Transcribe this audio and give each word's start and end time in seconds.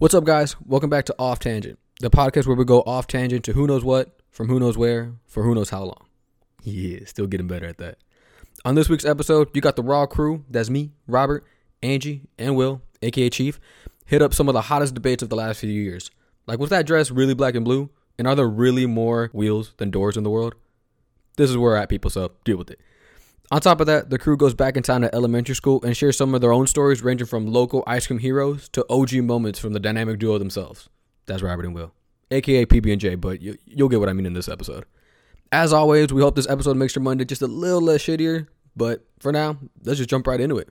What's 0.00 0.14
up, 0.14 0.24
guys? 0.24 0.56
Welcome 0.64 0.88
back 0.88 1.04
to 1.04 1.14
Off 1.18 1.40
Tangent, 1.40 1.78
the 2.00 2.08
podcast 2.08 2.46
where 2.46 2.56
we 2.56 2.64
go 2.64 2.80
off 2.80 3.06
tangent 3.06 3.44
to 3.44 3.52
who 3.52 3.66
knows 3.66 3.84
what, 3.84 4.18
from 4.30 4.48
who 4.48 4.58
knows 4.58 4.78
where, 4.78 5.12
for 5.26 5.42
who 5.42 5.54
knows 5.54 5.68
how 5.68 5.82
long. 5.82 6.06
Yeah, 6.62 7.00
still 7.04 7.26
getting 7.26 7.46
better 7.46 7.66
at 7.66 7.76
that. 7.76 7.98
On 8.64 8.76
this 8.76 8.88
week's 8.88 9.04
episode, 9.04 9.50
you 9.52 9.60
got 9.60 9.76
the 9.76 9.82
Raw 9.82 10.06
crew. 10.06 10.46
That's 10.48 10.70
me, 10.70 10.92
Robert, 11.06 11.44
Angie, 11.82 12.22
and 12.38 12.56
Will, 12.56 12.80
aka 13.02 13.28
Chief. 13.28 13.60
Hit 14.06 14.22
up 14.22 14.32
some 14.32 14.48
of 14.48 14.54
the 14.54 14.62
hottest 14.62 14.94
debates 14.94 15.22
of 15.22 15.28
the 15.28 15.36
last 15.36 15.60
few 15.60 15.68
years. 15.68 16.10
Like, 16.46 16.60
was 16.60 16.70
that 16.70 16.86
dress 16.86 17.10
really 17.10 17.34
black 17.34 17.54
and 17.54 17.66
blue? 17.66 17.90
And 18.18 18.26
are 18.26 18.34
there 18.34 18.48
really 18.48 18.86
more 18.86 19.28
wheels 19.34 19.74
than 19.76 19.90
doors 19.90 20.16
in 20.16 20.24
the 20.24 20.30
world? 20.30 20.54
This 21.36 21.50
is 21.50 21.58
where 21.58 21.72
we're 21.72 21.76
at, 21.76 21.90
people, 21.90 22.08
so 22.08 22.32
deal 22.46 22.56
with 22.56 22.70
it. 22.70 22.80
On 23.52 23.60
top 23.60 23.80
of 23.80 23.86
that, 23.86 24.10
the 24.10 24.18
crew 24.18 24.36
goes 24.36 24.54
back 24.54 24.76
in 24.76 24.82
time 24.84 25.02
to 25.02 25.12
elementary 25.12 25.56
school 25.56 25.82
and 25.82 25.96
shares 25.96 26.16
some 26.16 26.34
of 26.36 26.40
their 26.40 26.52
own 26.52 26.68
stories, 26.68 27.02
ranging 27.02 27.26
from 27.26 27.46
local 27.46 27.82
ice 27.84 28.06
cream 28.06 28.20
heroes 28.20 28.68
to 28.70 28.86
OG 28.88 29.14
moments 29.14 29.58
from 29.58 29.72
the 29.72 29.80
dynamic 29.80 30.20
duo 30.20 30.38
themselves. 30.38 30.88
That's 31.26 31.42
Robert 31.42 31.64
and 31.64 31.74
Will, 31.74 31.92
aka 32.30 32.64
PB 32.64 32.92
and 32.92 33.00
J, 33.00 33.16
but 33.16 33.40
you, 33.42 33.58
you'll 33.64 33.88
get 33.88 33.98
what 33.98 34.08
I 34.08 34.12
mean 34.12 34.26
in 34.26 34.34
this 34.34 34.48
episode. 34.48 34.84
As 35.50 35.72
always, 35.72 36.12
we 36.12 36.22
hope 36.22 36.36
this 36.36 36.48
episode 36.48 36.76
makes 36.76 36.94
your 36.94 37.02
Monday 37.02 37.24
just 37.24 37.42
a 37.42 37.48
little 37.48 37.80
less 37.80 38.02
shittier. 38.02 38.46
But 38.76 39.04
for 39.18 39.32
now, 39.32 39.58
let's 39.82 39.98
just 39.98 40.10
jump 40.10 40.28
right 40.28 40.40
into 40.40 40.56
it. 40.56 40.68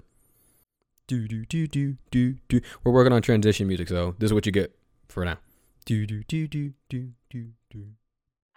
Do 1.08 1.28
do 1.28 1.44
do 1.44 1.68
do 1.68 1.98
do 2.12 2.36
do. 2.48 2.62
We're 2.86 2.94
working 2.94 3.12
on 3.12 3.22
transition 3.22 3.68
music, 3.68 3.90
so 3.90 4.16
this 4.20 4.30
is 4.30 4.34
what 4.34 4.46
you 4.46 4.54
get 4.54 4.74
for 5.10 5.26
now. 5.26 5.38
Do 5.86 6.06
do 6.06 6.24
do 6.24 6.48
do 6.48 6.74
do 6.88 7.12
do 7.30 7.50
do. 7.70 7.88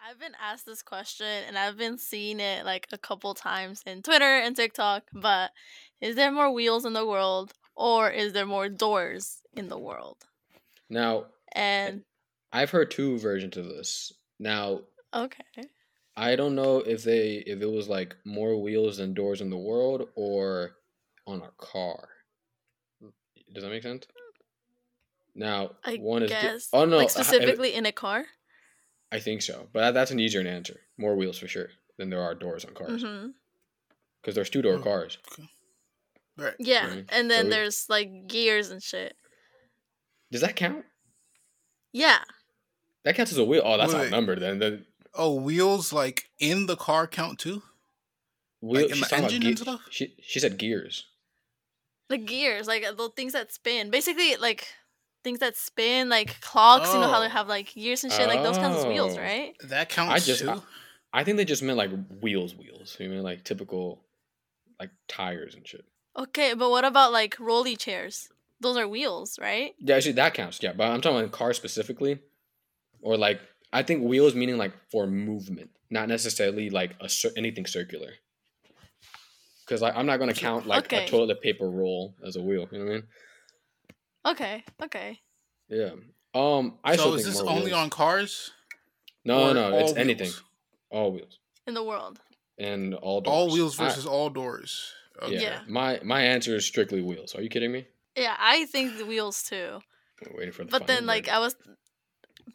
I've 0.05 0.19
been 0.19 0.34
asked 0.41 0.66
this 0.66 0.83
question 0.83 1.27
and 1.27 1.56
I've 1.56 1.77
been 1.77 1.97
seeing 1.98 2.41
it 2.41 2.65
like 2.65 2.88
a 2.93 2.98
couple 2.98 3.34
times 3.34 3.83
in 3.87 4.02
Twitter 4.02 4.24
and 4.24 4.56
TikTok, 4.56 5.05
but 5.12 5.52
is 6.01 6.16
there 6.16 6.33
more 6.33 6.51
wheels 6.52 6.84
in 6.84 6.93
the 6.93 7.06
world 7.06 7.52
or 7.77 8.10
is 8.10 8.33
there 8.33 8.46
more 8.46 8.69
doors 8.69 9.43
in 9.57 9.69
the 9.69 9.79
world? 9.79 10.19
Now, 10.91 11.27
eh, 11.55 11.87
And 11.87 12.05
I've 12.52 12.70
heard 12.70 12.91
two 12.91 13.19
versions 13.19 13.57
of 13.57 13.66
this. 13.66 14.12
Now, 14.38 14.80
okay. 15.15 15.45
I 16.16 16.37
don't 16.37 16.55
know 16.55 16.79
if 16.79 17.05
they 17.05 17.37
if 17.46 17.62
it 17.62 17.71
was 17.71 17.88
like 17.88 18.16
more 18.24 18.60
wheels 18.60 18.99
than 18.99 19.15
doors 19.15 19.40
in 19.40 19.51
the 19.51 19.57
world 19.57 20.09
or 20.15 20.73
on 21.27 21.40
a 21.43 21.51
car. 21.57 22.09
Does 23.52 23.62
that 23.62 23.71
make 23.71 23.82
sense? 23.82 24.07
Hmm. 24.07 25.40
Now, 25.40 25.71
I 25.84 25.96
one 25.96 26.23
is 26.24 26.30
di- 26.30 26.40
guess 26.43 26.68
oh 26.73 26.84
no, 26.84 26.99
like 26.99 27.16
I- 27.16 27.21
I- 27.21 27.23
specifically 27.24 27.74
in 27.74 27.87
a 27.87 27.93
car. 27.93 28.27
I 29.13 29.21
think 29.21 29.43
so, 29.43 29.68
but 29.73 29.93
that's 29.93 30.10
an 30.10 30.18
easier 30.18 30.41
answer. 30.41 30.80
More 30.99 31.15
wheels 31.15 31.38
for 31.38 31.46
sure 31.46 31.68
than 31.99 32.10
there 32.10 32.23
are 32.23 32.35
doors 32.35 32.65
on 32.65 32.74
cars 32.74 33.02
hmm 33.02 33.29
because 34.23 34.35
there's 34.35 34.51
two 34.51 34.63
door 34.63 34.79
Oh. 34.79 34.82
cars. 34.82 35.18
Right. 36.37 36.55
Yeah, 36.59 36.88
Mhm. 36.88 37.07
and 37.10 37.24
So 37.30 37.35
then 37.37 37.45
we- 37.45 37.51
there's 37.51 37.88
like 37.90 38.09
gears 38.27 38.71
and 38.71 38.83
shit. 38.83 39.16
Does 40.30 40.40
that 40.40 40.57
count? 40.57 40.85
Yeah, 41.93 42.24
That 43.05 43.16
counts 43.16 43.33
as 43.33 43.38
a 43.38 43.45
wheel. 43.45 43.63
Oh, 43.65 43.77
that's 43.77 43.93
Wait. 43.93 44.05
outnumbered 44.05 44.40
then. 44.40 44.59
The 44.60 44.87
Oh, 45.15 45.35
wheels 45.35 45.93
like 45.93 46.30
in 46.38 46.66
the 46.66 46.77
car 46.77 47.07
count 47.09 47.38
too? 47.40 47.63
wheel, 48.60 48.83
Like 48.83 48.93
in 48.93 49.01
the 49.01 49.07
talking 49.07 49.18
about 49.18 49.33
engine 49.35 49.49
and 49.49 49.59
stuff? 49.59 49.80
She 49.90 50.16
she 50.23 50.38
said 50.40 50.57
gears. 50.57 51.05
the 52.09 52.16
gears, 52.18 52.66
like 52.68 52.83
the 52.85 53.09
things 53.10 53.33
that 53.33 53.52
spin. 53.52 53.90
Basically, 53.90 54.37
like 54.37 54.68
things 55.24 55.38
that 55.40 55.56
spin, 55.56 56.09
like 56.09 56.40
clocks. 56.40 56.92
You 56.92 57.01
know 57.01 57.09
how 57.09 57.20
they 57.20 57.26
Oh. 57.26 57.30
have 57.30 57.48
like 57.48 57.73
gears 57.74 58.04
and 58.04 58.12
shit. 58.12 58.26
Like 58.28 58.42
those 58.42 58.56
kinds 58.59 58.82
of 58.82 58.88
wheels, 58.88 59.16
Oh. 59.16 59.20
right? 59.20 59.54
That 59.65 59.88
counts 59.88 60.26
just- 60.26 60.40
too. 60.42 60.51
I- 60.51 60.62
I 61.15 61.24
think 61.24 61.37
they 61.37 61.45
just 61.45 61.62
meant 61.62 61.76
like 61.76 61.90
wheels, 62.20 62.54
wheels. 62.54 62.96
You 62.98 63.09
mean 63.10 63.23
like 63.23 63.45
typical, 63.45 64.03
like 64.81 64.91
tires 65.09 65.54
and 65.54 65.66
shit. 65.69 65.84
Okay, 66.16 66.54
but 66.54 66.70
what 66.70 66.84
about 66.87 67.12
like 67.12 67.38
rolly 67.38 67.76
chairs? 67.76 68.28
Those 68.60 68.76
are 68.78 68.88
wheels, 68.88 69.38
right? 69.38 69.75
Yeah, 69.78 69.97
actually 69.97 70.12
that 70.12 70.32
counts. 70.34 70.62
Yeah, 70.62 70.72
but 70.72 70.88
I'm 70.91 71.00
talking 71.03 71.19
about 71.19 71.32
cars 71.32 71.56
specifically, 71.59 72.19
or 73.03 73.16
like 73.19 73.41
I 73.75 73.82
think 73.82 74.03
wheels 74.04 74.34
meaning 74.34 74.56
like 74.56 74.72
for 74.91 75.06
movement, 75.06 75.70
not 75.91 76.09
necessarily 76.09 76.70
like 76.70 76.94
a 77.00 77.09
cir- 77.10 77.32
anything 77.37 77.66
circular. 77.66 78.12
Because 79.66 79.82
like 79.82 79.94
I'm 79.97 80.06
not 80.06 80.19
gonna 80.19 80.34
count 80.34 80.66
like 80.66 80.84
Okay. 80.87 81.05
a 81.05 81.09
toilet 81.09 81.41
paper 81.43 81.69
roll 81.71 82.15
as 82.27 82.37
a 82.37 82.43
wheel. 82.43 82.69
You 82.72 82.78
know 82.78 82.84
what 82.84 82.91
I 82.91 82.94
mean? 82.97 83.05
Okay, 84.27 84.65
okay. 84.83 85.21
Yeah. 85.69 85.91
Um, 86.34 86.78
I 86.84 86.97
so 86.97 87.15
is 87.15 87.25
this 87.25 87.41
only 87.41 87.65
wheels. 87.65 87.72
on 87.75 87.91
cars? 87.91 88.53
No, 89.25 89.50
or 89.50 89.55
no, 89.55 89.71
no. 89.71 89.78
It's 89.78 89.93
all 89.93 89.99
anything. 89.99 90.31
All 90.91 91.12
wheels 91.12 91.38
In 91.66 91.75
the 91.75 91.83
world. 91.84 92.21
and 92.59 92.94
all 92.94 93.21
doors. 93.21 93.32
All 93.34 93.50
wheels 93.53 93.78
I- 93.78 93.84
versus 93.84 94.06
all 94.06 94.31
doors. 94.31 94.93
Okay. 95.22 95.34
yeah. 95.34 95.41
Yeah. 95.41 95.61
My 95.69 96.00
my 96.03 96.22
answer 96.22 96.56
is 96.56 96.65
strictly 96.66 97.03
wheels. 97.03 97.34
Are 97.34 97.43
you 97.43 97.49
kidding 97.49 97.71
me? 97.72 97.87
Yeah, 98.16 98.34
I 98.38 98.65
think 98.66 98.99
the 98.99 99.06
wheels 99.06 99.43
too. 99.43 99.81
I'm 100.27 100.37
waiting 100.37 100.53
for 100.53 100.65
the. 100.65 100.71
But 100.71 100.87
then 100.87 101.06
final 101.06 101.09
like. 101.09 101.28
I 101.28 101.38
was 101.38 101.55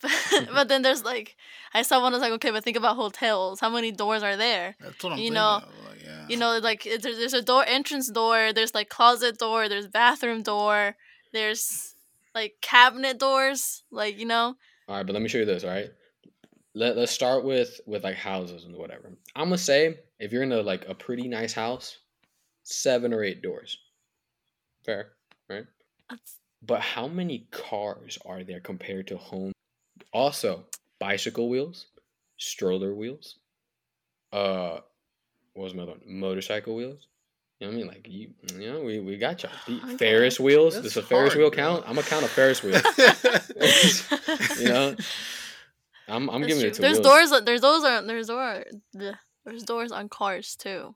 but 0.53 0.67
then 0.67 0.81
there's 0.81 1.03
like 1.03 1.35
I 1.73 1.81
saw 1.81 2.01
one 2.01 2.13
I 2.13 2.17
was 2.17 2.21
like, 2.21 2.33
okay, 2.33 2.51
but 2.51 2.63
think 2.63 2.77
about 2.77 2.95
hotels. 2.95 3.59
How 3.59 3.69
many 3.69 3.91
doors 3.91 4.23
are 4.23 4.35
there? 4.35 4.75
That's 4.79 5.03
what 5.03 5.13
I'm 5.13 5.19
You 5.19 5.31
know- 5.31 5.61
of, 5.63 5.63
like, 5.89 6.03
yeah. 6.03 6.25
You 6.27 6.37
know, 6.37 6.57
like 6.59 6.83
there's 6.83 7.01
there's 7.17 7.33
a 7.33 7.41
door 7.41 7.63
entrance 7.65 8.09
door, 8.11 8.51
there's 8.53 8.73
like 8.75 8.89
closet 8.89 9.37
door, 9.37 9.69
there's 9.69 9.87
bathroom 9.87 10.41
door, 10.43 10.95
there's 11.31 11.95
like 12.35 12.55
cabinet 12.61 13.19
doors, 13.19 13.83
like 13.91 14.19
you 14.19 14.25
know. 14.25 14.55
All 14.87 14.95
right, 14.97 15.05
but 15.05 15.13
let 15.13 15.21
me 15.21 15.27
show 15.29 15.39
you 15.39 15.45
this. 15.45 15.63
All 15.63 15.69
right, 15.69 15.89
let 16.75 16.97
let's 16.97 17.11
start 17.11 17.43
with 17.43 17.79
with 17.85 18.03
like 18.03 18.15
houses 18.15 18.65
and 18.65 18.75
whatever. 18.75 19.13
I'm 19.35 19.45
gonna 19.45 19.57
say 19.57 19.99
if 20.19 20.31
you're 20.31 20.43
in 20.43 20.51
a 20.51 20.61
like 20.61 20.87
a 20.87 20.95
pretty 20.95 21.27
nice 21.27 21.53
house, 21.53 21.97
seven 22.63 23.13
or 23.13 23.23
eight 23.23 23.41
doors. 23.41 23.77
Fair, 24.85 25.09
right? 25.49 25.65
That's, 26.09 26.37
But 26.61 26.79
how 26.79 27.07
many 27.07 27.47
cars 27.51 28.17
are 28.25 28.43
there 28.43 28.61
compared 28.61 29.07
to 29.07 29.17
home? 29.17 29.51
Also, 30.13 30.63
bicycle 30.99 31.49
wheels, 31.49 31.87
stroller 32.37 32.93
wheels, 32.95 33.35
uh, 34.31 34.79
what 35.53 35.63
was 35.63 35.73
another 35.73 35.91
one? 35.91 36.01
Motorcycle 36.05 36.75
wheels. 36.75 37.07
You 37.59 37.67
know 37.67 37.71
what 37.71 37.73
I 37.73 37.77
mean? 37.77 37.87
Like 37.87 38.07
you, 38.07 38.29
you 38.59 38.71
know, 38.71 38.81
we, 38.81 38.99
we 38.99 39.17
got 39.17 39.41
y'all. 39.41 39.51
Okay. 39.67 39.97
Ferris 39.97 40.39
wheels. 40.39 40.75
That's 40.75 40.83
Does 40.93 40.97
a 40.97 41.01
Ferris 41.01 41.33
hard, 41.33 41.39
wheel 41.39 41.49
bro. 41.49 41.57
count? 41.57 41.83
I'm 41.87 41.95
gonna 41.95 42.05
count 42.07 42.23
a 42.23 42.27
Ferris 42.27 42.61
wheel. 42.63 42.79
You 44.59 44.67
know, 44.67 44.95
I'm 46.07 46.29
I'm 46.29 46.41
That's 46.41 46.53
giving 46.53 46.61
true. 46.61 46.69
it 46.69 46.73
to 46.75 46.81
There's 46.81 46.99
wheels. 46.99 47.29
doors. 47.31 47.43
There's 47.45 47.61
doors. 47.61 47.83
On, 47.83 48.07
there's 48.07 48.27
door. 48.27 48.63
There's 49.45 49.63
doors 49.63 49.91
on 49.91 50.07
cars 50.09 50.55
too. 50.55 50.93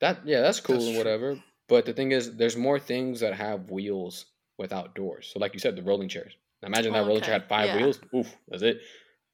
That 0.00 0.26
yeah, 0.26 0.40
that's 0.40 0.60
cool 0.60 0.76
That's 0.76 0.86
and 0.86 0.94
true. 0.94 0.98
whatever. 1.04 1.38
But 1.68 1.86
the 1.86 1.92
thing 1.92 2.10
is, 2.10 2.34
there's 2.36 2.56
more 2.56 2.80
things 2.80 3.20
that 3.20 3.34
have 3.34 3.70
wheels 3.70 4.26
without 4.58 4.94
doors. 4.96 5.30
So 5.32 5.38
like 5.38 5.54
you 5.54 5.60
said, 5.60 5.76
the 5.76 5.82
rolling 5.82 6.08
chairs. 6.08 6.32
Now 6.62 6.66
imagine 6.66 6.92
that 6.92 7.04
Oh, 7.04 7.06
rolling 7.06 7.22
chair 7.22 7.34
had 7.34 7.48
five 7.48 7.66
Yeah. 7.66 7.76
wheels. 7.76 8.00
Oof, 8.14 8.26
that's 8.48 8.62
it. 8.62 8.80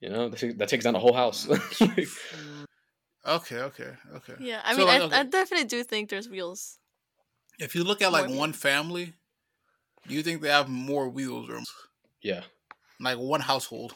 You 0.00 0.10
know, 0.10 0.28
that 0.28 0.38
takes, 0.38 0.54
that 0.56 0.68
takes 0.68 0.84
down 0.84 0.92
the 0.92 1.00
whole 1.00 1.14
house. 1.14 1.48
okay, 3.26 3.60
okay, 3.60 3.94
okay. 4.14 4.36
Yeah, 4.38 4.60
I 4.64 4.74
So, 4.74 4.84
mean, 4.84 4.86
like, 4.86 5.02
I, 5.02 5.06
okay. 5.06 5.20
I 5.20 5.24
definitely 5.24 5.66
do 5.66 5.82
think 5.84 6.10
there's 6.10 6.28
wheels. 6.28 6.78
If 7.58 7.74
you 7.74 7.84
look 7.84 8.02
at 8.02 8.12
like 8.12 8.28
one 8.28 8.52
family, 8.52 9.14
do 10.06 10.14
you 10.14 10.22
think 10.22 10.42
they 10.42 10.48
have 10.50 10.68
more 10.68 11.08
wheels 11.08 11.50
or 11.50 11.60
yeah, 12.22 12.44
like 13.00 13.18
one 13.18 13.40
household? 13.42 13.94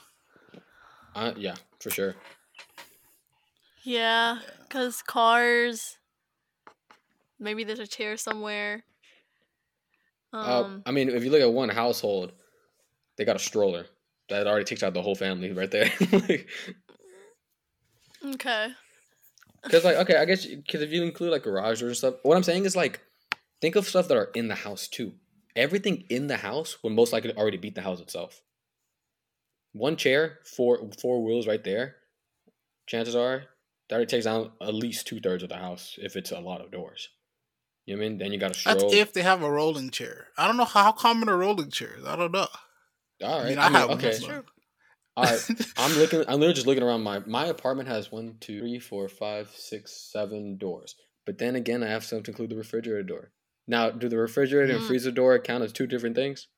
uh, 1.14 1.32
yeah, 1.36 1.54
for 1.80 1.90
sure. 1.90 2.14
Yeah, 3.82 4.40
cause 4.68 5.02
cars. 5.02 5.98
Maybe 7.40 7.64
there's 7.64 7.80
a 7.80 7.88
chair 7.88 8.16
somewhere. 8.16 8.84
Uh, 10.40 10.64
Um. 10.64 10.84
I 10.86 10.92
mean, 10.92 11.08
if 11.10 11.24
you 11.24 11.30
look 11.30 11.42
at 11.42 11.52
one 11.52 11.68
household, 11.68 12.32
they 13.16 13.24
got 13.24 13.36
a 13.36 13.40
stroller 13.40 13.86
that 14.28 14.46
already 14.46 14.64
takes 14.64 14.82
out 14.82 14.94
the 14.94 15.02
whole 15.02 15.16
family 15.16 15.52
right 15.52 15.70
there. 15.70 15.90
okay. 18.24 18.74
Because 19.62 19.84
like, 19.84 19.96
okay, 19.96 20.16
I 20.16 20.24
guess 20.24 20.46
because 20.46 20.82
if 20.82 20.90
you 20.92 21.02
include 21.02 21.32
like 21.32 21.42
garage 21.42 21.80
doors 21.80 21.90
and 21.90 21.96
stuff, 21.96 22.14
what 22.22 22.36
I'm 22.36 22.42
saying 22.42 22.64
is 22.64 22.76
like, 22.76 23.00
think 23.60 23.76
of 23.76 23.86
stuff 23.86 24.08
that 24.08 24.16
are 24.16 24.30
in 24.34 24.48
the 24.48 24.54
house 24.54 24.88
too. 24.88 25.12
Everything 25.56 26.04
in 26.08 26.28
the 26.28 26.36
house 26.36 26.78
would 26.82 26.92
most 26.92 27.12
likely 27.12 27.34
already 27.36 27.58
beat 27.58 27.74
the 27.74 27.82
house 27.82 28.00
itself. 28.00 28.42
One 29.72 29.96
chair, 29.96 30.38
four 30.44 30.90
four 31.00 31.22
wheels 31.22 31.46
right 31.46 31.62
there. 31.62 31.96
Chances 32.86 33.14
are 33.14 33.44
that 33.88 33.96
already 33.96 34.10
takes 34.10 34.24
down 34.24 34.52
at 34.60 34.74
least 34.74 35.06
two 35.06 35.20
thirds 35.20 35.42
of 35.42 35.48
the 35.48 35.56
house 35.56 35.98
if 36.00 36.16
it's 36.16 36.30
a 36.30 36.40
lot 36.40 36.60
of 36.60 36.70
doors. 36.70 37.08
You 37.86 37.96
know 37.96 38.00
what 38.00 38.06
I 38.06 38.08
mean? 38.10 38.18
Then 38.18 38.32
you 38.32 38.38
got 38.38 38.52
to 38.52 38.58
stroll. 38.58 38.76
That's 38.76 38.94
if 38.94 39.12
they 39.12 39.22
have 39.22 39.42
a 39.42 39.50
rolling 39.50 39.90
chair. 39.90 40.28
I 40.38 40.46
don't 40.46 40.56
know 40.56 40.64
how 40.64 40.92
common 40.92 41.28
are 41.28 41.36
rolling 41.36 41.70
chairs. 41.70 42.04
I 42.06 42.14
don't 42.16 42.32
know. 42.32 42.46
All 43.22 43.38
right. 43.38 43.46
I 43.46 43.48
mean, 43.48 43.58
I 43.58 43.66
I, 43.66 43.68
mean, 43.68 43.78
have 43.78 43.88
one. 43.88 43.98
okay. 43.98 44.18
True. 44.18 44.44
All 45.20 45.30
right. 45.30 45.66
I'm 45.78 45.92
looking. 45.98 46.20
I'm 46.20 46.34
literally 46.40 46.54
just 46.54 46.66
looking 46.66 46.82
around. 46.82 47.02
My 47.02 47.20
my 47.26 47.46
apartment 47.46 47.88
has 47.88 48.10
one, 48.10 48.36
two, 48.40 48.60
three, 48.60 48.78
four, 48.78 49.08
five, 49.08 49.50
six, 49.54 49.92
seven 49.92 50.56
doors. 50.56 50.94
But 51.26 51.38
then 51.38 51.54
again, 51.56 51.82
I 51.82 51.88
have 51.88 52.04
some 52.04 52.22
to 52.22 52.30
include 52.30 52.50
the 52.50 52.56
refrigerator 52.56 53.02
door. 53.02 53.32
Now, 53.68 53.90
do 53.90 54.08
the 54.08 54.16
refrigerator 54.18 54.72
and 54.72 54.82
Mm. 54.82 54.86
freezer 54.86 55.10
door 55.10 55.38
count 55.38 55.62
as 55.62 55.72
two 55.72 55.86
different 55.86 56.16
things? 56.16 56.48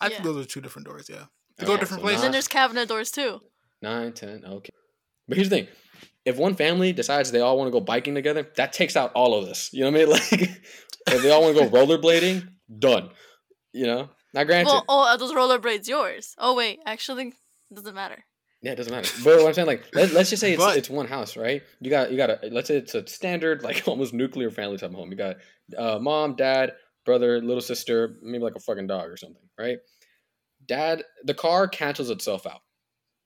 I 0.00 0.06
Yeah. 0.08 0.16
think 0.16 0.24
those 0.24 0.44
are 0.44 0.48
two 0.48 0.60
different 0.60 0.86
doors. 0.86 1.08
Yeah, 1.08 1.26
they 1.56 1.64
Okay, 1.64 1.66
go 1.66 1.76
different 1.76 2.02
so 2.02 2.08
And 2.08 2.22
then 2.22 2.32
there's 2.32 2.48
cabinet 2.48 2.88
doors 2.88 3.10
too. 3.10 3.40
Nine, 3.82 4.12
ten. 4.12 4.44
Okay. 4.44 4.70
But 5.26 5.36
here's 5.38 5.48
the 5.48 5.56
thing: 5.56 5.68
if 6.24 6.36
one 6.36 6.54
family 6.54 6.92
decides 6.92 7.32
they 7.32 7.40
all 7.40 7.56
want 7.56 7.68
to 7.68 7.72
go 7.72 7.80
biking 7.80 8.14
together, 8.14 8.46
that 8.56 8.72
takes 8.72 8.96
out 8.96 9.12
all 9.14 9.34
of 9.34 9.46
this. 9.46 9.70
You 9.72 9.84
know 9.84 9.90
what 9.90 10.00
I 10.00 10.36
mean? 10.36 10.50
Like, 11.06 11.16
if 11.16 11.22
they 11.22 11.30
all 11.30 11.42
want 11.42 11.56
to 11.56 11.64
go 11.64 11.70
rollerblading, 11.70 12.46
done. 12.78 13.10
You 13.72 13.86
know. 13.86 14.10
Now, 14.34 14.44
granted, 14.44 14.70
Well, 14.70 14.84
oh, 14.88 15.08
are 15.08 15.18
those 15.18 15.32
rollerblades 15.32 15.88
yours? 15.88 16.34
Oh 16.38 16.54
wait, 16.54 16.78
actually, 16.86 17.32
it 17.70 17.74
doesn't 17.74 17.94
matter. 17.94 18.24
yeah, 18.62 18.72
it 18.72 18.76
doesn't 18.76 18.92
matter. 18.92 19.08
But 19.24 19.38
what 19.38 19.48
I'm 19.48 19.54
saying, 19.54 19.66
like, 19.68 19.84
let, 19.94 20.12
let's 20.12 20.30
just 20.30 20.40
say 20.40 20.52
it's, 20.52 20.62
But- 20.62 20.76
it's 20.76 20.90
one 20.90 21.06
house, 21.06 21.36
right? 21.36 21.62
You 21.80 21.90
got 21.90 22.10
you 22.10 22.16
got 22.16 22.30
a 22.30 22.38
let's 22.50 22.68
say 22.68 22.76
it's 22.76 22.94
a 22.94 23.06
standard 23.06 23.62
like 23.68 23.86
almost 23.86 24.12
nuclear 24.14 24.50
family 24.50 24.76
type 24.78 24.90
of 24.90 24.96
home. 24.96 25.10
You 25.10 25.16
got 25.16 25.36
uh, 25.78 25.98
mom, 25.98 26.36
dad, 26.36 26.72
brother, 27.04 27.40
little 27.40 27.60
sister, 27.62 28.16
maybe 28.22 28.42
like 28.44 28.56
a 28.56 28.60
fucking 28.60 28.86
dog 28.86 29.08
or 29.10 29.16
something, 29.16 29.42
right? 29.58 29.78
Dad, 30.66 31.04
the 31.24 31.34
car 31.34 31.66
cancels 31.68 32.10
itself 32.10 32.46
out. 32.46 32.60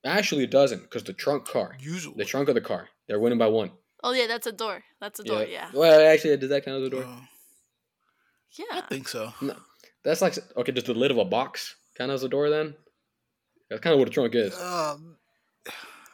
Actually, 0.04 0.44
it 0.44 0.50
doesn't 0.50 0.82
because 0.82 1.02
the 1.04 1.12
trunk 1.14 1.46
car, 1.46 1.76
Usually. 1.80 2.14
the 2.16 2.24
trunk 2.24 2.48
of 2.48 2.54
the 2.54 2.60
car, 2.60 2.88
they're 3.08 3.18
winning 3.18 3.38
by 3.38 3.46
one. 3.48 3.72
Oh 4.02 4.12
yeah, 4.12 4.26
that's 4.26 4.46
a 4.46 4.52
door. 4.52 4.82
That's 5.00 5.18
a 5.20 5.24
door. 5.24 5.44
Yeah. 5.44 5.70
Well, 5.72 6.06
actually, 6.12 6.36
did 6.36 6.50
that 6.50 6.64
count 6.64 6.82
as 6.82 6.86
a 6.88 6.90
door? 6.90 7.04
Uh, 7.04 7.20
Yeah. 8.58 8.64
I 8.72 8.80
think 8.82 9.08
so. 9.08 9.32
No, 9.40 9.56
that's 10.04 10.20
like 10.22 10.36
okay. 10.58 10.72
Does 10.72 10.84
the 10.84 10.94
lid 10.94 11.10
of 11.10 11.16
a 11.18 11.24
box 11.24 11.74
count 11.96 12.12
as 12.12 12.22
a 12.22 12.28
door 12.28 12.50
then? 12.50 12.74
That's 13.74 13.82
kind 13.82 13.92
of 13.94 13.98
what 13.98 14.06
a 14.06 14.12
trunk 14.12 14.34
is. 14.36 14.54
Um, 14.60 15.16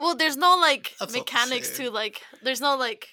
Well, 0.00 0.16
there's 0.16 0.38
no 0.38 0.56
like 0.56 0.94
That's 0.98 1.00
not 1.00 1.10
the 1.12 1.18
mechanics 1.18 1.76
to 1.76 1.90
like. 1.90 2.22
There's 2.42 2.60
no 2.62 2.74
like 2.76 3.08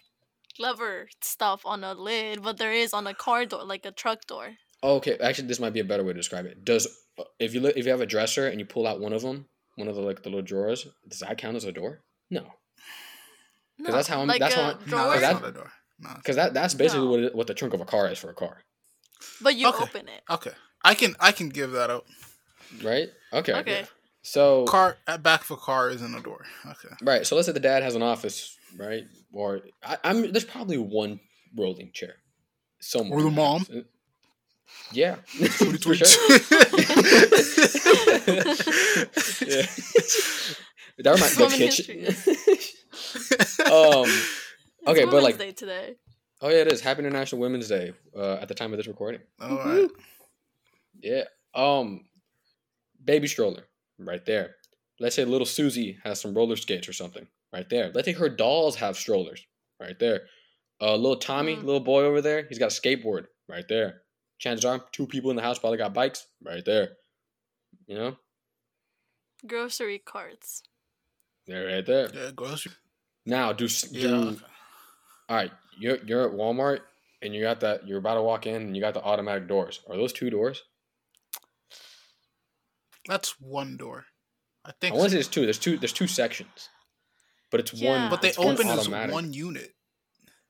lever 0.58 1.10
stuff 1.22 1.66
on 1.66 1.84
a 1.84 1.94
lid, 1.94 2.42
but 2.42 2.58
there 2.58 2.72
is 2.72 2.94
on 2.94 3.06
a 3.08 3.14
car 3.14 3.46
door, 3.46 3.66
like 3.66 3.86
a 3.86 3.92
truck 3.92 4.26
door. 4.26 4.56
Okay, 4.82 5.18
actually, 5.22 5.50
this 5.50 5.60
might 5.60 5.74
be 5.74 5.82
a 5.82 5.84
better 5.84 6.04
way 6.04 6.14
to 6.14 6.20
describe 6.20 6.46
it. 6.46 6.64
Does 6.64 6.88
if 7.40 7.54
you 7.54 7.60
look, 7.60 7.76
if 7.76 7.84
you 7.86 7.92
have 7.92 8.00
a 8.00 8.06
dresser 8.06 8.48
and 8.48 8.58
you 8.60 8.66
pull 8.66 8.88
out 8.88 9.02
one 9.02 9.12
of 9.12 9.22
them, 9.22 9.48
one 9.76 9.90
of 9.90 9.96
the 9.96 10.02
like 10.02 10.24
the 10.24 10.30
little 10.30 10.42
drawers, 10.46 10.88
does 11.10 11.20
that 11.20 11.38
count 11.38 11.58
as 11.58 11.66
a 11.66 11.74
door? 11.74 12.00
No, 12.30 12.44
'Cause 13.84 13.94
that's 13.94 14.08
how 14.08 14.20
I'm- 14.20 14.28
like 14.28 14.40
that's 14.40 14.56
a 14.56 14.64
how 14.64 14.70
I- 14.70 14.74
no, 14.74 14.86
drawer, 14.86 15.20
that's 15.20 15.42
not 15.42 15.50
a 15.50 15.52
door. 15.52 15.72
No. 16.00 16.14
because 16.16 16.36
that 16.38 16.54
that's 16.54 16.74
basically 16.74 17.06
No. 17.06 17.12
what 17.12 17.20
it, 17.20 17.36
what 17.36 17.48
the 17.48 17.54
trunk 17.54 17.74
of 17.74 17.82
a 17.82 17.86
car 17.86 18.10
is 18.10 18.18
for 18.18 18.30
a 18.30 18.34
car, 18.34 18.64
but 19.42 19.56
you 19.56 19.68
Okay. 19.68 19.84
open 19.84 20.08
it. 20.08 20.22
Okay. 20.30 20.52
I 20.86 20.94
can 20.96 21.16
I 21.20 21.32
can 21.34 21.50
give 21.50 21.72
that 21.72 21.90
up. 21.90 22.06
right? 22.84 23.10
Okay. 23.34 23.54
Okay. 23.54 23.86
So 24.30 24.66
Car 24.66 24.98
at 25.08 25.24
back 25.24 25.42
of 25.44 25.52
a 25.52 25.56
car 25.56 25.90
isn't 25.90 26.14
a 26.14 26.20
door. 26.20 26.44
Okay. 26.66 26.94
right, 27.02 27.26
so 27.26 27.36
let's 27.38 27.46
say 27.46 27.54
the 27.54 27.62
dad 27.62 27.82
has 27.82 27.96
an 27.96 28.04
office, 28.04 28.58
right? 28.78 29.06
Or 29.32 29.62
I, 29.82 29.98
I'm 30.04 30.34
there's 30.34 30.44
probably 30.44 30.78
one 30.78 31.22
rolling 31.56 31.92
chair 31.94 32.16
somewhere. 32.82 33.20
Or 33.20 33.24
the 33.24 33.32
mom. 33.32 33.60
house. 33.60 33.70
Yeah, 34.92 35.16
Tweety 35.38 35.78
for 35.78 35.78
tweet. 35.78 36.06
sure. 36.06 36.30
yeah. 39.48 39.66
That 41.00 41.14
reminds 41.14 41.36
So 41.38 41.48
the 41.48 41.56
kitchen. 41.56 42.00
histories. 42.02 42.76
um. 43.72 44.04
It's 44.10 44.90
Okay, 44.90 45.06
but 45.06 45.24
like, 45.24 45.38
Day 45.38 45.52
today. 45.54 45.96
oh 46.42 46.50
yeah, 46.50 46.58
it 46.64 46.72
is 46.72 46.82
Happy 46.82 47.00
International 47.00 47.40
Women's 47.40 47.68
Day 47.70 47.94
uh, 48.16 48.36
at 48.42 48.50
the 48.50 48.54
time 48.56 48.74
of 48.74 48.78
this 48.78 48.88
recording. 48.88 49.22
All 49.40 49.58
right. 49.58 49.90
Yeah. 51.02 51.24
Um, 51.56 52.06
baby 53.04 53.28
stroller 53.28 53.64
right 54.00 54.26
there. 54.26 54.56
Let's 55.00 55.16
say 55.16 55.26
little 55.26 55.46
Susie 55.46 55.98
has 56.04 56.20
some 56.20 56.34
roller 56.34 56.56
skates 56.56 56.88
or 56.90 56.94
something 56.94 57.28
right 57.54 57.70
there. 57.70 57.92
Let's 57.94 58.06
say 58.08 58.14
her 58.14 58.30
dolls 58.30 58.76
have 58.78 58.98
strollers 58.98 59.46
right 59.80 59.98
there. 60.00 60.22
Uh, 60.82 60.96
little 60.96 61.18
Tommy, 61.18 61.56
Mm. 61.56 61.64
little 61.64 61.80
boy 61.80 62.04
over 62.04 62.22
there, 62.22 62.46
he's 62.48 62.60
got 62.60 62.72
a 62.72 62.82
skateboard 62.82 63.28
right 63.48 63.68
there. 63.68 64.02
Chances 64.40 64.66
are, 64.66 64.84
two 64.92 65.08
people 65.08 65.30
in 65.32 65.36
the 65.36 65.42
house 65.42 65.58
probably 65.60 65.78
got 65.80 65.94
bikes 65.94 66.28
right 66.44 66.64
there. 66.66 66.98
You 67.88 67.96
know, 67.96 68.18
Grocery 69.46 70.00
carts. 70.00 70.64
they're 71.46 71.66
right 71.68 71.86
there. 71.86 72.10
Yeah, 72.14 72.32
grocery. 72.36 72.74
Now, 73.26 73.54
do 73.54 73.66
s- 73.66 73.84
do 73.84 74.00
Yeah. 74.00 74.16
all 75.30 75.36
right. 75.36 75.52
You're 75.80 75.98
you're 76.06 76.28
at 76.28 76.34
Walmart 76.36 76.82
and 77.22 77.34
you 77.36 77.42
got 77.42 77.60
that. 77.62 77.88
You're 77.88 78.00
about 78.00 78.16
to 78.16 78.22
walk 78.24 78.48
in 78.48 78.56
and 78.62 78.76
you 78.76 78.82
got 78.82 78.94
the 78.94 79.02
automatic 79.04 79.48
doors. 79.48 79.82
Are 79.88 79.96
those 79.96 80.12
two 80.14 80.30
doors? 80.30 80.64
That's 83.08 83.40
one 83.40 83.78
door. 83.78 84.06
I 84.66 84.70
I 84.70 84.74
think. 84.80 84.96
want 84.96 85.06
to 85.06 85.10
so. 85.10 85.12
say 85.12 85.16
there's 85.18 85.28
two. 85.30 85.42
There's 85.46 85.60
two. 85.60 85.78
There's 85.78 85.94
two 85.94 86.08
sections, 86.08 86.70
but 87.52 87.60
it's 87.60 87.74
Yeah. 87.74 87.90
one. 87.92 88.10
But 88.10 88.22
they 88.22 88.30
it's 88.30 88.38
one 88.38 88.54
open 88.54 88.68
as 88.68 88.90
one 88.90 89.34
unit. 89.34 89.74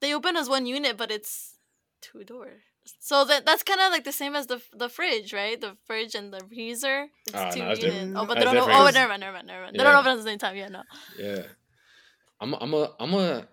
They 0.01 0.13
open 0.13 0.35
as 0.35 0.47
one 0.49 0.65
unit, 0.65 0.97
but 0.97 1.11
it's 1.11 1.55
two 2.01 2.23
doors. 2.23 2.61
So 2.99 3.25
that 3.25 3.45
that's 3.45 3.63
kind 3.63 3.81
of 3.81 3.91
like 3.91 4.05
the 4.05 4.11
same 4.11 4.35
as 4.35 4.47
the 4.47 4.61
the 4.73 4.89
fridge, 4.89 5.33
right? 5.33 5.59
The 5.59 5.75
fridge 5.85 6.15
and 6.15 6.33
the 6.33 6.39
freezer. 6.47 7.07
It's 7.27 7.35
Ah, 7.35 7.49
two 7.51 7.59
no, 7.59 7.65
units. 7.65 7.79
different. 7.81 8.15
Oh, 8.17 8.25
but 8.25 8.35
That's 8.35 8.39
they 8.39 8.43
don't. 8.45 8.53
different. 8.55 8.79
Know, 8.79 8.87
oh, 8.87 8.89
never 8.91 9.09
mind, 9.09 9.19
never 9.21 9.33
mind, 9.33 9.47
never 9.47 9.63
mind. 9.63 9.75
They 9.75 9.83
don't 9.83 9.95
open 9.95 10.11
at 10.13 10.17
the 10.17 10.23
same 10.23 10.37
time. 10.39 10.55
Yeah, 10.55 10.69
no. 10.69 10.83
Yeah, 11.19 11.43
I'm. 12.39 12.53
I'm 12.53 12.73
a. 12.73 12.93
I'm 12.99 13.13
a. 13.13 13.47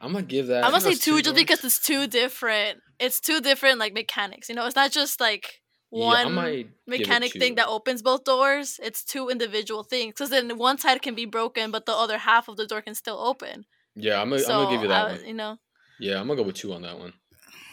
I'm 0.00 0.12
gonna 0.12 0.22
give 0.22 0.46
that. 0.46 0.64
I'm 0.64 0.70
gonna 0.70 0.80
say 0.80 0.94
two 0.94 1.16
two 1.16 1.22
just 1.22 1.36
because 1.36 1.62
it's 1.64 1.78
two 1.78 2.06
different. 2.06 2.80
It's 2.98 3.20
two 3.20 3.40
different 3.40 3.78
like 3.78 3.92
mechanics. 3.92 4.48
You 4.48 4.54
know, 4.54 4.64
it's 4.66 4.76
not 4.76 4.92
just 4.92 5.20
like 5.20 5.44
Yeah, 5.44 5.67
I 5.67 5.67
one 5.90 6.34
might 6.34 6.52
give 6.52 6.66
it 6.66 6.70
mechanic 6.86 7.32
thing 7.32 7.54
that 7.56 7.68
opens 7.68 8.02
both 8.02 8.24
doors. 8.24 8.78
It's 8.82 9.04
two 9.04 9.28
individual 9.28 9.82
things. 9.82 10.12
Because 10.14 10.30
then 10.30 10.56
one 10.58 10.78
side 10.78 11.00
can 11.02 11.14
be 11.14 11.24
broken, 11.24 11.70
but 11.70 11.86
the 11.86 11.92
other 11.94 12.18
half 12.18 12.48
of 12.48 12.56
the 12.56 12.66
door 12.66 12.82
can 12.82 12.94
still 12.94 13.18
open. 13.18 13.64
Yeah, 13.94 14.20
I'm. 14.20 14.30
Gonna, 14.30 14.42
so 14.42 14.52
I'm 14.58 14.64
gonna 14.64 14.76
give 14.76 14.82
you 14.82 14.88
that 14.88 15.06
I- 15.06 15.12
one. 15.12 15.26
You 15.26 15.34
know, 15.34 15.58
Yeah, 15.98 16.20
I'm 16.20 16.26
gonna 16.26 16.36
go 16.36 16.42
with 16.46 16.56
two 16.56 16.72
on 16.72 16.82
that 16.82 16.98
one. 16.98 17.12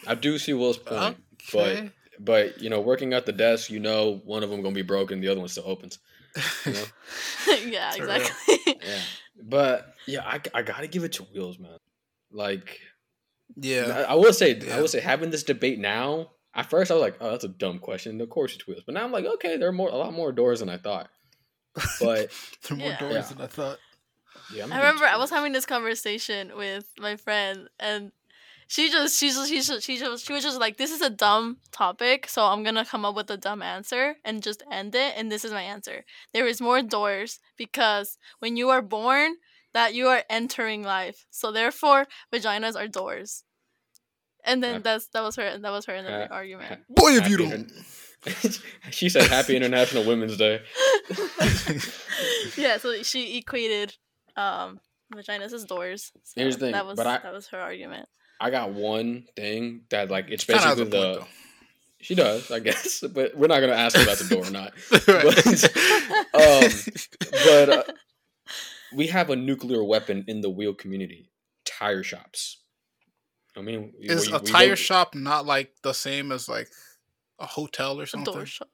I 0.06 0.14
do 0.14 0.38
see 0.38 0.52
Will's 0.54 0.78
point, 0.78 1.16
Okay. 1.52 1.90
but 2.20 2.60
you 2.62 2.70
know, 2.70 2.80
working 2.80 3.12
at 3.12 3.26
the 3.26 3.32
desk, 3.32 3.70
you 3.70 3.80
know, 3.80 4.20
one 4.24 4.42
of 4.42 4.50
them 4.50 4.62
gonna 4.62 4.74
be 4.74 4.82
broken, 4.82 5.20
the 5.20 5.28
other 5.28 5.40
one 5.40 5.48
still 5.48 5.64
opens. 5.66 5.98
You 6.64 6.72
know? 6.72 6.84
yeah, 7.66 7.94
exactly. 7.94 8.58
yeah, 8.66 9.00
but 9.42 9.94
yeah, 10.06 10.20
I, 10.24 10.40
I 10.54 10.62
gotta 10.62 10.86
give 10.86 11.04
it 11.04 11.12
to 11.14 11.24
Wheels, 11.24 11.58
man. 11.58 11.78
Like, 12.30 12.78
yeah. 13.56 14.04
I, 14.08 14.12
I 14.12 14.14
will 14.14 14.32
say, 14.32 14.60
I 14.70 14.80
will 14.80 14.88
say, 14.88 15.00
having 15.00 15.30
this 15.30 15.42
debate 15.42 15.78
now. 15.78 16.30
At 16.56 16.70
first, 16.70 16.90
I 16.90 16.94
was 16.94 17.02
like, 17.02 17.16
"Oh, 17.20 17.30
that's 17.30 17.44
a 17.44 17.48
dumb 17.48 17.78
question." 17.78 18.20
Of 18.20 18.30
course, 18.30 18.54
it's 18.54 18.66
Wheels, 18.66 18.82
but 18.86 18.94
now 18.94 19.04
I'm 19.04 19.12
like, 19.12 19.26
"Okay, 19.26 19.56
there 19.58 19.68
are 19.68 19.72
more, 19.72 19.90
a 19.90 19.96
lot 19.96 20.12
more 20.14 20.32
doors 20.32 20.60
than 20.60 20.68
I 20.70 20.78
thought." 20.78 21.10
But 22.00 22.30
there 22.62 22.72
are 22.72 22.76
more 22.76 22.88
Yeah. 22.90 22.98
doors 22.98 23.12
Yeah. 23.14 23.22
than 23.28 23.40
I 23.42 23.46
thought. 23.46 23.78
yeah, 24.50 24.64
I'm 24.64 24.70
I 24.72 24.76
gonna 24.76 24.80
give 24.80 24.80
it 24.80 24.80
remember 24.80 25.04
I 25.06 25.16
was 25.18 25.30
having 25.30 25.52
this 25.52 25.66
conversation 25.66 26.56
with 26.56 26.86
my 26.98 27.16
friend, 27.16 27.68
and 27.78 28.10
she 28.68 28.90
just 28.90 29.18
she 29.18 29.28
just 29.28 29.48
she 29.50 29.60
just 29.60 29.84
she 29.86 29.96
just 29.98 30.26
she 30.26 30.32
was 30.32 30.42
just 30.42 30.58
like, 30.58 30.76
"This 30.78 30.90
is 30.92 31.02
a 31.02 31.10
dumb 31.10 31.58
topic, 31.72 32.26
so 32.28 32.44
I'm 32.46 32.62
gonna 32.64 32.84
come 32.86 33.04
up 33.04 33.14
with 33.14 33.30
a 33.30 33.36
dumb 33.36 33.60
answer 33.62 34.16
and 34.24 34.42
just 34.42 34.62
end 34.72 34.94
it." 34.94 35.12
And 35.16 35.30
this 35.30 35.44
is 35.44 35.52
my 35.52 35.62
answer: 35.62 36.04
There 36.32 36.46
is 36.46 36.60
more 36.60 36.80
doors 36.82 37.38
because 37.58 38.16
when 38.38 38.56
you 38.56 38.70
are 38.70 38.82
born, 38.82 39.36
that 39.74 39.92
you 39.94 40.08
are 40.08 40.24
entering 40.30 40.82
life, 40.82 41.26
so 41.30 41.52
therefore 41.52 42.06
vaginas 42.32 42.76
are 42.76 42.88
doors. 42.88 43.44
And 44.46 44.62
then 44.62 44.74
Hap- 44.74 44.82
that's 44.84 45.06
that 45.08 45.22
was 45.22 45.36
her 45.36 45.42
and 45.42 45.64
that 45.64 45.70
was 45.70 45.84
her 45.86 45.96
ha- 46.02 46.28
argument. 46.34 46.80
Boy, 46.88 47.12
if 47.16 47.24
Happy 47.24 47.30
you 47.44 47.52
Inter- 47.52 47.74
she 48.90 49.08
said, 49.08 49.24
"Happy 49.28 49.56
International 49.60 50.04
Women's 50.04 50.36
Day." 50.36 50.62
yeah, 52.56 52.78
so 52.78 53.02
she 53.02 53.38
equated 53.38 53.94
um 54.36 54.80
vaginas 55.14 55.52
as 55.52 55.64
doors. 55.64 56.12
So 56.24 56.40
Here's 56.40 56.56
the 56.56 56.66
thing, 56.66 56.72
that 56.72 56.86
was 56.86 56.96
but 56.96 57.06
I- 57.06 57.18
that 57.18 57.32
was 57.32 57.48
her 57.48 57.60
argument. 57.60 58.08
I 58.40 58.50
got 58.50 58.72
one 58.72 59.24
thing 59.34 59.82
that 59.90 60.10
like 60.10 60.26
it's 60.30 60.44
basically 60.44 60.82
a 60.82 60.84
the. 60.86 61.14
point, 61.18 61.28
She 62.00 62.14
does, 62.14 62.50
I 62.50 62.58
guess, 62.60 63.02
but 63.12 63.34
we're 63.36 63.46
not 63.46 63.60
gonna 63.60 63.72
ask 63.72 63.96
if 63.96 64.06
that's 64.06 64.20
a 64.20 64.28
door 64.28 64.44
or 64.46 64.50
not. 64.50 64.72
though. 64.90 65.18
um, 66.34 66.70
But 67.46 67.68
uh, 67.70 67.82
we 68.94 69.06
have 69.08 69.30
a 69.30 69.36
nuclear 69.36 69.82
weapon 69.82 70.24
in 70.28 70.40
the 70.42 70.50
wheel 70.50 70.74
community: 70.74 71.30
tire 71.64 72.02
shops. 72.02 72.58
I 73.56 73.60
mean, 73.62 73.92
is 74.00 74.26
we- 74.28 74.32
a 74.36 74.38
we 74.40 74.46
tire 74.50 74.68
go- 74.70 74.74
shop 74.74 75.14
not 75.14 75.46
like 75.46 75.72
the 75.82 75.92
same 75.94 76.30
as 76.32 76.48
like 76.48 76.68
a 77.38 77.46
hotel 77.46 77.98
or 78.00 78.04
A 78.04 78.06
something? 78.06 78.32
door 78.34 78.46
shop. 78.46 78.68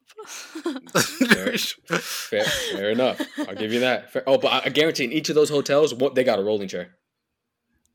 Fair, 2.01 2.45
fair 2.45 2.91
enough. 2.91 3.21
I'll 3.39 3.55
give 3.55 3.73
you 3.73 3.81
that. 3.81 4.13
Fair- 4.13 4.25
Oh, 4.27 4.39
but 4.39 4.49
I, 4.53 4.63
I 4.67 4.69
guarantee 4.71 5.05
in 5.05 5.13
each 5.13 5.29
of 5.29 5.35
those 5.35 5.51
hotels, 5.51 5.95
what 5.95 6.15
they 6.15 6.25
got 6.25 6.39
a 6.39 6.43
rolling 6.43 6.69
chair. 6.69 6.95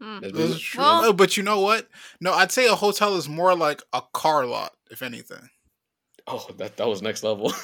Mm. 0.01 0.21
That's 0.21 0.33
This 0.33 0.49
is 0.51 0.59
true. 0.61 0.81
Well- 0.81 1.05
Oh, 1.05 1.13
but 1.13 1.37
you 1.37 1.43
know 1.43 1.59
what? 1.61 1.87
No, 2.21 2.33
I'd 2.33 2.51
say 2.51 2.67
a 2.67 2.75
hotel 2.75 3.15
is 3.15 3.27
more 3.29 3.55
like 3.55 3.81
a 3.93 4.01
car 4.13 4.45
lot, 4.45 4.73
if 4.91 5.01
anything. 5.01 5.49
Oh, 6.27 6.45
that 6.57 6.75
that 6.77 6.87
was 6.87 7.01
next 7.01 7.23
level. 7.23 7.51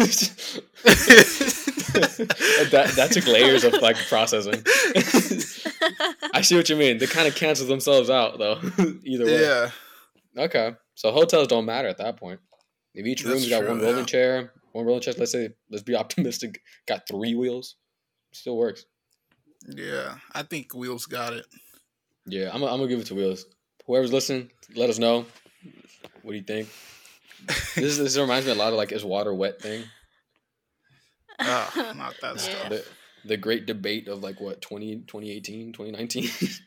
that 2.71 2.93
that 2.95 3.11
took 3.11 3.27
layers 3.27 3.63
of 3.63 3.73
like 3.81 3.95
processing. 4.07 4.63
I 6.33 6.41
see 6.41 6.55
what 6.55 6.69
you 6.69 6.75
mean. 6.75 6.97
They 6.97 7.07
kind 7.07 7.27
of 7.27 7.35
cancel 7.35 7.67
themselves 7.67 8.09
out 8.09 8.37
though. 8.39 8.59
Either 9.03 9.25
way. 9.25 9.41
yeah. 9.41 9.69
Okay. 10.37 10.73
So 10.95 11.11
hotels 11.11 11.47
don't 11.47 11.65
matter 11.65 11.87
at 11.87 11.97
that 11.97 12.17
point. 12.17 12.39
If 12.93 13.05
each 13.05 13.23
room's 13.23 13.41
That's 13.41 13.49
got 13.49 13.59
true, 13.59 13.69
one 13.69 13.79
rolling 13.81 13.97
yeah. 13.99 14.05
chair, 14.05 14.53
one 14.71 14.85
rolling 14.85 15.01
chair, 15.01 15.13
let's 15.17 15.31
say 15.31 15.49
let's 15.69 15.83
be 15.83 15.95
optimistic, 15.95 16.61
got 16.87 17.07
three 17.07 17.35
wheels. 17.35 17.75
Still 18.31 18.57
works. 18.57 18.85
Yeah. 19.67 20.15
I 20.33 20.43
think 20.43 20.73
Wheels 20.73 21.05
got 21.05 21.33
it. 21.33 21.45
Yeah, 22.25 22.49
I'm, 22.53 22.63
I'm 22.63 22.77
gonna 22.77 22.87
give 22.87 22.99
it 22.99 23.07
to 23.07 23.15
Wheels. 23.15 23.45
Whoever's 23.85 24.13
listening, 24.13 24.49
let 24.75 24.89
us 24.89 24.97
know. 24.97 25.25
What 26.21 26.31
do 26.31 26.37
you 26.37 26.43
think? 26.43 26.69
This 27.75 27.97
this 27.97 28.17
reminds 28.17 28.45
me 28.45 28.53
a 28.53 28.55
lot 28.55 28.71
of 28.71 28.77
like 28.77 28.91
is 28.91 29.03
water 29.03 29.33
wet 29.33 29.61
thing. 29.61 29.83
Ah, 31.39 31.91
not 31.95 32.19
that 32.21 32.35
Yeah. 32.35 32.41
stuff. 32.41 32.69
The 32.69 32.85
the 33.25 33.37
great 33.37 33.65
debate 33.65 34.07
of 34.07 34.21
like 34.21 34.39
what 34.41 34.61
20, 34.61 34.97
2018, 35.07 35.73
2019. 35.73 36.29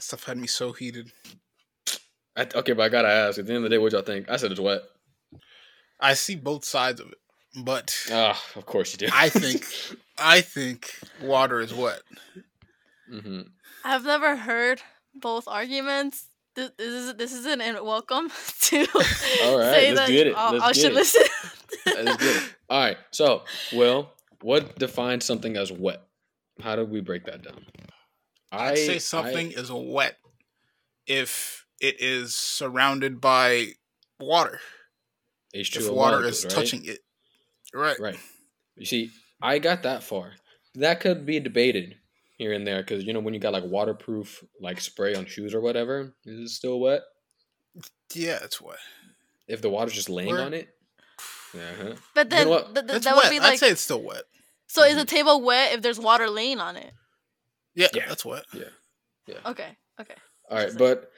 Stuff 0.00 0.24
had 0.24 0.36
me 0.38 0.48
so 0.48 0.72
heated. 0.72 1.12
I, 2.34 2.48
okay, 2.54 2.72
but 2.72 2.82
I 2.82 2.88
gotta 2.88 3.08
ask. 3.08 3.38
At 3.38 3.46
the 3.46 3.52
end 3.54 3.64
of 3.64 3.70
the 3.70 3.76
day, 3.76 3.78
what 3.78 3.92
y'all 3.92 4.02
think? 4.02 4.28
I 4.28 4.36
said 4.36 4.50
it's 4.50 4.58
wet. 4.60 4.80
I 6.00 6.14
see 6.14 6.34
both 6.34 6.64
sides 6.64 7.00
of 7.00 7.08
it. 7.08 7.18
but 7.64 7.94
Ah, 8.10 8.42
of 8.56 8.66
course 8.66 8.92
you 8.92 8.98
do. 8.98 9.08
I 9.12 9.28
think 9.28 9.64
I 10.18 10.40
think 10.40 10.98
water 11.20 11.60
is 11.60 11.72
wet. 11.72 12.00
hmm 13.08 13.42
I've 13.84 14.04
never 14.04 14.34
heard 14.36 14.80
both 15.14 15.46
arguments. 15.46 16.26
This, 16.56 16.70
this 16.78 16.88
is 16.92 17.14
this 17.14 17.32
isn't 17.32 17.60
a 17.60 17.84
welcome 17.84 18.30
to 18.60 18.86
All 19.42 19.58
right, 19.58 19.70
say 19.72 19.88
let's 19.92 20.00
that 20.00 20.08
get 20.08 20.26
it. 20.26 20.34
I, 20.36 20.50
Let's 20.52 20.64
I 20.64 20.72
get 20.72 20.76
should 20.82 20.92
it. 20.92 20.94
listen. 20.94 21.22
Let's 21.86 22.16
get 22.16 22.36
it. 22.36 22.42
All 22.68 22.80
right. 22.80 22.96
So, 23.12 23.42
Will, 23.72 24.10
what 24.40 24.78
defines 24.78 25.24
something 25.24 25.56
as 25.56 25.70
wet? 25.70 26.02
How 26.60 26.76
do 26.76 26.84
we 26.84 27.00
break 27.00 27.26
that 27.26 27.42
down? 27.42 27.66
I'd 28.50 28.78
say 28.78 28.98
something 28.98 29.52
is 29.52 29.70
wet 29.70 30.16
if 31.06 31.66
it 31.80 32.00
is 32.00 32.34
surrounded 32.34 33.20
by 33.20 33.68
water. 34.20 34.60
H2O 35.54 35.76
If 35.76 35.90
water 35.90 36.16
molecules, 36.16 36.38
is 36.38 36.44
right? 36.44 36.54
touching 36.54 36.84
it. 36.84 36.98
Right. 37.74 37.98
Right. 37.98 38.18
You 38.76 38.86
see, 38.86 39.10
I 39.40 39.58
got 39.58 39.82
that 39.82 40.02
far. 40.02 40.32
That 40.74 41.00
could 41.00 41.26
be 41.26 41.40
debated 41.40 41.96
here 42.38 42.52
and 42.52 42.66
there 42.66 42.82
because 42.82 43.04
you 43.04 43.12
know 43.12 43.20
when 43.20 43.34
you 43.34 43.40
got 43.40 43.52
like 43.52 43.64
waterproof 43.64 44.42
like 44.60 44.80
spray 44.80 45.14
on 45.14 45.26
shoes 45.26 45.54
or 45.54 45.60
whatever, 45.60 46.14
is 46.24 46.40
it 46.40 46.48
still 46.48 46.80
wet? 46.80 47.02
Yeah, 48.14 48.38
it's 48.42 48.60
wet. 48.60 48.78
If 49.48 49.60
the 49.60 49.70
water's 49.70 49.94
just 49.94 50.08
laying 50.08 50.36
on 50.36 50.54
it. 50.54 50.68
Uh-huh. 51.54 51.94
But 52.14 52.26
You 52.26 52.30
then 52.30 52.44
know 52.46 52.50
what? 52.50 52.74
th- 52.74 52.86
th- 52.86 52.96
It's 52.96 53.04
that 53.04 53.16
wet. 53.16 53.24
would 53.24 53.30
be 53.30 53.40
like 53.40 53.52
I'd 53.54 53.58
say 53.58 53.70
it's 53.70 53.80
still 53.82 54.02
wet. 54.02 54.22
So 54.68 54.82
is 54.84 54.96
Mhm. 54.96 55.02
a 55.02 55.04
table 55.04 55.42
wet 55.42 55.74
if 55.74 55.82
there's 55.82 55.98
water 55.98 56.28
laying 56.30 56.60
on 56.60 56.76
it? 56.76 56.92
Yeah, 57.74 57.88
Yeah. 57.94 58.08
that's 58.08 58.24
wet. 58.24 58.44
Yeah. 58.54 58.64
Yeah. 59.26 59.38
Okay. 59.46 59.76
Okay. 60.00 60.14
All 60.50 60.58
right, 60.58 60.72
but 60.76 61.10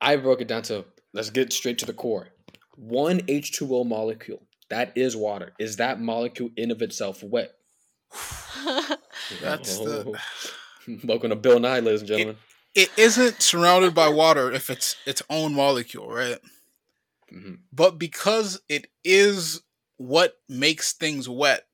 I 0.00 0.16
broke 0.16 0.40
it 0.40 0.48
down 0.48 0.62
to 0.64 0.84
let's 1.12 1.30
get 1.30 1.52
straight 1.52 1.78
to 1.78 1.86
the 1.86 1.92
core. 1.94 2.28
One 2.76 3.20
H2O 3.26 3.84
molecule 3.84 4.46
that 4.70 4.92
is 4.96 5.16
water. 5.16 5.54
Is 5.58 5.76
that 5.76 5.98
molecule 6.00 6.50
in 6.56 6.70
of 6.70 6.82
itself 6.82 7.22
wet? 7.22 7.54
That's 9.40 9.78
the- 9.78 10.04
Oh. 10.06 10.14
Welcome 11.04 11.30
to 11.30 11.36
Bill 11.36 11.58
Nye, 11.60 11.80
ladies 11.80 12.00
and 12.00 12.08
gentlemen. 12.08 12.36
It 12.74 12.90
isn't 12.96 13.42
surrounded 13.42 13.94
by 13.94 14.08
water 14.08 14.50
if 14.52 14.70
it's 14.70 14.96
its 15.04 15.22
own 15.28 15.54
molecule, 15.54 16.08
right? 16.08 16.38
Hmm 17.30 17.54
But 17.72 17.98
because 17.98 18.60
it 18.68 18.88
is 19.04 19.62
what 19.96 20.36
makes 20.48 20.92
things 20.92 21.28
wet, 21.28 21.66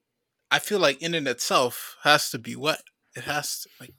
I 0.50 0.58
feel 0.58 0.78
like 0.78 1.00
in 1.02 1.14
and 1.14 1.28
itself 1.28 1.96
has 2.02 2.30
to 2.30 2.38
be 2.38 2.56
wet. 2.56 2.82
It 3.16 3.24
has 3.24 3.60
to 3.60 3.68
like 3.80 3.94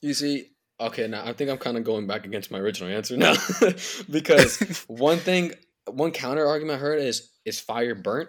You 0.00 0.14
see, 0.14 0.48
okay, 0.80 1.06
now 1.08 1.24
I 1.24 1.32
think 1.32 1.50
I'm 1.50 1.58
kind 1.58 1.76
of 1.76 1.84
going 1.84 2.06
back 2.06 2.24
against 2.26 2.50
my 2.50 2.58
original 2.58 2.90
answer 2.90 3.16
now 3.16 3.34
because 4.10 4.58
one 4.88 5.18
thing, 5.18 5.52
one 5.86 6.10
counter 6.12 6.46
argument 6.46 6.78
I 6.78 6.80
heard 6.80 7.00
is 7.00 7.30
is 7.44 7.58
fire 7.60 7.94
burnt? 7.94 8.28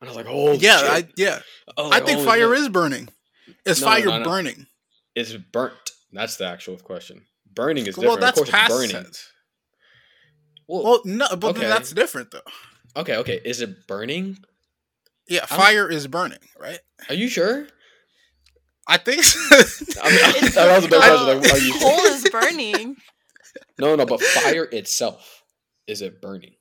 And 0.00 0.08
I 0.08 0.10
was 0.12 0.16
like, 0.16 0.26
oh 0.28 0.52
yeah, 0.52 0.78
shit. 0.78 0.90
I 0.90 1.08
yeah. 1.16 1.38
I, 1.76 1.82
was 1.82 1.92
I 1.92 2.00
think 2.00 2.20
fire 2.24 2.54
is 2.54 2.68
burning. 2.68 3.08
Is 3.64 3.80
No, 3.80 3.86
fire 3.86 4.04
no, 4.06 4.18
no. 4.18 4.24
burning? 4.24 4.66
It's 5.14 5.32
burnt. 5.32 5.74
That's 6.12 6.36
the 6.36 6.46
actual 6.46 6.76
question. 6.76 7.22
Burning 7.52 7.86
is 7.86 7.96
Well, 7.96 8.16
different. 8.16 8.20
that's 8.20 8.38
of 8.40 8.44
course, 8.46 8.50
past 8.50 8.70
it's 8.72 8.92
burning. 8.92 9.04
tense. 9.04 9.28
Well, 10.68 10.82
Well, 10.84 11.00
no, 11.04 11.26
but 11.36 11.56
Okay. 11.56 11.66
that's 11.66 11.92
different 11.92 12.30
though. 12.30 12.42
okay, 13.00 13.16
okay. 13.16 13.40
Is 13.44 13.60
it 13.60 13.86
burning? 13.86 14.38
Yeah, 15.28 15.40
I'm- 15.50 15.58
fire 15.58 15.90
is 15.90 16.06
burning, 16.06 16.38
right? 16.58 16.78
Are 17.08 17.14
you 17.14 17.28
sure? 17.28 17.66
I 18.86 18.96
think. 18.98 19.22
So. 19.22 19.38
I 20.02 20.10
mean, 20.10 20.18
It's- 20.36 20.54
that 20.54 20.74
was 20.74 20.84
a 20.84 20.88
big 20.88 21.00
the 21.00 21.06
question. 21.06 21.42
Like, 21.42 21.52
are 21.52 21.58
you 21.58 21.72
coal 21.74 21.98
sure? 21.98 22.12
is 22.12 22.28
burning. 22.30 22.96
No, 23.80 23.94
no, 23.94 24.04
but 24.06 24.20
fire 24.20 24.64
itself 24.64 25.42
is 25.86 26.02
it 26.02 26.20
burning? 26.20 26.54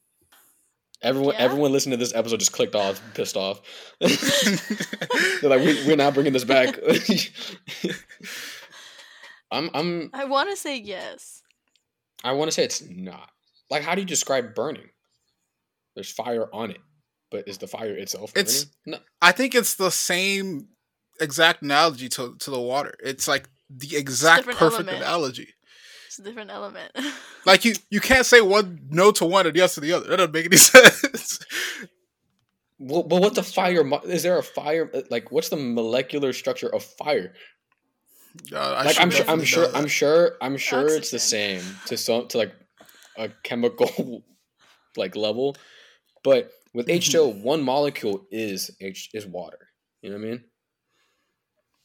Everyone, 1.01 1.33
Yeah? 1.33 1.41
everyone 1.41 1.71
listening 1.71 1.97
to 1.97 2.03
this 2.03 2.13
episode 2.13 2.39
just 2.39 2.51
clicked 2.53 2.75
off, 2.75 3.01
pissed 3.15 3.35
off. 3.35 3.59
They're 3.99 5.49
like, 5.49 5.61
we, 5.61 5.85
we're 5.87 5.95
not 5.95 6.13
bringing 6.13 6.33
this 6.33 6.43
back. 6.43 6.77
I'm, 9.51 9.69
I'm, 9.73 10.09
I 10.13 10.25
want 10.25 10.49
to 10.49 10.55
say 10.55 10.77
yes. 10.77 11.41
I 12.23 12.33
want 12.33 12.49
to 12.49 12.51
say 12.51 12.63
it's 12.63 12.83
not. 12.87 13.29
Like, 13.69 13.83
how 13.83 13.95
do 13.95 14.01
you 14.01 14.07
describe 14.07 14.55
burning? 14.55 14.89
There's 15.95 16.11
fire 16.11 16.47
on 16.53 16.71
it, 16.71 16.79
but 17.31 17.47
is 17.47 17.57
the 17.57 17.67
fire 17.67 17.95
itself 17.95 18.33
burning? 18.33 18.45
It's- 18.47 18.65
no. 18.85 18.99
I 19.21 19.31
think 19.31 19.55
it's 19.55 19.75
the 19.75 19.89
same 19.91 20.67
exact 21.19 21.61
analogy 21.63 22.07
to 22.09 22.35
to 22.37 22.51
the 22.51 22.59
water. 22.59 22.93
It's 23.03 23.27
like 23.27 23.49
the 23.69 23.97
exact 23.97 24.45
perfect 24.45 24.61
element. 24.61 24.97
analogy. 24.97 25.49
It's 26.07 26.19
a 26.19 26.23
different 26.23 26.51
element. 26.51 26.91
Like 27.45 27.63
you, 27.63 27.75
you 27.89 28.01
can't 28.01 28.25
say 28.25 28.41
one 28.41 28.81
no 28.89 29.09
to 29.11 29.25
one 29.25 29.47
and 29.47 29.55
yes 29.55 29.75
to 29.75 29.79
the 29.79 29.93
other. 29.93 30.07
That 30.09 30.17
doesn't 30.17 30.33
make 30.33 30.47
any 30.47 30.57
sense. 30.57 31.39
Well, 32.77 33.03
but 33.03 33.21
what's 33.21 33.37
a 33.37 33.43
fire? 33.43 33.89
Is 34.03 34.23
there 34.23 34.37
a 34.37 34.43
fire? 34.43 34.91
Like, 35.09 35.31
what's 35.31 35.47
the 35.47 35.55
molecular 35.55 36.33
structure 36.33 36.67
of 36.67 36.83
fire? 36.83 37.33
God, 38.51 38.75
I 38.75 38.83
like 38.83 38.95
should 38.95 39.01
I'm 39.01 39.09
sure, 39.09 39.19
I'm 39.21 39.39
definitely 39.39 39.45
sure, 39.45 39.63
know 39.63 39.71
that. 39.71 39.77
I'm 39.77 39.87
sure, 39.87 40.31
I'm 40.41 40.57
sure 40.57 40.87
it's 40.89 41.09
the 41.09 41.19
same 41.19 41.61
to 41.85 41.95
some 41.95 42.27
to 42.27 42.37
like 42.37 42.53
a 43.17 43.29
chemical 43.43 44.23
like 44.97 45.15
level, 45.15 45.55
but 46.23 46.51
with 46.73 46.87
Mhm. 46.87 46.97
H2O, 46.97 47.27
one 47.43 47.61
molecule 47.63 48.27
is 48.31 48.71
H 48.81 49.09
is 49.13 49.25
water. 49.25 49.69
You 50.01 50.11
know 50.11 50.17
what 50.17 50.25
I 50.25 50.29
mean? 50.29 50.43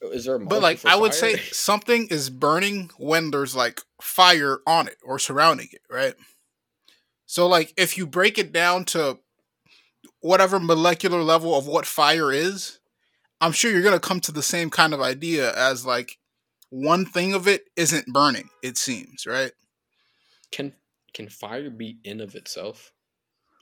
Is 0.02 0.24
there 0.24 0.36
a 0.36 0.44
But 0.44 0.60
like 0.60 0.84
I 0.84 0.96
would 0.96 1.14
say 1.14 1.36
something 1.52 2.08
is 2.08 2.28
burning 2.28 2.90
when 2.98 3.30
there's 3.30 3.54
like 3.54 3.80
fire 4.00 4.60
on 4.66 4.88
it 4.88 4.98
or 5.04 5.18
surrounding 5.18 5.68
it, 5.72 5.82
right? 5.90 6.14
So 7.26 7.46
like 7.46 7.72
if 7.76 7.96
you 7.96 8.06
break 8.06 8.38
it 8.38 8.52
down 8.52 8.84
to 8.86 9.18
whatever 10.20 10.58
molecular 10.60 11.22
level 11.22 11.56
of 11.56 11.66
what 11.66 11.86
fire 11.86 12.32
is, 12.32 12.78
I'm 13.40 13.52
sure 13.52 13.70
you're 13.70 13.82
going 13.82 13.94
to 13.94 14.00
come 14.00 14.20
to 14.20 14.32
the 14.32 14.42
same 14.42 14.70
kind 14.70 14.92
of 14.92 15.00
idea 15.00 15.54
as 15.54 15.86
like 15.86 16.18
one 16.70 17.04
thing 17.06 17.34
of 17.34 17.46
it 17.48 17.64
isn't 17.76 18.06
burning, 18.06 18.48
it 18.62 18.76
seems, 18.76 19.26
right? 19.26 19.52
can 20.50 20.74
can 21.14 21.28
fire 21.28 21.70
be 21.70 21.98
in 22.04 22.20
of 22.20 22.34
itself? 22.34 22.92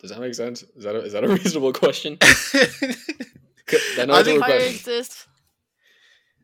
Does 0.01 0.11
that 0.11 0.21
make 0.21 0.35
sense? 0.35 0.63
Is 0.77 0.85
that 0.85 0.95
a, 0.95 1.01
is 1.01 1.13
that 1.13 1.25
a 1.25 1.29
reasonable 1.39 1.73
question? 1.73 2.17
A 3.73 4.25
think- 4.25 4.41
Fire 4.41 4.57
exists. 4.59 5.27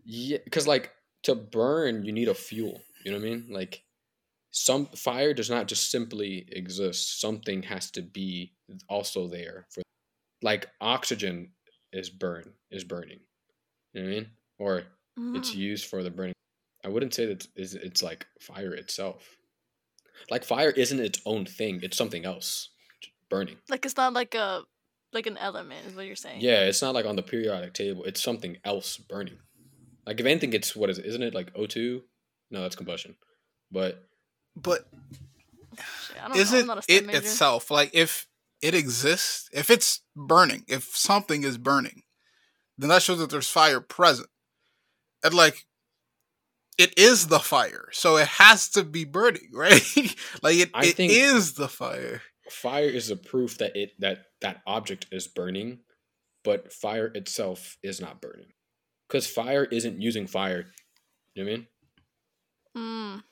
Yeah, 0.04 0.38
because 0.44 0.66
like 0.68 0.92
to 1.24 1.34
burn, 1.34 2.04
you 2.04 2.12
need 2.12 2.28
a 2.28 2.34
fuel. 2.34 2.80
You 3.04 3.10
know 3.12 3.18
what 3.18 3.26
I 3.26 3.30
mean? 3.30 3.46
Like 3.50 3.82
some 4.52 4.86
fire 4.86 5.34
does 5.34 5.50
not 5.50 5.66
just 5.66 5.90
simply 5.90 6.46
exist. 6.52 7.20
Something 7.20 7.62
has 7.64 7.90
to 7.92 8.02
be 8.02 8.52
also 8.88 9.26
there 9.26 9.66
for. 9.70 9.82
Like 10.42 10.68
oxygen 10.80 11.50
is 11.92 12.10
burn 12.10 12.52
is 12.70 12.84
burning. 12.84 13.20
You 13.92 14.02
know 14.02 14.08
what 14.08 14.12
I 14.12 14.14
mean? 14.20 14.26
Or 14.58 14.82
it's 15.34 15.50
Mm. 15.52 15.56
used 15.56 15.86
for 15.86 16.02
the 16.04 16.10
burning. 16.10 16.34
I 16.84 16.88
wouldn't 16.88 17.14
say 17.14 17.26
that 17.26 17.48
it's, 17.56 17.72
it's 17.74 18.02
like 18.02 18.26
fire 18.38 18.74
itself. 18.74 19.36
Like 20.30 20.44
fire 20.44 20.70
isn't 20.70 21.00
its 21.00 21.20
own 21.26 21.46
thing. 21.46 21.80
It's 21.82 21.96
something 21.96 22.24
else. 22.24 22.70
Burning. 23.28 23.56
Like 23.68 23.84
it's 23.84 23.96
not 23.96 24.12
like 24.12 24.34
a 24.34 24.62
like 25.12 25.26
an 25.26 25.36
element 25.38 25.86
is 25.86 25.94
what 25.94 26.06
you're 26.06 26.16
saying. 26.16 26.40
Yeah, 26.40 26.60
it's 26.64 26.82
not 26.82 26.94
like 26.94 27.06
on 27.06 27.16
the 27.16 27.22
periodic 27.22 27.74
table. 27.74 28.04
It's 28.04 28.22
something 28.22 28.58
else 28.64 28.96
burning. 28.96 29.38
Like 30.06 30.20
if 30.20 30.26
anything, 30.26 30.52
it's 30.52 30.76
what 30.76 30.90
is 30.90 30.98
it? 30.98 31.06
Isn't 31.06 31.22
it 31.22 31.34
like 31.34 31.52
O2? 31.54 32.02
No, 32.50 32.62
that's 32.62 32.76
combustion. 32.76 33.16
But 33.70 34.04
but 34.54 34.86
Shit, 36.06 36.16
I 36.16 36.28
don't 36.28 36.28
know. 36.28 36.34
I'm 36.34 36.40
isn't 36.40 36.66
not 36.66 36.78
a 36.78 36.82
STEM 36.82 36.96
it 36.96 37.06
major. 37.06 37.18
itself 37.18 37.70
like 37.70 37.90
if 37.92 38.28
it 38.62 38.74
exists, 38.74 39.48
if 39.52 39.70
it's 39.70 40.00
burning, 40.14 40.64
if 40.68 40.96
something 40.96 41.42
is 41.44 41.58
burning, 41.58 42.02
then 42.78 42.88
that 42.88 43.02
shows 43.02 43.18
that 43.18 43.30
there's 43.30 43.48
fire 43.48 43.80
present. 43.80 44.28
And 45.24 45.34
like 45.34 45.66
it 46.78 46.98
is 46.98 47.28
the 47.28 47.38
fire. 47.40 47.88
So 47.92 48.16
it 48.16 48.28
has 48.28 48.68
to 48.70 48.84
be 48.84 49.04
burning, 49.04 49.48
right? 49.52 49.82
like 50.42 50.56
it, 50.56 50.70
I 50.74 50.90
think- 50.90 51.12
is 51.12 51.54
the 51.54 51.68
fire. 51.68 52.22
fire 52.50 52.88
is 52.88 53.10
a 53.10 53.16
proof 53.16 53.58
that 53.58 53.76
it 53.76 53.92
that 53.98 54.26
that 54.40 54.62
object 54.66 55.06
is 55.12 55.26
burning, 55.26 55.80
but 56.44 56.72
fire 56.72 57.06
itself 57.14 57.76
is 57.82 58.00
not 58.00 58.20
burning. 58.20 58.52
Because 59.08 59.26
fire 59.26 59.64
isn't 59.64 60.00
using 60.00 60.26
fire. 60.26 60.66
You 61.34 61.44
know 61.44 61.50
what 61.50 61.54
I 61.54 61.56
mean? 61.56 61.66
Mm. 62.76 63.22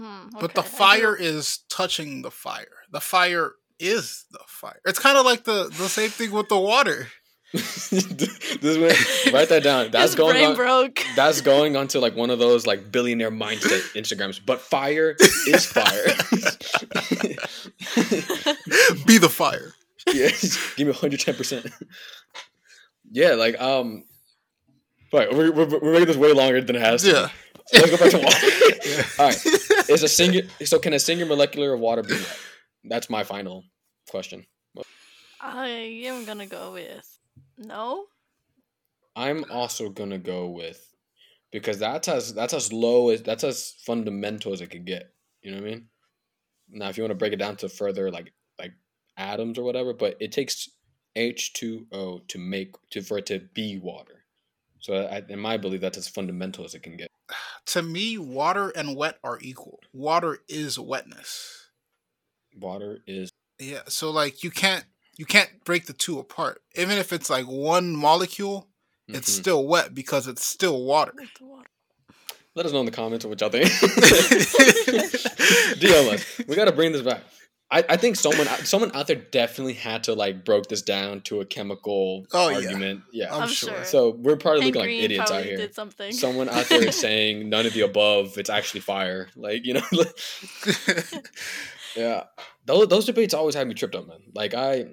Mm, 0.00 0.30
But 0.40 0.54
the 0.54 0.60
okay, 0.60 0.68
I 0.68 0.72
do- 0.72 0.76
fire 0.76 1.16
is 1.16 1.58
touching 1.70 2.22
the 2.22 2.30
fire. 2.30 2.84
The 2.90 3.00
fire 3.00 3.52
is 3.78 4.24
the 4.30 4.40
fire. 4.46 4.80
It's 4.84 4.98
kind 4.98 5.16
of 5.16 5.24
like 5.24 5.44
the 5.44 5.64
the 5.68 5.88
same 5.88 6.10
thing 6.10 6.32
with 6.32 6.48
the 6.48 6.58
water. 6.58 7.08
this 7.52 7.92
is 7.92 8.78
what, 8.78 9.32
write 9.32 9.48
that 9.50 9.62
down. 9.62 9.90
That's 9.90 10.12
His 10.12 10.14
going 10.16 10.34
brain 10.34 10.50
on. 10.50 10.56
broke. 10.56 11.04
That's 11.16 11.40
going 11.40 11.76
on 11.76 11.88
to 11.88 12.00
like 12.00 12.16
one 12.16 12.30
of 12.30 12.38
those 12.38 12.66
like 12.66 12.90
billionaire 12.90 13.30
mindset 13.30 13.80
Instagrams. 13.94 14.40
But 14.44 14.60
fire 14.60 15.16
is 15.46 15.64
fire. 15.64 16.06
Be 19.06 19.18
the 19.18 19.28
fire. 19.28 19.72
yeah, 20.12 20.30
give 20.76 20.86
me 20.86 20.92
110 20.92 21.34
percent. 21.34 21.66
Yeah, 23.10 23.34
like 23.34 23.60
um, 23.60 24.04
right. 25.12 25.32
We're, 25.32 25.52
we're, 25.52 25.66
we're 25.80 25.92
making 25.92 26.06
this 26.06 26.16
way 26.16 26.32
longer 26.32 26.60
than 26.60 26.76
it 26.76 26.82
has 26.82 27.02
to. 27.02 27.08
Yeah. 27.08 27.28
So 27.66 27.78
let's 27.78 27.90
go 27.90 27.96
back 27.96 28.10
to 28.10 28.18
water. 28.18 28.46
Yeah. 28.84 29.02
All 29.18 29.26
right. 29.26 29.46
Is 29.88 30.02
a 30.02 30.08
single 30.08 30.42
so 30.64 30.78
can 30.78 30.92
a 30.92 30.98
single 30.98 31.28
molecular 31.28 31.72
of 31.72 31.80
water 31.80 32.02
be? 32.02 32.18
That's 32.84 33.08
my 33.08 33.24
final 33.24 33.64
question. 34.10 34.46
I 35.40 35.68
am 36.06 36.24
gonna 36.24 36.46
go 36.46 36.72
with 36.72 37.15
No. 37.58 38.06
I'm 39.14 39.44
also 39.50 39.88
gonna 39.88 40.18
go 40.18 40.48
with 40.48 40.94
because 41.50 41.78
that's 41.78 42.08
as 42.08 42.34
that's 42.34 42.52
as 42.52 42.72
low 42.72 43.08
as 43.10 43.22
that's 43.22 43.44
as 43.44 43.74
fundamental 43.84 44.52
as 44.52 44.60
it 44.60 44.70
could 44.70 44.84
get. 44.84 45.12
You 45.42 45.52
know 45.52 45.58
what 45.58 45.66
I 45.66 45.70
mean? 45.70 45.88
Now, 46.68 46.88
if 46.88 46.96
you 46.96 47.02
want 47.02 47.12
to 47.12 47.16
break 47.16 47.32
it 47.32 47.36
down 47.38 47.56
to 47.56 47.68
further 47.68 48.10
like 48.10 48.32
like 48.58 48.72
atoms 49.16 49.58
or 49.58 49.62
whatever, 49.62 49.94
but 49.94 50.16
it 50.20 50.32
takes 50.32 50.68
H 51.14 51.52
two 51.54 51.86
O 51.92 52.20
to 52.28 52.38
make 52.38 52.74
to 52.90 53.00
for 53.00 53.18
it 53.18 53.26
to 53.26 53.40
be 53.54 53.78
water. 53.78 54.24
So, 54.80 54.94
I, 54.94 55.22
in 55.28 55.40
my 55.40 55.56
belief, 55.56 55.80
that's 55.80 55.98
as 55.98 56.08
fundamental 56.08 56.64
as 56.64 56.74
it 56.74 56.82
can 56.82 56.96
get. 56.96 57.08
To 57.70 57.82
me, 57.82 58.16
water 58.16 58.68
and 58.76 58.96
wet 58.96 59.18
are 59.24 59.40
equal. 59.42 59.80
Water 59.92 60.38
is 60.48 60.78
wetness. 60.78 61.70
Water 62.56 63.00
is 63.08 63.28
Yeah, 63.58 63.80
so 63.88 64.12
like 64.12 64.44
you 64.44 64.52
can't 64.52 64.84
you 65.16 65.24
can't 65.26 65.50
break 65.64 65.86
the 65.86 65.92
two 65.92 66.18
apart. 66.18 66.60
Even 66.74 66.98
if 66.98 67.12
it's 67.12 67.28
like 67.30 67.46
one 67.46 67.96
molecule, 67.96 68.68
it's 69.08 69.30
Mhm. 69.30 69.40
still 69.40 69.66
wet 69.66 69.94
because 69.94 70.26
it's 70.26 70.44
still 70.44 70.82
water. 70.84 71.12
With 71.16 71.28
the 71.38 71.44
water. 71.46 71.68
Let 72.54 72.66
us 72.66 72.72
know 72.72 72.80
in 72.80 72.86
the 72.86 72.92
comments 72.92 73.24
what 73.26 73.40
y'all 73.40 73.50
think. 73.50 73.66
DM 75.80 76.12
us. 76.14 76.24
We 76.46 76.56
gotta 76.56 76.72
bring 76.72 76.92
this 76.92 77.02
back. 77.02 77.22
I, 77.70 77.84
I 77.88 77.96
think 77.96 78.14
someone 78.16 78.46
someone 78.64 78.92
out 78.94 79.08
there 79.08 79.16
definitely 79.16 79.72
had 79.74 80.04
to 80.04 80.14
like 80.14 80.44
broke 80.44 80.68
this 80.68 80.82
down 80.82 81.20
to 81.22 81.40
a 81.40 81.44
chemical 81.44 82.24
Oh, 82.32 82.54
argument. 82.54 83.02
Yeah. 83.12 83.34
I'm 83.34 83.42
I'm 83.42 83.48
sure. 83.48 83.70
sure. 83.74 83.84
So 83.84 84.10
we're 84.10 84.36
probably 84.36 84.62
Hank 84.62 84.76
looking 84.76 84.94
like 84.96 85.04
idiots 85.04 85.30
out 85.32 85.44
here. 85.44 85.56
did 85.56 85.74
something. 85.74 86.12
Someone 86.12 86.48
out 86.48 86.66
there 86.68 86.86
is 86.86 86.94
saying 86.96 87.48
none 87.48 87.66
of 87.66 87.72
the 87.72 87.80
above. 87.82 88.38
It's 88.38 88.50
actually 88.50 88.80
fire. 88.80 89.28
Like 89.36 89.66
you 89.66 89.74
know. 89.74 89.82
yeah. 91.96 92.24
Those 92.64 92.88
those 92.88 93.04
debates 93.06 93.34
always 93.34 93.54
had 93.54 93.66
me 93.66 93.74
tripped 93.74 93.94
up, 93.94 94.06
man. 94.06 94.18
Like 94.34 94.54
I, 94.54 94.84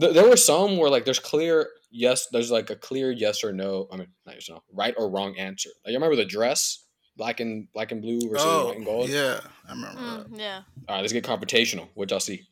th- 0.00 0.14
there 0.14 0.28
were 0.28 0.36
some 0.36 0.76
where 0.76 0.90
like 0.90 1.04
there's 1.04 1.18
clear 1.18 1.68
yes, 1.90 2.26
there's 2.32 2.50
like 2.50 2.70
a 2.70 2.76
clear 2.76 3.10
yes 3.10 3.44
or 3.44 3.52
no. 3.52 3.88
I 3.92 3.96
mean, 3.96 4.08
not 4.24 4.34
yes 4.36 4.48
or 4.48 4.54
no, 4.54 4.62
right 4.72 4.94
or 4.96 5.10
wrong 5.10 5.36
answer. 5.36 5.70
Like 5.84 5.92
you 5.92 5.96
remember 5.96 6.16
the 6.16 6.24
dress, 6.24 6.84
black 7.16 7.40
and 7.40 7.68
black 7.72 7.92
and 7.92 8.02
blue 8.02 8.20
versus 8.28 8.46
oh, 8.46 8.66
white 8.66 8.76
and 8.76 8.84
gold. 8.84 9.08
yeah, 9.08 9.40
I 9.66 9.72
remember 9.72 10.00
that. 10.00 10.30
Mm, 10.30 10.38
yeah. 10.38 10.62
All 10.88 10.96
right, 10.96 11.00
let's 11.00 11.12
get 11.12 11.24
confrontational. 11.24 11.88
What 11.94 12.10
y'all 12.10 12.20
see? 12.20 12.42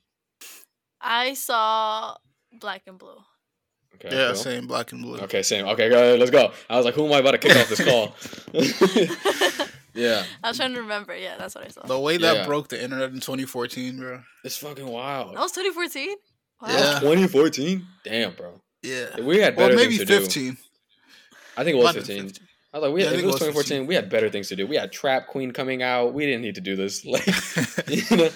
I 1.00 1.34
saw 1.34 2.16
black 2.60 2.82
and 2.86 2.98
blue. 2.98 3.18
Okay. 3.96 4.08
Yeah, 4.10 4.28
cool. 4.28 4.36
same 4.36 4.66
black 4.66 4.90
and 4.92 5.02
blue. 5.02 5.18
Okay, 5.18 5.42
same. 5.42 5.66
Okay, 5.66 5.88
go 5.88 5.96
ahead, 5.96 6.18
let's 6.18 6.30
go. 6.30 6.52
I 6.68 6.76
was 6.76 6.84
like, 6.84 6.94
who 6.94 7.06
am 7.06 7.12
I 7.12 7.18
about 7.18 7.32
to 7.32 7.38
kick 7.38 7.56
off 7.56 7.68
this 7.68 7.84
call? 7.84 8.14
yeah, 9.94 10.24
I 10.44 10.48
was 10.48 10.56
trying 10.56 10.74
to 10.74 10.80
remember. 10.80 11.16
Yeah, 11.16 11.36
that's 11.38 11.54
what 11.54 11.64
I 11.64 11.68
saw. 11.68 11.86
The 11.86 11.98
way 11.98 12.16
that 12.16 12.36
Yeah. 12.36 12.46
broke 12.46 12.68
the 12.68 12.82
internet 12.82 13.10
in 13.10 13.20
2014, 13.20 13.98
bro. 13.98 14.22
it's 14.44 14.56
fucking 14.56 14.86
wild. 14.86 15.36
That 15.36 15.40
was 15.40 15.52
2014. 15.52 16.16
Wow. 16.62 16.68
Yeah. 16.68 16.98
2014. 17.00 17.86
Damn, 18.04 18.32
bro. 18.34 18.60
Yeah. 18.82 19.20
We 19.20 19.38
had 19.40 19.56
Well, 19.56 19.68
better 19.68 19.76
maybe 19.76 19.96
things 19.98 20.08
to 20.08 20.20
15. 20.20 20.52
do. 20.52 20.56
I 21.56 21.64
think 21.64 21.74
it 21.74 21.78
was 21.78 21.84
Might 21.84 21.94
have 21.96 22.06
been 22.06 22.26
15. 22.28 22.46
I 22.72 22.78
was 22.78 22.82
like, 22.88 22.94
we 22.94 23.00
Yeah, 23.02 23.06
I 23.06 23.10
had, 23.10 23.14
if 23.14 23.20
think 23.20 23.22
it 23.22 23.32
was 23.32 23.42
it 23.42 23.46
was 23.54 23.64
2014. 23.66 23.86
We 23.86 23.94
had 23.94 24.10
better 24.10 24.28
things 24.30 24.48
to 24.48 24.56
do. 24.56 24.66
We 24.66 24.76
had 24.76 24.90
Trap 24.92 25.28
Queen 25.28 25.52
coming 25.52 25.82
out. 25.82 26.12
We 26.14 26.26
didn't 26.26 26.42
need 26.42 26.56
to 26.56 26.60
do 26.60 26.74
this. 26.76 27.04
Like, 27.06 27.26
you 27.88 28.02
know. 28.16 28.30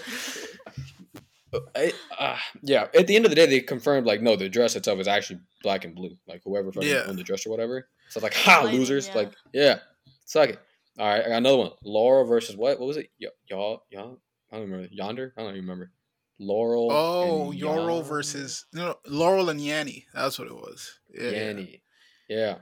I, 1.75 1.93
uh, 2.19 2.37
yeah. 2.63 2.89
At 2.95 3.07
the 3.07 3.17
end 3.17 3.25
of 3.25 3.31
the 3.31 3.35
day, 3.35 3.47
they 3.47 3.61
confirmed 3.61 4.07
like, 4.07 4.21
no, 4.21 4.37
the 4.37 4.49
dress 4.51 4.77
itself 4.77 5.01
is 5.01 5.09
actually 5.09 5.41
black 5.63 5.85
and 5.85 5.95
blue. 5.95 6.17
Like 6.27 6.43
whoever 6.45 6.71
fucking 6.71 6.89
Yeah. 6.89 7.05
owned 7.07 7.19
the 7.19 7.23
dress 7.25 7.47
or 7.47 7.51
whatever. 7.51 7.89
So 8.11 8.21
like, 8.21 8.35
ha, 8.35 8.61
Lighting, 8.65 8.79
losers. 8.81 9.09
yeah. 9.09 9.15
Like, 9.15 9.33
yeah, 9.55 9.79
suck 10.27 10.51
it. 10.51 10.59
All 10.99 11.07
right, 11.07 11.25
I 11.25 11.29
got 11.29 11.37
another 11.39 11.59
one. 11.59 11.71
Laurel 11.85 12.25
versus 12.25 12.57
what? 12.57 12.79
What 12.81 12.87
was 12.89 12.97
it? 12.97 13.11
Y- 13.21 13.29
y'all, 13.49 13.85
y'all. 13.91 14.21
I 14.51 14.57
don't 14.57 14.69
remember. 14.71 14.89
Yonder. 14.91 15.33
I 15.37 15.43
don't 15.43 15.51
even 15.53 15.63
remember. 15.63 15.93
Laurel. 16.41 16.89
Oh, 16.91 17.51
and 17.51 17.61
Laurel 17.61 18.03
versus 18.03 18.67
no, 18.73 18.97
Laurel 19.07 19.49
and 19.51 19.61
Yanni. 19.61 20.07
That's 20.15 20.39
what 20.39 20.49
it 20.49 20.55
was. 20.55 20.99
Yeah, 21.13 21.31
Yanni. 21.31 21.83
Yeah. 22.29 22.59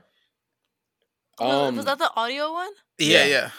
Was- 1.39 1.67
Um, 1.69 1.75
was 1.77 1.85
that 1.85 1.99
the 1.99 2.11
audio 2.15 2.51
one? 2.53 2.71
yeah, 2.97 3.25
Yeah. 3.25 3.25
yeah. 3.27 3.49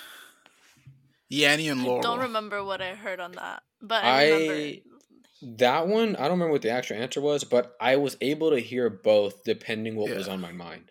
Yanni 1.30 1.68
and 1.68 1.84
Laurel. 1.84 1.98
I 1.98 2.02
don't 2.02 2.20
remember 2.20 2.64
what 2.64 2.80
I 2.80 2.94
heard 2.94 3.20
on 3.20 3.32
that, 3.32 3.62
but 3.80 4.02
I, 4.04 4.30
remember. 4.30 4.52
I 4.54 4.82
that 5.56 5.86
one 5.86 6.16
I 6.16 6.22
don't 6.22 6.32
remember 6.32 6.52
what 6.52 6.62
the 6.62 6.70
actual 6.70 6.96
answer 6.96 7.20
was, 7.20 7.44
but 7.44 7.74
I 7.80 7.96
was 7.96 8.16
able 8.20 8.50
to 8.50 8.58
hear 8.58 8.90
both 8.90 9.44
depending 9.44 9.94
what 9.96 10.10
was 10.14 10.26
on 10.28 10.40
my 10.40 10.52
mind. 10.52 10.90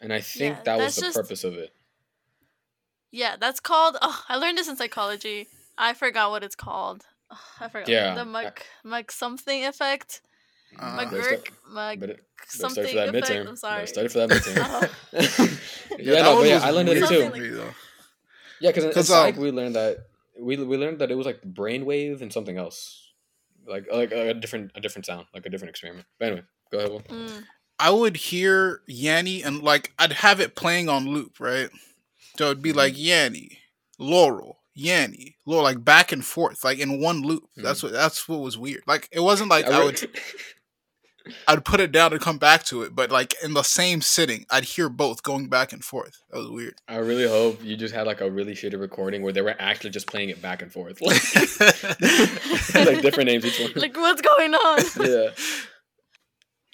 And 0.00 0.12
I 0.12 0.20
think 0.20 0.56
Yeah, 0.58 0.62
that 0.64 0.78
was 0.78 0.94
the 0.96 1.02
just- 1.02 1.16
purpose 1.16 1.42
of 1.44 1.54
it. 1.54 1.72
Yeah, 3.10 3.36
that's 3.38 3.60
called. 3.60 3.96
Oh, 4.02 4.22
I 4.28 4.36
learned 4.36 4.58
this 4.58 4.68
in 4.68 4.76
psychology. 4.76 5.48
I 5.76 5.94
forgot 5.94 6.30
what 6.30 6.42
it's 6.42 6.56
called. 6.56 7.04
Oh, 7.30 7.38
I 7.60 7.68
forgot. 7.68 7.88
Yeah, 7.88 8.14
The 8.14 8.24
Mc 8.24 8.66
Mc 8.84 9.10
something 9.12 9.64
effect. 9.64 10.22
Uh, 10.78 10.96
Better 10.98 11.16
McGurk. 11.16 11.22
start- 11.24 11.50
Mc 11.70 12.00
Better, 12.00 12.12
better 12.14 12.22
something 12.48 12.84
study 12.84 12.88
for 12.90 12.94
that 12.96 13.08
effect. 13.14 13.26
midterm. 13.30 13.38
I'm 13.40 13.44
Better 13.46 13.56
sorry. 13.56 13.86
study 13.86 14.08
for 14.08 14.18
that 14.18 14.30
midterm. 14.30 14.90
Yeah, 15.98 16.14
that 16.14 16.22
no, 16.22 16.36
but 16.36 16.46
yeah, 16.48 16.60
I 16.62 16.70
learned 16.70 16.90
it 16.90 16.94
too. 16.94 17.06
Something 17.06 17.30
for 17.32 17.36
me, 17.38 17.48
though. 17.48 17.70
Yeah, 18.60 18.70
because 18.70 18.84
in, 18.84 18.90
in 18.90 18.94
'Cause, 18.94 19.08
psych 19.08 19.34
um, 19.36 19.40
we 19.42 19.50
learned 19.50 19.74
that 19.76 19.98
we 20.38 20.56
we 20.56 20.76
learned 20.76 20.98
that 21.00 21.10
it 21.10 21.16
was 21.16 21.26
like 21.26 21.40
brainwave 21.42 22.20
and 22.22 22.32
something 22.32 22.56
else, 22.56 23.10
like 23.66 23.86
like 23.92 24.12
a 24.12 24.34
different 24.34 24.70
a 24.76 24.80
different 24.80 25.06
sound, 25.06 25.26
like 25.34 25.44
a 25.46 25.48
different 25.48 25.70
experiment. 25.70 26.06
But 26.18 26.26
anyway, 26.26 26.42
go 26.70 26.78
ahead. 26.78 26.90
Will. 26.90 27.00
Mm. 27.00 27.44
I 27.80 27.90
would 27.90 28.16
hear 28.16 28.82
Yanni 28.86 29.42
and 29.42 29.62
like 29.62 29.92
I'd 29.98 30.12
have 30.12 30.38
it 30.40 30.54
playing 30.54 30.88
on 30.88 31.08
loop, 31.08 31.40
right? 31.40 31.70
So 32.38 32.46
it'd 32.46 32.62
be 32.62 32.70
Mm-hmm. 32.70 32.78
like 32.78 32.94
Yanni, 32.96 33.58
Laurel, 33.98 34.58
Yanni, 34.74 35.36
Laurel, 35.44 35.64
like 35.64 35.84
back 35.84 36.12
and 36.12 36.24
forth, 36.24 36.62
like 36.64 36.78
in 36.78 37.00
one 37.00 37.22
loop. 37.22 37.44
That's 37.56 37.82
what 37.82 37.92
that's 37.92 38.28
what 38.28 38.40
was 38.40 38.56
weird. 38.56 38.82
Like 38.86 39.08
it 39.12 39.20
wasn't 39.20 39.50
like 39.50 39.64
Mm-hmm. 39.66 39.74
I 39.74 39.80
I 39.80 39.84
would 39.84 40.10
I'd 41.46 41.62
put 41.64 41.80
it 41.80 41.92
down 41.92 42.12
and 42.12 42.22
come 42.22 42.38
back 42.38 42.64
to 42.66 42.80
it, 42.82 42.94
but 42.94 43.10
like 43.10 43.34
in 43.44 43.52
the 43.52 43.62
same 43.62 44.00
sitting, 44.00 44.46
I'd 44.50 44.64
hear 44.64 44.88
both 44.88 45.22
going 45.22 45.48
back 45.50 45.74
and 45.74 45.84
forth. 45.84 46.22
That 46.30 46.38
was 46.38 46.48
weird. 46.48 46.76
I 46.88 46.96
really 46.96 47.28
hope 47.28 47.62
you 47.62 47.76
just 47.76 47.94
had 47.94 48.06
like 48.06 48.22
a 48.22 48.30
really 48.30 48.54
shitty 48.54 48.80
recording 48.80 49.20
where 49.22 49.32
they 49.34 49.42
were 49.42 49.54
actually 49.58 49.90
just 49.90 50.06
playing 50.06 50.30
it 50.30 50.40
back 50.40 50.62
and 50.62 50.72
forth, 50.72 51.02
like, 51.02 51.20
like 52.86 53.02
different 53.02 53.28
names 53.28 53.44
each 53.44 53.60
one. 53.60 53.72
Like 53.76 53.94
what's 53.96 54.22
going 54.22 54.54
on? 54.54 54.80
yeah, 55.00 55.30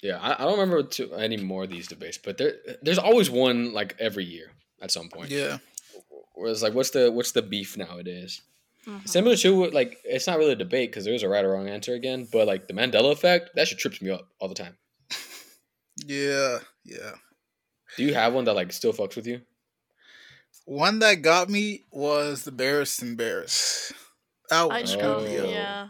yeah. 0.01 0.17
I, 0.21 0.35
I 0.35 0.45
don't 0.45 0.57
remember 0.59 0.83
too, 0.83 1.11
any 1.15 1.35
more 1.37 1.63
of 1.63 1.69
these 1.69 1.87
debates, 1.87 2.17
but 2.17 2.37
there 2.37 2.53
there's 2.81 2.99
always 2.99 3.29
one 3.29 3.73
like 3.73 3.95
every 3.99 4.23
year 4.23 4.51
at 4.81 4.91
some 4.91 5.09
point. 5.09 5.29
yeah. 5.31 5.57
Where 6.33 6.51
it's 6.51 6.61
like, 6.61 6.73
what's 6.73 6.89
the 6.91 7.11
what's 7.11 7.31
the 7.31 7.41
beef 7.41 7.77
nowadays? 7.77 8.41
Mhm. 8.85 9.07
Similar 9.07 9.35
to 9.37 9.65
like, 9.71 9.97
it's 10.03 10.27
not 10.27 10.37
really 10.37 10.51
a 10.51 10.55
debate 10.55 10.91
because 10.91 11.05
there's 11.05 11.23
a 11.23 11.29
right 11.29 11.43
or 11.45 11.51
wrong 11.53 11.67
answer 11.69 11.93
again, 11.93 12.27
but 12.31 12.45
like 12.45 12.67
the 12.67 12.73
Mandela 12.73 13.11
effect, 13.11 13.51
that 13.55 13.67
shit 13.67 13.79
trips 13.79 14.01
me 14.01 14.09
up 14.11 14.27
all 14.39 14.47
the 14.49 14.55
time. 14.55 14.77
Yeah. 16.05 16.59
Yeah. 16.83 17.11
Do 17.97 18.03
you 18.03 18.13
have 18.13 18.33
one 18.33 18.43
that 18.45 18.53
like 18.55 18.73
still 18.73 18.91
fucks 18.93 19.15
with 19.15 19.25
you? 19.27 19.41
One 20.65 20.99
that 20.99 21.21
got 21.21 21.49
me 21.49 21.83
was 21.91 22.43
the 22.43 22.51
Bears 22.51 23.01
and 23.01 23.17
Bears. 23.17 23.93
That 24.49 24.69
I 24.71 24.81
was 24.81 24.95
Oh. 24.95 24.99
know. 24.99 25.25
Yeah. 25.49 25.89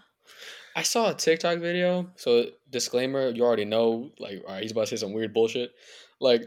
I 0.76 0.84
saw 0.84 1.10
a 1.10 1.14
TikTok 1.14 1.60
video. 1.60 2.12
So 2.18 2.46
disclaimer, 2.70 3.30
you 3.30 3.44
already 3.44 3.66
know. 3.66 4.12
Like, 4.20 4.44
all 4.48 4.54
right, 4.54 4.62
he's 4.62 4.72
about 4.74 4.88
to 4.88 4.98
say 4.98 5.02
some 5.02 5.14
weird 5.14 5.34
bullshit. 5.34 5.72
Like, 6.20 6.44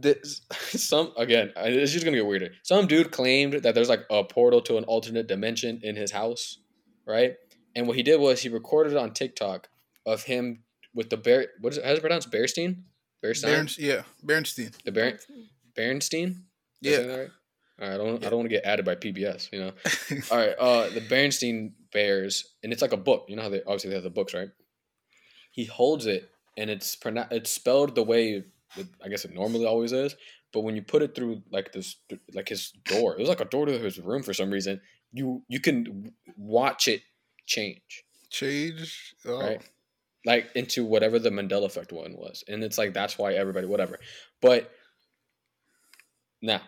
this, 0.00 0.40
some 0.70 1.12
again, 1.16 1.52
it's 1.56 1.92
just 1.92 2.04
gonna 2.04 2.16
get 2.16 2.26
weirder. 2.26 2.50
Some 2.62 2.86
dude 2.86 3.10
claimed 3.12 3.54
that 3.62 3.74
there's 3.74 3.88
like 3.88 4.04
a 4.10 4.24
portal 4.24 4.60
to 4.62 4.78
an 4.78 4.84
alternate 4.84 5.26
dimension 5.26 5.80
in 5.82 5.96
his 5.96 6.10
house, 6.10 6.58
right? 7.06 7.34
And 7.74 7.86
what 7.86 7.96
he 7.96 8.02
did 8.02 8.20
was 8.20 8.40
he 8.40 8.48
recorded 8.48 8.96
on 8.96 9.12
TikTok 9.12 9.68
of 10.06 10.24
him 10.24 10.62
with 10.94 11.10
the 11.10 11.16
bear. 11.16 11.46
What 11.60 11.72
is 11.72 11.78
it? 11.78 11.84
How 11.84 11.92
is 11.92 11.98
it 11.98 12.02
pronounced? 12.02 12.30
Bearstein. 12.30 12.82
Bearstein. 13.24 13.42
Berens- 13.46 13.78
yeah, 13.78 14.02
Bernstein. 14.22 14.70
the 14.84 14.92
Bear. 14.92 15.18
Berenstein. 15.76 16.42
Did 16.82 16.94
I 16.94 16.96
say 16.96 17.06
Yeah. 17.08 17.16
right? 17.16 17.28
All 17.80 17.88
right, 17.88 17.94
I 17.94 17.96
don't. 17.96 18.24
I 18.24 18.28
don't 18.30 18.38
want 18.40 18.50
to 18.50 18.54
get 18.56 18.64
added 18.64 18.84
by 18.84 18.94
PBS. 18.94 19.48
You 19.52 19.60
know. 19.60 19.72
All 20.30 20.38
right, 20.38 20.54
uh, 20.58 20.90
the 20.90 21.00
Bernstein 21.08 21.74
Bears, 21.92 22.44
and 22.62 22.72
it's 22.72 22.82
like 22.82 22.92
a 22.92 22.96
book. 22.98 23.26
You 23.28 23.36
know 23.36 23.42
how 23.42 23.48
they 23.48 23.62
obviously 23.62 23.90
they 23.90 23.96
have 23.96 24.04
the 24.04 24.10
books, 24.10 24.34
right? 24.34 24.50
He 25.50 25.64
holds 25.64 26.06
it, 26.06 26.30
and 26.56 26.70
it's 26.70 26.94
pronounced 26.96 27.32
it's 27.32 27.50
spelled 27.50 27.94
the 27.94 28.02
way 28.02 28.44
I 29.04 29.08
guess 29.08 29.24
it 29.24 29.34
normally 29.34 29.66
always 29.66 29.92
is. 29.92 30.14
But 30.52 30.60
when 30.60 30.76
you 30.76 30.82
put 30.82 31.02
it 31.02 31.14
through 31.14 31.42
like 31.50 31.72
this, 31.72 31.96
like 32.34 32.48
his 32.48 32.72
door, 32.84 33.14
it 33.14 33.20
was 33.20 33.28
like 33.28 33.40
a 33.40 33.46
door 33.46 33.66
to 33.66 33.78
his 33.78 33.98
room 33.98 34.22
for 34.22 34.34
some 34.34 34.50
reason. 34.50 34.80
You 35.12 35.42
you 35.48 35.60
can 35.60 36.12
watch 36.36 36.88
it 36.88 37.02
change, 37.46 38.04
Change. 38.30 39.14
Oh. 39.26 39.40
right? 39.40 39.62
Like 40.24 40.50
into 40.54 40.84
whatever 40.84 41.18
the 41.18 41.30
Mandela 41.30 41.66
effect 41.66 41.92
one 41.92 42.14
was, 42.16 42.44
and 42.48 42.62
it's 42.62 42.78
like 42.78 42.94
that's 42.94 43.18
why 43.18 43.32
everybody 43.34 43.66
whatever. 43.66 43.98
But 44.40 44.70
now, 46.40 46.60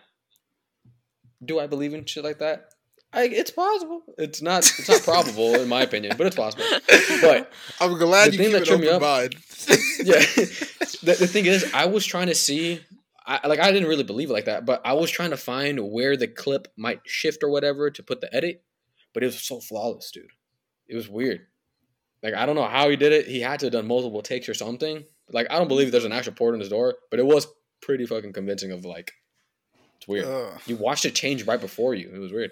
do 1.43 1.59
I 1.59 1.67
believe 1.67 1.93
in 1.93 2.05
shit 2.05 2.23
like 2.23 2.39
that? 2.39 2.74
I, 3.15 3.23
it's 3.25 3.51
possible. 3.51 4.03
It's 4.17 4.41
not. 4.41 4.59
It's 4.59 4.89
not 4.89 5.01
probable 5.03 5.55
in 5.55 5.67
my 5.69 5.81
opinion, 5.81 6.15
but 6.17 6.27
it's 6.27 6.35
possible. 6.35 6.63
But 7.21 7.51
I'm 7.79 7.97
glad 7.97 8.33
you 8.33 8.37
thing 8.37 8.51
keep 8.51 8.65
that 8.65 8.67
it 8.73 8.79
me 8.79 8.87
open 8.89 8.95
up- 8.95 9.01
mind. 9.01 9.35
yeah, 10.03 10.19
the, 11.03 11.15
the 11.19 11.27
thing 11.27 11.45
is, 11.45 11.71
I 11.73 11.85
was 11.85 12.05
trying 12.05 12.27
to 12.27 12.35
see. 12.35 12.81
I, 13.25 13.47
like 13.47 13.59
I 13.59 13.71
didn't 13.71 13.89
really 13.89 14.03
believe 14.03 14.29
it 14.29 14.33
like 14.33 14.45
that, 14.45 14.65
but 14.65 14.81
I 14.85 14.93
was 14.93 15.09
trying 15.09 15.31
to 15.31 15.37
find 15.37 15.79
where 15.91 16.15
the 16.15 16.27
clip 16.27 16.67
might 16.77 16.99
shift 17.05 17.41
or 17.43 17.49
whatever 17.49 17.89
to 17.89 18.03
put 18.03 18.21
the 18.21 18.33
edit, 18.35 18.63
but 19.13 19.23
it 19.23 19.27
was 19.27 19.41
so 19.41 19.59
flawless, 19.59 20.11
dude. 20.11 20.27
It 20.87 20.95
was 20.95 21.09
weird. 21.09 21.47
Like 22.21 22.35
I 22.35 22.45
don't 22.45 22.55
know 22.55 22.67
how 22.67 22.89
he 22.89 22.95
did 22.95 23.13
it. 23.13 23.25
He 23.27 23.41
had 23.41 23.59
to 23.61 23.67
have 23.67 23.73
done 23.73 23.87
multiple 23.87 24.21
takes 24.21 24.47
or 24.49 24.53
something, 24.53 25.05
Like 25.31 25.47
I 25.49 25.57
don't 25.57 25.67
believe 25.67 25.91
there's 25.91 26.05
an 26.05 26.11
actual 26.11 26.33
port 26.33 26.53
in 26.53 26.59
his 26.59 26.69
door, 26.69 26.95
but 27.09 27.19
it 27.19 27.25
was 27.25 27.47
pretty 27.81 28.05
fucking 28.05 28.33
convincing. 28.33 28.71
Of 28.71 28.85
like, 28.85 29.13
it's 29.97 30.07
weird. 30.07 30.25
Uh, 30.25 30.57
You 30.67 30.75
watched 30.75 31.05
it 31.05 31.15
change 31.15 31.45
right 31.47 31.61
before 31.61 31.95
you. 31.95 32.11
It 32.13 32.19
was 32.19 32.31
weird. 32.31 32.51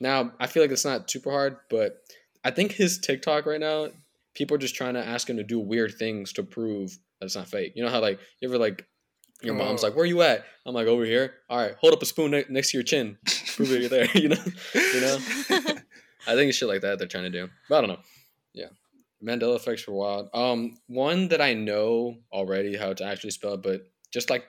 Now 0.00 0.32
I 0.40 0.46
feel 0.46 0.62
like 0.62 0.72
it's 0.72 0.84
not 0.84 1.10
super 1.10 1.30
hard, 1.30 1.56
but 1.68 1.98
I 2.44 2.50
think 2.50 2.72
his 2.72 2.98
TikTok 2.98 3.46
right 3.46 3.60
now, 3.60 3.88
people 4.34 4.54
are 4.54 4.58
just 4.58 4.74
trying 4.74 4.94
to 4.94 5.06
ask 5.06 5.28
him 5.28 5.36
to 5.36 5.42
do 5.44 5.58
weird 5.60 5.94
things 5.98 6.32
to 6.34 6.42
prove 6.42 6.90
that 7.20 7.26
it's 7.26 7.36
not 7.36 7.48
fake. 7.48 7.72
You 7.76 7.84
know 7.84 7.90
how 7.90 8.00
like 8.00 8.18
you 8.40 8.48
ever 8.48 8.58
like 8.58 8.86
your 9.42 9.54
mom's 9.54 9.82
Oh. 9.82 9.88
like, 9.88 9.96
"Where 9.96 10.06
you 10.06 10.20
at?" 10.22 10.44
I'm 10.66 10.74
like, 10.74 10.86
"Over 10.86 11.04
here." 11.04 11.34
All 11.48 11.58
right, 11.58 11.74
hold 11.80 11.92
up 11.94 12.02
a 12.02 12.06
spoon 12.06 12.30
ne- 12.32 12.44
next 12.48 12.70
to 12.70 12.76
your 12.78 12.84
chin, 12.84 13.16
prove 13.56 13.68
that 13.70 13.80
you're 13.80 13.88
there. 13.88 14.08
you 14.14 14.28
know, 14.30 14.42
you 14.74 15.00
know. 15.00 15.18
I 16.26 16.34
think 16.34 16.48
it's 16.50 16.58
shit 16.58 16.68
like 16.68 16.82
that 16.82 16.98
they're 16.98 17.08
trying 17.08 17.24
to 17.24 17.30
do. 17.30 17.48
But 17.68 17.78
I 17.78 17.80
don't 17.86 17.90
know. 17.90 18.00
Yeah. 18.52 18.66
Mandela 19.24 19.56
effects 19.56 19.86
were 19.86 19.94
wild. 19.94 20.28
Um, 20.34 20.76
one 20.86 21.28
that 21.28 21.40
I 21.40 21.54
know 21.54 22.16
already 22.32 22.76
how 22.76 22.92
to 22.92 23.04
actually 23.04 23.30
spell, 23.30 23.56
but 23.56 23.82
just 24.12 24.28
like 24.30 24.44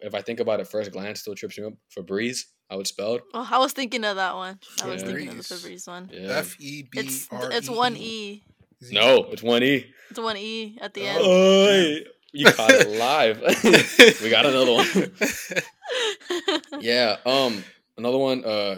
if 0.00 0.14
I 0.14 0.20
think 0.22 0.40
about 0.40 0.58
it 0.60 0.66
first 0.68 0.90
glance, 0.90 1.20
still 1.20 1.34
trips 1.36 1.58
me 1.58 1.64
up. 1.66 1.74
Febreze, 1.96 2.44
how 2.72 2.80
it's 2.80 2.88
spelled. 2.90 3.20
Oh, 3.34 3.46
I 3.50 3.58
was 3.58 3.72
thinking 3.72 4.02
of 4.04 4.16
that 4.16 4.34
one. 4.34 4.58
I 4.82 4.86
was 4.88 5.02
thinking 5.02 5.28
of 5.28 5.36
the 5.36 5.42
Febreze. 5.42 5.84
Febreze 5.84 5.88
one. 5.88 6.10
Yeah. 6.12 6.38
F 6.38 6.56
E 6.58 6.84
B 6.90 6.98
It's 7.00 7.68
one 7.70 7.96
E. 7.96 8.42
no, 8.90 9.24
it's 9.30 9.42
one 9.42 9.62
E. 9.62 9.86
It's 10.10 10.18
one 10.18 10.36
E 10.38 10.78
at 10.80 10.94
the 10.94 11.02
Oh. 11.02 11.06
end. 11.06 11.26
Oi, 11.26 12.04
you 12.32 12.46
caught 12.50 12.70
it 12.70 12.88
live. 12.98 13.40
we 14.22 14.30
got 14.30 14.46
another 14.46 14.72
one. 14.72 15.12
yeah. 16.80 17.16
Um. 17.26 17.62
Another 17.98 18.18
one. 18.18 18.44
Uh. 18.44 18.76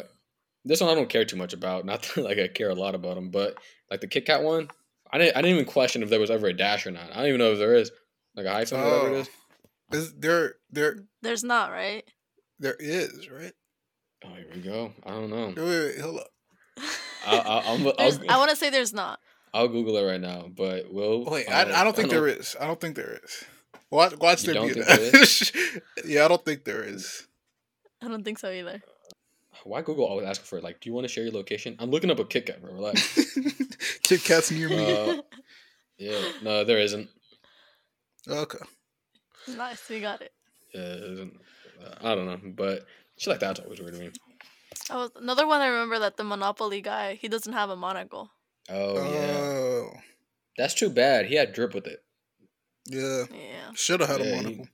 This 0.64 0.80
one 0.80 0.90
I 0.90 0.94
don't 0.94 1.08
care 1.08 1.24
too 1.24 1.36
much 1.36 1.52
about. 1.52 1.84
Not 1.84 2.02
that, 2.16 2.22
like 2.24 2.38
I 2.38 2.48
care 2.48 2.70
a 2.70 2.74
lot 2.74 2.94
about 2.94 3.14
them, 3.14 3.30
but 3.30 3.56
like 3.90 4.00
the 4.00 4.06
Kit 4.08 4.26
Kat 4.26 4.42
one, 4.42 4.68
I 5.12 5.18
didn't. 5.18 5.36
I 5.36 5.42
didn't 5.42 5.54
even 5.58 5.66
question 5.66 6.02
if 6.02 6.10
there 6.10 6.20
was 6.20 6.30
ever 6.30 6.48
a 6.48 6.52
dash 6.52 6.86
or 6.86 6.90
not. 6.90 7.10
I 7.12 7.16
don't 7.18 7.26
even 7.28 7.38
know 7.38 7.52
if 7.52 7.58
there 7.58 7.74
is 7.74 7.90
like 8.34 8.46
a 8.46 8.52
hyphen 8.52 8.80
or 8.80 8.84
whatever 8.84 9.08
it 9.08 9.16
Oh. 9.16 9.20
is. 9.20 9.28
Is 10.06 10.14
there 10.14 10.54
there 10.70 10.96
There's 11.22 11.44
not 11.44 11.70
right. 11.70 12.02
there 12.58 12.76
is 12.78 13.28
right? 13.30 13.52
Oh, 14.24 14.34
here 14.34 14.46
we 14.54 14.60
go. 14.60 14.92
I 15.04 15.10
don't 15.10 15.30
know. 15.30 15.46
Wait, 15.48 15.56
wait, 15.56 15.84
wait, 15.94 16.00
hold 16.00 16.20
up. 16.20 16.28
There's, 17.96 18.18
I'll, 18.18 18.30
I 18.30 18.36
want 18.36 18.50
to 18.50 18.56
say 18.56 18.68
there's 18.70 18.92
not. 18.92 19.18
I'll 19.54 19.68
Google 19.68 19.96
it 19.96 20.04
right 20.04 20.20
now, 20.20 20.50
but 20.54 20.92
we'll. 20.92 21.24
Wait, 21.24 21.46
find 21.46 21.72
I, 21.72 21.80
I 21.80 21.84
don't 21.84 21.94
think 21.96 22.10
know. 22.10 22.20
there 22.20 22.28
is. 22.28 22.56
I 22.60 22.66
don't 22.66 22.80
think 22.80 22.96
there 22.96 23.20
is. 23.24 23.44
Watch, 23.90 24.16
watch 24.18 24.42
You 24.44 24.52
their 24.52 24.54
don't 24.62 24.72
view. 24.74 24.82
think 24.82 25.72
there 25.94 26.04
yeah, 26.06 26.24
I 26.24 26.28
don't 26.28 26.44
think 26.44 26.64
there 26.64 26.82
is. 26.82 27.26
I 28.02 28.08
don't 28.08 28.24
think 28.24 28.38
so 28.38 28.50
either. 28.50 28.82
Why 29.62 29.80
Google 29.80 30.04
always 30.04 30.26
asking 30.26 30.44
for 30.46 30.58
it? 30.58 30.64
like, 30.64 30.80
do 30.80 30.90
you 30.90 30.94
want 30.94 31.04
to 31.06 31.08
share 31.08 31.24
your 31.24 31.32
location? 31.32 31.76
I'm 31.78 31.90
looking 31.90 32.10
up 32.10 32.18
a 32.18 32.24
Kit 32.24 32.44
Kat, 32.46 32.60
bro. 32.60 32.74
Relax. 32.74 33.36
Kit 34.02 34.22
Kats 34.24 34.50
near 34.50 34.68
me. 34.68 34.92
Uh, 34.92 35.22
yeah, 35.96 36.20
no, 36.42 36.64
there 36.64 36.78
isn't. 36.80 37.08
okay. 38.28 38.58
nice, 39.56 39.88
we 39.88 40.00
got 40.00 40.20
it. 40.20 40.32
Yeah, 40.74 40.80
it 40.82 41.12
isn't. 41.12 41.40
Uh, 41.82 41.94
I 42.02 42.14
don't 42.14 42.26
know, 42.26 42.52
but 42.56 42.84
shit 43.24 43.30
like 43.32 43.40
that's 43.40 43.60
always 43.60 43.80
weird 43.80 43.94
to 43.94 44.00
me. 44.00 44.10
Oh, 44.90 45.10
another 45.16 45.46
one 45.46 45.60
I 45.60 45.66
remember 45.68 45.98
that 46.00 46.16
the 46.16 46.24
Monopoly 46.24 46.80
guy 46.80 47.14
he 47.14 47.28
doesn't 47.28 47.52
have 47.52 47.70
a 47.70 47.76
monocle. 47.76 48.30
Oh 48.68 48.94
yeah, 49.12 49.36
Oh, 49.36 49.90
that's 50.56 50.74
too 50.74 50.90
bad. 50.90 51.26
He 51.26 51.34
had 51.36 51.52
drip 51.52 51.74
with 51.74 51.86
it 51.86 52.02
yeah. 52.86 53.24
Yeah. 53.30 53.72
Should 53.74 54.00
have 54.00 54.10
had 54.10 54.20
Yeah, 54.20 54.26
a 54.26 54.36
he- 54.36 54.42
monocle. 54.42 54.68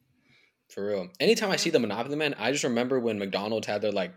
for 0.74 0.86
real. 0.86 1.08
Anytime 1.20 1.50
I 1.50 1.56
see 1.56 1.70
the 1.70 1.78
Monopoly 1.78 2.16
Man, 2.16 2.34
I 2.38 2.50
just 2.52 2.64
remember 2.64 2.98
when 2.98 3.18
McDonald's 3.18 3.66
had 3.68 3.82
their 3.82 3.92
like 3.92 4.12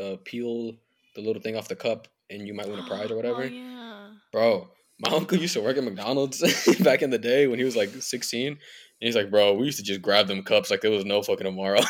uh, 0.00 0.16
peel 0.24 0.72
the 1.14 1.20
little 1.22 1.40
thing 1.40 1.56
off 1.56 1.68
the 1.68 1.76
cup 1.76 2.08
and 2.28 2.46
you 2.46 2.54
might 2.54 2.68
win 2.68 2.80
a 2.80 2.86
prize 2.88 3.10
or 3.10 3.16
whatever. 3.16 3.42
Oh, 3.42 3.46
yeah. 3.46 4.08
Bro, 4.32 4.68
my 4.98 5.10
uncle 5.14 5.38
used 5.38 5.54
to 5.54 5.60
work 5.60 5.76
at 5.76 5.84
McDonald's 5.84 6.40
back 6.80 7.02
in 7.02 7.10
the 7.10 7.18
day 7.18 7.46
when 7.46 7.58
he 7.60 7.64
was 7.64 7.76
like 7.76 7.90
16. 7.90 8.58
And 9.00 9.06
he's 9.06 9.16
like, 9.16 9.30
bro, 9.30 9.52
we 9.52 9.66
used 9.66 9.76
to 9.76 9.84
just 9.84 10.00
grab 10.00 10.26
them 10.26 10.42
cups 10.42 10.70
like 10.70 10.80
there 10.80 10.90
was 10.90 11.04
no 11.04 11.20
fucking 11.22 11.44
tomorrow. 11.44 11.80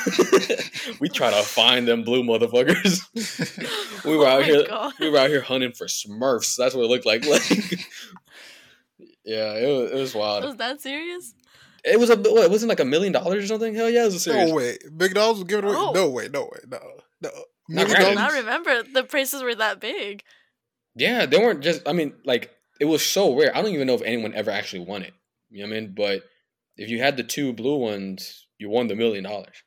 we 1.00 1.08
try 1.08 1.30
to 1.30 1.42
find 1.42 1.86
them 1.86 2.02
blue 2.02 2.24
motherfuckers. 2.24 3.00
we 4.04 4.16
were 4.16 4.26
Oh 4.26 4.38
out 4.38 4.44
here. 4.44 4.66
God. 4.66 4.92
We 4.98 5.10
were 5.10 5.18
out 5.18 5.30
here 5.30 5.40
hunting 5.40 5.70
for 5.70 5.86
Smurfs. 5.86 6.56
That's 6.56 6.74
what 6.74 6.84
it 6.84 6.88
looked 6.88 7.06
like. 7.06 7.24
Like, 7.36 7.86
yeah, 9.24 9.54
it 9.54 9.66
was, 9.66 9.90
it 9.90 9.96
was 9.96 10.14
wild. 10.14 10.44
Was 10.44 10.56
that 10.56 10.80
serious? 10.80 11.34
It 11.84 11.98
was 11.98 12.10
a 12.10 12.16
what? 12.16 12.44
It 12.44 12.50
wasn't 12.50 12.68
like 12.68 12.80
a 12.80 12.84
million 12.84 13.12
dollars 13.12 13.44
or 13.44 13.46
something. 13.48 13.74
Hell 13.74 13.90
yeah, 13.90 14.02
it 14.02 14.06
was 14.06 14.14
a 14.14 14.20
serious. 14.20 14.50
No 14.50 14.54
way. 14.56 14.78
McDonald's 14.92 15.40
was 15.40 15.48
giving 15.48 15.64
away. 15.64 15.76
Oh. 15.76 15.92
No 15.92 16.08
way. 16.10 16.28
No 16.28 16.42
way. 16.42 16.60
No. 16.68 16.78
No. 17.20 17.30
Not 17.68 17.86
I 17.86 17.88
granted. 17.88 18.08
do 18.10 18.14
not 18.14 18.32
remember 18.32 18.82
the 18.84 19.02
prices 19.02 19.42
were 19.42 19.54
that 19.56 19.80
big. 19.80 20.22
Yeah, 20.94 21.26
they 21.26 21.38
weren't 21.38 21.60
just. 21.60 21.88
I 21.88 21.92
mean, 21.92 22.14
like 22.24 22.52
it 22.80 22.84
was 22.84 23.04
so 23.04 23.36
rare. 23.36 23.56
I 23.56 23.62
don't 23.62 23.72
even 23.72 23.86
know 23.88 23.94
if 23.94 24.02
anyone 24.02 24.32
ever 24.34 24.50
actually 24.50 24.84
won 24.84 25.02
it. 25.02 25.14
You 25.50 25.62
know 25.62 25.70
what 25.70 25.76
I 25.76 25.80
mean? 25.80 25.94
But 25.96 26.22
if 26.76 26.88
you 26.90 26.98
had 27.00 27.16
the 27.16 27.22
two 27.24 27.52
blue 27.52 27.76
ones, 27.78 28.46
you 28.58 28.68
won 28.68 28.86
the 28.88 28.96
million 28.96 29.24
dollars. 29.24 29.62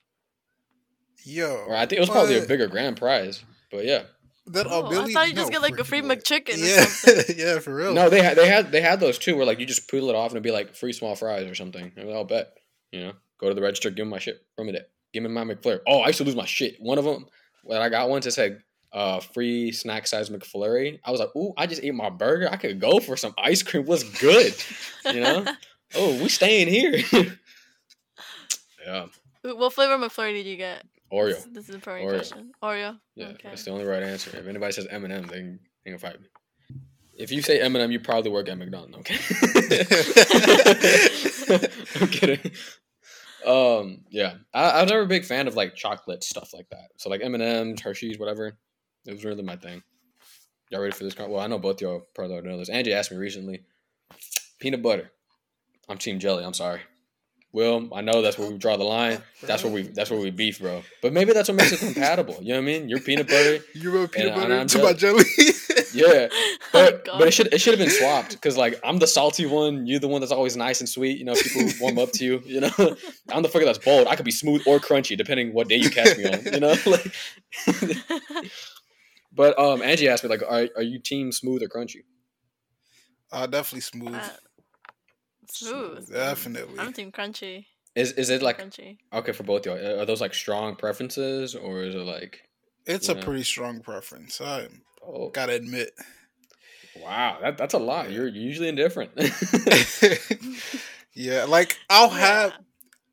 Yo. 1.25 1.65
Or 1.67 1.75
I 1.75 1.81
think 1.85 1.93
it 1.97 1.99
was 1.99 2.09
probably 2.09 2.37
a 2.37 2.45
bigger 2.47 2.67
grand 2.67 2.97
prize. 2.97 3.43
But 3.71 3.85
yeah, 3.85 4.03
That 4.47 4.65
Oh, 4.67 4.81
a 4.83 4.85
I 4.87 4.89
million? 4.89 5.11
thought 5.11 5.27
you 5.27 5.35
just 5.35 5.51
get 5.51 5.61
like 5.61 5.77
a 5.77 5.83
free 5.83 6.01
freaking 6.01 6.09
way. 6.09 6.15
McChicken 6.15 6.55
or 6.55 6.65
Yeah. 6.65 6.85
something. 6.85 7.35
yeah, 7.37 7.59
for 7.59 7.75
real. 7.75 7.93
no, 7.93 8.09
they 8.09 8.21
had 8.23 8.35
they 8.37 8.47
had 8.47 8.71
they 8.71 8.81
had 8.81 8.99
those 8.99 9.17
too, 9.19 9.35
where 9.35 9.45
like 9.45 9.59
you 9.59 9.65
just 9.65 9.89
peel 9.89 10.09
it 10.09 10.15
off 10.15 10.31
and 10.31 10.37
it'd 10.37 10.43
be 10.43 10.51
like 10.51 10.75
free 10.75 10.93
small 10.93 11.15
fries 11.15 11.45
or 11.49 11.55
something. 11.55 11.91
And 11.97 12.11
I'll 12.11 12.23
bet. 12.23 12.53
You 12.91 13.01
know, 13.01 13.13
go 13.39 13.49
to 13.49 13.53
the 13.53 13.61
register, 13.61 13.91
give 13.91 14.07
me 14.07 14.11
my 14.11 14.19
shit 14.19 14.37
from 14.55 14.69
it. 14.69 14.89
Give 15.13 15.21
me 15.23 15.29
my 15.29 15.43
McFlurry. 15.43 15.79
Oh, 15.87 15.99
I 15.99 16.07
used 16.07 16.17
to 16.19 16.23
lose 16.23 16.35
my 16.35 16.45
shit. 16.45 16.75
One 16.79 16.97
of 16.97 17.03
them, 17.05 17.25
when 17.63 17.81
I 17.81 17.89
got 17.89 18.09
one, 18.09 18.19
it 18.25 18.31
said 18.31 18.61
uh, 18.91 19.19
free 19.19 19.71
snack 19.71 20.07
size 20.07 20.29
McFlurry. 20.31 20.99
I 21.03 21.11
was 21.11 21.19
like, 21.19 21.35
ooh, 21.35 21.53
I 21.57 21.67
just 21.67 21.83
ate 21.83 21.93
my 21.93 22.09
burger. 22.09 22.49
I 22.51 22.57
could 22.57 22.79
go 22.79 22.99
for 22.99 23.15
some 23.17 23.35
ice 23.37 23.61
cream. 23.61 23.85
What's 23.85 24.03
good? 24.19 24.55
You 25.05 25.19
know? 25.21 25.45
oh, 25.95 26.21
we 26.21 26.29
staying 26.29 26.67
here. 26.67 26.97
yeah, 28.85 29.05
what 29.43 29.73
flavor 29.73 29.93
of 29.93 30.01
McFlurry 30.01 30.33
did 30.33 30.45
you 30.45 30.57
get? 30.57 30.83
Oreo. 31.11 31.35
This, 31.35 31.45
this 31.51 31.63
is 31.65 31.69
a 31.71 31.75
important 31.75 32.09
Oreo. 32.09 32.15
question. 32.17 32.51
Oreo. 32.61 32.99
Yeah, 33.15 33.27
Okay. 33.29 33.49
that's 33.49 33.63
the 33.63 33.71
only 33.71 33.85
right 33.85 34.03
answer. 34.03 34.37
If 34.37 34.47
anybody 34.47 34.73
says 34.73 34.87
M 34.89 35.03
and 35.05 35.13
M, 35.13 35.23
they 35.23 35.37
can, 35.37 35.59
they 35.83 35.91
can 35.91 35.99
fight 35.99 36.19
me. 36.21 36.27
If 37.17 37.31
you 37.31 37.41
say 37.41 37.59
M 37.59 37.75
and 37.75 37.83
M, 37.83 37.91
you 37.91 37.99
probably 37.99 38.31
work 38.31 38.47
at 38.47 38.57
McDonald's. 38.57 38.95
Okay. 38.97 39.17
I'm 42.01 42.07
kidding. 42.07 42.51
Um, 43.45 44.01
yeah, 44.09 44.35
I, 44.53 44.69
I 44.69 44.81
was 44.83 44.91
never 44.91 45.03
a 45.03 45.07
big 45.07 45.25
fan 45.25 45.47
of 45.47 45.55
like 45.55 45.75
chocolate 45.75 46.23
stuff 46.23 46.53
like 46.53 46.69
that. 46.69 46.89
So 46.97 47.09
like 47.09 47.21
M 47.23 47.33
and 47.33 47.43
M's, 47.43 47.81
Hershey's, 47.81 48.19
whatever. 48.19 48.57
It 49.05 49.11
was 49.11 49.25
really 49.25 49.43
my 49.43 49.55
thing. 49.55 49.81
Y'all 50.69 50.81
ready 50.81 50.93
for 50.93 51.03
this? 51.03 51.17
Well, 51.17 51.39
I 51.39 51.47
know 51.47 51.57
both 51.57 51.81
y'all 51.81 52.07
probably 52.13 52.33
already 52.33 52.49
know 52.49 52.57
this. 52.57 52.69
Angie 52.69 52.93
asked 52.93 53.11
me 53.11 53.17
recently. 53.17 53.63
Peanut 54.59 54.83
butter. 54.83 55.11
I'm 55.89 55.97
team 55.97 56.19
jelly. 56.19 56.45
I'm 56.45 56.53
sorry. 56.53 56.81
Will, 57.51 57.89
I 57.95 58.01
know 58.01 58.21
that's 58.21 58.37
where 58.37 58.47
we 58.47 58.59
draw 58.59 58.77
the 58.77 58.83
line. 58.83 59.23
That's 59.41 59.63
where 59.63 59.73
we 59.73 59.81
that's 59.81 60.11
where 60.11 60.19
we 60.19 60.29
beef, 60.29 60.59
bro. 60.59 60.83
But 61.01 61.13
maybe 61.13 61.33
that's 61.33 61.47
what 61.49 61.55
makes 61.55 61.71
it 61.71 61.79
compatible. 61.79 62.37
You 62.41 62.49
know 62.49 62.55
what 62.59 62.63
I 62.63 62.65
mean? 62.65 62.89
You're 62.89 62.99
peanut 62.99 63.27
butter. 63.27 63.59
You 63.73 63.89
remember 63.89 64.07
peanut 64.09 64.33
And- 64.33 64.41
and 64.43 64.49
butter 64.49 64.61
I'm 64.61 64.67
to 64.67 64.83
my 64.83 64.93
jelly? 64.93 65.23
Yeah. 65.93 66.27
oh, 66.31 66.57
But, 66.71 67.05
God. 67.05 67.17
but 67.17 67.27
it 67.29 67.31
should 67.31 67.51
it 67.51 67.59
should 67.59 67.73
have 67.73 67.79
been 67.79 67.89
swapped 67.89 68.31
because 68.33 68.55
like 68.55 68.79
I'm 68.83 68.99
the 68.99 69.07
salty 69.07 69.47
one, 69.47 69.87
you're 69.87 69.99
the 69.99 70.07
one 70.07 70.21
that's 70.21 70.31
always 70.31 70.55
nice 70.55 70.79
and 70.81 70.87
sweet. 70.87 71.17
You 71.17 71.25
know, 71.25 71.33
people 71.33 71.63
warm 71.81 71.97
up 71.97 72.11
to 72.11 72.23
you. 72.25 72.43
You 72.45 72.61
know, 72.61 72.69
I'm 73.31 73.41
the 73.41 73.49
fucker 73.49 73.65
that's 73.65 73.79
bold. 73.79 74.07
I 74.07 74.15
could 74.15 74.25
be 74.25 74.29
smooth 74.31 74.61
or 74.67 74.77
crunchy 74.79 75.17
depending 75.17 75.51
what 75.53 75.67
day 75.69 75.77
you 75.77 75.89
catch 75.89 76.15
me 76.19 76.25
on. 76.25 76.43
You 76.53 76.59
know, 76.59 76.75
like. 76.85 77.11
but 79.33 79.57
um, 79.57 79.81
Angie 79.81 80.07
asked 80.07 80.23
me 80.23 80.29
like, 80.29 80.43
are 80.43 80.67
are 80.75 80.83
you 80.83 80.99
team 80.99 81.31
smooth 81.31 81.63
or 81.63 81.67
crunchy? 81.69 82.03
uh, 83.31 83.47
definitely 83.47 83.81
smooth. 83.81 84.15
Uh, 84.15 84.29
smooth. 85.51 86.11
Definitely. 86.11 86.79
I'm 86.79 86.93
team 86.93 87.11
crunchy. 87.11 87.65
Is 87.95 88.11
is 88.13 88.29
it 88.29 88.41
like 88.41 88.59
crunchy. 88.59 88.97
okay 89.11 89.31
for 89.31 89.43
both 89.43 89.65
y'all? 89.65 89.77
Are 89.77 90.05
those 90.05 90.21
like 90.21 90.33
strong 90.33 90.75
preferences 90.75 91.55
or 91.55 91.83
is 91.83 91.95
it 91.95 91.99
like 91.99 92.43
It's 92.85 93.09
a 93.09 93.15
know. 93.15 93.21
pretty 93.21 93.43
strong 93.43 93.81
preference. 93.81 94.39
I 94.41 94.67
oh 95.05 95.29
gotta 95.29 95.53
admit. 95.53 95.91
wow 97.01 97.39
that 97.41 97.57
that's 97.57 97.73
a 97.73 97.79
lot. 97.79 98.11
You're 98.11 98.27
usually 98.27 98.69
indifferent. 98.69 99.11
yeah, 101.13 101.45
like 101.45 101.77
I'll 101.89 102.09
have 102.09 102.53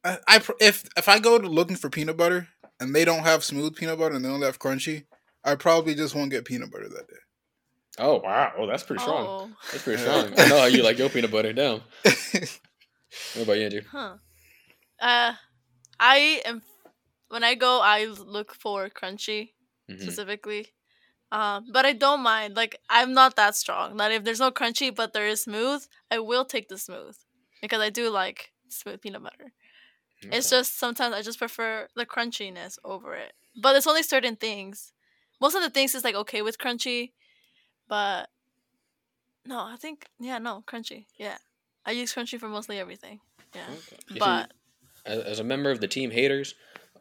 I, 0.04 0.18
I 0.28 0.40
if 0.60 0.84
if 0.96 1.08
I 1.08 1.18
go 1.18 1.38
to 1.38 1.48
looking 1.48 1.76
for 1.76 1.90
peanut 1.90 2.16
butter 2.16 2.48
and 2.78 2.94
they 2.94 3.04
don't 3.04 3.24
have 3.24 3.42
smooth 3.42 3.74
peanut 3.74 3.98
butter 3.98 4.14
and 4.14 4.24
they 4.24 4.28
only 4.28 4.46
have 4.46 4.58
crunchy, 4.58 5.04
I 5.42 5.54
probably 5.54 5.94
just 5.94 6.14
won't 6.14 6.30
get 6.30 6.44
peanut 6.44 6.70
butter 6.70 6.88
that 6.88 7.08
oh 7.98 8.20
wow, 8.20 8.52
oh 8.58 8.66
that's 8.66 8.82
pretty 8.82 9.00
strong. 9.02 9.26
Oh, 9.28 9.50
That's 9.70 9.82
pretty 9.82 10.00
strong. 10.00 10.34
I 10.38 10.46
know 10.46 10.58
how 10.58 10.66
you 10.66 10.82
like 10.82 10.98
your 10.98 11.08
peanut 11.10 11.30
butter 11.30 11.52
down. 11.52 11.82
What 13.34 13.42
about 13.42 13.58
you, 13.58 13.64
Andrew? 13.64 13.80
huh. 13.90 14.16
Uh, 15.00 15.32
I 16.00 16.42
am. 16.44 16.62
When 17.28 17.44
I 17.44 17.54
go, 17.54 17.80
I 17.82 18.06
look 18.06 18.54
for 18.54 18.88
crunchy 18.88 19.50
Mhm. 19.90 20.00
specifically. 20.02 20.68
Um, 21.32 21.66
but 21.72 21.84
I 21.86 21.92
don't 21.92 22.22
mind. 22.22 22.56
Like 22.56 22.78
I'm 22.88 23.12
not 23.12 23.36
that 23.36 23.56
strong. 23.56 23.96
That 23.96 24.12
if 24.12 24.24
there's 24.24 24.40
no 24.40 24.50
crunchy, 24.50 24.94
but 24.94 25.12
there 25.12 25.26
is 25.26 25.42
smooth, 25.42 25.84
I 26.10 26.18
will 26.20 26.44
take 26.44 26.68
the 26.68 26.78
smooth 26.78 27.16
because 27.62 27.80
I 27.80 27.90
do 27.90 28.10
like 28.10 28.52
smooth 28.68 29.00
peanut 29.00 29.22
butter. 29.22 29.52
It's 30.30 30.50
just 30.50 30.78
sometimes 30.78 31.14
I 31.14 31.22
just 31.22 31.38
prefer 31.38 31.88
the 31.94 32.06
crunchiness 32.06 32.78
over 32.84 33.14
it. 33.14 33.32
But 33.60 33.76
it's 33.76 33.86
only 33.86 34.02
certain 34.02 34.36
things. 34.36 34.92
Most 35.40 35.54
of 35.54 35.62
the 35.62 35.70
things 35.70 35.94
is 35.94 36.04
like 36.04 36.14
okay 36.14 36.42
with 36.42 36.58
crunchy, 36.58 37.12
but 37.88 38.28
no, 39.44 39.60
I 39.60 39.76
think 39.76 40.06
yeah, 40.18 40.38
no 40.38 40.62
crunchy. 40.66 41.06
Yeah, 41.16 41.36
I 41.84 41.92
use 41.92 42.14
crunchy 42.14 42.38
for 42.38 42.48
mostly 42.48 42.78
everything. 42.78 43.20
Yeah. 43.54 43.62
Okay. 43.68 43.96
You 44.08 44.14
see, 44.14 44.18
But 44.18 44.52
as, 45.04 45.18
as 45.20 45.40
a 45.40 45.44
member 45.44 45.70
of 45.70 45.80
the 45.80 45.88
team 45.88 46.10
haters, 46.10 46.54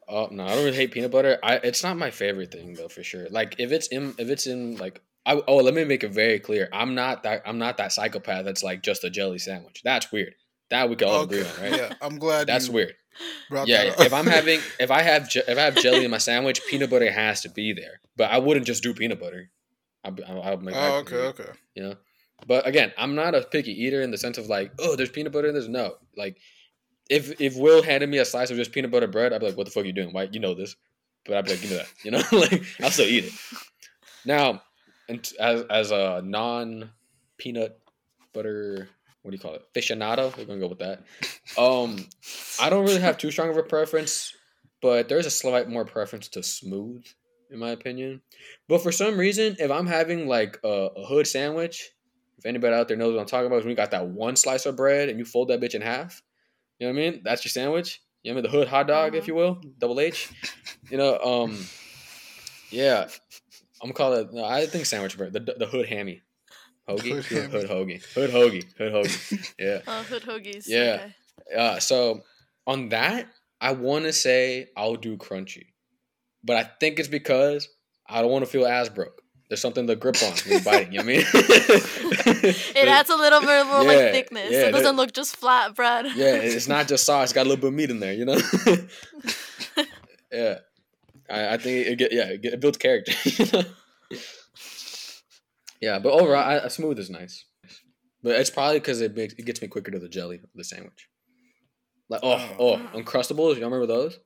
uh, 0.08 0.28
no, 0.32 0.46
I 0.46 0.50
don't 0.50 0.64
really 0.64 0.78
hate 0.78 0.92
peanut 0.92 1.12
butter. 1.12 1.40
I 1.44 1.56
it's 1.56 1.84
not 1.84 1.98
my 1.98 2.12
favorite 2.12 2.52
thing 2.52 2.76
though 2.76 2.88
for 2.88 3.04
sure. 3.04 3.28
Like 3.30 3.56
if 3.60 3.72
it's 3.72 3.88
in 3.88 4.14
if 4.18 4.30
it's 4.30 4.48
in 4.48 4.78
like 4.78 5.02
I 5.26 5.42
oh 5.48 5.58
let 5.58 5.74
me 5.74 5.84
make 5.84 6.04
it 6.04 6.12
very 6.12 6.40
clear. 6.40 6.70
I'm 6.72 6.96
not 6.96 7.24
that 7.24 7.42
I'm 7.46 7.58
not 7.58 7.78
that 7.78 7.92
psychopath 7.92 8.46
that's 8.46 8.64
like 8.64 8.84
just 8.84 9.04
a 9.04 9.10
jelly 9.10 9.40
sandwich. 9.40 9.82
That's 9.84 10.12
weird. 10.12 10.36
That 10.70 10.90
we 10.90 10.96
can 10.96 11.08
all 11.08 11.24
agree 11.24 11.42
on, 11.42 11.62
right? 11.62 11.78
Yeah, 11.78 11.94
I'm 12.02 12.18
glad 12.18 12.48
That's 12.48 12.68
you 12.68 12.74
weird. 12.74 12.96
Yeah, 13.52 13.86
that 13.86 14.00
if 14.02 14.14
I'm 14.14 14.26
having 14.26 14.60
if 14.80 14.92
I 14.92 15.02
have 15.02 15.30
if 15.36 15.58
I 15.58 15.62
have 15.62 15.76
jelly 15.76 16.06
in 16.06 16.12
my 16.12 16.18
sandwich, 16.18 16.62
peanut 16.68 16.90
butter 16.90 17.12
has 17.12 17.42
to 17.42 17.50
be 17.50 17.74
there. 17.74 18.02
But 18.16 18.32
I 18.32 18.40
wouldn't 18.40 18.66
just 18.66 18.84
do 18.84 18.94
peanut 18.94 19.20
butter. 19.20 19.50
I'll, 20.06 20.16
I'll, 20.28 20.42
I'll 20.42 20.58
make. 20.58 20.76
oh, 20.76 20.98
okay, 21.00 21.16
okay. 21.16 21.50
You 21.76 21.84
know, 21.84 21.96
but 22.48 22.68
again, 22.68 22.94
I'm 22.98 23.16
not 23.16 23.36
a 23.36 23.42
picky 23.42 23.72
eater 23.84 24.02
in 24.02 24.12
the 24.12 24.18
sense 24.18 24.38
of 24.38 24.48
like, 24.48 24.72
oh, 24.80 24.96
there's 24.96 25.10
peanut 25.10 25.34
butter 25.34 25.48
in 25.48 25.56
this. 25.56 25.68
No, 25.68 25.96
like 26.16 26.38
if 27.10 27.40
if 27.42 27.58
Will 27.58 27.82
handed 27.84 28.10
me 28.10 28.18
a 28.20 28.26
slice 28.26 28.52
of 28.52 28.58
just 28.58 28.72
peanut 28.72 28.92
butter 28.92 29.08
bread, 29.08 29.34
I'd 29.34 29.40
be 29.40 29.48
like, 29.48 29.58
what 29.58 29.66
the 29.66 29.72
fuck 29.72 29.84
are 29.84 29.88
you 29.88 29.94
doing? 29.94 30.14
Why 30.14 30.30
you 30.32 30.40
know 30.40 30.54
this? 30.54 30.76
But 31.26 31.38
I'd 31.38 31.46
be 31.46 31.52
like, 31.52 31.62
give 31.62 31.72
me 31.72 31.78
that. 31.78 31.88
You 32.04 32.12
know, 32.12 32.22
like 32.32 32.64
I'll 32.82 32.92
still 32.92 33.08
eat 33.08 33.26
it. 33.26 33.34
Now, 34.26 34.62
and 35.10 35.32
as 35.40 35.64
as 35.70 35.92
a 35.92 36.22
non 36.24 36.92
peanut 37.38 37.80
butter, 38.34 38.90
what 39.22 39.32
do 39.32 39.36
you 39.36 39.42
call 39.42 39.56
it? 39.56 39.66
Aficionado. 39.74 40.36
We're 40.38 40.46
gonna 40.46 40.60
go 40.60 40.68
with 40.68 40.80
that. 40.80 41.04
Um, 41.58 42.08
I 42.60 42.70
don't 42.70 42.86
really 42.86 43.02
have 43.02 43.18
too 43.18 43.32
strong 43.32 43.50
of 43.50 43.58
a 43.58 43.64
preference, 43.64 44.36
but 44.82 45.10
there's 45.10 45.26
a 45.26 45.32
slight 45.32 45.70
more 45.70 45.86
preference 45.86 46.28
to 46.30 46.44
smooth, 46.44 47.06
in 47.52 47.60
my 47.60 47.70
opinion. 47.72 48.22
But 48.68 48.82
for 48.82 48.92
some 48.92 49.18
reason, 49.18 49.56
if 49.60 49.72
I'm 49.72 49.88
having 49.88 50.28
like 50.28 50.60
a, 50.64 50.90
a 50.96 51.06
hood 51.06 51.28
sandwich, 51.28 51.90
if 52.38 52.46
anybody 52.46 52.74
out 52.76 52.88
there 52.88 52.98
knows 52.98 53.14
what 53.14 53.22
I'm 53.22 53.28
talking 53.28 53.48
about, 53.48 53.58
is 53.60 53.64
when 53.66 53.72
you 53.72 53.76
got 53.78 53.92
that 53.92 54.08
one 54.08 54.36
slice 54.36 54.66
of 54.66 54.76
bread 54.76 55.10
and 55.10 55.18
you 55.20 55.26
fold 55.26 55.50
that 55.50 55.62
bitch 55.62 55.76
in 55.76 55.82
half. 55.82 56.22
You 56.80 56.88
know 56.88 56.94
what 56.94 57.00
I 57.00 57.12
mean? 57.12 57.22
That's 57.24 57.46
your 57.46 57.52
sandwich. 57.52 58.02
You 58.24 58.32
know 58.32 58.36
what 58.36 58.40
I 58.40 58.44
mean? 58.44 58.52
The 58.52 58.58
hood 58.58 58.68
hot 58.68 58.88
dog, 58.88 59.16
if 59.16 59.24
Mhm. 59.24 59.28
you 59.28 59.36
will, 59.36 59.62
double 59.78 60.00
H. 60.00 60.30
You 60.90 60.98
know, 60.98 61.18
um, 61.20 61.66
yeah. 62.72 63.08
I'm 63.82 63.92
gonna 63.92 63.94
call 63.94 64.14
it. 64.14 64.34
No, 64.34 64.44
I 64.44 64.66
think 64.66 64.86
sandwich 64.86 65.18
bread. 65.18 65.34
The 65.34 65.40
the 65.58 65.66
hood 65.68 65.88
hammy, 65.88 66.22
hoagie, 66.90 67.10
Hood 67.12 67.26
hood, 67.26 67.42
hammy. 67.42 67.52
hood 67.52 67.70
hoagie, 67.70 68.04
hood 68.16 68.30
hoagie, 68.32 68.78
hood 68.78 68.94
hoagie. 68.94 69.54
Yeah. 69.60 69.80
uh, 69.88 70.04
hood 70.10 70.24
hoagies. 70.24 70.64
Yeah. 70.68 71.08
Okay. 71.50 71.56
Uh, 71.56 71.80
so 71.80 72.22
on 72.66 72.90
that, 72.90 73.28
I 73.62 73.74
want 73.74 74.06
to 74.06 74.14
say 74.14 74.68
I'll 74.76 74.96
do 74.96 75.18
crunchy, 75.18 75.68
but 76.46 76.58
I 76.58 76.64
think 76.80 77.00
it's 77.00 77.08
because 77.08 77.68
I 78.08 78.22
don't 78.22 78.32
want 78.32 78.46
to 78.46 78.52
feel 78.52 78.66
ass 78.66 78.90
broke. 78.90 79.22
There's 79.50 79.62
something 79.62 79.86
to 79.88 79.96
grip 79.96 80.16
on 80.24 80.32
when 80.32 80.42
you're 80.48 80.60
biting. 80.64 80.94
You 80.94 81.04
know 81.04 81.06
what 81.06 81.26
I 81.34 82.44
mean? 82.44 82.56
It 82.76 82.88
adds 82.88 83.10
a 83.10 83.16
little 83.16 83.42
bit 83.42 83.66
more 83.68 83.84
Yeah, 83.84 83.88
like 83.88 84.12
thickness. 84.12 84.52
yeah, 84.52 84.62
it 84.64 84.72
doesn't 84.72 84.96
look 84.96 85.14
just 85.14 85.36
flat 85.38 85.76
bread. 85.76 86.08
yeah, 86.16 86.36
it's 86.36 86.68
not 86.68 86.88
just 86.88 87.06
sauce. 87.06 87.26
It's 87.26 87.34
got 87.34 87.46
a 87.46 87.50
little 87.50 87.62
bit 87.62 87.68
of 87.68 87.74
meat 87.74 87.90
in 87.92 88.00
there. 88.00 88.14
You 88.14 88.26
know? 88.26 88.38
yeah, 90.32 90.56
I, 91.30 91.54
I 91.54 91.58
think 91.58 91.88
it 91.88 91.98
get 91.98 92.12
yeah 92.12 92.26
it, 92.26 92.46
it 92.46 92.60
builds 92.60 92.78
character. 92.78 93.14
you 93.24 93.46
know? 93.54 93.64
yeah, 95.82 96.00
but 96.00 96.14
overall, 96.14 96.44
I, 96.44 96.56
a 96.56 96.70
smooth 96.70 97.00
is 97.00 97.10
nice. 97.10 97.46
But 98.24 98.40
it's 98.40 98.50
probably 98.50 98.80
because 98.80 99.02
it 99.02 99.16
makes 99.16 99.36
it 99.36 99.46
gets 99.46 99.62
me 99.62 99.68
quicker 99.68 99.92
to 99.92 100.00
the 100.00 100.10
jelly 100.10 100.38
of 100.38 100.50
the 100.56 100.64
sandwich. 100.64 101.08
Like 102.10 102.22
oh 102.24 102.56
oh 102.58 102.78
mm. 102.78 103.04
uncrustables. 103.04 103.56
You 103.58 103.64
remember 103.64 103.86
those? 103.86 104.18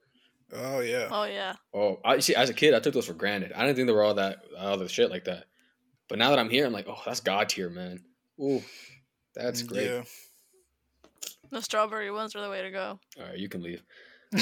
Oh 0.54 0.80
yeah. 0.80 1.08
Oh 1.12 1.26
yeah. 1.26 1.54
Oh, 1.74 2.00
I 2.04 2.20
see. 2.20 2.36
As 2.36 2.50
a 2.50 2.54
kid, 2.54 2.74
I 2.74 2.80
took 2.80 2.94
those 2.94 3.06
for 3.08 3.14
granted. 3.14 3.52
I 3.54 3.62
didn't 3.66 3.76
think 3.76 3.88
they 3.88 3.94
were 3.94 4.04
all 4.04 4.16
that 4.16 4.40
all 4.58 4.78
the 4.78 4.88
shit 4.90 5.10
like 5.12 5.26
that. 5.26 5.46
But 6.08 6.18
now 6.18 6.30
that 6.32 6.40
I'm 6.40 6.50
here, 6.50 6.66
I'm 6.66 6.74
like, 6.74 6.88
oh, 6.88 7.00
that's 7.06 7.20
god 7.20 7.50
tier, 7.50 7.70
man. 7.70 8.00
Ooh, 8.42 8.64
that's 9.36 9.62
great. 9.62 9.86
Yeah. 9.86 10.04
The 11.52 11.62
strawberry 11.62 12.10
ones 12.12 12.36
are 12.36 12.42
the 12.42 12.50
way 12.50 12.62
to 12.64 12.72
go. 12.72 13.00
All 13.20 13.26
right, 13.26 13.38
you 13.38 13.50
can 13.50 13.62
leave. 13.62 13.82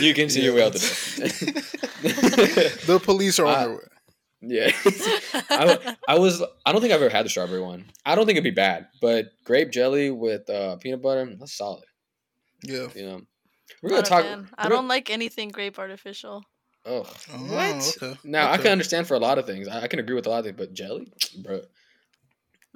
you 0.00 0.14
can 0.14 0.28
see 0.28 0.42
your 0.42 0.54
way 0.54 0.64
out 0.64 0.72
the 0.72 0.80
door. 0.80 2.08
the 2.98 3.00
police 3.04 3.38
are 3.38 3.46
on 3.46 3.54
Uh, 3.54 3.58
their 3.66 3.70
way. 3.74 3.80
yeah, 4.42 4.70
I, 5.50 5.96
I 6.08 6.18
was. 6.18 6.42
I 6.66 6.72
don't 6.72 6.80
think 6.80 6.92
I've 6.92 7.02
ever 7.02 7.08
had 7.10 7.24
the 7.24 7.30
strawberry 7.30 7.60
one. 7.60 7.84
I 8.04 8.14
don't 8.14 8.26
think 8.26 8.36
it'd 8.36 8.44
be 8.44 8.50
bad, 8.50 8.88
but 9.00 9.26
grape 9.44 9.70
jelly 9.70 10.10
with 10.10 10.48
uh, 10.50 10.76
peanut 10.76 11.02
butter, 11.02 11.28
that's 11.38 11.52
solid. 11.56 11.84
Yeah. 12.64 12.88
You 12.94 13.06
know, 13.06 13.20
we're 13.82 13.90
Not 13.90 13.96
gonna 13.96 14.08
talk. 14.08 14.24
fan. 14.24 14.38
we're 14.42 14.66
I 14.66 14.68
don't 14.68 14.88
like 14.88 15.10
anything 15.10 15.48
grape 15.50 15.78
artificial. 15.78 16.44
Oh, 16.86 17.06
Oh, 17.32 17.36
what? 17.54 17.96
okay, 18.02 18.18
Now 18.24 18.50
I 18.50 18.56
can 18.56 18.68
understand 18.72 19.06
for 19.06 19.14
a 19.14 19.18
lot 19.18 19.38
of 19.38 19.46
things. 19.46 19.68
I, 19.68 19.82
I 19.82 19.88
can 19.88 19.98
agree 19.98 20.14
with 20.14 20.26
a 20.26 20.30
lot 20.30 20.38
of 20.40 20.44
things, 20.46 20.56
but 20.56 20.72
jelly, 20.72 21.12
bro. 21.42 21.60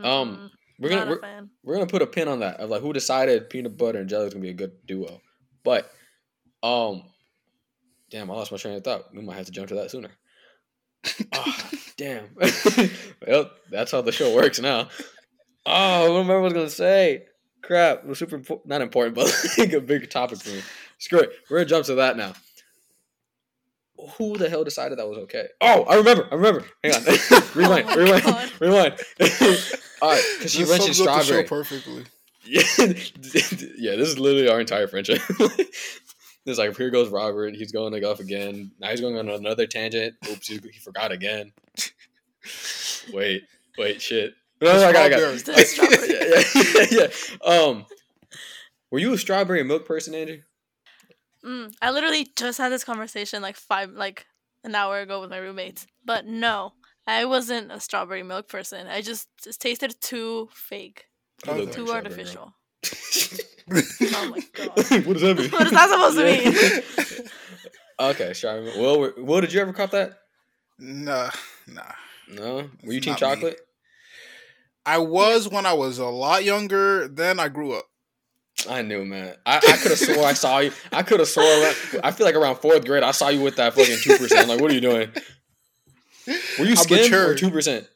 Um, 0.02 0.36
Mm-mm, 0.36 0.50
We're 0.78 0.88
gonna 0.90 1.10
we're, 1.10 1.48
we're 1.62 1.74
gonna 1.74 1.86
put 1.86 2.02
a 2.02 2.06
pin 2.06 2.28
on 2.28 2.40
that 2.40 2.60
of 2.60 2.68
like 2.70 2.82
who 2.82 2.92
decided 2.92 3.48
peanut 3.50 3.76
butter 3.76 4.00
and 4.00 4.08
jelly 4.08 4.26
is 4.26 4.34
gonna 4.34 4.42
be 4.42 4.50
a 4.50 4.54
good 4.54 4.72
duo. 4.86 5.20
But 5.64 5.90
um 6.62 7.02
damn, 8.10 8.30
I 8.30 8.34
lost 8.34 8.52
my 8.52 8.58
train 8.58 8.76
of 8.76 8.84
thought. 8.84 9.14
We 9.14 9.22
might 9.22 9.36
have 9.36 9.46
to 9.46 9.52
jump 9.52 9.68
to 9.68 9.74
that 9.76 9.90
sooner. 9.90 10.10
Ah, 11.32 11.70
damn. 11.96 12.28
well, 13.26 13.50
that's 13.70 13.90
how 13.90 14.02
the 14.02 14.12
show 14.12 14.34
works 14.34 14.60
now. 14.60 14.88
Oh, 15.66 16.12
what 16.12 16.18
remember 16.20 16.40
what 16.42 16.52
I 16.52 16.54
was 16.54 16.54
gonna 16.54 16.70
say. 16.70 17.24
Crap, 17.62 17.98
it 17.98 18.06
was 18.06 18.18
super 18.18 18.36
important 18.36 18.68
not 18.68 18.82
important, 18.82 19.14
but 19.14 19.32
like 19.58 19.72
a 19.72 19.80
big 19.80 20.10
topic 20.10 20.38
for 20.40 20.50
me. 20.50 20.62
Screw 21.02 21.18
it. 21.18 21.32
We're 21.50 21.56
gonna 21.58 21.68
jump 21.68 21.84
to 21.86 21.96
that 21.96 22.16
now. 22.16 22.32
Who 24.18 24.38
the 24.38 24.48
hell 24.48 24.62
decided 24.62 24.98
that 25.00 25.08
was 25.08 25.18
okay? 25.18 25.48
Oh, 25.60 25.82
I 25.82 25.96
remember. 25.96 26.28
I 26.30 26.36
remember. 26.36 26.64
Hang 26.84 26.94
on. 26.94 27.02
rewind. 27.56 27.86
Oh 27.88 27.96
rewind. 27.96 28.22
God. 28.22 28.52
Rewind. 28.60 29.00
All 30.00 30.10
right, 30.12 30.24
because 30.38 30.52
she 30.52 30.60
This 30.60 30.70
mentioned 30.70 30.94
sums 30.94 31.08
up 31.08 31.16
the 31.18 31.24
show 31.24 31.42
strawberry. 31.42 31.44
perfectly. 31.44 32.04
Yeah, 32.44 32.62
yeah, 33.78 33.96
this 33.96 34.10
is 34.10 34.18
literally 34.20 34.48
our 34.48 34.60
entire 34.60 34.86
friendship. 34.86 35.20
it's 36.46 36.58
like 36.60 36.76
here 36.76 36.90
goes 36.90 37.08
Robert. 37.08 37.56
He's 37.56 37.72
going 37.72 37.92
to 37.94 38.00
golf 38.00 38.20
again. 38.20 38.70
Now 38.78 38.90
he's 38.90 39.00
going 39.00 39.18
on 39.18 39.28
another 39.28 39.66
tangent. 39.66 40.14
Oops, 40.30 40.46
he, 40.46 40.58
he 40.58 40.78
forgot 40.78 41.10
again. 41.10 41.52
wait, 43.12 43.42
wait, 43.76 44.00
shit. 44.00 44.34
No, 44.60 44.72
no, 44.72 44.88
I 44.88 44.92
got, 44.92 45.02
I 45.02 45.08
got. 45.08 45.38
Strawberry. 45.66 46.08
Yeah, 46.10 46.42
yeah, 46.54 47.08
yeah. 47.44 47.52
Um, 47.52 47.86
were 48.92 49.00
you 49.00 49.12
a 49.14 49.18
strawberry 49.18 49.64
milk 49.64 49.84
person, 49.84 50.14
Andrew? 50.14 50.38
Mm, 51.44 51.74
I 51.82 51.90
literally 51.90 52.28
just 52.36 52.58
had 52.58 52.70
this 52.70 52.84
conversation 52.84 53.42
like 53.42 53.56
five, 53.56 53.90
like 53.90 54.26
an 54.64 54.74
hour 54.74 55.00
ago 55.00 55.20
with 55.20 55.30
my 55.30 55.38
roommates. 55.38 55.86
But 56.04 56.26
no, 56.26 56.72
I 57.06 57.24
wasn't 57.24 57.72
a 57.72 57.80
strawberry 57.80 58.22
milk 58.22 58.48
person. 58.48 58.86
I 58.86 59.00
just 59.02 59.28
it 59.46 59.56
tasted 59.58 59.94
too 60.00 60.48
fake, 60.52 61.06
You 61.46 61.52
like 61.52 61.72
too 61.72 61.86
strawberry 61.86 61.96
artificial. 62.12 62.54
Oh 64.14 64.28
my 64.28 64.40
god. 64.54 64.68
what 65.06 65.14
does 65.14 65.22
that 65.22 65.38
mean? 65.38 65.50
What 65.52 65.66
is 65.66 65.72
that 65.72 65.88
supposed 65.88 66.18
to 66.18 66.24
mean? 66.24 68.10
okay, 68.10 68.32
strawberry 68.34 68.64
milk. 68.64 68.76
Well, 68.76 69.00
were- 69.00 69.14
Will, 69.16 69.40
did 69.40 69.52
you 69.52 69.60
ever 69.60 69.72
cop 69.72 69.90
that? 69.92 70.18
Nah, 70.78 71.30
nah. 71.68 71.82
No. 72.28 72.54
Were 72.82 72.92
you 72.92 72.98
It's 72.98 73.04
team 73.06 73.12
not 73.12 73.20
me. 73.22 73.26
chocolate? 73.28 73.60
I 74.84 74.98
was 74.98 75.48
when 75.48 75.64
I 75.64 75.72
was 75.74 75.98
a 75.98 76.06
lot 76.06 76.44
younger. 76.44 77.06
Then 77.08 77.38
I 77.38 77.48
grew 77.48 77.72
up. 77.72 77.86
I 78.68 78.82
knew, 78.82 79.04
man. 79.04 79.34
I, 79.44 79.56
I 79.56 79.60
could 79.60 79.90
have 79.90 79.98
swore 79.98 80.24
I 80.24 80.34
saw 80.34 80.58
you. 80.58 80.72
I 80.92 81.02
could 81.02 81.18
have 81.20 81.28
swore. 81.28 81.44
around- 81.44 81.76
I 82.04 82.10
feel 82.12 82.26
like 82.26 82.34
around 82.36 82.56
fourth 82.56 82.84
grade, 82.84 83.02
I 83.02 83.10
saw 83.10 83.28
you 83.28 83.40
with 83.40 83.56
that 83.56 83.74
fucking 83.74 83.96
two 84.02 84.16
percent. 84.18 84.48
Like, 84.48 84.60
what 84.60 84.70
are 84.70 84.74
you 84.74 84.80
doing? 84.80 85.10
Were 86.58 86.64
you 86.66 86.72
I 86.72 86.74
skim 86.74 87.12
or 87.14 87.34
two 87.34 87.50
percent? 87.50 87.88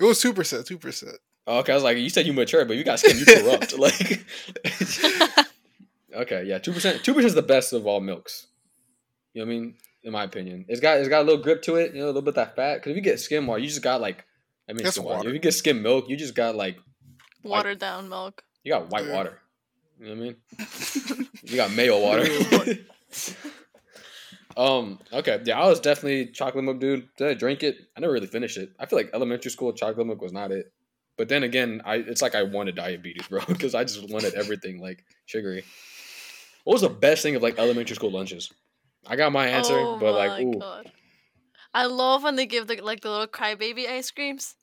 It 0.00 0.04
was 0.04 0.20
two 0.20 0.32
percent, 0.32 0.66
two 0.66 0.78
percent. 0.78 1.16
Oh, 1.46 1.58
okay, 1.58 1.72
I 1.72 1.74
was 1.76 1.84
like, 1.84 1.96
you 1.98 2.08
said 2.10 2.26
you 2.26 2.32
matured, 2.32 2.66
but 2.66 2.76
you 2.76 2.82
got 2.84 2.98
skim. 2.98 3.16
You 3.18 3.24
corrupt. 3.26 3.78
like, 3.78 4.24
okay, 6.14 6.44
yeah, 6.44 6.58
two 6.58 6.72
percent. 6.72 7.04
Two 7.04 7.12
percent 7.14 7.26
is 7.28 7.34
the 7.34 7.42
best 7.42 7.72
of 7.72 7.86
all 7.86 8.00
milks. 8.00 8.46
You 9.34 9.42
know 9.42 9.46
what 9.46 9.54
I 9.56 9.58
mean? 9.60 9.74
In 10.02 10.12
my 10.12 10.24
opinion, 10.24 10.64
it's 10.68 10.80
got 10.80 10.98
it's 10.98 11.08
got 11.08 11.22
a 11.22 11.24
little 11.24 11.42
grip 11.42 11.62
to 11.62 11.76
it. 11.76 11.92
You 11.94 12.00
know, 12.00 12.06
a 12.06 12.08
little 12.08 12.22
bit 12.22 12.30
of 12.30 12.34
that 12.36 12.56
fat. 12.56 12.76
Because 12.76 12.90
if 12.90 12.96
you 12.96 13.02
get 13.02 13.20
skim 13.20 13.46
water, 13.46 13.60
you 13.60 13.68
just 13.68 13.82
got 13.82 14.00
like, 14.00 14.24
I 14.68 14.72
mean, 14.72 14.84
That's 14.84 14.96
skim 14.96 15.04
water. 15.04 15.16
water. 15.18 15.28
If 15.30 15.34
you 15.34 15.40
get 15.40 15.52
skim 15.54 15.82
milk, 15.82 16.08
you 16.08 16.16
just 16.16 16.34
got 16.34 16.54
like 16.56 16.76
Watered 17.42 17.78
down 17.78 18.08
milk. 18.08 18.42
you 18.64 18.72
got 18.72 18.88
white 18.90 19.06
Yeah. 19.06 19.14
water. 19.14 19.38
You 19.98 20.06
know 20.06 20.10
what 20.10 20.18
I 20.18 20.22
mean? 20.22 21.28
You 21.44 21.56
got 21.56 21.72
mayo 21.72 22.00
water. 22.00 22.26
um. 24.56 24.98
Okay. 25.12 25.40
Yeah, 25.44 25.60
I 25.60 25.66
was 25.68 25.80
definitely 25.80 26.26
chocolate 26.32 26.64
milk 26.64 26.80
dude. 26.80 27.08
Did 27.16 27.28
I 27.28 27.34
drink 27.34 27.62
it? 27.62 27.76
I 27.96 28.00
never 28.00 28.12
really 28.12 28.26
finished 28.26 28.56
it. 28.56 28.70
I 28.78 28.86
feel 28.86 28.98
like 28.98 29.10
elementary 29.14 29.50
school 29.50 29.72
chocolate 29.72 30.06
milk 30.06 30.20
was 30.20 30.32
not 30.32 30.50
it. 30.50 30.72
But 31.16 31.28
then 31.28 31.44
again, 31.44 31.80
I 31.84 31.96
it's 31.96 32.20
like 32.20 32.34
I 32.34 32.42
wanted 32.42 32.74
diabetes, 32.74 33.26
bro, 33.28 33.40
because 33.46 33.74
I 33.74 33.84
just 33.84 34.10
wanted 34.10 34.34
everything 34.34 34.80
like 34.80 35.04
sugary. 35.26 35.64
What 36.64 36.74
was 36.74 36.82
the 36.82 36.88
best 36.88 37.22
thing 37.22 37.36
of 37.36 37.42
like 37.42 37.58
elementary 37.58 37.96
school 37.96 38.10
lunches? 38.10 38.52
I 39.06 39.16
got 39.16 39.32
my 39.32 39.46
answer, 39.46 39.78
oh 39.78 39.96
but 39.98 40.12
my 40.12 40.26
like, 40.26 40.40
ooh, 40.40 40.58
god. 40.58 40.90
I 41.72 41.86
love 41.86 42.24
when 42.24 42.36
they 42.36 42.46
give 42.46 42.66
the 42.66 42.80
like 42.80 43.00
the 43.00 43.10
little 43.10 43.26
crybaby 43.26 43.86
ice 43.86 44.10
creams. 44.10 44.56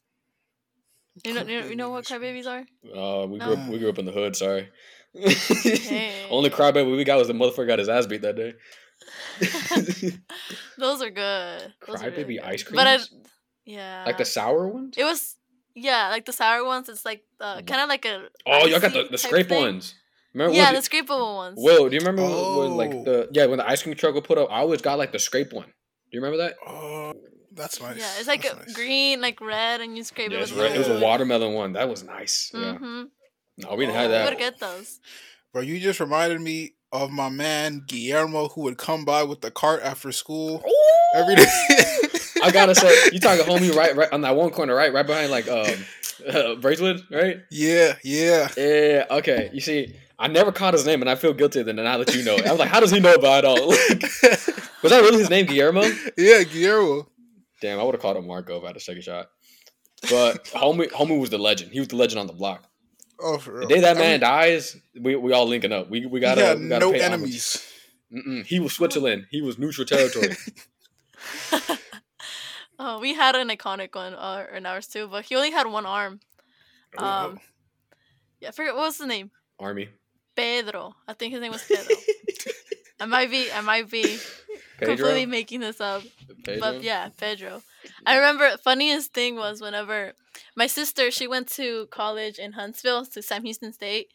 You 1.24 1.34
know, 1.34 1.44
you 1.44 1.60
know, 1.62 1.68
you 1.68 1.76
know 1.76 1.90
what 1.92 2.06
crybabies 2.06 2.48
are? 2.48 2.66
uh, 2.96 3.28
we 3.28 3.40
grew 3.40 3.54
up, 3.54 3.70
we 3.70 3.80
grew 3.80 3.90
up 3.90 4.00
in 4.00 4.06
the 4.06 4.12
hood. 4.12 4.36
Sorry. 4.36 4.68
Hey. 5.64 6.26
Only 6.30 6.50
crybaby 6.50 6.96
we 6.96 7.04
got 7.04 7.18
was 7.20 7.28
the 7.28 7.34
motherfucker 7.34 7.68
got 7.68 7.80
his 7.80 7.90
ass 7.90 8.06
beat 8.08 8.22
that 8.24 8.36
day. 8.36 8.54
Those 10.78 11.02
are 11.02 11.10
good. 11.10 11.74
Those 11.88 12.00
Crybaby 12.02 12.18
really 12.18 12.36
good. 12.38 12.44
ice 12.44 12.64
But 12.64 12.88
I, 12.88 12.96
creams? 12.98 13.14
yeah, 13.66 14.04
like 14.06 14.18
the 14.18 14.26
sour 14.26 14.68
ones. 14.68 14.96
it 14.98 15.04
was 15.04 15.36
Yeah, 15.76 16.10
like 16.10 16.26
the 16.26 16.34
sour 16.34 16.64
ones. 16.66 16.90
It's 16.90 17.06
like 17.06 17.24
uh, 17.40 17.62
kind 17.62 17.82
of 17.82 17.90
like 17.90 18.06
a. 18.06 18.28
Oh, 18.46 18.66
y'all 18.68 18.80
got 18.80 18.94
the, 18.94 19.08
the 19.10 19.18
scrape 19.18 19.50
thing. 19.50 19.62
ones. 19.62 19.96
Remember? 20.34 20.56
Yeah, 20.56 20.72
when- 20.72 20.76
the 20.76 20.88
scrapeable 20.90 21.36
ones. 21.36 21.60
Will, 21.62 21.90
do 21.90 21.96
you 21.96 22.00
remember 22.00 22.24
when, 22.24 22.58
when, 22.58 22.78
like 22.78 22.92
Oh. 22.94 23.04
the 23.04 23.30
yeah 23.34 23.46
when 23.46 23.58
the 23.60 23.68
ice 23.68 23.84
cream 23.84 23.96
truck 23.96 24.16
would 24.16 24.24
put 24.24 24.38
up? 24.38 24.50
I 24.52 24.60
always 24.60 24.82
got 24.82 24.98
like 24.98 25.12
the 25.12 25.20
scrape 25.20 25.54
one. 25.54 25.66
Do 25.68 26.18
you 26.18 26.22
remember 26.22 26.38
that? 26.44 26.56
Oh, 26.66 27.14
that's 27.52 27.80
nice. 27.82 27.98
Yeah, 27.98 28.12
it's 28.18 28.28
like 28.28 28.46
a 28.46 28.56
nice. 28.56 28.74
green, 28.74 29.22
like 29.22 29.40
red, 29.42 29.82
and 29.82 29.96
you 29.98 30.04
scrape 30.04 30.32
Yeah, 30.32 30.38
it 30.40 30.42
with 30.42 30.54
red. 30.58 30.76
it 30.76 30.78
was 30.80 30.88
a 30.90 31.00
watermelon 31.00 31.54
one. 31.54 31.74
That 31.74 31.88
was 31.90 32.04
nice. 32.04 32.52
Yeah. 32.54 32.78
No, 33.58 33.76
we 33.76 33.86
didn't 33.86 33.98
have 33.98 34.06
Oh. 34.06 34.14
We 34.14 34.18
that. 34.18 34.30
would 34.30 34.38
get 34.40 34.60
those. 34.60 35.00
Bro, 35.52 35.62
you 35.64 35.80
just 35.80 36.00
reminded 36.00 36.42
me 36.42 36.74
of 36.92 37.12
my 37.12 37.30
man 37.30 37.84
Guillermo 37.88 38.50
who 38.50 38.62
would 38.62 38.78
come 38.78 39.06
by 39.06 39.24
with 39.24 39.42
the 39.42 39.52
cart 39.52 39.82
after 39.84 40.12
school 40.12 40.64
every 41.16 41.36
day. 41.36 41.46
I 42.44 42.52
gotta 42.52 42.76
say, 42.76 43.10
you 43.14 43.20
talking 43.20 43.46
homie 43.46 43.74
right, 43.76 43.96
right 43.96 44.12
on 44.12 44.22
that 44.22 44.36
one 44.36 44.50
corner, 44.52 44.76
right, 44.76 44.92
right 44.94 45.06
behind 45.06 45.32
like 45.32 45.48
um, 45.48 45.74
uh, 46.28 46.56
Bracewood, 46.56 47.02
right? 47.12 47.38
Yeah, 47.52 47.96
yeah. 48.04 48.50
Yeah. 48.58 49.06
Okay. 49.10 49.50
You 49.54 49.62
see, 49.62 49.96
I 50.20 50.28
never 50.28 50.52
caught 50.52 50.74
his 50.74 50.86
name, 50.86 51.02
and 51.02 51.10
I 51.10 51.16
feel 51.16 51.34
guilty. 51.34 51.64
Then 51.64 51.80
I 51.80 51.96
let 51.96 52.14
you 52.16 52.24
know. 52.24 52.36
I 52.38 52.50
was 52.52 52.60
like, 52.60 52.70
how 52.70 52.80
does 52.80 52.92
he 52.92 53.00
know 53.00 53.14
about 53.14 53.44
it 53.44 53.48
all? 53.48 53.70
Like, 53.70 54.02
was 54.82 54.92
that 54.92 55.02
really 55.02 55.18
his 55.20 55.30
name, 55.30 55.46
Guillermo? 55.46 55.84
yeah, 56.18 56.44
Guillermo. 56.44 57.08
Damn, 57.62 57.80
I 57.80 57.84
would 57.84 57.96
have 57.96 58.02
called 58.02 58.18
him 58.18 58.28
Marco 58.28 58.58
if 58.58 58.64
I 58.64 58.68
had 58.68 58.76
a 58.76 58.80
second 58.80 59.04
shot. 59.04 59.28
But 60.10 60.44
homie, 60.46 60.90
homie 60.92 61.20
was 61.20 61.30
the 61.30 61.38
legend. 61.38 61.72
He 61.72 61.80
was 61.80 61.88
the 61.88 61.96
legend 61.96 62.20
on 62.20 62.28
the 62.28 62.34
block. 62.34 62.68
Oh, 63.24 63.38
for 63.38 63.54
real. 63.54 63.62
The 63.68 63.76
day 63.76 63.82
that 63.82 63.96
I 63.98 64.00
man 64.00 64.12
mean, 64.12 64.20
dies, 64.20 64.76
we, 65.00 65.16
we 65.16 65.32
all 65.32 65.48
linking 65.48 65.72
up. 65.72 65.90
We 65.90 66.06
we 66.06 66.20
gotta, 66.20 66.46
had 66.46 66.60
we 66.60 66.68
gotta 66.68 66.86
no 66.86 66.92
pay 66.92 67.02
enemies. 67.02 67.66
Mm-mm. 68.12 68.46
He 68.46 68.60
was 68.60 68.74
Switzerland. 68.74 69.28
He 69.32 69.42
was 69.42 69.58
neutral 69.58 69.86
territory. 69.88 70.36
Oh, 72.78 73.00
we 73.02 73.14
had 73.14 73.36
an 73.36 73.50
iconic 73.50 73.96
one 73.96 74.14
uh, 74.14 74.46
in 74.54 74.66
ours 74.66 74.88
too, 74.88 75.08
but 75.08 75.26
he 75.26 75.36
only 75.36 75.52
had 75.52 75.68
one 75.68 75.86
arm. 75.86 76.20
Oh, 76.98 77.06
Um, 77.06 77.40
yeah, 78.40 78.50
I 78.50 78.52
forget 78.52 78.76
what 78.76 78.84
was 78.84 78.98
the 78.98 79.08
name. 79.08 79.32
Army. 79.60 79.90
Pedro. 80.36 80.96
I 81.08 81.14
think 81.14 81.32
his 81.34 81.42
name 81.42 81.52
was 81.52 81.64
Pedro. 81.64 81.96
I 83.00 83.06
might 83.06 83.32
be. 83.32 83.52
I 83.52 83.62
might 83.62 83.90
be 83.90 84.04
Pedro. 84.80 84.96
completely 84.96 85.26
making 85.26 85.62
this 85.62 85.80
up. 85.82 86.04
Pedro? 86.44 86.60
But 86.60 86.84
yeah, 86.84 87.10
Pedro. 87.18 87.62
I 88.06 88.16
remember 88.16 88.58
funniest 88.64 89.14
thing 89.14 89.36
was 89.36 89.62
whenever 89.62 90.14
my 90.56 90.68
sister 90.68 91.12
she 91.12 91.28
went 91.28 91.48
to 91.50 91.88
college 91.88 92.40
in 92.40 92.54
Huntsville 92.54 93.06
to 93.08 93.22
Sam 93.22 93.44
Houston 93.44 93.74
State, 93.74 94.08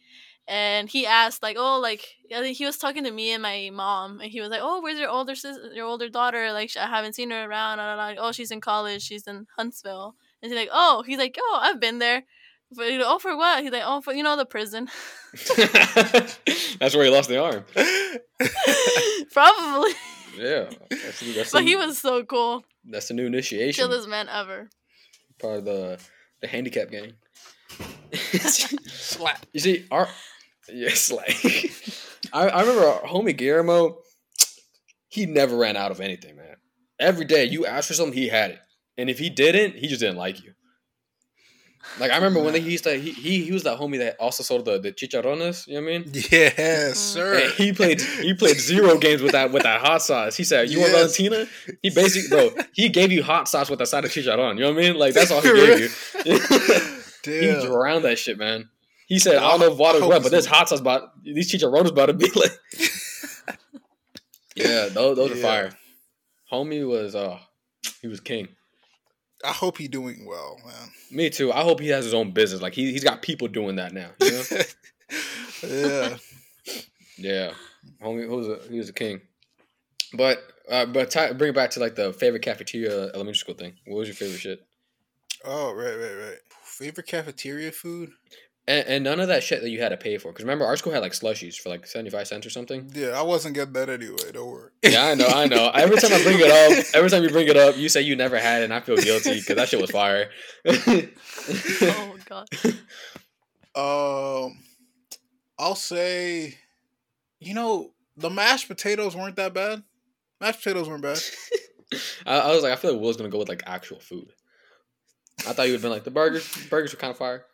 and 0.49 0.89
he 0.89 1.07
asked 1.07 1.43
like, 1.43 1.57
oh, 1.59 1.79
like 1.79 2.17
he 2.29 2.65
was 2.65 2.79
talking 2.79 3.05
to 3.05 3.11
me 3.11 3.33
and 3.33 3.43
my 3.43 3.71
mom, 3.73 4.21
and 4.21 4.31
he 4.31 4.41
was 4.41 4.49
like, 4.51 4.61
oh, 4.63 4.81
where's 4.81 4.99
your 4.99 5.11
older 5.11 5.35
sister, 5.35 5.71
your 5.75 5.87
older 5.87 6.09
daughter? 6.09 6.53
Like 6.53 6.71
I 6.77 6.87
haven't 6.87 7.15
seen 7.15 7.31
her 7.31 7.45
around. 7.45 7.81
And 7.81 7.89
I'm 7.89 7.99
like, 7.99 8.19
oh, 8.19 8.33
she's 8.33 8.51
in 8.51 8.61
college. 8.61 9.03
She's 9.03 9.27
in 9.27 9.47
Huntsville. 9.57 10.15
And 10.43 10.51
he's 10.51 10.59
like, 10.59 10.71
oh, 10.73 11.03
he's 11.07 11.19
like, 11.19 11.37
oh, 11.39 11.59
I've 11.63 11.81
been 11.81 11.99
there. 11.99 12.25
But 12.75 12.87
oh, 12.89 13.19
for 13.19 13.37
what? 13.37 13.63
He's 13.63 13.73
like, 13.73 13.83
oh, 13.85 14.01
for 14.01 14.13
you 14.13 14.23
know 14.23 14.37
the 14.37 14.47
prison. 14.47 14.89
That's 15.57 16.95
where 16.95 17.05
he 17.05 17.11
lost 17.11 17.29
the 17.29 17.43
arm. 17.43 17.65
Probably. 19.33 19.93
Yeah. 20.37 20.71
That's, 20.91 21.35
that's 21.35 21.53
but 21.53 21.61
the, 21.61 21.67
he 21.67 21.77
was 21.77 21.99
so 21.99 22.25
cool. 22.25 22.65
That's 22.85 23.09
the 23.09 23.15
new 23.15 23.27
initiation. 23.27 23.85
Chillest 23.85 24.09
man 24.09 24.29
ever. 24.29 24.69
Part 25.39 25.59
of 25.59 25.65
the 25.65 25.99
the 26.41 26.47
handicap 26.47 26.91
gang. 26.91 27.13
Slap. 28.13 29.47
You 29.53 29.61
see, 29.61 29.87
our 29.91 30.09
yes, 30.73 31.11
like 31.13 31.37
I, 32.33 32.49
I 32.49 32.61
remember 32.61 32.87
our 32.87 33.01
homie 33.03 33.37
Guillermo. 33.37 33.99
He 35.09 35.27
never 35.27 35.57
ran 35.57 35.77
out 35.77 35.91
of 35.91 36.01
anything, 36.01 36.37
man. 36.37 36.57
Every 36.99 37.25
day 37.25 37.45
you 37.45 37.65
asked 37.65 37.89
for 37.89 37.95
something, 37.95 38.17
he 38.17 38.29
had 38.29 38.51
it, 38.51 38.59
and 38.97 39.09
if 39.09 39.19
he 39.19 39.31
didn't, 39.31 39.77
he 39.77 39.89
just 39.89 40.01
didn't 40.01 40.19
like 40.19 40.43
you. 40.43 40.53
Like 41.99 42.11
I 42.13 42.17
remember 42.17 42.41
when 42.43 42.55
he 42.55 42.61
used 42.71 42.85
to, 42.85 42.95
he, 42.95 43.11
he 43.13 43.45
he 43.45 43.53
was 43.53 43.65
that 43.65 43.79
homie 43.79 43.99
that 43.99 44.17
also 44.21 44.43
sold 44.45 44.65
the 44.67 44.79
the 44.79 44.93
chicharrones. 44.93 45.67
You 45.67 45.75
know 45.75 45.81
what 45.83 45.95
I 45.95 45.99
mean? 45.99 46.11
Yes, 46.13 46.97
Mm. 46.99 47.13
sir. 47.15 47.35
And 47.43 47.53
he 47.53 47.73
played 47.73 48.01
he 48.01 48.35
played 48.35 48.57
zero 48.59 48.99
games 48.99 49.21
with 49.23 49.33
that 49.33 49.51
with 49.53 49.65
that 49.65 49.81
hot 49.81 50.03
sauce. 50.03 50.37
He 50.37 50.45
said, 50.45 50.71
"You 50.71 50.79
want 50.81 50.93
Yes. 50.93 51.17
Valentina?" 51.17 51.47
He 51.83 51.91
basically 51.91 52.29
bro, 52.29 52.51
he 52.73 52.89
gave 52.89 53.11
you 53.11 53.23
hot 53.25 53.49
sauce 53.49 53.69
with 53.71 53.81
a 53.81 53.87
side 53.87 54.05
of 54.05 54.11
chicharron. 54.13 54.55
You 54.55 54.61
know 54.61 54.73
what 54.73 54.79
I 54.79 54.89
mean? 54.89 54.97
Like 54.99 55.15
that's 55.15 55.31
all 55.31 55.41
he 55.41 55.49
gave 55.55 55.69
real? 55.69 55.79
you. 55.81 56.39
he 57.25 57.67
drowned 57.67 58.05
that 58.05 58.19
shit, 58.19 58.39
man. 58.39 58.69
He 59.09 59.19
said, 59.19 59.37
"I 59.37 59.51
don't 59.51 59.61
know 59.61 59.73
if 59.73 59.79
water's 59.79 60.03
hope 60.03 60.11
wet, 60.11 60.23
but 60.23 60.31
this 60.31 60.47
hot 60.47 60.69
sauce 60.69 60.81
about 60.81 61.23
these 61.25 61.51
chicharrones 61.53 61.89
about 61.89 62.07
to 62.07 62.13
be 62.13 62.31
like." 62.35 62.53
yeah, 64.55 64.89
those 64.89 65.17
those 65.17 65.33
are 65.33 65.37
fire. 65.37 65.71
Homie 66.53 66.87
was 66.89 67.15
uh, 67.15 67.39
he 68.03 68.09
was 68.09 68.21
king. 68.21 68.49
I 69.45 69.53
hope 69.53 69.79
he 69.79 69.89
doing 69.89 70.27
well, 70.27 70.59
man. 70.65 70.91
Me 71.11 71.31
too. 71.31 71.53
I 71.53 71.63
hope 71.63 71.81
he 71.81 71.89
has 71.89 72.05
his 72.05 72.15
own 72.15 72.33
business. 72.33 72.61
Like 72.61 72.75
he 72.75 72.91
he's 72.93 73.05
got 73.05 73.23
people 73.23 73.49
doing 73.49 73.77
that 73.77 73.93
now. 73.93 74.11
You 74.19 74.33
know? 74.33 74.45
yeah. 75.69 76.17
Yeah, 77.19 77.51
homie, 78.01 78.23
he 78.23 78.29
was 78.29 78.49
a 78.49 78.61
he 78.71 78.79
was 78.79 78.89
a 78.89 78.93
king. 78.93 79.21
But 80.15 80.39
uh, 80.71 80.87
but 80.87 81.11
ti 81.11 81.33
bring 81.33 81.51
it 81.51 81.55
back 81.55 81.71
to 81.71 81.81
like 81.81 81.97
the 81.97 82.13
favorite 82.13 82.43
cafeteria 82.43 83.11
elementary 83.13 83.35
school 83.35 83.55
thing. 83.55 83.75
What 83.87 83.99
was 83.99 84.09
your 84.09 84.15
favorite 84.15 84.39
shit? 84.39 84.65
Oh, 85.45 85.73
right, 85.73 85.95
right, 85.95 86.15
right. 86.15 86.39
Favorite 86.63 87.07
cafeteria 87.07 87.73
food? 87.73 88.11
And, 88.69 88.87
and 88.87 89.05
none 89.05 89.19
of 89.19 89.29
that 89.29 89.43
shit 89.43 89.63
that 89.63 89.71
you 89.71 89.81
had 89.81 89.89
to 89.89 89.97
pay 89.97 90.19
for. 90.19 90.29
Because 90.29 90.45
remember, 90.45 90.67
our 90.67 90.77
school 90.77 90.93
had 90.93 91.01
like 91.01 91.13
slushies 91.13 91.57
for 91.57 91.71
like 91.71 91.87
seventy 91.87 92.11
five 92.11 92.29
cents 92.29 92.47
or 92.47 92.51
something. 92.51 92.91
Yeah, 92.95 93.19
I 93.19 93.23
wasn't 93.23 93.55
getting 93.55 93.73
that 93.73 93.89
anyway. 93.89 94.31
Don't 94.33 94.47
worry. 94.47 94.71
Yeah, 94.83 95.07
I 95.07 95.15
know, 95.15 95.27
I 95.27 95.47
know. 95.47 95.71
Every 95.75 95.97
time 95.97 96.13
I 96.13 96.23
bring 96.23 96.39
it 96.39 96.51
up, 96.51 96.85
every 96.95 97.09
time 97.09 97.23
you 97.23 97.31
bring 97.31 97.49
it 97.49 97.57
up, 97.57 97.79
you 97.79 97.89
say 97.89 98.03
you 98.03 98.15
never 98.15 98.39
had 98.39 98.61
it, 98.61 98.65
and 98.65 98.75
I 98.75 98.81
feel 98.81 98.97
guilty 98.99 99.37
because 99.41 99.57
that 99.57 99.69
shit 99.71 99.81
was 99.81 99.91
fire. 99.91 100.29
Oh 101.81 102.17
god. 102.29 102.49
Um, 103.75 104.59
I'll 105.59 105.75
say, 105.75 106.59
you 107.41 107.55
know, 107.55 107.93
the 108.19 108.29
mashed 108.29 108.69
potatoes 108.69 109.17
weren't 109.17 109.37
that 109.37 109.55
bad. 109.55 109.83
Mashed 110.43 110.63
potatoes 110.63 110.89
weren't 110.91 111.03
bad. 111.03 111.19
I, 112.27 112.39
I 112.41 112.55
was 112.55 112.63
like, 112.63 112.73
I 112.73 112.77
feel 112.77 112.93
like 112.93 113.01
Will's 113.01 113.17
gonna 113.17 113.31
go 113.31 113.39
with 113.39 113.49
like 113.49 113.63
actual 113.67 113.99
food. 113.99 114.31
I 115.47 115.53
thought 115.53 115.67
you 115.67 115.73
would 115.73 115.77
have 115.81 115.83
been 115.83 115.91
like 115.91 116.05
the 116.05 116.11
burgers. 116.11 116.47
Burgers 116.69 116.93
were 116.93 116.99
kind 116.99 117.13
of 117.13 117.17
fire. 117.17 117.47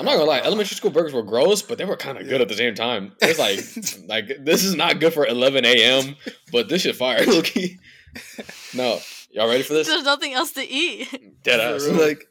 I'm 0.00 0.06
not 0.06 0.14
gonna 0.14 0.24
lie, 0.24 0.40
elementary 0.40 0.74
school 0.76 0.90
burgers 0.90 1.12
were 1.12 1.22
gross, 1.22 1.60
but 1.60 1.76
they 1.76 1.84
were 1.84 1.94
kind 1.96 2.16
of 2.16 2.26
good 2.26 2.40
at 2.40 2.48
the 2.48 2.54
same 2.56 2.74
time. 2.74 3.12
It's 3.20 3.38
like, 3.38 3.58
like 4.08 4.44
this 4.44 4.64
is 4.64 4.74
not 4.74 4.98
good 4.98 5.12
for 5.12 5.26
11 5.26 5.64
a.m., 5.66 6.16
but 6.50 6.70
this 6.70 6.82
shit 6.82 6.96
fire. 6.96 7.22
Loki. 7.26 7.78
No, 8.74 8.98
y'all 9.30 9.46
ready 9.48 9.62
for 9.62 9.74
this? 9.74 9.86
There's 9.86 10.04
nothing 10.04 10.32
else 10.32 10.52
to 10.52 10.66
eat. 10.66 11.42
Dead 11.42 11.60
ass. 11.60 11.86
Like, 11.86 12.26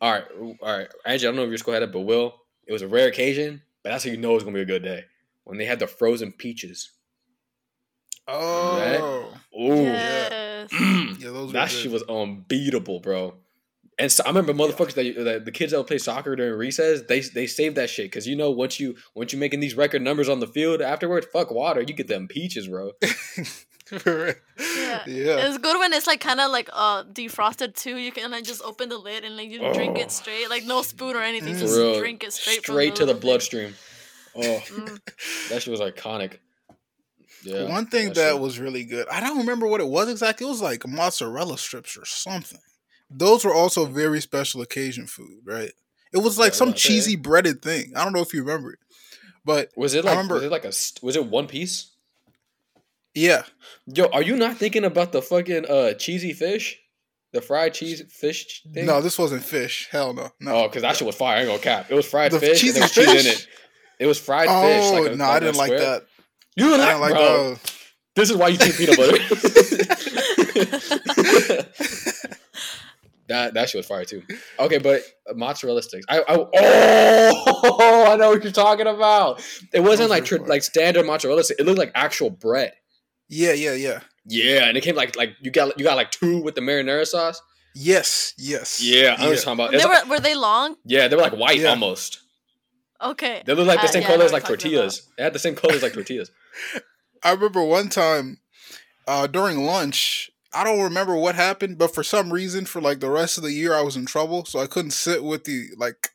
all 0.00 0.12
right, 0.12 0.24
all 0.62 0.78
right. 0.78 0.88
Angie, 1.04 1.26
I 1.26 1.30
don't 1.30 1.36
know 1.36 1.42
if 1.42 1.48
your 1.48 1.58
school 1.58 1.74
had 1.74 1.82
it, 1.82 1.92
but 1.92 2.00
Will, 2.02 2.34
it 2.66 2.72
was 2.72 2.82
a 2.82 2.88
rare 2.88 3.08
occasion, 3.08 3.60
but 3.82 3.90
that's 3.90 4.04
how 4.04 4.10
you 4.10 4.16
know 4.16 4.36
it's 4.36 4.44
gonna 4.44 4.54
be 4.54 4.62
a 4.62 4.64
good 4.64 4.84
day 4.84 5.04
when 5.42 5.58
they 5.58 5.64
had 5.64 5.80
the 5.80 5.88
frozen 5.88 6.30
peaches. 6.30 6.92
Oh, 8.28 9.34
Ooh, 9.60 9.74
Yes. 9.82 10.70
Yeah, 11.20 11.30
those 11.30 11.48
were 11.48 11.52
that 11.54 11.68
good. 11.68 11.76
shit 11.76 11.90
was 11.90 12.02
unbeatable, 12.04 13.00
bro. 13.00 13.34
And 14.00 14.10
so 14.10 14.24
I 14.24 14.28
remember 14.28 14.52
motherfuckers 14.54 14.94
that, 14.94 15.24
that 15.24 15.44
the 15.44 15.52
kids 15.52 15.70
that 15.72 15.78
would 15.78 15.86
play 15.86 15.98
soccer 15.98 16.34
during 16.34 16.58
recess, 16.58 17.02
they 17.08 17.20
they 17.20 17.46
saved 17.46 17.76
that 17.76 17.90
shit 17.90 18.06
because 18.06 18.26
you 18.26 18.34
know 18.34 18.50
once 18.50 18.80
you 18.80 18.96
once 19.14 19.32
you 19.32 19.38
making 19.38 19.60
these 19.60 19.76
record 19.76 20.02
numbers 20.02 20.28
on 20.28 20.40
the 20.40 20.46
field 20.46 20.80
afterwards, 20.82 21.26
fuck 21.32 21.50
water, 21.50 21.80
you 21.82 21.92
get 21.94 22.08
them 22.08 22.26
peaches, 22.26 22.66
bro. 22.66 22.92
Yeah. 23.92 25.02
yeah. 25.06 25.46
It's 25.48 25.58
good 25.58 25.78
when 25.78 25.92
it's 25.92 26.06
like 26.06 26.20
kind 26.20 26.40
of 26.40 26.50
like 26.52 26.68
uh 26.72 27.04
defrosted 27.04 27.74
too. 27.74 27.96
You 27.96 28.12
can 28.12 28.30
like 28.30 28.44
just 28.44 28.62
open 28.62 28.88
the 28.88 28.98
lid 28.98 29.24
and 29.24 29.36
like 29.36 29.50
you 29.50 29.58
drink 29.72 29.96
Oh. 29.98 30.00
it 30.02 30.12
straight, 30.12 30.48
like 30.48 30.64
no 30.64 30.82
spoon 30.82 31.16
or 31.16 31.22
anything. 31.22 31.54
For 31.54 31.60
Just 31.60 31.76
real. 31.76 31.98
drink 31.98 32.22
it 32.22 32.32
straight. 32.32 32.64
from 32.64 32.74
Straight 32.74 32.94
to 32.96 33.00
the 33.00 33.06
little 33.14 33.20
bloodstream. 33.20 33.74
Oh, 34.36 34.40
Mm. 34.42 35.00
that 35.48 35.62
shit 35.62 35.70
was 35.72 35.80
iconic. 35.80 36.38
Yeah. 37.42 37.68
One 37.68 37.86
thing 37.86 38.08
that, 38.12 38.32
shit- 38.32 38.38
was 38.40 38.58
really 38.60 38.84
good, 38.84 39.08
I 39.10 39.18
don't 39.20 39.38
remember 39.38 39.66
what 39.66 39.80
it 39.80 39.88
was 39.88 40.08
exactly. 40.08 40.46
It 40.46 40.50
was 40.50 40.62
like 40.62 40.86
mozzarella 40.86 41.58
strips 41.58 41.96
or 41.96 42.04
something. 42.04 42.60
Those 43.10 43.44
were 43.44 43.54
also 43.54 43.86
very 43.86 44.20
special 44.20 44.62
occasion 44.62 45.06
food, 45.06 45.40
right? 45.44 45.72
It 46.12 46.18
was 46.18 46.38
like 46.38 46.52
Yeah, 46.52 46.56
some 46.56 46.68
okay. 46.70 46.78
cheesy 46.78 47.16
breaded 47.16 47.62
thing. 47.62 47.92
I 47.96 48.04
don't 48.04 48.12
know 48.12 48.20
if 48.22 48.32
you 48.32 48.40
remember 48.42 48.72
it, 48.72 48.78
but 49.44 49.70
was 49.76 49.94
it 49.94 50.04
I 50.04 50.08
like 50.08 50.16
remember- 50.16 50.34
was 50.34 50.42
it 50.44 50.50
like 50.50 50.64
a 50.64 50.72
was 51.02 51.16
it 51.16 51.26
one 51.26 51.46
piece? 51.46 51.88
yeah, 53.14 53.42
Yo, 53.86 54.06
are 54.12 54.22
you 54.22 54.36
not 54.36 54.56
thinking 54.56 54.84
about 54.84 55.12
the 55.12 55.22
fucking 55.22 55.66
uh 55.68 55.94
cheesy 55.94 56.32
fish, 56.32 56.78
the 57.32 57.40
fried 57.40 57.74
cheese 57.74 58.02
fish 58.12 58.62
thing? 58.72 58.86
no, 58.86 59.00
this 59.00 59.18
wasn't 59.18 59.42
fish. 59.42 59.88
Hell 59.90 60.14
no, 60.14 60.30
no. 60.40 60.54
Oh, 60.54 60.68
because 60.68 60.82
that 60.82 60.96
shit 60.96 61.06
was 61.06 61.16
fire. 61.16 61.38
I 61.38 61.40
ain't 61.40 61.48
gonna 61.48 61.58
cap. 61.60 61.86
It 61.90 61.94
was 61.94 62.06
fried 62.06 62.30
The 62.32 62.40
fish. 62.40 62.62
and 62.62 62.74
there 62.74 62.82
was 62.82 62.92
cheesy 62.92 63.12
cheese 63.12 63.26
in 63.26 63.32
it. 63.32 63.46
It 63.98 64.06
was 64.06 64.18
fried 64.18 64.46
oh 64.48 64.62
fish. 64.62 64.90
Like 65.00 65.12
a, 65.12 65.16
no, 65.16 65.24
I 65.24 65.40
didn't 65.40 65.56
like 65.56 65.72
that. 65.72 66.06
You 66.56 66.64
didn't 66.70 66.80
I 66.80 66.94
like, 66.94 66.94
didn't 66.94 67.00
like 67.00 67.12
bro. 67.14 67.48
those. 67.50 67.58
This 68.16 68.30
is 68.30 68.36
why 68.36 68.48
you 68.48 68.58
keep 68.58 68.74
peanut 68.76 68.96
butter. 68.96 69.18
that 73.30 73.54
that 73.54 73.68
shit 73.68 73.78
was 73.78 73.86
fire 73.86 74.04
too. 74.04 74.22
Okay, 74.58 74.78
but 74.78 75.02
mozzarella 75.34 75.82
sticks. 75.82 76.06
I, 76.08 76.18
I 76.20 76.24
oh 76.28 78.06
I 78.12 78.16
know 78.16 78.30
what 78.30 78.42
you're 78.44 78.52
talking 78.52 78.86
about. 78.86 79.42
It 79.72 79.80
wasn't 79.80 80.10
like 80.10 80.24
were 80.30 80.38
tri- 80.38 80.38
like 80.46 80.62
standard 80.62 81.06
mozzarella 81.06 81.42
stick. 81.42 81.58
It 81.58 81.64
looked 81.66 81.78
like 81.78 81.92
actual 81.94 82.30
bread. 82.30 82.72
Yeah, 83.28 83.52
yeah, 83.52 83.72
yeah. 83.74 84.00
Yeah, 84.26 84.66
and 84.66 84.76
it 84.76 84.82
came 84.82 84.94
like 84.96 85.16
like 85.16 85.30
you 85.40 85.50
got 85.50 85.78
you 85.78 85.84
got 85.84 85.96
like 85.96 86.10
two 86.10 86.42
with 86.42 86.54
the 86.54 86.60
marinara 86.60 87.06
sauce. 87.06 87.40
Yes, 87.74 88.34
yes. 88.36 88.82
Yeah, 88.82 89.14
I 89.16 89.22
know 89.22 89.30
what 89.30 89.38
talking 89.38 89.52
about. 89.52 89.70
They 89.72 89.84
were 89.86 90.14
were 90.16 90.20
they 90.20 90.34
long? 90.34 90.76
yeah, 90.84 91.08
they 91.08 91.16
were 91.16 91.22
like 91.22 91.36
white 91.36 91.58
Yeah. 91.60 91.70
almost. 91.70 92.20
Okay. 93.02 93.42
They 93.46 93.54
look 93.54 93.66
like 93.66 93.80
the 93.80 93.86
Uh, 93.88 93.92
same 93.92 94.02
yeah, 94.02 94.08
color 94.08 94.24
as 94.26 94.32
like 94.32 94.42
you're 94.42 94.56
about. 94.56 94.60
tortillas. 94.60 95.08
They 95.16 95.22
had 95.24 95.32
the 95.32 95.38
same 95.38 95.54
colors 95.54 95.82
like 95.82 95.92
tortillas. 95.98 96.30
I 97.22 97.30
remember 97.32 97.62
one 97.64 97.88
time 97.88 98.40
uh, 99.06 99.26
during 99.26 99.64
lunch. 99.64 100.30
I 100.52 100.64
don't 100.64 100.82
remember 100.82 101.14
what 101.16 101.34
happened, 101.34 101.78
but 101.78 101.94
for 101.94 102.02
some 102.02 102.32
reason, 102.32 102.64
for 102.64 102.80
like 102.80 103.00
the 103.00 103.10
rest 103.10 103.38
of 103.38 103.44
the 103.44 103.52
year, 103.52 103.74
I 103.74 103.82
was 103.82 103.96
in 103.96 104.06
trouble, 104.06 104.44
so 104.44 104.58
I 104.58 104.66
couldn't 104.66 104.90
sit 104.92 105.22
with 105.22 105.44
the 105.44 105.68
like 105.76 106.10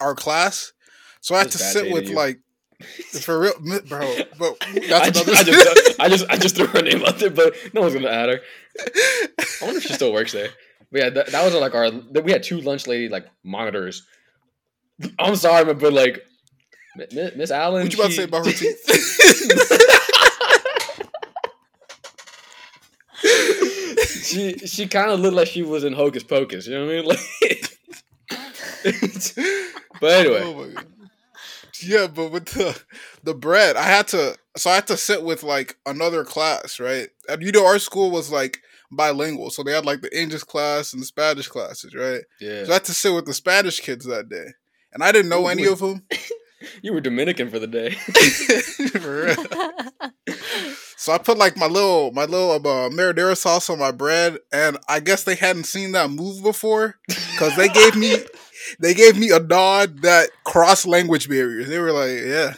our 0.00 0.14
class. 0.14 0.72
So 1.20 1.34
I 1.34 1.38
had 1.38 1.50
to 1.52 1.58
sit 1.58 1.92
with 1.92 2.08
like 2.10 2.40
for 3.20 3.40
real, 3.40 3.52
bro. 3.88 4.14
But 4.38 4.56
I 4.62 5.10
that's 5.10 5.20
just, 5.20 5.28
another. 5.28 5.52
I, 5.52 5.64
just, 5.64 6.00
I 6.00 6.08
just 6.08 6.30
I 6.30 6.36
just 6.36 6.56
threw 6.56 6.66
her 6.66 6.82
name 6.82 7.04
out 7.04 7.18
there, 7.18 7.30
but 7.30 7.54
no 7.72 7.80
one's 7.80 7.94
gonna 7.94 8.08
add 8.08 8.28
her. 8.28 8.40
I 8.78 9.64
wonder 9.64 9.78
if 9.78 9.84
she 9.84 9.92
still 9.92 10.12
works 10.12 10.32
there. 10.32 10.50
But 10.92 10.98
yeah, 11.00 11.10
that, 11.10 11.26
that 11.28 11.44
was 11.44 11.54
like 11.54 11.74
our. 11.74 11.90
We 11.90 12.30
had 12.30 12.42
two 12.42 12.60
lunch 12.60 12.86
lady 12.86 13.08
like 13.08 13.26
monitors. 13.42 14.06
I'm 15.18 15.34
sorry, 15.34 15.74
but 15.74 15.92
like 15.92 16.24
Mi- 16.96 17.06
Mi- 17.12 17.30
Miss 17.36 17.50
Allen. 17.50 17.82
what 17.82 17.92
you 17.92 17.98
about 17.98 18.10
to 18.10 18.16
say 18.16 18.24
about 18.24 18.46
her 18.46 18.52
teeth? 18.52 20.00
she 24.34 24.58
she 24.66 24.86
kind 24.86 25.10
of 25.10 25.20
looked 25.20 25.36
like 25.36 25.48
she 25.48 25.62
was 25.62 25.84
in 25.84 25.92
Hocus 25.92 26.22
Pocus. 26.22 26.66
You 26.66 26.74
know 26.74 26.86
what 26.86 26.92
I 26.92 26.96
mean? 26.96 27.18
Like, 28.34 28.50
but 30.00 30.10
anyway, 30.10 30.40
Oh 30.44 30.54
my 30.54 30.74
god. 30.74 30.86
Yeah, 31.82 32.06
but 32.06 32.30
with 32.30 32.46
the 32.46 32.80
the 33.22 33.34
bread, 33.34 33.76
I 33.76 33.82
had 33.84 34.08
to 34.08 34.36
so 34.56 34.70
I 34.70 34.76
had 34.76 34.86
to 34.88 34.96
sit 34.96 35.22
with 35.22 35.42
like 35.42 35.76
another 35.86 36.24
class, 36.24 36.78
right? 36.80 37.08
And 37.28 37.42
you 37.42 37.52
know 37.52 37.66
our 37.66 37.78
school 37.78 38.10
was 38.10 38.30
like 38.30 38.60
bilingual, 38.90 39.50
so 39.50 39.62
they 39.62 39.72
had 39.72 39.84
like 39.86 40.00
the 40.02 40.18
English 40.18 40.42
class 40.44 40.92
and 40.92 41.02
the 41.02 41.06
Spanish 41.06 41.48
classes, 41.48 41.94
right? 41.94 42.22
yeah, 42.40 42.64
So 42.64 42.70
I 42.70 42.74
had 42.74 42.84
to 42.84 42.94
sit 42.94 43.14
with 43.14 43.26
the 43.26 43.34
Spanish 43.34 43.80
kids 43.80 44.04
that 44.06 44.28
day. 44.28 44.48
And 44.92 45.02
I 45.02 45.10
didn't 45.10 45.28
know 45.30 45.44
Ooh, 45.46 45.48
any 45.48 45.62
wait. 45.62 45.72
of 45.72 45.80
them. 45.80 46.06
you 46.82 46.92
were 46.92 47.00
Dominican 47.00 47.50
for 47.50 47.58
the 47.58 47.66
day. 47.66 47.90
For 47.90 49.24
real. 49.24 50.34
So 50.96 51.12
I 51.12 51.18
put 51.18 51.38
like 51.38 51.56
my 51.56 51.66
little 51.66 52.10
my 52.12 52.24
little 52.24 52.52
uh, 52.52 52.88
marinara 52.90 53.36
sauce 53.36 53.68
on 53.70 53.78
my 53.78 53.90
bread, 53.90 54.38
and 54.52 54.78
I 54.88 55.00
guess 55.00 55.24
they 55.24 55.34
hadn't 55.34 55.64
seen 55.64 55.92
that 55.92 56.10
move 56.10 56.42
before 56.42 56.96
because 57.06 57.56
they 57.56 57.68
gave 57.68 57.96
me 57.96 58.16
they 58.80 58.94
gave 58.94 59.18
me 59.18 59.30
a 59.30 59.40
nod 59.40 60.02
that 60.02 60.30
cross 60.44 60.86
language 60.86 61.28
barriers. 61.28 61.68
They 61.68 61.78
were 61.78 61.92
like, 61.92 62.10
"Yeah, 62.24 62.54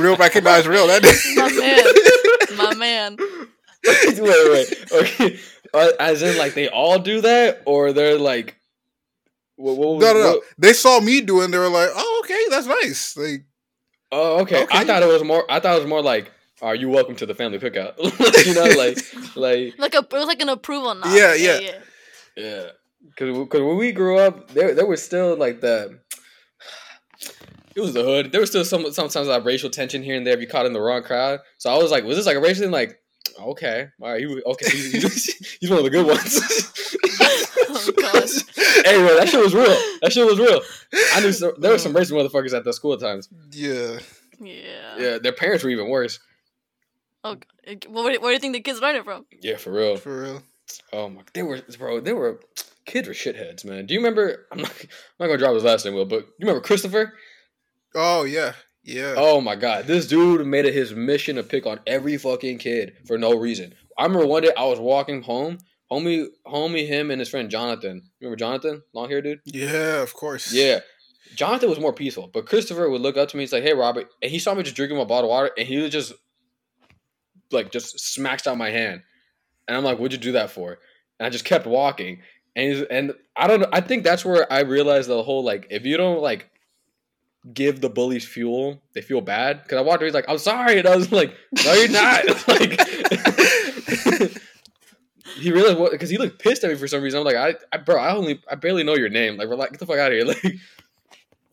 real 0.00 0.16
recognize 0.16 0.66
real." 0.66 0.86
That 0.86 1.02
My 1.36 1.52
man. 1.52 2.56
My 2.56 2.74
man. 2.74 3.16
wait, 3.86 4.18
wait, 4.20 4.92
okay. 4.92 5.38
Uh, 5.72 5.90
As 6.00 6.22
in, 6.22 6.36
like 6.36 6.54
they 6.54 6.68
all 6.68 6.98
do 6.98 7.20
that, 7.20 7.62
or 7.64 7.92
they're 7.92 8.18
like, 8.18 8.56
what, 9.56 9.76
what 9.76 9.96
was, 9.96 10.02
no, 10.02 10.12
no, 10.14 10.20
no. 10.20 10.42
They 10.58 10.72
saw 10.72 10.98
me 11.00 11.20
doing. 11.20 11.50
They 11.50 11.58
were 11.58 11.68
like, 11.68 11.90
"Oh, 11.94 12.22
okay, 12.24 12.44
that's 12.50 12.66
nice." 12.66 13.16
Like, 13.16 13.44
Oh, 14.10 14.40
okay. 14.40 14.66
I 14.70 14.84
thought 14.84 15.02
it 15.02 15.08
was 15.08 15.22
more. 15.22 15.44
I 15.50 15.60
thought 15.60 15.76
it 15.76 15.80
was 15.80 15.88
more 15.88 16.02
like, 16.02 16.32
"Are 16.62 16.74
you 16.74 16.88
welcome 16.88 17.16
to 17.16 17.26
the 17.26 17.34
family 17.34 17.58
cookout?" 17.58 17.94
you 18.46 18.54
know, 18.54 18.64
like, 18.76 18.98
like, 19.36 19.78
Like 19.78 19.94
a 19.94 19.98
it 19.98 20.12
was 20.12 20.26
like 20.26 20.42
an 20.42 20.48
approval 20.48 20.94
nod. 20.94 21.14
Yeah, 21.14 21.34
yeah. 21.34 21.72
yeah. 22.36 22.66
Because 23.06 23.38
because 23.38 23.62
when 23.62 23.76
we 23.76 23.92
grew 23.92 24.18
up, 24.18 24.50
there 24.50 24.74
there 24.74 24.86
was 24.86 25.02
still 25.02 25.36
like 25.36 25.60
the. 25.60 25.98
It 27.76 27.82
was 27.82 27.94
the 27.94 28.02
hood. 28.02 28.32
There 28.32 28.40
was 28.40 28.50
still 28.50 28.64
some 28.64 28.90
sometimes 28.90 29.28
like 29.28 29.44
racial 29.44 29.70
tension 29.70 30.02
here 30.02 30.16
and 30.16 30.26
there 30.26 30.34
if 30.34 30.40
you 30.40 30.48
caught 30.48 30.66
in 30.66 30.72
the 30.72 30.80
wrong 30.80 31.04
crowd. 31.04 31.38
So 31.58 31.70
I 31.70 31.78
was 31.80 31.92
like, 31.92 32.02
was 32.02 32.16
this 32.16 32.26
like 32.26 32.36
a 32.36 32.40
racial 32.40 32.64
thing? 32.64 32.72
Like, 32.72 33.00
okay, 33.38 33.86
all 34.00 34.10
right, 34.10 34.18
he, 34.18 34.26
was- 34.26 34.42
okay, 34.44 34.68
he's, 34.68 34.92
he's, 34.92 35.56
he's 35.60 35.70
one 35.70 35.78
of 35.78 35.84
the 35.84 35.90
good 35.90 36.04
ones. 36.04 36.40
Oh 37.70 37.92
gosh. 37.96 38.84
anyway, 38.84 39.14
that 39.16 39.28
shit 39.28 39.40
was 39.40 39.54
real. 39.54 39.76
That 40.02 40.12
shit 40.12 40.26
was 40.26 40.38
real. 40.38 40.60
I 41.14 41.20
knew 41.20 41.32
some, 41.32 41.52
there 41.58 41.70
were 41.70 41.78
some 41.78 41.92
mm. 41.92 42.00
racist 42.00 42.12
motherfuckers 42.12 42.56
at 42.56 42.64
the 42.64 42.72
school 42.72 42.94
at 42.94 43.00
times. 43.00 43.28
yeah, 43.52 43.98
Yeah. 44.40 44.98
Yeah, 44.98 45.18
their 45.18 45.32
parents 45.32 45.62
were 45.62 45.70
even 45.70 45.88
worse. 45.88 46.18
Oh, 47.24 47.34
g- 47.34 47.40
eh, 47.66 47.74
well, 47.88 48.04
where, 48.04 48.20
where 48.20 48.30
do 48.30 48.34
you 48.34 48.38
think 48.38 48.54
the 48.54 48.60
kids 48.60 48.80
learned 48.80 48.98
it 48.98 49.04
from? 49.04 49.26
Yeah, 49.42 49.56
for 49.56 49.72
real. 49.72 49.96
for 49.96 50.22
real. 50.22 50.42
Oh 50.92 51.08
my, 51.08 51.22
they 51.34 51.42
were 51.42 51.60
bro. 51.78 52.00
They 52.00 52.12
were 52.12 52.40
kids 52.84 53.08
were 53.08 53.14
shitheads, 53.14 53.64
man. 53.64 53.86
Do 53.86 53.94
you 53.94 54.00
remember? 54.00 54.46
I'm 54.52 54.60
not. 54.60 54.70
I'm 54.80 54.88
not 55.20 55.26
gonna 55.26 55.38
drop 55.38 55.54
his 55.54 55.64
last 55.64 55.84
name, 55.84 55.94
Will, 55.94 56.04
but 56.04 56.20
you 56.38 56.46
remember 56.46 56.60
Christopher? 56.60 57.14
Oh 57.94 58.24
yeah, 58.24 58.52
yeah. 58.82 59.14
Oh 59.16 59.40
my 59.40 59.56
god, 59.56 59.86
this 59.86 60.06
dude 60.06 60.46
made 60.46 60.66
it 60.66 60.74
his 60.74 60.94
mission 60.94 61.36
to 61.36 61.42
pick 61.42 61.66
on 61.66 61.80
every 61.86 62.16
fucking 62.18 62.58
kid 62.58 62.92
for 63.06 63.16
no 63.18 63.34
reason. 63.36 63.74
I 63.96 64.04
remember 64.04 64.26
one 64.26 64.42
day 64.42 64.52
I 64.56 64.64
was 64.66 64.78
walking 64.78 65.22
home, 65.22 65.58
homie, 65.90 66.26
homie, 66.46 66.86
him 66.86 67.10
and 67.10 67.18
his 67.20 67.28
friend 67.30 67.50
Jonathan. 67.50 68.02
Remember 68.20 68.36
Jonathan, 68.36 68.82
long 68.92 69.08
hair 69.08 69.22
dude? 69.22 69.40
Yeah, 69.46 70.02
of 70.02 70.12
course. 70.14 70.52
Yeah. 70.52 70.80
Jonathan 71.34 71.68
was 71.68 71.80
more 71.80 71.92
peaceful, 71.92 72.28
but 72.32 72.46
Christopher 72.46 72.88
would 72.88 73.00
look 73.02 73.16
up 73.16 73.28
to 73.30 73.36
me 73.36 73.42
and 73.44 73.50
say, 73.50 73.60
"Hey, 73.60 73.74
Robert," 73.74 74.08
and 74.22 74.30
he 74.30 74.38
saw 74.38 74.54
me 74.54 74.62
just 74.62 74.76
drinking 74.76 74.98
my 74.98 75.04
bottle 75.04 75.30
of 75.30 75.34
water, 75.34 75.50
and 75.58 75.66
he 75.66 75.78
would 75.78 75.90
just 75.92 76.12
like 77.50 77.70
just 77.72 77.98
smacked 78.00 78.46
out 78.46 78.56
my 78.58 78.70
hand, 78.70 79.02
and 79.66 79.76
I'm 79.76 79.84
like, 79.84 79.98
"What'd 79.98 80.12
you 80.12 80.18
do 80.18 80.32
that 80.32 80.50
for?" 80.50 80.78
And 81.18 81.26
I 81.26 81.30
just 81.30 81.44
kept 81.44 81.66
walking, 81.66 82.20
and 82.56 82.86
and 82.90 83.12
I 83.36 83.46
don't 83.46 83.60
know. 83.60 83.68
I 83.72 83.80
think 83.80 84.04
that's 84.04 84.24
where 84.24 84.50
I 84.52 84.60
realized 84.60 85.08
the 85.08 85.22
whole 85.22 85.42
like 85.44 85.66
if 85.70 85.84
you 85.84 85.96
don't 85.96 86.20
like 86.22 86.50
give 87.54 87.80
the 87.80 87.88
bullies 87.88 88.26
fuel, 88.26 88.82
they 88.94 89.00
feel 89.00 89.20
bad. 89.20 89.62
Because 89.62 89.78
I 89.78 89.82
walked, 89.82 90.02
away, 90.02 90.08
he's 90.08 90.14
like, 90.14 90.28
"I'm 90.28 90.38
sorry," 90.38 90.78
and 90.78 90.86
I 90.88 90.96
was 90.96 91.10
like, 91.12 91.34
"No, 91.64 91.72
you're 91.74 91.88
not." 91.88 92.48
like. 92.48 94.32
He 95.36 95.52
realized 95.52 95.78
what 95.78 95.92
because 95.92 96.10
he 96.10 96.18
looked 96.18 96.40
pissed 96.40 96.64
at 96.64 96.70
me 96.70 96.76
for 96.76 96.88
some 96.88 97.00
reason. 97.02 97.20
I'm 97.20 97.24
like, 97.24 97.36
I, 97.36 97.54
I, 97.72 97.76
bro, 97.78 97.96
I 98.00 98.12
only, 98.14 98.42
I 98.50 98.56
barely 98.56 98.82
know 98.82 98.96
your 98.96 99.08
name. 99.08 99.36
Like, 99.36 99.48
relax, 99.48 99.70
get 99.70 99.78
the 99.78 99.86
fuck 99.86 99.98
out 99.98 100.10
of 100.10 100.16
here. 100.18 100.24
Like, 100.42 100.56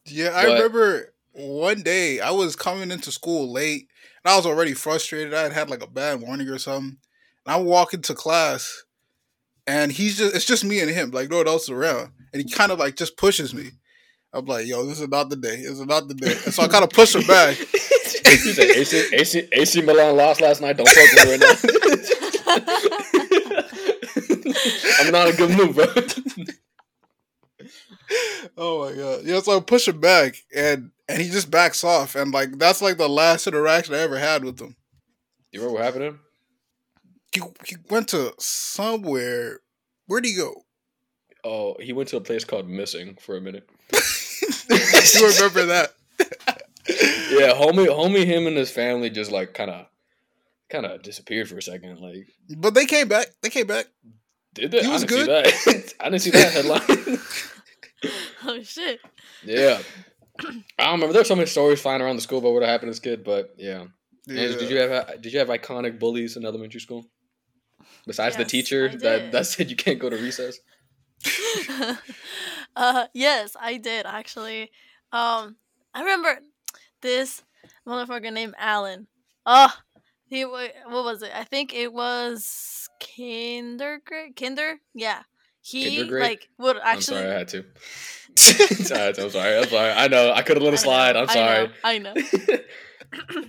Yeah, 0.06 0.32
I 0.36 0.46
But- 0.46 0.54
remember 0.54 1.14
one 1.34 1.84
day 1.84 2.20
I 2.20 2.32
was 2.32 2.56
coming 2.56 2.90
into 2.90 3.12
school 3.12 3.52
late 3.52 3.88
and 4.26 4.34
I 4.34 4.38
was 4.38 4.48
already 4.48 4.74
frustrated. 4.74 5.34
I 5.36 5.44
had 5.44 5.54
had 5.54 5.70
like 5.70 5.84
a 5.84 5.88
bad 5.88 6.20
morning 6.20 6.50
or 6.50 6.58
something. 6.58 6.98
And 7.46 7.54
I 7.54 7.58
walk 7.58 7.94
into 7.94 8.16
class 8.16 8.84
and 9.68 9.92
he's 9.92 10.18
just, 10.18 10.36
it's 10.36 10.46
just 10.46 10.66
me 10.66 10.80
and 10.80 10.90
him, 10.90 11.12
like 11.12 11.30
no 11.30 11.38
one 11.38 11.48
else 11.48 11.70
around. 11.70 12.12
And 12.34 12.42
he 12.42 12.50
kind 12.50 12.72
of 12.72 12.80
like 12.80 12.96
just 12.96 13.18
pushes 13.18 13.54
me. 13.54 13.70
I'm 14.34 14.46
like, 14.46 14.66
yo, 14.66 14.84
this 14.86 15.00
is 15.00 15.08
not 15.08 15.30
the 15.30 15.36
day. 15.36 15.58
This 15.58 15.80
is 15.80 15.86
not 15.86 16.08
the 16.08 16.16
day. 16.16 16.32
And 16.44 16.54
so 16.54 16.64
I 16.64 16.68
kind 16.68 16.84
of 16.84 16.90
push 16.90 17.16
him 17.16 17.26
back. 17.28 17.56
he 18.26 18.52
said, 18.52 18.72
AC, 18.72 19.10
AC, 19.14 19.48
AC 19.54 19.82
Milan 19.84 20.18
lost 20.18 20.42
last 20.42 20.60
night. 20.60 20.76
Don't 20.76 20.90
fuck 20.90 20.98
with 20.98 21.26
me 21.26 21.32
right 21.32 21.40
now. 21.40 21.56
I'm 25.06 25.12
not 25.12 25.30
a 25.30 25.38
good 25.38 25.52
mood, 25.56 25.76
bro. 25.76 25.86
Oh 28.58 28.86
my 28.90 28.96
god. 28.96 29.22
Yeah, 29.24 29.40
so 29.40 29.58
I 29.58 29.60
push 29.62 29.88
him 29.88 30.00
back 30.00 30.36
and 30.56 30.92
and 31.10 31.22
he 31.22 31.30
just 31.30 31.50
backs 31.52 31.84
off. 31.84 32.16
And 32.16 32.32
like 32.32 32.58
that's 32.58 32.82
like 32.82 32.98
the 32.98 33.10
last 33.10 33.48
interaction 33.48 33.94
I 33.96 34.00
ever 34.00 34.18
had 34.20 34.44
with 34.44 34.60
him. 34.60 34.76
You 35.52 35.60
remember 35.62 35.76
what 35.80 35.86
happened 35.86 36.02
to 36.02 36.08
him? 36.08 36.20
He, 37.34 37.42
he 37.68 37.76
went 37.90 38.08
to 38.10 38.34
somewhere. 38.40 39.60
Where'd 40.08 40.26
he 40.26 40.36
go? 40.36 40.64
Oh, 41.44 41.76
he 41.80 41.94
went 41.94 42.10
to 42.10 42.18
a 42.18 42.22
place 42.22 42.44
called 42.44 42.68
Missing 42.68 43.18
for 43.22 43.38
a 43.38 43.42
minute. 43.42 43.70
you 43.92 45.28
remember 45.28 45.66
that? 45.66 45.94
Yeah, 46.88 47.54
homie, 47.54 47.88
homie, 47.88 48.26
him 48.26 48.46
and 48.46 48.56
his 48.56 48.70
family 48.70 49.10
just 49.10 49.32
like 49.32 49.56
kind 49.56 49.72
of, 49.72 49.88
kind 50.70 50.86
of 50.86 51.02
disappeared 51.02 51.50
for 51.50 51.58
a 51.58 51.62
second. 51.62 52.00
Like, 52.00 52.28
But 52.58 52.76
they 52.76 52.86
came 52.86 53.08
back. 53.08 53.26
They 53.42 53.50
came 53.50 53.66
back. 53.66 53.88
did 54.54 54.70
they? 54.70 54.82
He 54.82 54.88
I 54.88 54.92
was 54.94 55.04
didn't 55.04 55.26
good. 55.26 55.48
see 55.56 55.72
that. 55.72 55.94
I 56.00 56.10
didn't 56.12 56.22
see 56.22 56.30
that 56.30 56.54
headline. 56.54 57.20
oh 58.46 58.62
shit. 58.62 59.00
yeah, 59.44 59.80
I 60.40 60.86
don't 60.86 60.94
remember. 60.94 61.14
There's 61.14 61.28
so 61.28 61.36
many 61.36 61.48
stories 61.48 61.82
flying 61.82 62.02
around 62.02 62.16
the 62.18 62.22
school 62.22 62.40
about 62.40 62.54
what 62.54 62.64
happened 62.64 62.88
to 62.88 62.92
this 62.92 63.00
kid, 63.00 63.24
but 63.24 63.56
yeah. 63.58 63.86
Andrew, 64.28 64.60
did 64.60 64.70
you 64.70 64.78
have 64.78 65.22
did 65.22 65.34
you 65.34 65.40
have 65.40 65.50
iconic 65.50 66.00
bullies 66.00 66.36
in 66.36 66.46
elementary 66.46 66.80
school? 66.80 67.06
Besides 68.08 68.38
the 68.38 68.46
teacher 68.46 68.90
that 68.90 69.32
that 69.32 69.46
said 69.46 69.70
you 69.70 69.76
can't 69.76 70.00
go 70.00 70.10
to 70.10 70.16
recess. 70.16 70.60
uh, 72.76 73.08
yes, 73.14 73.56
I 73.60 73.78
did 73.78 74.06
actually. 74.06 74.72
Um, 75.12 75.58
I 75.94 76.02
remember 76.02 76.40
this 77.02 77.44
motherfucker 77.88 78.34
named 78.34 78.56
Alan. 78.58 79.08
Oh, 79.46 79.74
he 80.26 80.44
what 80.44 80.74
was 80.88 81.22
it? 81.22 81.32
I 81.34 81.44
think 81.44 81.74
it 81.74 81.94
was 81.94 82.90
kinder 83.00 84.02
grade. 84.06 84.36
Kinder, 84.36 84.80
yeah. 84.94 85.24
He 85.66 86.04
like 86.04 86.48
would 86.60 86.78
actually. 86.78 87.18
I'm 87.18 87.24
sorry, 87.24 87.28
I 87.28 87.38
had 87.40 87.48
to. 87.50 87.66
Sorry, 88.38 89.14
I'm 89.18 89.30
sorry. 89.32 89.58
I'm 89.58 89.68
sorry. 89.68 89.92
I 89.92 90.08
know 90.08 90.32
I 90.32 90.44
could 90.44 90.58
have 90.58 90.64
let 90.64 90.74
it 90.74 90.78
slide. 90.78 91.16
I'm 91.16 91.28
sorry. 91.28 91.72
I 91.84 91.98
know. 91.98 92.14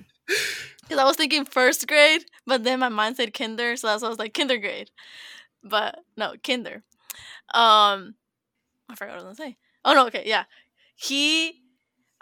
Because 0.88 0.98
I 0.98 1.04
was 1.04 1.16
thinking 1.16 1.44
first 1.44 1.88
grade, 1.88 2.24
but 2.46 2.62
then 2.62 2.78
my 2.78 2.88
mind 2.88 3.16
said 3.16 3.34
kinder, 3.34 3.74
so 3.74 3.88
that's 3.88 4.02
why 4.02 4.06
I 4.06 4.08
was 4.08 4.20
like 4.20 4.34
kinder 4.34 4.56
grade. 4.58 4.90
But 5.64 5.98
no, 6.16 6.34
kinder. 6.44 6.84
Um, 7.52 8.14
I 8.88 8.94
forgot 8.94 9.16
what 9.16 9.24
I 9.24 9.28
was 9.28 9.38
gonna 9.38 9.50
say. 9.50 9.56
Oh 9.84 9.94
no, 9.94 10.06
okay, 10.06 10.22
yeah. 10.24 10.44
He 10.94 11.62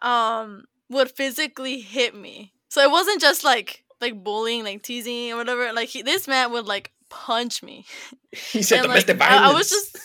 um 0.00 0.64
would 0.88 1.10
physically 1.10 1.80
hit 1.80 2.14
me, 2.14 2.54
so 2.68 2.82
it 2.82 2.90
wasn't 2.90 3.20
just 3.20 3.44
like 3.44 3.84
like 4.00 4.24
bullying, 4.24 4.64
like 4.64 4.82
teasing 4.82 5.32
or 5.32 5.36
whatever. 5.36 5.72
Like 5.74 5.90
he, 5.90 6.00
this 6.00 6.26
man 6.26 6.50
would 6.52 6.66
like 6.66 6.93
punch 7.08 7.62
me. 7.62 7.86
He 8.32 8.62
said 8.62 8.78
And, 8.78 8.88
domestic 8.88 9.18
like, 9.18 9.28
violence. 9.28 9.46
I, 9.46 9.50
I 9.50 9.54
was 9.54 9.70
just 9.70 9.98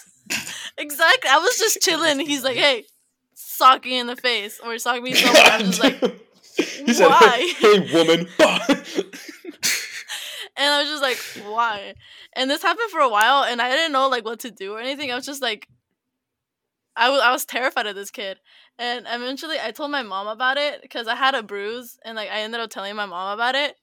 exactly. 0.78 1.30
I 1.30 1.38
was 1.38 1.58
just 1.58 1.82
chilling. 1.82 2.20
He's 2.20 2.43
like, 2.43 2.58
"Hey, 2.58 2.86
sock 3.34 3.86
me 3.86 4.00
in 4.00 4.08
the 4.08 4.16
face 4.16 4.60
or 4.64 4.78
sock 4.78 5.02
me 5.02 5.14
somewhere." 5.14 5.43
I'm 5.45 5.66
just 5.66 5.84
like, 5.84 6.00
he 6.58 6.93
said, 6.93 7.08
"Why?" 7.08 7.54
"Hey, 7.60 7.80
woman." 7.93 8.28
and 10.58 10.74
I 10.74 10.82
was 10.82 10.89
just 10.89 11.02
like, 11.02 11.18
"Why?" 11.47 11.95
And 12.34 12.50
this 12.50 12.62
happened 12.62 12.91
for 12.91 13.00
a 13.02 13.10
while, 13.10 13.43
and 13.43 13.62
I 13.62 13.72
didn't 13.72 13.91
know 13.91 14.08
like 14.10 14.26
what 14.26 14.39
to 14.41 14.52
do 14.52 14.74
or 14.74 14.80
anything. 14.80 15.12
I 15.12 15.16
was 15.16 15.26
just 15.26 15.41
like, 15.41 15.68
I 16.95 17.10
was 17.10 17.22
I 17.22 17.32
was 17.32 17.45
terrified 17.45 17.88
of 17.88 17.95
this 17.95 18.12
kid, 18.12 18.39
and 18.78 19.06
eventually 19.10 19.58
I 19.62 19.72
told 19.72 19.91
my 19.91 20.04
mom 20.04 20.28
about 20.28 20.58
it 20.58 20.82
because 20.82 21.08
I 21.08 21.16
had 21.16 21.36
a 21.36 21.43
bruise, 21.43 21.97
and 22.06 22.16
like 22.16 22.30
I 22.30 22.41
ended 22.41 22.62
up 22.62 22.70
telling 22.70 22.95
my 22.95 23.06
mom 23.06 23.34
about 23.34 23.56
it. 23.56 23.76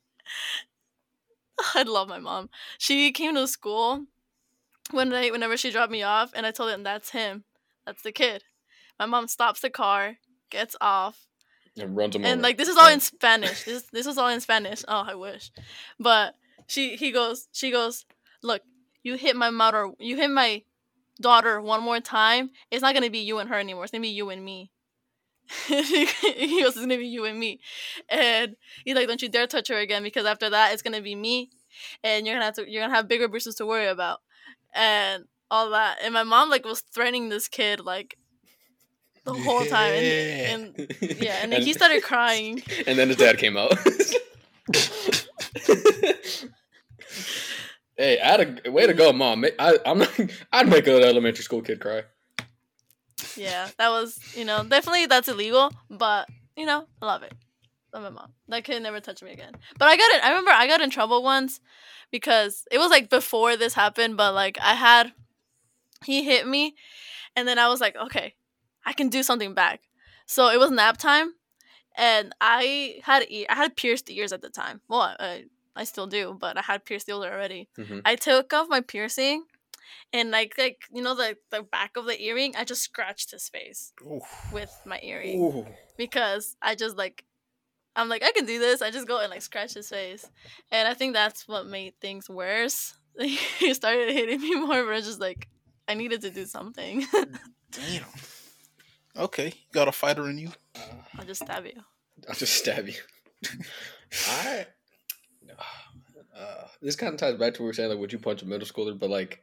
I 1.75 1.83
love 1.83 2.09
my 2.09 2.19
mom. 2.19 2.51
She 2.79 3.13
came 3.13 3.35
to 3.35 3.47
school 3.47 4.07
one 4.91 5.09
night 5.09 5.33
whenever 5.33 5.57
she 5.57 5.71
dropped 5.71 5.93
me 5.93 6.03
off, 6.03 6.33
and 6.35 6.47
I 6.47 6.51
told 6.51 6.71
them 6.71 6.83
that's 6.83 7.11
him, 7.11 7.45
that's 7.85 8.03
the 8.03 8.13
kid. 8.13 8.45
My 8.99 9.07
mom 9.07 9.29
stops 9.29 9.61
the 9.61 9.71
car, 9.71 10.17
gets 10.51 10.77
off, 10.81 11.27
and 11.79 11.97
runs 11.97 12.17
him 12.17 12.25
and 12.25 12.35
over. 12.35 12.43
like 12.43 12.57
this 12.57 12.69
is 12.69 12.77
all 12.77 12.89
in 12.89 13.01
Spanish. 13.01 13.65
This 13.65 13.85
this 13.93 14.07
was 14.07 14.19
all 14.19 14.29
in 14.29 14.41
Spanish. 14.41 14.85
Oh, 14.89 15.05
I 15.07 15.15
wish. 15.15 15.51
But 15.99 16.35
she 16.67 16.97
he 16.97 17.13
goes 17.13 17.49
she 17.53 17.71
goes, 17.71 18.07
"Look, 18.43 18.63
you 19.03 19.17
hit 19.17 19.37
my 19.37 19.51
mother, 19.51 19.91
you 19.99 20.17
hit 20.17 20.31
my 20.31 20.63
daughter 21.21 21.61
one 21.61 21.83
more 21.83 22.01
time. 22.01 22.51
It's 22.71 22.83
not 22.83 22.95
going 22.95 23.05
to 23.05 23.11
be 23.11 23.21
you 23.21 23.39
and 23.39 23.49
her 23.49 23.59
anymore. 23.59 23.85
It's 23.85 23.93
going 23.93 24.03
to 24.03 24.09
be 24.09 24.15
you 24.15 24.31
and 24.31 24.45
me." 24.45 24.71
he 25.69 26.63
goes, 26.63 26.71
"It's 26.71 26.77
going 26.77 26.89
to 26.91 26.99
be 26.99 27.07
you 27.07 27.25
and 27.25 27.39
me." 27.39 27.61
And 28.09 28.57
he's 28.85 28.95
like, 28.95 29.09
"Don't 29.09 29.23
you 29.23 29.29
dare 29.29 29.47
touch 29.47 29.69
her 29.69 29.79
again 29.79 30.03
because 30.03 30.27
after 30.27 30.51
that 30.51 30.73
it's 30.73 30.83
going 30.83 30.95
to 30.95 31.03
be 31.03 31.15
me 31.15 31.51
and 32.03 32.27
you're 32.27 32.35
going 32.35 32.43
to 32.43 32.47
have 32.47 32.55
to 32.55 32.71
you're 32.71 32.83
going 32.83 32.91
to 32.91 32.97
have 32.97 33.09
bigger 33.09 33.29
bruises 33.29 33.55
to 33.57 33.67
worry 33.67 33.87
about." 33.87 34.21
And 34.75 35.25
all 35.51 35.71
that. 35.71 35.99
And 36.03 36.15
my 36.15 36.23
mom 36.23 36.51
like 36.51 36.65
was 36.65 36.81
threatening 36.81 37.29
this 37.29 37.49
kid 37.49 37.81
like 37.81 38.17
the 39.25 39.35
whole 39.35 39.65
time 39.65 39.93
and, 39.93 40.75
and 40.79 40.97
yeah, 41.21 41.39
and 41.43 41.53
then 41.53 41.63
he 41.63 41.73
started 41.73 42.03
crying. 42.03 42.63
And 42.87 42.99
then 42.99 43.09
his 43.09 43.17
dad 43.17 43.39
came 43.39 43.57
out. 43.57 43.73
hey, 47.97 48.21
I 48.21 48.27
had 48.27 48.61
a 48.65 48.71
way 48.71 48.87
to 48.87 48.95
go, 48.95 49.13
mom. 49.13 49.45
I, 49.59 49.79
I'm 49.85 49.99
not. 49.99 50.21
I'd 50.53 50.69
make 50.69 50.87
an 50.87 51.03
elementary 51.03 51.43
school 51.43 51.63
kid 51.63 51.81
cry. 51.81 52.05
Yeah, 53.37 53.69
that 53.79 53.89
was, 53.91 54.19
you 54.37 54.45
know, 54.45 54.65
definitely 54.65 55.07
that's 55.07 55.29
illegal, 55.29 55.73
but 55.91 56.29
you 56.57 56.67
know, 56.67 56.87
I 57.03 57.07
love 57.07 57.23
it. 57.23 57.33
Love 57.93 58.03
my 58.05 58.11
mom. 58.11 58.33
That 58.49 58.65
kid 58.65 58.83
never 58.83 59.01
touched 59.01 59.23
me 59.23 59.33
again. 59.33 59.53
But 59.79 59.89
I 59.89 59.97
got 59.97 60.11
it. 60.13 60.25
I 60.25 60.29
remember 60.31 60.51
I 60.51 60.67
got 60.67 60.81
in 60.81 60.91
trouble 60.91 61.23
once 61.23 61.61
because 62.11 62.65
it 62.71 62.79
was 62.79 62.91
like 62.91 63.09
before 63.11 63.57
this 63.57 63.75
happened, 63.75 64.17
but 64.17 64.35
like 64.35 64.59
I 64.61 64.75
had, 64.75 65.13
he 66.05 66.25
hit 66.25 66.47
me, 66.47 66.75
and 67.35 67.47
then 67.49 67.59
I 67.59 67.69
was 67.69 67.81
like, 67.81 67.97
okay, 67.97 68.35
I 68.85 68.93
can 68.93 69.09
do 69.09 69.23
something 69.23 69.55
back. 69.55 69.81
So 70.27 70.49
it 70.49 70.59
was 70.59 70.71
nap 70.71 70.97
time, 70.99 71.35
and 71.97 72.35
I 72.41 73.01
had 73.05 73.25
e- 73.29 73.47
I 73.49 73.55
had 73.55 73.77
pierced 73.77 74.11
ears 74.11 74.33
at 74.33 74.43
the 74.43 74.51
time. 74.51 74.81
Well, 74.89 75.01
I, 75.19 75.45
I 75.75 75.85
still 75.85 76.07
do, 76.07 76.37
but 76.39 76.57
I 76.59 76.63
had 76.63 76.85
pierced 76.85 77.09
ears 77.09 77.19
already. 77.19 77.69
Mhm. 77.79 78.03
I 78.05 78.17
took 78.17 78.53
off 78.53 78.69
my 78.69 78.81
piercing, 78.81 79.45
and 80.13 80.31
like 80.31 80.55
like 80.59 80.83
you 80.93 81.03
know 81.03 81.15
the 81.15 81.37
the 81.51 81.63
back 81.63 81.97
of 81.97 82.07
the 82.07 82.21
earring, 82.21 82.55
I 82.57 82.65
just 82.65 82.83
scratched 82.83 83.31
his 83.31 83.49
face 83.49 83.93
Ooh. 84.03 84.21
with 84.53 84.75
my 84.85 85.01
earring 85.03 85.41
Ooh. 85.41 85.67
because 85.97 86.57
I 86.63 86.75
just 86.75 86.97
like 86.97 87.25
I'm 87.95 88.09
like 88.09 88.23
I 88.23 88.33
can 88.33 88.47
do 88.47 88.59
this. 88.59 88.83
I 88.83 88.91
just 88.91 89.09
go 89.09 89.21
and 89.21 89.31
like 89.31 89.43
scratch 89.43 89.75
his 89.75 89.89
face, 89.89 90.29
and 90.71 90.87
I 90.87 90.95
think 90.95 91.15
that's 91.15 91.49
what 91.49 91.67
made 91.67 91.95
things 92.01 92.29
worse. 92.29 92.95
he 93.19 93.73
started 93.73 94.13
hitting 94.13 94.41
me 94.41 94.55
more, 94.55 94.85
but 94.85 94.95
I 94.95 95.01
just 95.01 95.21
like 95.21 95.49
I 95.89 95.95
needed 95.95 96.21
to 96.23 96.31
do 96.31 96.45
something. 96.45 97.07
Damn. 97.71 98.05
Okay, 99.17 99.47
you 99.47 99.73
got 99.73 99.89
a 99.89 99.93
fighter 99.93 100.29
in 100.29 100.39
you. 100.39 100.51
I'll 101.19 101.25
just 101.25 101.43
stab 101.43 101.65
you. 101.65 101.81
I'll 102.29 102.35
just 102.35 102.55
stab 102.55 102.89
you. 102.89 102.95
I. 104.29 104.67
Uh, 106.39 106.69
this 106.83 106.97
kind 106.97 107.15
of 107.15 107.19
ties 107.19 107.35
back 107.39 107.55
to 107.55 107.63
what 107.63 107.65
we 107.65 107.67
were 107.69 107.73
saying, 107.73 107.89
like, 107.89 107.99
would 107.99 108.13
you 108.13 108.19
punch 108.19 108.43
a 108.43 108.45
middle 108.45 108.69
schooler? 108.69 108.99
But 108.99 109.09
like, 109.09 109.43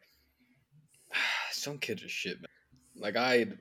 some 1.63 1.77
kids 1.79 2.03
are 2.03 2.09
shit, 2.09 2.37
man. 2.37 2.47
Like 2.95 3.15
I. 3.15 3.47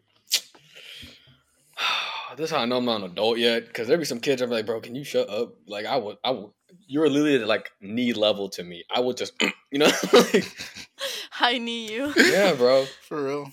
This 2.34 2.46
is 2.46 2.50
how 2.56 2.62
I 2.62 2.64
know 2.64 2.78
I'm 2.78 2.86
not 2.86 3.02
an 3.02 3.10
adult 3.10 3.36
yet, 3.36 3.66
because 3.66 3.88
there 3.88 3.98
be 3.98 4.06
some 4.06 4.18
kids 4.18 4.40
I'm 4.40 4.48
like, 4.48 4.64
bro, 4.64 4.80
can 4.80 4.94
you 4.94 5.04
shut 5.04 5.28
up? 5.28 5.52
Like 5.66 5.84
I 5.84 5.98
would, 5.98 6.16
I 6.24 6.30
would. 6.30 6.48
You're 6.86 7.10
literally 7.10 7.44
like 7.44 7.70
knee 7.82 8.14
level 8.14 8.48
to 8.50 8.64
me. 8.64 8.84
I 8.90 9.00
would 9.00 9.18
just, 9.18 9.34
you 9.70 9.78
know, 9.78 9.90
like, 10.14 10.46
I 11.40 11.58
need 11.58 11.90
you. 11.90 12.10
yeah, 12.16 12.54
bro. 12.54 12.86
For 13.02 13.22
real. 13.22 13.50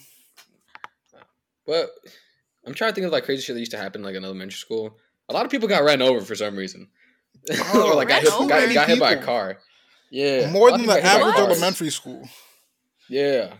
But 1.68 1.90
I'm 2.66 2.74
trying 2.74 2.92
to 2.92 2.96
think 2.96 3.06
of 3.06 3.12
like 3.12 3.26
crazy 3.26 3.42
shit 3.42 3.56
that 3.56 3.60
used 3.60 3.72
to 3.72 3.78
happen 3.78 4.02
like 4.02 4.16
in 4.16 4.24
elementary 4.24 4.56
school. 4.56 4.98
A 5.28 5.34
lot 5.34 5.44
of 5.44 5.52
people 5.52 5.68
got 5.68 5.84
ran 5.84 6.02
over 6.02 6.22
for 6.22 6.36
some 6.36 6.56
reason, 6.56 6.88
Oh, 7.74 7.92
or 7.92 7.96
like 7.96 8.08
got 8.08 8.22
hit, 8.22 8.32
over? 8.32 8.48
got, 8.48 8.74
got 8.74 8.88
hit 8.88 9.00
by 9.00 9.12
a 9.12 9.22
car. 9.24 9.58
Yeah, 10.10 10.50
More 10.52 10.72
than 10.72 10.80
of 10.82 10.88
the 10.88 10.94
people 10.94 11.04
got 11.04 11.12
hit 11.18 11.22
by 11.22 11.28
average 11.30 11.36
elementary 11.52 11.90
school. 11.90 12.28
Yeah, 13.10 13.56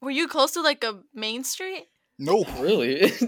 Were 0.00 0.10
you 0.10 0.28
close 0.28 0.52
to 0.52 0.62
like 0.62 0.84
a 0.84 1.00
main 1.14 1.44
street? 1.44 1.86
No. 2.18 2.44
really. 2.60 3.12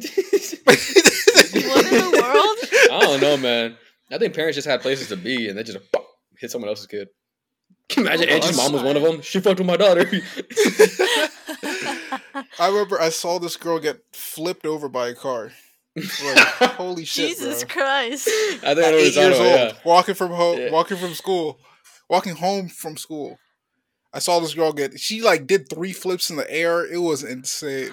What 1.55 1.87
in 1.87 1.99
the 1.99 2.21
world? 2.21 2.59
I 2.93 3.01
don't 3.01 3.21
know, 3.21 3.37
man. 3.37 3.77
I 4.11 4.19
think 4.19 4.35
parents 4.35 4.57
just 4.57 4.67
had 4.67 4.83
places 4.83 5.09
to 5.09 5.17
be, 5.17 5.49
and 5.49 5.57
they 5.57 5.63
just 5.63 5.79
pop, 5.93 6.05
hit 6.39 6.51
someone 6.51 6.69
else's 6.69 6.87
kid. 6.87 7.09
Can 7.89 8.03
you 8.05 8.09
imagine 8.11 8.29
Oh, 8.31 8.35
Angie's 8.35 8.57
mom 8.57 8.73
was 8.73 8.83
one 8.83 8.97
of 8.97 9.03
them? 9.03 9.21
She 9.23 9.39
fucked 9.41 9.59
with 9.61 9.67
my 9.69 9.77
daughter. 9.77 10.05
I 12.59 12.69
remember 12.69 13.01
I 13.01 13.11
saw 13.11 13.39
this 13.39 13.57
girl 13.57 13.79
get 13.79 14.01
flipped 14.13 14.67
over 14.67 14.89
by 14.89 15.09
a 15.09 15.15
car. 15.15 15.53
Like, 15.97 16.39
holy 16.77 17.05
shit, 17.05 17.29
Jesus 17.31 17.63
bro. 17.65 17.73
Christ. 17.75 18.29
I 18.29 18.31
think 18.31 18.65
I 18.65 18.71
At 18.71 18.77
know 18.77 18.83
what 18.83 18.95
eight 18.95 19.15
years 19.15 19.37
talking 19.39 19.53
old, 19.53 19.55
about, 19.71 19.85
walking 19.85 20.15
from 20.15 20.31
home, 20.33 20.59
Yeah. 20.59 20.71
walking 20.73 20.97
from 20.97 21.15
school, 21.15 21.61
walking 22.09 22.35
home 22.37 22.69
from 22.69 22.97
school. 22.97 23.39
I 24.15 24.21
saw 24.21 24.39
this 24.41 24.55
girl 24.55 24.73
get. 24.73 24.99
She 24.99 25.21
like 25.21 25.47
did 25.47 25.69
three 25.69 25.93
flips 25.93 26.31
in 26.31 26.37
the 26.37 26.51
air. 26.51 26.87
It 26.91 26.99
was 26.99 27.23
insane. 27.25 27.93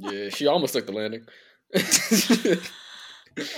yeah. 0.00 0.10
Yeah, 0.10 0.28
she 0.30 0.46
almost 0.48 0.74
took 0.74 0.86
the 0.86 0.92
landing. 0.92 1.24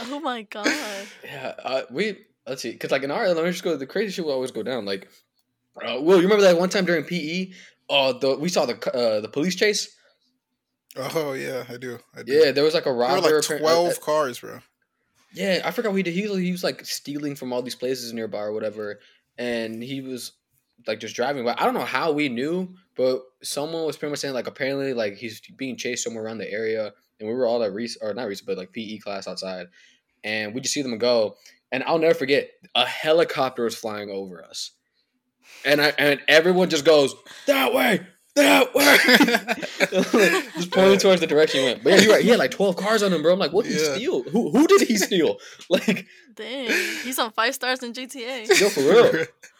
Oh 0.02 0.20
my 0.20 0.42
god. 0.42 0.68
Yeah, 1.24 1.54
uh, 1.64 1.82
we 1.90 2.18
let's 2.46 2.62
see, 2.62 2.72
because 2.72 2.90
like 2.90 3.02
in 3.02 3.10
our 3.10 3.24
elementary 3.24 3.54
school, 3.54 3.76
the 3.78 3.86
crazy 3.86 4.12
shit 4.12 4.24
would 4.24 4.32
always 4.32 4.50
go 4.50 4.62
down. 4.62 4.84
Like, 4.84 5.08
uh, 5.82 5.98
Will, 6.00 6.16
you 6.18 6.24
remember 6.24 6.42
that 6.42 6.58
one 6.58 6.68
time 6.68 6.84
during 6.84 7.04
PE? 7.04 7.52
Uh, 7.88 8.12
the 8.12 8.36
we 8.36 8.48
saw 8.48 8.66
the 8.66 8.74
uh, 8.94 9.20
the 9.20 9.28
police 9.28 9.56
chase. 9.56 9.88
Oh 10.96 11.32
yeah, 11.32 11.64
I 11.68 11.78
do. 11.78 11.98
I 12.14 12.22
do. 12.22 12.32
Yeah, 12.32 12.52
there 12.52 12.64
was 12.64 12.74
like 12.74 12.82
a 12.84 12.90
there 12.90 12.94
robber. 12.94 13.22
were 13.22 13.36
like 13.40 13.50
uh, 13.50 13.58
twelve 13.58 13.92
uh, 13.92 14.00
cars, 14.00 14.40
bro. 14.40 14.58
yeah, 15.32 15.62
I 15.64 15.70
forgot 15.70 15.90
what 15.92 15.96
he 15.96 16.02
did. 16.02 16.14
He 16.14 16.28
was, 16.28 16.38
he 16.38 16.52
was 16.52 16.62
like 16.62 16.84
stealing 16.84 17.34
from 17.34 17.52
all 17.52 17.62
these 17.62 17.74
places 17.74 18.12
nearby 18.12 18.40
or 18.40 18.52
whatever, 18.52 19.00
and 19.38 19.82
he 19.82 20.02
was 20.02 20.32
like 20.86 21.00
just 21.00 21.14
driving. 21.16 21.44
But 21.44 21.60
I 21.60 21.64
don't 21.64 21.74
know 21.74 21.84
how 21.84 22.12
we 22.12 22.28
knew, 22.28 22.74
but 22.96 23.22
someone 23.42 23.84
was 23.86 23.96
pretty 23.96 24.10
much 24.10 24.20
saying 24.20 24.34
like 24.34 24.46
apparently 24.46 24.94
like 24.94 25.14
he's 25.14 25.40
being 25.56 25.76
chased 25.76 26.04
somewhere 26.04 26.24
around 26.24 26.38
the 26.38 26.50
area, 26.50 26.92
and 27.20 27.28
we 27.28 27.34
were 27.34 27.46
all 27.46 27.62
at 27.62 27.72
Reese 27.72 27.96
or 28.00 28.12
not 28.14 28.26
Reese, 28.28 28.40
but 28.40 28.56
like 28.58 28.72
PE 28.72 28.98
class 28.98 29.26
outside, 29.28 29.66
and 30.24 30.54
we 30.54 30.60
just 30.60 30.74
see 30.74 30.82
them 30.82 30.96
go. 30.98 31.36
And 31.70 31.82
I'll 31.84 31.98
never 31.98 32.14
forget 32.14 32.50
a 32.74 32.84
helicopter 32.86 33.64
was 33.64 33.74
flying 33.74 34.10
over 34.10 34.44
us, 34.44 34.72
and 35.64 35.80
I 35.80 35.92
and 35.98 36.20
everyone 36.28 36.68
just 36.68 36.84
goes 36.84 37.14
that 37.46 37.72
way, 37.72 38.06
that 38.34 38.74
way, 38.74 38.98
just 40.54 40.70
pointing 40.70 40.98
towards 40.98 41.20
the 41.20 41.26
direction 41.26 41.60
he 41.60 41.66
went. 41.66 41.82
But 41.84 41.94
yeah, 41.94 42.00
you're 42.00 42.12
right. 42.12 42.22
He 42.22 42.28
had 42.30 42.38
like 42.38 42.50
twelve 42.50 42.76
cars 42.76 43.02
on 43.02 43.12
him, 43.12 43.22
bro. 43.22 43.32
I'm 43.32 43.38
like, 43.38 43.52
what 43.52 43.64
did 43.64 43.72
Yeah. 43.74 43.78
he 43.94 43.94
steal? 44.00 44.22
Who 44.24 44.50
who 44.50 44.66
did 44.66 44.82
he 44.82 44.96
steal? 44.96 45.38
Like, 45.70 46.06
Dang. 46.34 46.70
He's 47.04 47.18
on 47.18 47.30
five 47.32 47.54
stars 47.54 47.82
in 47.82 47.92
GTA. 47.92 48.48
yo, 48.60 48.68
for 48.70 48.80
real. 48.80 49.26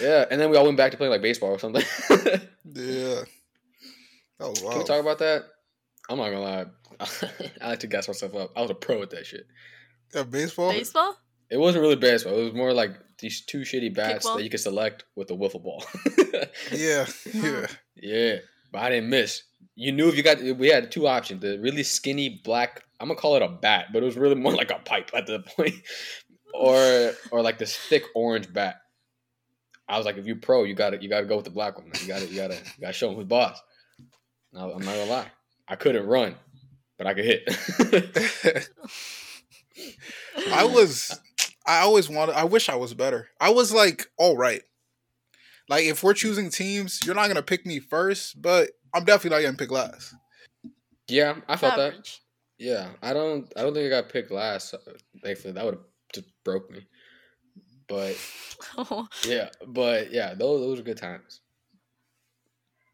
Yeah, 0.00 0.24
and 0.30 0.40
then 0.40 0.50
we 0.50 0.56
all 0.56 0.64
went 0.64 0.76
back 0.76 0.92
to 0.92 0.96
playing 0.96 1.12
like 1.12 1.22
baseball 1.22 1.50
or 1.50 1.58
something. 1.58 1.84
Oh, 2.70 2.74
Can 2.74 2.84
yeah. 2.84 3.22
That 4.38 4.48
was 4.50 4.62
we 4.62 4.84
talk 4.84 5.00
about 5.00 5.18
that? 5.18 5.44
I'm 6.08 6.18
not 6.18 6.30
gonna 6.30 6.40
lie. 6.40 6.66
I 7.60 7.70
like 7.70 7.80
to 7.80 7.86
gas 7.86 8.06
myself 8.06 8.34
up. 8.36 8.50
I 8.56 8.62
was 8.62 8.70
a 8.70 8.74
pro 8.74 9.02
at 9.02 9.10
that 9.10 9.26
shit. 9.26 9.46
yeah, 10.14 10.22
baseball. 10.22 10.70
Baseball? 10.70 11.16
It 11.50 11.56
wasn't 11.56 11.82
really 11.82 11.96
baseball. 11.96 12.38
It 12.38 12.44
was 12.44 12.54
more 12.54 12.72
like 12.72 12.92
these 13.18 13.40
two 13.44 13.60
shitty 13.60 13.94
bats 13.94 14.26
Kickball? 14.26 14.36
that 14.36 14.44
you 14.44 14.50
could 14.50 14.60
select 14.60 15.04
with 15.16 15.30
a 15.30 15.34
wiffle 15.34 15.62
ball. 15.62 15.84
Yeah, 16.72 17.06
yeah. 17.34 17.66
yeah, 17.96 18.36
but 18.70 18.82
I 18.82 18.90
didn't 18.90 19.10
miss. 19.10 19.42
You 19.74 19.90
knew 19.90 20.08
if 20.08 20.16
you 20.16 20.22
got. 20.22 20.40
We 20.40 20.68
had 20.68 20.90
two 20.92 21.08
options: 21.08 21.42
the 21.42 21.58
really 21.58 21.82
skinny 21.82 22.40
black. 22.44 22.82
I'm 23.00 23.08
gonna 23.08 23.18
call 23.18 23.34
it 23.36 23.42
a 23.42 23.48
bat, 23.48 23.86
but 23.92 24.02
it 24.02 24.06
was 24.06 24.16
really 24.16 24.34
more 24.36 24.52
like 24.52 24.70
a 24.70 24.78
pipe 24.84 25.10
at 25.14 25.26
the 25.26 25.40
point, 25.40 25.74
or 26.54 27.12
or 27.32 27.42
like 27.42 27.58
this 27.58 27.76
thick 27.76 28.04
orange 28.14 28.52
bat. 28.52 28.76
I 29.88 29.96
was 29.96 30.04
like, 30.06 30.16
if 30.18 30.26
you 30.26 30.36
pro, 30.36 30.64
you 30.64 30.74
got 30.74 30.90
to 30.90 31.02
You 31.02 31.08
got 31.08 31.20
to 31.20 31.26
go 31.26 31.36
with 31.36 31.44
the 31.44 31.50
black 31.50 31.78
one. 31.78 31.88
man. 31.88 32.00
You 32.02 32.08
got 32.08 32.20
to. 32.20 32.26
You 32.26 32.36
got 32.36 32.50
to. 32.50 32.56
You 32.56 32.80
got 32.80 32.88
to 32.88 32.92
show 32.92 33.08
him 33.10 33.16
who's 33.16 33.24
boss. 33.24 33.60
No, 34.52 34.72
I'm 34.72 34.84
not 34.84 34.94
gonna 34.94 35.10
lie. 35.10 35.26
I 35.68 35.76
couldn't 35.76 36.06
run, 36.06 36.34
but 36.96 37.06
I 37.06 37.14
could 37.14 37.24
hit. 37.24 38.68
I 40.50 40.64
was. 40.64 41.18
I 41.66 41.80
always 41.80 42.08
wanted. 42.08 42.34
I 42.34 42.44
wish 42.44 42.68
I 42.68 42.76
was 42.76 42.94
better. 42.94 43.28
I 43.40 43.50
was 43.50 43.72
like 43.72 44.06
all 44.16 44.36
right. 44.36 44.62
Like 45.68 45.84
if 45.84 46.02
we're 46.02 46.14
choosing 46.14 46.48
teams, 46.50 47.04
you're 47.04 47.14
not 47.14 47.28
gonna 47.28 47.42
pick 47.42 47.66
me 47.66 47.78
first, 47.78 48.40
but 48.40 48.70
I'm 48.94 49.04
definitely 49.04 49.36
not 49.38 49.44
gonna 49.44 49.58
pick 49.58 49.70
last. 49.70 50.14
Yeah, 51.08 51.36
I 51.46 51.56
felt 51.56 51.76
that. 51.76 52.18
Yeah, 52.58 52.88
I 53.02 53.12
don't. 53.12 53.52
I 53.56 53.62
don't 53.62 53.74
think 53.74 53.86
I 53.86 54.00
got 54.00 54.08
picked 54.08 54.30
last. 54.30 54.74
Thankfully, 55.22 55.52
that 55.52 55.64
would 55.64 55.74
have 55.74 55.84
just 56.14 56.28
broke 56.44 56.70
me. 56.70 56.86
But 57.88 58.16
yeah, 59.26 59.48
but 59.66 60.12
yeah, 60.12 60.34
those 60.34 60.60
those 60.60 60.80
are 60.80 60.84
good 60.84 60.98
times. 60.98 61.40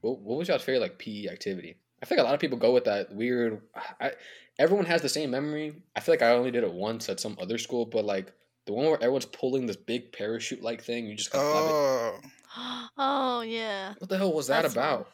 What 0.00 0.20
what 0.20 0.38
was 0.38 0.48
y'all's 0.48 0.62
favorite 0.62 0.80
like 0.80 0.98
PE 0.98 1.28
activity? 1.28 1.76
I 2.02 2.06
feel 2.06 2.18
like 2.18 2.24
a 2.24 2.28
lot 2.28 2.34
of 2.34 2.40
people 2.40 2.58
go 2.58 2.72
with 2.72 2.84
that 2.84 3.14
weird. 3.14 3.60
I 4.00 4.12
everyone 4.58 4.86
has 4.86 5.02
the 5.02 5.08
same 5.08 5.30
memory. 5.30 5.82
I 5.96 6.00
feel 6.00 6.12
like 6.12 6.22
I 6.22 6.32
only 6.32 6.50
did 6.50 6.64
it 6.64 6.72
once 6.72 7.08
at 7.08 7.20
some 7.20 7.36
other 7.40 7.58
school, 7.58 7.86
but 7.86 8.04
like 8.04 8.32
the 8.66 8.72
one 8.72 8.86
where 8.86 8.96
everyone's 8.96 9.26
pulling 9.26 9.66
this 9.66 9.76
big 9.76 10.12
parachute 10.12 10.62
like 10.62 10.82
thing, 10.82 11.06
you 11.06 11.16
just 11.16 11.32
gotta 11.32 11.48
love 11.48 11.66
it. 11.66 12.30
Oh, 12.56 12.88
oh 12.98 13.40
yeah. 13.42 13.94
What 13.98 14.08
the 14.10 14.18
hell 14.18 14.32
was 14.32 14.46
that 14.48 14.62
That's 14.62 14.74
about? 14.74 15.08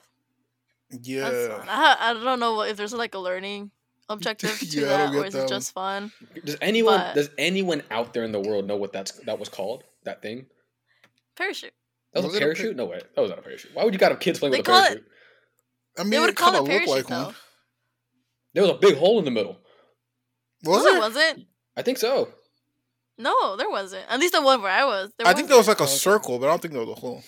Yeah. 0.91 1.65
I, 1.69 2.11
I 2.11 2.15
don't 2.15 2.41
know 2.41 2.63
if 2.63 2.77
there's 2.77 2.93
like 2.93 3.15
a 3.15 3.19
learning 3.19 3.71
objective 4.11 4.59
to 4.59 4.67
Yeah, 4.67 4.85
I 4.85 4.89
that, 4.89 5.07
don't 5.07 5.15
or 5.17 5.19
get 5.23 5.29
is 5.29 5.35
it 5.37 5.49
just 5.49 5.73
fun? 5.73 6.13
Does 6.45 6.57
anyone 6.61 6.99
But- 6.99 7.15
does 7.15 7.31
anyone 7.39 7.83
out 7.91 8.13
there 8.13 8.25
in 8.25 8.33
the 8.33 8.41
world 8.41 8.67
know 8.67 8.77
what 8.77 8.93
that's 8.93 9.13
that 9.25 9.39
was 9.39 9.49
called? 9.49 9.85
That 10.05 10.21
thing? 10.23 10.47
Parachute. 11.37 11.73
That 12.13 12.23
was, 12.25 12.33
Was 12.33 12.35
a 12.35 12.37
it 12.37 12.41
a 12.43 12.47
par- 12.47 12.55
parachute? 12.55 12.77
no 12.77 12.85
way. 12.87 13.01
That 13.15 13.21
was 13.23 13.31
not 13.31 13.39
a 13.39 13.43
parachute. 13.43 13.71
Why 13.75 13.85
would 13.85 13.95
you 13.95 14.01
got 14.01 14.13
a 14.13 14.17
kids 14.17 14.39
playing 14.39 14.53
They 14.53 14.59
with 14.59 14.69
a 14.69 14.71
call 14.71 14.81
it- 14.83 14.87
parachute? 14.89 15.07
I 15.99 16.03
They 16.03 16.09
mean, 16.11 16.21
would 16.21 16.31
it 16.31 16.37
call 16.37 16.53
kind 16.53 16.57
it 16.57 16.61
of 16.61 16.69
looked 16.69 16.89
like 16.89 17.07
parachute 17.07 17.27
one. 17.27 17.35
There 18.55 18.63
was 18.65 18.73
a 18.73 18.75
big 18.79 18.97
hole 18.97 19.19
in 19.19 19.25
the 19.25 19.31
middle. 19.31 19.59
Was 20.65 20.85
no, 20.85 20.91
it? 20.91 20.97
it 20.97 20.99
wasn't. 21.01 21.47
I 21.77 21.83
think 21.83 21.99
so. 21.99 22.29
No, 23.17 23.57
there 23.57 23.71
wasn't. 23.71 24.05
At 24.09 24.19
least 24.19 24.33
the 24.35 24.43
one 24.43 24.61
where 24.63 24.73
I 24.73 24.85
was. 24.85 25.13
There 25.19 25.27
I 25.27 25.35
think 25.35 25.49
there 25.49 25.57
was 25.57 25.69
like 25.69 25.81
a 25.81 25.85
Oh, 25.85 25.87
circle, 25.87 26.39
but 26.39 26.47
I 26.47 26.51
don't 26.51 26.63
think 26.63 26.73
there 26.75 26.85
was 26.85 26.97
a 26.97 27.01
hole. 27.01 27.23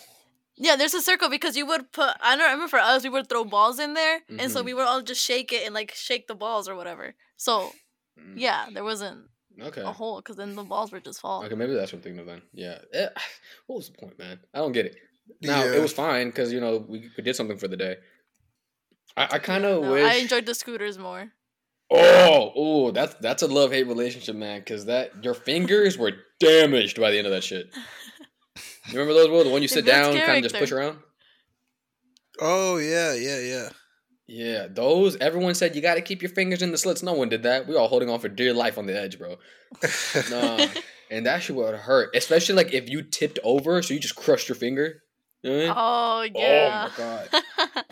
Yeah, 0.62 0.76
there's 0.76 0.94
a 0.94 1.02
circle 1.02 1.28
because 1.28 1.56
you 1.56 1.66
would 1.66 1.90
put. 1.92 2.10
I 2.20 2.36
don't 2.36 2.44
remember 2.50 2.68
for 2.68 2.78
us, 2.78 3.02
we 3.02 3.08
would 3.08 3.28
throw 3.28 3.44
balls 3.44 3.78
in 3.80 3.94
there, 3.94 4.20
and 4.40 4.50
so 4.52 4.60
Mhm. 4.62 4.64
we 4.66 4.74
would 4.74 4.86
all 4.86 5.02
just 5.02 5.22
shake 5.24 5.52
it 5.52 5.64
and 5.66 5.74
like 5.74 5.92
shake 5.94 6.26
the 6.28 6.34
balls 6.36 6.68
or 6.68 6.74
whatever. 6.76 7.14
So 7.36 7.72
Mm, 8.18 8.34
yeah, 8.36 8.68
there 8.72 8.84
wasn't 8.84 9.28
Okay. 9.60 9.80
a 9.80 9.92
hole 9.92 10.16
because 10.20 10.36
then 10.36 10.54
the 10.54 10.62
balls 10.64 10.92
would 10.92 11.02
just 11.04 11.20
fall. 11.20 11.42
Okay, 11.44 11.54
maybe 11.54 11.72
that's 11.74 11.92
what 11.92 11.98
I'm 11.98 12.02
thinking 12.02 12.20
of 12.20 12.26
then. 12.26 12.42
Yeah. 12.52 12.78
Eh, 12.92 13.08
what 13.66 13.76
was 13.76 13.88
the 13.90 13.96
point, 13.98 14.18
man? 14.18 14.38
I 14.54 14.58
don't 14.58 14.72
get 14.72 14.84
it. 14.86 14.96
Now 15.40 15.64
Yeah. 15.64 15.72
it 15.76 15.80
was 15.80 15.92
fine 15.94 16.28
because 16.28 16.52
you 16.52 16.60
know 16.60 16.76
we, 16.76 17.10
we 17.16 17.22
did 17.24 17.34
something 17.34 17.56
for 17.58 17.68
the 17.68 17.76
day. 17.76 17.96
I, 19.16 19.24
I 19.32 19.38
kind 19.38 19.64
of 19.64 19.82
No, 19.82 19.92
wish. 19.92 20.04
I 20.04 20.16
enjoyed 20.16 20.46
the 20.46 20.54
scooters 20.54 20.98
more. 20.98 21.32
Oh, 21.90 22.52
oh, 22.54 22.90
that's 22.90 23.14
that's 23.16 23.42
a 23.42 23.46
love 23.46 23.72
hate 23.72 23.86
relationship, 23.86 24.36
man. 24.36 24.60
Because 24.60 24.84
that 24.86 25.24
your 25.24 25.34
fingers 25.34 25.98
were 25.98 26.12
damaged 26.40 27.00
by 27.00 27.10
the 27.10 27.18
end 27.18 27.26
of 27.26 27.32
that 27.32 27.44
shit. 27.44 27.66
You 28.88 28.98
remember 28.98 29.14
those? 29.14 29.28
Will 29.28 29.44
the 29.44 29.50
one 29.50 29.62
you 29.62 29.68
sit 29.68 29.84
builds 29.84 30.16
down, 30.16 30.26
kind 30.26 30.44
of 30.44 30.50
just 30.50 30.60
push 30.60 30.72
around. 30.72 30.98
Oh 32.40 32.78
yeah, 32.78 33.14
yeah, 33.14 33.38
yeah. 33.38 33.68
Yeah, 34.26 34.66
those. 34.68 35.16
Everyone 35.16 35.54
said 35.54 35.76
you 35.76 35.82
got 35.82 35.96
to 35.96 36.00
keep 36.00 36.22
your 36.22 36.30
fingers 36.30 36.62
in 36.62 36.70
the 36.70 36.78
slits. 36.78 37.02
No 37.02 37.12
one 37.12 37.28
did 37.28 37.42
that. 37.42 37.68
We 37.68 37.76
all 37.76 37.88
holding 37.88 38.08
on 38.08 38.18
for 38.18 38.28
dear 38.28 38.54
life 38.54 38.78
on 38.78 38.86
the 38.86 38.98
edge, 38.98 39.18
bro. 39.18 39.36
Nah, 40.30 40.66
and 41.10 41.26
that 41.26 41.42
shit 41.42 41.56
would 41.56 41.74
hurt, 41.74 42.14
especially 42.14 42.54
like 42.54 42.72
if 42.72 42.88
you 42.88 43.02
tipped 43.02 43.38
over, 43.44 43.82
so 43.82 43.94
you 43.94 44.00
just 44.00 44.16
crushed 44.16 44.48
your 44.48 44.56
finger. 44.56 45.02
You 45.42 45.50
know 45.50 45.56
what 45.56 45.62
I 45.62 45.66
mean? 45.66 45.74
Oh 45.76 46.40
yeah. 46.40 46.88
Oh 46.88 47.02
my 47.02 47.04
god. 47.04 47.84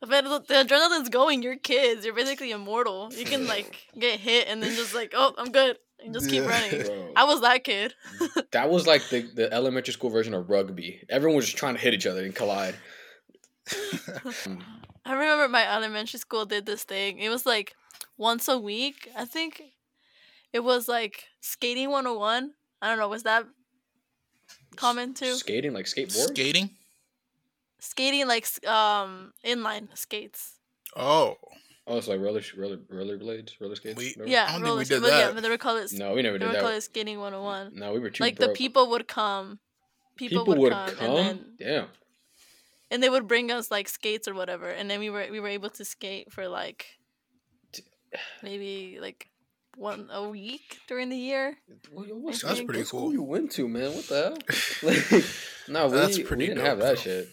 but 0.00 0.24
the, 0.24 0.40
the 0.46 0.54
adrenaline's 0.64 1.08
going. 1.08 1.42
You're 1.42 1.56
kids. 1.56 2.04
You're 2.04 2.14
basically 2.14 2.52
immortal. 2.52 3.10
You 3.12 3.24
can 3.24 3.46
like 3.46 3.76
get 3.98 4.20
hit 4.20 4.46
and 4.48 4.62
then 4.62 4.76
just 4.76 4.94
like, 4.94 5.12
oh, 5.16 5.34
I'm 5.36 5.50
good, 5.52 5.78
and 6.04 6.14
just 6.14 6.28
keep 6.28 6.44
running. 6.44 6.86
Bro, 6.86 7.12
I 7.16 7.24
was 7.24 7.40
that 7.40 7.64
kid. 7.64 7.94
that 8.52 8.70
was 8.70 8.86
like 8.86 9.08
the, 9.08 9.22
the 9.22 9.52
elementary 9.52 9.92
school 9.92 10.10
version 10.10 10.34
of 10.34 10.50
rugby. 10.50 11.02
Everyone 11.08 11.36
was 11.36 11.46
just 11.46 11.56
trying 11.56 11.74
to 11.74 11.80
hit 11.80 11.94
each 11.94 12.06
other 12.06 12.22
and 12.22 12.34
collide. 12.34 12.74
I 15.04 15.12
remember 15.12 15.48
my 15.48 15.68
elementary 15.70 16.18
school 16.18 16.44
did 16.44 16.66
this 16.66 16.84
thing. 16.84 17.18
It 17.18 17.28
was 17.28 17.46
like 17.46 17.74
once 18.16 18.48
a 18.48 18.58
week. 18.58 19.08
I 19.16 19.24
think 19.24 19.62
it 20.52 20.60
was 20.60 20.88
like 20.88 21.24
skating 21.40 21.90
101. 21.90 22.52
I 22.80 22.88
don't 22.88 22.98
know. 22.98 23.08
Was 23.08 23.24
that 23.24 23.46
common 24.76 25.14
too? 25.14 25.34
Skating 25.34 25.72
like 25.72 25.86
skateboard. 25.86 26.28
Skating. 26.28 26.70
Skating 27.78 28.28
like 28.28 28.46
um 28.66 29.32
inline 29.44 29.88
skates. 29.96 30.54
Oh, 30.96 31.36
Oh, 31.86 31.98
it's 31.98 32.06
like 32.08 32.20
roller 32.20 32.40
roller 32.56 32.78
roller 32.88 33.18
blades, 33.18 33.56
roller 33.60 33.74
skates. 33.74 33.96
We- 33.98 34.12
whatever? 34.12 34.28
Yeah, 34.30 34.42
I 34.42 34.46
don't 34.46 34.54
think 34.54 34.64
roller 34.66 34.78
we 34.78 34.84
skate- 34.84 34.94
did 34.96 35.02
but 35.02 35.10
Yeah, 35.12 35.26
that. 35.26 35.34
but 35.34 35.42
they 35.42 35.48
would 35.50 35.60
call 35.60 35.76
it. 35.78 35.92
No, 35.94 36.14
we 36.14 36.22
never 36.22 36.38
they 36.38 36.44
did 36.46 36.52
would 36.52 36.60
call 36.60 36.70
that. 36.70 36.76
it 36.76 36.82
skating 36.82 37.18
101. 37.18 37.72
No, 37.74 37.92
we 37.92 37.98
were 37.98 38.10
too 38.10 38.22
like 38.22 38.36
broke. 38.36 38.50
the 38.50 38.54
people 38.54 38.88
would 38.90 39.08
come. 39.08 39.58
People, 40.16 40.44
People 40.44 40.54
would, 40.54 40.58
would 40.60 40.72
come, 40.72 40.94
come. 40.94 41.06
and 41.06 41.16
then 41.16 41.44
Damn. 41.58 41.86
and 42.90 43.02
they 43.02 43.08
would 43.08 43.26
bring 43.26 43.50
us 43.50 43.70
like 43.70 43.88
skates 43.88 44.28
or 44.28 44.34
whatever, 44.34 44.68
and 44.68 44.88
then 44.90 45.00
we 45.00 45.10
were 45.10 45.26
we 45.30 45.40
were 45.40 45.48
able 45.48 45.70
to 45.70 45.84
skate 45.84 46.30
for 46.32 46.46
like 46.48 46.86
maybe 48.42 48.98
like 49.00 49.28
one 49.76 50.08
a 50.12 50.28
week 50.28 50.78
during 50.86 51.08
the 51.08 51.16
year. 51.16 51.56
What, 51.90 52.06
what, 52.14 52.32
That's 52.34 52.44
what 52.58 52.66
pretty 52.66 52.84
school 52.84 53.00
cool. 53.02 53.12
you 53.12 53.22
went 53.22 53.50
to, 53.52 53.66
man? 53.68 53.92
What 53.94 54.04
the 54.08 54.22
hell? 54.22 54.38
Like, 54.82 55.24
no, 55.68 55.86
we, 55.86 55.92
That's 55.96 56.18
we 56.18 56.24
didn't 56.24 56.56
dope, 56.56 56.66
have 56.66 56.78
that 56.78 56.96
though. 56.96 57.02
shit. 57.02 57.28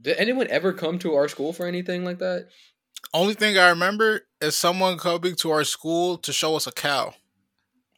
Did 0.00 0.16
anyone 0.18 0.46
ever 0.50 0.72
come 0.72 0.98
to 1.00 1.14
our 1.14 1.28
school 1.28 1.52
for 1.52 1.66
anything 1.66 2.04
like 2.04 2.18
that? 2.18 2.48
Only 3.14 3.34
thing 3.34 3.58
I 3.58 3.68
remember 3.70 4.22
is 4.40 4.56
someone 4.56 4.98
coming 4.98 5.34
to 5.36 5.50
our 5.50 5.64
school 5.64 6.18
to 6.18 6.32
show 6.32 6.56
us 6.56 6.66
a 6.66 6.72
cow. 6.72 7.14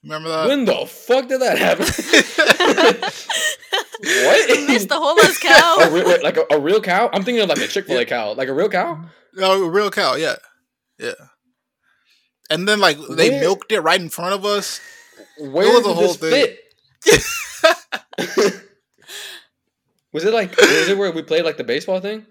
Remember 0.03 0.29
that? 0.29 0.49
when 0.49 0.65
the 0.67 0.85
fuck 0.87 1.29
did 1.29 1.41
that 1.41 1.57
happen? 1.57 1.87
what? 4.01 4.49
You 4.49 4.67
missed 4.67 4.89
the 4.91 4.97
whole 4.97 5.19
ass 5.21 5.39
cow. 5.39 5.77
a 5.81 5.91
real, 5.91 6.07
wait, 6.07 6.23
like 6.23 6.37
a, 6.37 6.45
a 6.51 6.61
real 6.61 6.81
cow? 6.81 7.09
I'm 7.13 7.23
thinking 7.23 7.43
of 7.43 7.49
like 7.49 7.59
a 7.59 7.67
Chick 7.67 7.87
Fil 7.87 7.99
A 7.99 8.05
cow, 8.05 8.35
like 8.35 8.49
a 8.49 8.53
real 8.53 8.69
cow. 8.69 9.03
No, 9.35 9.65
a 9.65 9.71
real 9.71 9.91
cow. 9.91 10.15
Yeah, 10.17 10.37
yeah. 10.99 11.15
And 12.51 12.69
then 12.69 12.81
like 12.81 12.99
they 13.11 13.31
Where- 13.31 13.41
milked 13.41 13.73
it 13.73 13.81
right 13.81 14.01
in 14.01 14.11
front 14.11 14.35
of 14.35 14.45
us. 14.45 14.81
Where 15.39 15.73
was 15.73 15.77
did 15.77 15.85
the 15.85 15.95
whole 15.95 16.13
this 16.15 16.17
fit? 16.19 16.59
was 20.13 20.25
it 20.25 20.35
like 20.35 20.51
was 20.61 20.89
it 20.89 20.99
where 20.99 21.11
we 21.13 21.23
played 21.23 21.45
like 21.45 21.57
the 21.57 21.65
baseball 21.65 22.01
thing? 22.01 22.27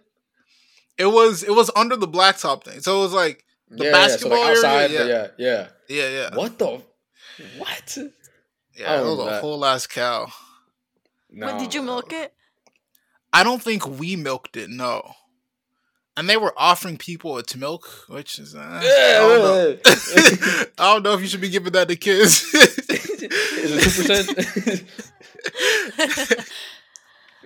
It 0.97 1.05
was 1.07 1.43
it 1.43 1.51
was 1.51 1.69
under 1.75 1.95
the 1.95 2.07
blacktop 2.07 2.63
thing. 2.63 2.81
So 2.81 2.99
it 2.99 3.03
was 3.03 3.13
like 3.13 3.43
The 3.69 3.85
yeah, 3.85 3.91
basketball 3.91 4.37
yeah, 4.37 4.55
so 4.55 4.61
like 4.61 4.91
area? 4.91 4.91
outside, 4.91 4.97
but 4.97 5.07
yeah, 5.07 5.27
yeah. 5.37 5.67
yeah, 5.89 6.09
yeah, 6.29 6.35
What 6.35 6.57
the 6.59 6.81
what? 7.57 7.97
yeah. 8.75 8.93
I 8.93 8.97
It 8.97 9.01
was 9.01 9.09
remember 9.11 9.23
a 9.23 9.25
that. 9.31 9.41
whole 9.41 9.65
ass 9.65 9.87
cow. 9.87 10.27
No. 11.31 11.47
Wait, 11.47 11.59
did 11.59 11.73
you 11.73 11.81
milk 11.81 12.13
it? 12.13 12.33
I 13.31 13.43
don't 13.43 13.61
think 13.61 13.87
we 13.99 14.15
milked 14.15 14.55
it. 14.57 14.69
No. 14.69 15.15
And 16.15 16.29
they 16.29 16.37
were 16.37 16.53
offering 16.55 16.97
people 16.97 17.39
its 17.39 17.55
milk, 17.55 17.87
which 18.07 18.37
is 18.37 18.53
uh, 18.53 18.59
I, 18.59 18.81
don't 19.17 19.39
know. 19.39 19.77
Yeah. 19.83 20.63
I 20.77 20.93
don't 20.93 21.01
know 21.03 21.13
if 21.15 21.21
you 21.21 21.27
should 21.27 21.41
be 21.41 21.49
giving 21.49 21.71
that 21.73 21.87
to 21.87 21.95
kids. 21.95 22.53
Is 23.23 23.71
it 23.71 23.81
two 23.81 24.03
percent? 24.03 24.83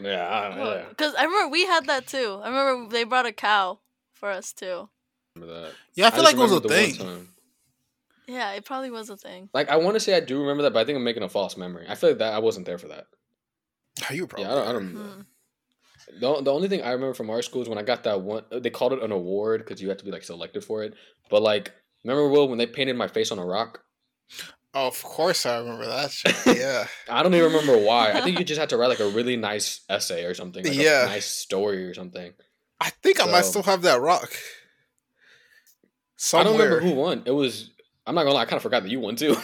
Yeah, 0.02 0.28
I 0.30 0.56
don't. 0.56 0.90
Because 0.90 1.16
I 1.16 1.24
remember 1.24 1.52
we 1.52 1.66
had 1.66 1.86
that 1.88 2.08
too. 2.08 2.40
I 2.44 2.50
remember 2.50 2.92
they 2.92 3.04
brought 3.04 3.26
a 3.26 3.32
cow 3.32 3.80
for 4.14 4.30
us 4.30 4.54
too. 4.54 4.90
Remember 5.36 5.62
that. 5.62 5.74
yeah, 5.96 6.08
I 6.08 6.12
feel 6.12 6.24
just 6.24 6.36
like 6.36 6.36
it 6.36 6.42
was 6.42 6.52
a 6.52 6.56
remember 6.56 6.68
the 6.98 7.06
one 7.06 7.18
thing. 7.18 7.28
Yeah, 8.28 8.52
it 8.54 8.66
probably 8.66 8.92
was 8.92 9.10
a 9.10 9.18
thing. 9.18 9.50
Like 9.54 9.70
I 9.70 9.78
want 9.78 9.96
to 9.96 10.00
say 10.00 10.16
I 10.16 10.20
do 10.20 10.40
remember 10.42 10.64
that, 10.64 10.74
but 10.74 10.80
I 10.80 10.86
think 10.86 10.98
I'm 10.98 11.04
making 11.04 11.24
a 11.24 11.30
false 11.30 11.56
memory. 11.58 11.86
I 11.88 11.96
feel 11.96 12.12
like 12.12 12.20
that 12.20 12.34
I 12.34 12.40
wasn't 12.40 12.66
there 12.66 12.78
for 12.78 12.90
that. 12.90 13.06
Oh, 14.10 14.14
you 14.14 14.28
probably 14.28 14.46
Yeah, 14.46 14.52
I 14.52 14.56
don't. 14.56 14.68
I 14.68 14.72
don't 14.74 14.88
Hmm. 14.92 15.22
The, 16.20 16.42
the 16.42 16.54
only 16.54 16.70
thing 16.70 16.84
I 16.84 16.92
remember 16.92 17.14
from 17.14 17.30
our 17.30 17.42
school 17.42 17.62
is 17.62 17.70
when 17.70 17.78
I 17.78 17.84
got 17.84 18.04
that 18.04 18.22
one. 18.22 18.44
They 18.52 18.70
called 18.70 18.94
it 18.94 19.04
an 19.04 19.12
award 19.12 19.64
because 19.66 19.82
you 19.82 19.90
had 19.90 20.00
to 20.00 20.06
be 20.06 20.12
like 20.12 20.24
selected 20.24 20.64
for 20.64 20.84
it. 20.84 20.94
But 21.30 21.42
like, 21.42 21.74
remember 22.04 22.30
Will 22.30 22.48
when 22.48 22.58
they 22.58 22.66
painted 22.66 22.96
my 22.96 23.08
face 23.08 23.32
on 23.32 23.40
a 23.40 23.46
rock? 23.46 23.82
Oh, 24.80 24.88
of 24.88 25.02
course 25.02 25.48
I 25.48 25.58
remember 25.58 25.88
that 25.88 26.12
shit. 26.12 26.36
Yeah. 26.58 26.86
I 27.10 27.24
don't 27.24 27.34
even 27.34 27.52
remember 27.52 27.78
why. 27.84 28.12
I 28.12 28.22
think 28.22 28.38
you 28.38 28.46
just 28.46 28.60
had 28.60 28.70
to 28.70 28.78
write 28.78 28.90
like 28.90 29.00
a 29.00 29.10
really 29.10 29.36
nice 29.36 29.82
essay 29.90 30.24
or 30.26 30.36
something. 30.36 30.64
Like 30.64 30.76
Yeah. 30.76 31.06
a 31.06 31.08
nice 31.08 31.26
story 31.26 31.84
or 31.86 31.96
something. 31.96 32.32
I 32.80 32.92
think 33.02 33.20
I 33.20 33.26
might 33.26 33.46
still 33.46 33.64
have 33.64 33.82
that 33.82 34.00
rock. 34.02 34.32
Somewhere. 36.16 36.42
I 36.42 36.44
don't 36.58 36.62
remember 36.62 36.88
who 36.88 36.94
won. 37.02 37.24
It 37.26 37.32
was. 37.32 37.72
I'm 38.06 38.14
not 38.16 38.24
gonna 38.24 38.36
lie. 38.36 38.44
I 38.44 38.46
kind 38.46 38.58
of 38.58 38.64
forgot 38.64 38.84
that 38.84 38.90
you 38.90 39.00
won 39.00 39.16
too. 39.16 39.32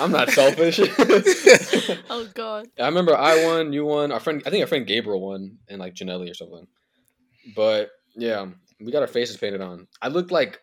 I'm 0.00 0.12
not 0.12 0.30
selfish. 0.30 0.78
Oh 2.10 2.28
god. 2.34 2.66
I 2.78 2.86
remember 2.86 3.16
I 3.16 3.44
won, 3.44 3.72
you 3.72 3.84
won. 3.86 4.12
Our 4.12 4.20
friend, 4.20 4.42
I 4.46 4.50
think 4.50 4.60
our 4.62 4.66
friend 4.66 4.86
Gabriel 4.86 5.20
won, 5.20 5.58
and 5.68 5.78
like 5.80 5.94
Janelli 5.94 6.30
or 6.30 6.34
something. 6.34 6.66
But 7.56 7.90
yeah, 8.14 8.46
we 8.80 8.92
got 8.92 9.02
our 9.02 9.08
faces 9.08 9.36
painted 9.36 9.60
on. 9.62 9.88
I 10.00 10.08
looked 10.08 10.30
like, 10.30 10.60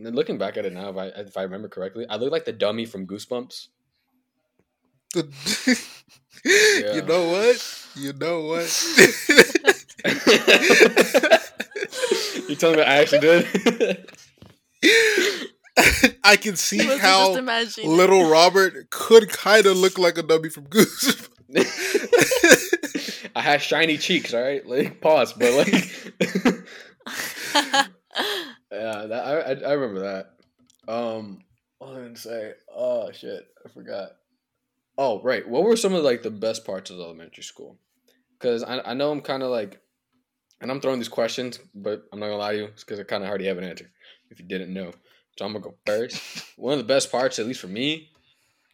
and 0.00 0.06
then 0.06 0.14
looking 0.14 0.38
back 0.38 0.56
at 0.56 0.64
it 0.64 0.72
now, 0.72 0.88
if 0.88 0.96
I 0.96 1.08
if 1.08 1.36
I 1.36 1.42
remember 1.42 1.68
correctly, 1.68 2.06
I 2.08 2.16
look 2.16 2.32
like 2.32 2.46
the 2.46 2.54
dummy 2.54 2.86
from 2.86 3.06
Goosebumps. 3.06 3.68
You 6.42 7.02
know 7.02 7.28
what? 7.28 7.86
You 7.96 8.14
know 8.14 8.44
what? 8.44 8.64
you 12.48 12.56
telling 12.56 12.78
me 12.78 12.82
I 12.82 13.02
actually 13.02 13.20
did? 13.20 13.46
I 16.24 16.36
can 16.36 16.56
see 16.56 16.78
how 16.78 17.34
little 17.84 18.30
Robert 18.30 18.88
could 18.88 19.28
kind 19.28 19.66
of 19.66 19.76
look 19.76 19.98
like 19.98 20.16
a 20.16 20.22
dummy 20.22 20.48
from 20.48 20.64
Goose. 20.64 21.28
I 23.36 23.42
had 23.42 23.60
shiny 23.60 23.98
cheeks, 23.98 24.32
all 24.32 24.40
right? 24.40 24.66
Like 24.66 25.02
pause, 25.02 25.34
but 25.34 25.52
like 25.52 25.92
Yeah, 28.72 29.06
that 29.06 29.24
I, 29.26 29.40
I 29.40 29.70
I 29.70 29.72
remember 29.72 30.00
that. 30.02 30.92
Um 30.92 31.44
what 31.78 31.90
was 31.90 31.98
I 31.98 32.02
gonna 32.02 32.16
say? 32.16 32.52
Oh 32.74 33.10
shit, 33.12 33.46
I 33.64 33.68
forgot. 33.70 34.10
Oh, 34.98 35.22
right. 35.22 35.48
What 35.48 35.62
were 35.62 35.76
some 35.76 35.94
of 35.94 36.04
like 36.04 36.22
the 36.22 36.30
best 36.30 36.66
parts 36.66 36.90
of 36.90 37.00
elementary 37.00 37.42
school? 37.42 37.78
Because 38.38 38.62
I, 38.62 38.80
I 38.80 38.92
know 38.92 39.10
I'm 39.10 39.22
kind 39.22 39.42
of 39.42 39.50
like, 39.50 39.80
and 40.60 40.70
I'm 40.70 40.80
throwing 40.80 40.98
these 40.98 41.08
questions, 41.08 41.58
but 41.74 42.04
I'm 42.12 42.20
not 42.20 42.26
gonna 42.26 42.36
lie 42.36 42.52
to 42.52 42.58
you, 42.58 42.64
it's 42.66 42.84
because 42.84 43.00
I 43.00 43.04
kind 43.04 43.24
of 43.24 43.30
already 43.30 43.46
have 43.46 43.56
an 43.56 43.64
answer. 43.64 43.90
If 44.30 44.38
you 44.38 44.46
didn't 44.46 44.74
know, 44.74 44.92
so 45.38 45.46
I'm 45.46 45.52
gonna 45.52 45.64
go 45.64 45.74
first. 45.86 46.20
One 46.56 46.72
of 46.74 46.78
the 46.78 46.84
best 46.84 47.10
parts, 47.10 47.38
at 47.38 47.46
least 47.46 47.60
for 47.60 47.66
me, 47.66 48.10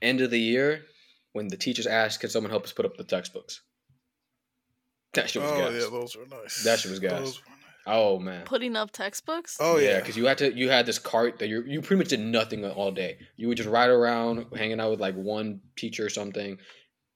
end 0.03 0.21
of 0.21 0.33
the 0.33 0.41
year, 0.41 0.83
when 1.33 1.47
the 1.47 1.57
teachers 1.57 1.87
ask, 1.87 2.21
"Can 2.21 2.29
someone 2.29 2.51
help 2.51 2.65
us 2.65 2.73
put 2.73 2.87
up 2.87 2.97
the 2.97 3.05
textbooks?" 3.05 3.61
That 5.15 5.31
shit 5.31 5.43
was 5.43 5.53
oh 5.53 5.59
gas. 5.59 5.73
yeah, 5.75 5.91
those 5.91 6.17
were 6.17 6.27
nice. 6.27 6.65
That 6.65 6.81
shit 6.81 6.91
was 6.91 6.99
gas. 6.99 7.21
Those 7.21 7.41
were. 7.41 7.56
Oh 7.87 8.19
man. 8.19 8.45
Putting 8.45 8.75
up 8.77 8.91
textbooks. 8.91 9.57
Oh 9.61 9.77
yeah, 9.79 9.99
because 10.01 10.17
you 10.17 10.27
had 10.27 10.39
to 10.39 10.53
you 10.53 10.69
had 10.69 10.87
this 10.87 10.99
cart 10.99 11.39
that 11.39 11.49
you 11.49 11.63
you 11.67 11.81
pretty 11.81 11.99
much 11.99 12.09
did 12.09 12.21
nothing 12.21 12.65
all 12.65 12.91
day. 12.91 13.19
You 13.37 13.49
would 13.49 13.57
just 13.57 13.69
ride 13.69 13.91
around, 13.91 14.47
hanging 14.57 14.81
out 14.81 14.91
with 14.91 15.01
like 15.01 15.15
one 15.15 15.61
teacher 15.77 16.05
or 16.07 16.09
something. 16.11 16.59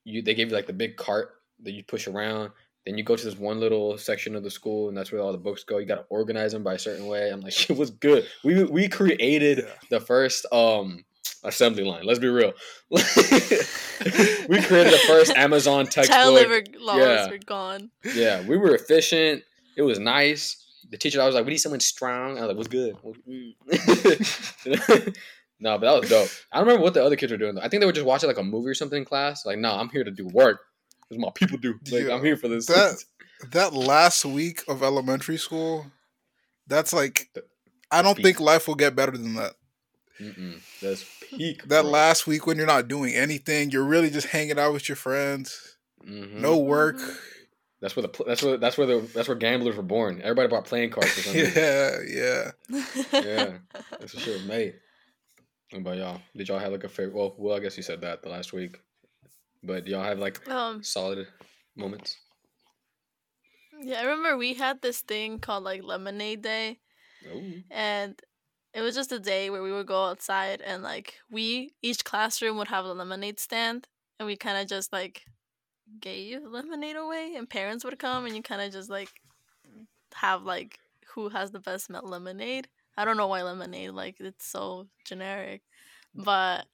You 0.04 0.22
they 0.22 0.34
gave 0.34 0.48
you 0.50 0.54
like 0.54 0.66
the 0.66 0.72
big 0.72 0.96
cart 0.96 1.30
that 1.64 1.72
you 1.72 1.82
push 1.84 2.06
around. 2.06 2.50
Then 2.86 2.96
you 2.96 3.04
go 3.04 3.14
to 3.14 3.24
this 3.24 3.36
one 3.36 3.60
little 3.60 3.98
section 3.98 4.34
of 4.34 4.42
the 4.42 4.50
school, 4.50 4.88
and 4.88 4.96
that's 4.96 5.12
where 5.12 5.20
all 5.20 5.32
the 5.32 5.38
books 5.38 5.64
go. 5.64 5.76
You 5.78 5.84
got 5.86 5.96
to 5.96 6.06
organize 6.08 6.52
them 6.52 6.62
by 6.62 6.74
a 6.74 6.78
certain 6.78 7.06
way. 7.06 7.28
I'm 7.30 7.40
like, 7.40 7.52
shit 7.60 7.76
was 7.76 7.90
good. 7.90 8.26
We 8.44 8.64
we 8.64 8.88
created 8.88 9.58
Yeah. 9.58 9.74
the 9.90 10.00
first 10.00 10.46
um 10.52 11.04
assembly 11.44 11.84
line. 11.84 12.04
Let's 12.04 12.18
be 12.20 12.28
real. 12.28 12.52
we 12.90 12.98
created 14.62 14.92
the 14.92 15.00
first 15.06 15.32
Amazon 15.36 15.86
Child 15.86 16.08
textbook. 16.08 16.34
labor 16.34 16.62
laws 16.78 16.98
Yeah. 16.98 17.30
were 17.30 17.38
gone. 17.38 17.90
Yeah, 18.14 18.46
we 18.46 18.56
were 18.56 18.74
efficient. 18.74 19.42
It 19.80 19.84
was 19.84 19.98
nice. 19.98 20.56
The 20.90 20.96
teacher, 20.98 21.20
I 21.22 21.26
was 21.26 21.34
like, 21.34 21.44
"We 21.46 21.52
need 21.52 21.58
someone 21.58 21.80
strong." 21.80 22.36
I 22.38 22.42
was 22.42 22.48
like, 22.48 22.56
"What's 22.56 22.68
good?" 22.68 22.96
no, 25.60 25.78
but 25.78 25.80
that 25.80 26.00
was 26.00 26.08
dope. 26.10 26.28
I 26.52 26.58
don't 26.58 26.66
remember 26.66 26.84
what 26.84 26.94
the 26.94 27.04
other 27.04 27.16
kids 27.16 27.32
were 27.32 27.38
doing. 27.38 27.54
Though. 27.54 27.60
I 27.62 27.68
think 27.68 27.80
they 27.80 27.86
were 27.86 27.92
just 27.92 28.06
watching 28.06 28.28
like 28.28 28.38
a 28.38 28.42
movie 28.42 28.68
or 28.68 28.74
something 28.74 28.98
in 28.98 29.04
class. 29.04 29.44
Like, 29.46 29.58
no, 29.58 29.72
I'm 29.72 29.88
here 29.88 30.04
to 30.04 30.10
do 30.10 30.26
work. 30.28 30.60
That's 31.08 31.20
what 31.20 31.26
my 31.26 31.30
people 31.34 31.58
do. 31.58 31.78
Like, 31.90 32.04
Yeah, 32.04 32.14
I'm 32.14 32.24
here 32.24 32.36
for 32.36 32.48
this. 32.48 32.66
that- 32.66 33.02
that 33.52 33.72
last 33.72 34.24
week 34.24 34.62
of 34.68 34.82
elementary 34.82 35.38
school, 35.38 35.86
that's 36.66 36.92
like, 36.92 37.28
I 37.90 38.02
don't 38.02 38.16
Peak. 38.16 38.24
think 38.26 38.40
life 38.40 38.68
will 38.68 38.74
get 38.74 38.94
better 38.94 39.12
than 39.12 39.34
that. 39.36 39.54
Mm-mm. 40.20 40.60
That's 40.82 41.04
peak. 41.30 41.62
That 41.68 41.82
bro. 41.82 41.90
last 41.90 42.26
week 42.26 42.46
when 42.46 42.58
you're 42.58 42.66
not 42.66 42.88
doing 42.88 43.14
anything, 43.14 43.70
you're 43.70 43.84
really 43.84 44.10
just 44.10 44.26
hanging 44.28 44.58
out 44.58 44.74
with 44.74 44.88
your 44.90 44.96
friends, 44.96 45.76
Mhm. 46.06 46.34
no 46.34 46.58
work. 46.58 46.96
That's 47.80 47.96
where 47.96 48.02
the 48.02 48.24
that's 48.26 48.42
where 48.42 48.56
that's 48.58 48.76
where 48.76 48.86
the 48.86 49.00
that's 49.14 49.26
where 49.26 49.36
gamblers 49.36 49.76
were 49.76 49.82
born. 49.82 50.20
Everybody 50.22 50.48
bought 50.48 50.66
playing 50.66 50.90
cards 50.90 51.16
or 51.16 51.22
something. 51.22 51.52
yeah, 51.56 51.96
yeah. 52.06 52.50
Yeah. 53.12 53.52
That's 53.98 54.14
what 54.14 54.22
shit 54.22 54.34
was 54.34 54.44
made. 54.44 54.74
What 55.70 55.80
about 55.80 55.96
y'all? 55.96 56.20
Did 56.36 56.48
y'all 56.48 56.58
have 56.58 56.72
like 56.72 56.84
a 56.84 56.88
favorite? 56.88 57.14
Well, 57.14 57.34
well, 57.38 57.56
I 57.56 57.60
guess 57.60 57.76
you 57.76 57.82
said 57.82 58.02
that 58.02 58.22
the 58.22 58.28
last 58.28 58.52
week. 58.52 58.80
But 59.62 59.86
do 59.86 59.92
y'all 59.92 60.04
have 60.04 60.18
like 60.18 60.46
um. 60.48 60.82
solid 60.82 61.26
moments? 61.74 62.16
Yeah, 63.80 64.00
I 64.00 64.02
remember 64.02 64.36
we 64.36 64.54
had 64.54 64.82
this 64.82 65.00
thing 65.00 65.38
called 65.38 65.64
like 65.64 65.82
Lemonade 65.82 66.42
Day, 66.42 66.80
Ooh. 67.32 67.62
and 67.70 68.20
it 68.74 68.82
was 68.82 68.94
just 68.94 69.12
a 69.12 69.18
day 69.18 69.48
where 69.48 69.62
we 69.62 69.72
would 69.72 69.86
go 69.86 70.04
outside 70.06 70.60
and 70.60 70.82
like 70.82 71.14
we 71.30 71.72
each 71.80 72.04
classroom 72.04 72.58
would 72.58 72.68
have 72.68 72.84
a 72.84 72.92
lemonade 72.92 73.40
stand, 73.40 73.88
and 74.18 74.26
we 74.26 74.36
kind 74.36 74.58
of 74.58 74.68
just 74.68 74.92
like 74.92 75.24
gave 76.00 76.42
lemonade 76.44 76.96
away, 76.96 77.34
and 77.36 77.48
parents 77.48 77.84
would 77.84 77.98
come, 77.98 78.26
and 78.26 78.36
you 78.36 78.42
kind 78.42 78.62
of 78.62 78.72
just 78.72 78.90
like 78.90 79.10
have 80.14 80.42
like 80.42 80.78
who 81.14 81.28
has 81.28 81.50
the 81.50 81.60
best 81.60 81.90
melt 81.90 82.04
lemonade. 82.04 82.68
I 82.96 83.04
don't 83.04 83.16
know 83.16 83.26
why 83.26 83.42
lemonade, 83.42 83.90
like 83.90 84.16
it's 84.20 84.46
so 84.46 84.86
generic, 85.04 85.62
but 86.14 86.66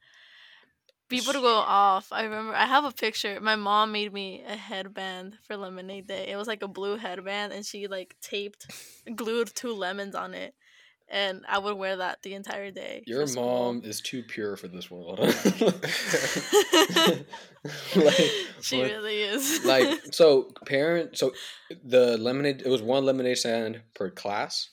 people 1.09 1.33
to 1.33 1.41
go 1.41 1.57
off. 1.57 2.09
I 2.11 2.25
remember 2.25 2.55
I 2.55 2.67
have 2.67 2.85
a 2.85 2.93
picture. 2.93 3.39
My 3.41 3.57
mom 3.57 3.93
made 3.93 4.13
me 4.13 4.43
a 4.47 4.57
headband 4.57 5.39
for 5.43 5.57
Lemonade 5.57 6.07
Day. 6.07 6.29
It 6.29 6.37
was 6.37 6.49
like 6.49 6.63
a 6.63 6.69
blue 6.69 6.97
headband, 6.97 7.53
and 7.53 7.65
she 7.65 7.87
like 7.87 8.17
taped, 8.21 8.67
glued 9.15 9.55
two 9.55 9.73
lemons 9.73 10.15
on 10.15 10.35
it, 10.35 10.55
and 11.09 11.45
I 11.49 11.59
would 11.59 11.77
wear 11.77 11.97
that 11.97 12.23
the 12.23 12.35
entire 12.35 12.71
day. 12.71 13.03
Your 13.07 13.27
mom 13.35 13.83
is 13.85 14.01
too 14.01 14.23
pure 14.23 14.57
for 14.57 14.69
this 14.69 14.91
world. 14.91 15.19
like, 16.97 17.27
she 18.61 18.83
like- 18.83 18.93
really 18.93 19.23
is. 19.23 19.65
like 19.65 20.01
so 20.13 20.51
parent 20.67 21.17
so 21.19 21.33
the 21.85 22.17
lemonade 22.19 22.63
it 22.65 22.69
was 22.69 22.83
one 22.83 23.05
lemonade 23.05 23.39
stand 23.39 23.81
per 23.95 24.11
class 24.11 24.71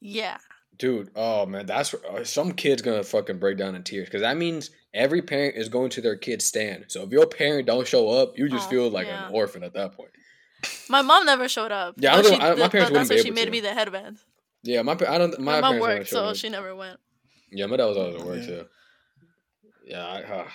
yeah, 0.00 0.36
dude 0.78 1.10
oh 1.16 1.46
man 1.46 1.66
that's 1.66 1.94
uh, 1.94 2.24
some 2.24 2.52
kid's 2.52 2.82
gonna 2.82 3.02
fucking 3.02 3.38
break 3.38 3.56
down 3.56 3.74
in 3.74 3.82
tears 3.82 4.06
because 4.06 4.20
that 4.22 4.36
means 4.36 4.70
every 4.92 5.22
parent 5.22 5.56
is 5.56 5.68
going 5.68 5.90
to 5.90 6.00
their 6.00 6.16
kid's 6.16 6.44
stand 6.44 6.84
so 6.88 7.02
if 7.02 7.10
your 7.10 7.26
parent 7.26 7.66
don't 7.66 7.86
show 7.88 8.08
up 8.10 8.38
you 8.38 8.48
just 8.48 8.68
Oh, 8.68 8.70
feel 8.70 8.90
like 8.90 9.06
yeah. 9.06 9.28
an 9.28 9.34
orphan 9.34 9.62
at 9.64 9.74
that 9.74 9.92
point 9.96 10.10
my 10.88 11.02
mom 11.02 11.26
never 11.26 11.46
showed 11.46 11.72
up. 11.72 11.94
Yeah, 11.98 12.14
I 12.14 12.22
don't 12.22 12.36
she, 12.36 12.40
I- 12.40 12.54
my 12.54 12.68
parents 12.68 12.72
but 12.72 12.92
wouldn't 12.92 12.94
that's 12.94 13.10
why 13.10 13.16
she 13.22 13.30
made 13.30 13.44
to. 13.46 13.50
me 13.50 13.60
the 13.60 13.74
headband. 13.74 14.16
Yeah 14.64 14.82
my 14.82 14.94
pa- 14.96 15.12
i 15.12 15.18
don't 15.18 15.38
my, 15.38 15.60
My, 15.60 15.60
mom 15.60 15.78
parents 15.80 16.12
never 16.12 16.26
worked, 16.26 16.36
so 16.36 16.40
she 16.40 16.48
never 16.48 16.74
went. 16.74 16.98
yeah 17.52 17.66
my 17.66 17.76
dad 17.76 17.86
was 17.86 17.96
always 17.96 18.16
at 18.16 18.26
work 18.26 18.40
Yeah. 18.40 18.46
too 18.46 18.64
yeah 19.86 20.06
I, 20.06 20.22
uh, 20.22 20.48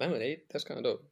lemonade 0.00 0.40
that's 0.50 0.64
kind 0.64 0.78
of 0.78 0.84
dope 0.84 1.04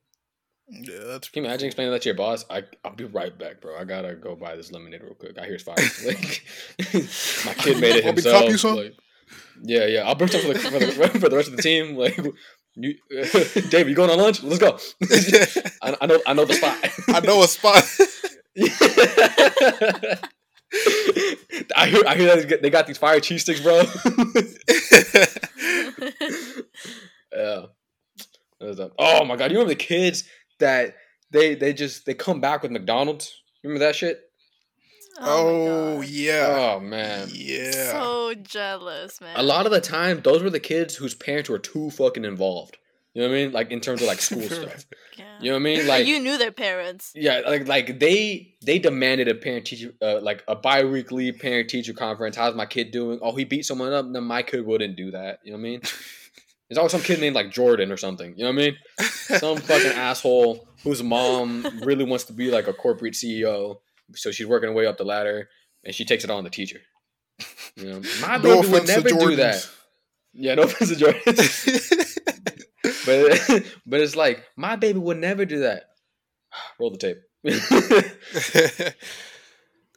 Yeah, 0.69 1.05
that's 1.07 1.29
Can 1.31 1.43
you 1.45 1.49
imagine 1.49 1.67
explaining 1.67 1.93
that 1.93 2.03
to 2.03 2.09
your 2.09 2.17
boss? 2.17 2.45
I 2.51 2.65
I'll 2.85 2.95
be 2.95 3.05
right 3.05 3.37
back, 3.39 3.61
bro. 3.61 3.77
I 3.79 3.85
gotta 3.85 4.15
go 4.17 4.35
buy 4.35 4.57
this 4.57 4.73
lemonade 4.73 5.01
real 5.03 5.15
quick. 5.15 5.39
I 5.39 5.45
hear 5.47 5.55
it's 5.55 5.63
fire. 5.63 5.77
Like 6.07 6.43
my 7.47 7.55
kid 7.63 7.81
made 7.81 7.95
it 7.97 8.05
Want 8.05 8.17
me 8.17 8.23
to 8.23 8.31
himself. 8.33 8.61
copy? 8.61 8.83
Like, 8.83 8.95
yeah, 9.63 9.87
yeah. 9.87 10.03
I'll 10.07 10.17
bring 10.17 10.31
some 10.31 10.41
for 10.43 10.53
the, 10.55 10.59
for 10.59 10.79
the 10.81 11.19
for 11.23 11.29
the 11.31 11.37
rest 11.37 11.49
of 11.51 11.57
the 11.57 11.63
team. 11.63 11.95
Like 11.97 12.17
you, 12.75 12.95
David, 13.71 13.89
you 13.91 13.95
going 13.95 14.11
on 14.11 14.19
lunch? 14.19 14.43
Let's 14.43 14.59
go. 14.59 14.77
I, 15.83 15.97
I 16.03 16.07
know 16.07 16.19
I 16.27 16.33
know 16.35 16.45
the 16.45 16.55
spot. 16.55 16.77
I 17.09 17.21
know 17.21 17.43
a 17.43 17.49
spot. 17.49 17.85
I 21.87 21.89
hear 21.89 22.03
I 22.07 22.15
hear 22.17 22.37
that 22.37 22.63
they 22.63 22.71
got 22.71 22.87
these 22.87 22.99
fire 22.99 23.21
cheese 23.21 23.43
sticks, 23.43 23.61
bro. 23.61 23.77
yeah. 27.33 27.67
That 28.59 28.67
was 28.67 28.77
dope. 28.77 28.95
Oh 28.99 29.25
my 29.25 29.37
god, 29.37 29.51
you 29.51 29.59
remember 29.59 29.69
the 29.69 29.77
kids 29.77 30.25
that 30.59 30.97
they 31.31 31.55
they 31.55 31.73
just 31.73 32.07
they 32.07 32.15
come 32.15 32.41
back 32.41 32.63
with 32.63 32.73
McDonald's? 32.73 33.33
Remember 33.63 33.85
that 33.85 33.95
shit? 33.95 34.21
oh 35.19 35.25
my 35.25 35.31
oh, 35.31 35.97
God. 35.99 36.09
yeah, 36.09 36.73
Oh 36.77 36.81
man. 36.81 37.29
yeah. 37.33 37.71
So 37.71 38.35
jealous, 38.35 39.21
man. 39.21 39.37
A 39.37 39.43
lot 39.43 39.67
of 39.67 39.73
the 39.73 39.81
time 39.81 40.21
those 40.23 40.43
were 40.43 40.51
the 40.51 40.61
kids 40.61 40.97
whose 40.97 41.15
parents 41.15 41.49
were 41.49 41.59
too 41.59 41.91
fucking 41.91 42.25
involved. 42.25 42.79
You 43.17 43.23
know 43.23 43.29
what 43.29 43.35
I 43.35 43.45
mean? 43.45 43.53
Like 43.53 43.71
in 43.71 43.81
terms 43.81 44.03
of 44.03 44.09
like 44.09 44.21
school 44.29 44.43
stuff. 44.43 44.85
Yeah. 45.17 45.25
You 45.41 45.51
know 45.51 45.57
what 45.57 45.61
I 45.61 45.63
mean? 45.63 45.79
Like, 45.79 45.89
Like 45.89 46.07
you 46.07 46.21
knew 46.21 46.37
their 46.37 46.53
parents. 46.53 47.13
Yeah, 47.15 47.41
like 47.47 47.67
like 47.67 47.99
they 47.99 48.55
they 48.63 48.79
demanded 48.79 49.27
a 49.29 49.35
parent 49.35 49.65
teacher 49.65 49.95
uh, 50.03 50.21
like 50.21 50.45
a 50.47 50.55
bi-weekly 50.55 51.33
parent 51.33 51.71
teacher 51.71 51.95
conference. 51.95 52.37
How's 52.37 52.55
my 52.55 52.67
kid 52.67 52.91
doing? 52.91 53.19
Oh, 53.23 53.35
he 53.35 53.45
beat 53.45 53.65
someone 53.65 53.95
up. 53.95 54.05
No, 54.05 54.21
my 54.21 54.43
kid 54.43 54.67
wouldn't 54.67 54.97
do 54.97 55.13
that. 55.13 55.39
You 55.45 55.53
know 55.53 55.57
what 55.57 55.61
I 55.61 55.71
mean? 55.71 55.81
There's 56.69 56.77
always 56.77 56.93
some 56.93 57.01
kid 57.01 57.19
named 57.19 57.35
like 57.35 57.51
Jordan 57.51 57.91
or 57.91 57.97
something. 57.97 58.35
You 58.37 58.45
know 58.45 58.51
what 58.51 58.63
I 58.63 58.67
mean? 58.67 58.77
Some 59.39 59.57
fucking 59.57 59.93
asshole 59.93 60.69
whose 60.83 61.03
mom 61.03 61.65
really 61.85 62.05
wants 62.05 62.25
to 62.25 62.33
be 62.33 62.51
like 62.51 62.69
a 62.69 62.73
corporate 62.73 63.15
CEO, 63.15 63.79
so 64.15 64.31
she's 64.31 64.47
working 64.47 64.69
her 64.69 64.75
way 64.75 64.85
up 64.85 64.99
the 64.99 65.05
ladder, 65.05 65.49
and 65.85 65.95
she 65.95 66.05
takes 66.05 66.23
it 66.23 66.31
on 66.31 66.45
the 66.45 66.51
teacher. 66.51 66.81
You 67.77 67.93
know, 67.93 68.03
my 68.21 68.37
no 68.37 68.61
baby 68.61 68.73
would 68.73 68.83
offense 68.83 68.91
to 68.91 69.15
never 69.15 69.31
do 69.31 69.37
that. 69.37 69.69
Yeah, 70.33 70.55
no 70.55 70.65
offense 70.65 70.91
to 70.91 70.97
Jordan, 70.97 71.23
but 73.05 73.65
but 73.87 74.01
it's 74.01 74.17
like 74.17 74.45
my 74.57 74.77
baby 74.77 74.99
would 74.99 75.19
never 75.19 75.45
do 75.45 75.61
that. 75.61 75.85
Roll 76.81 76.91
the 76.91 76.99
tape. 76.99 77.19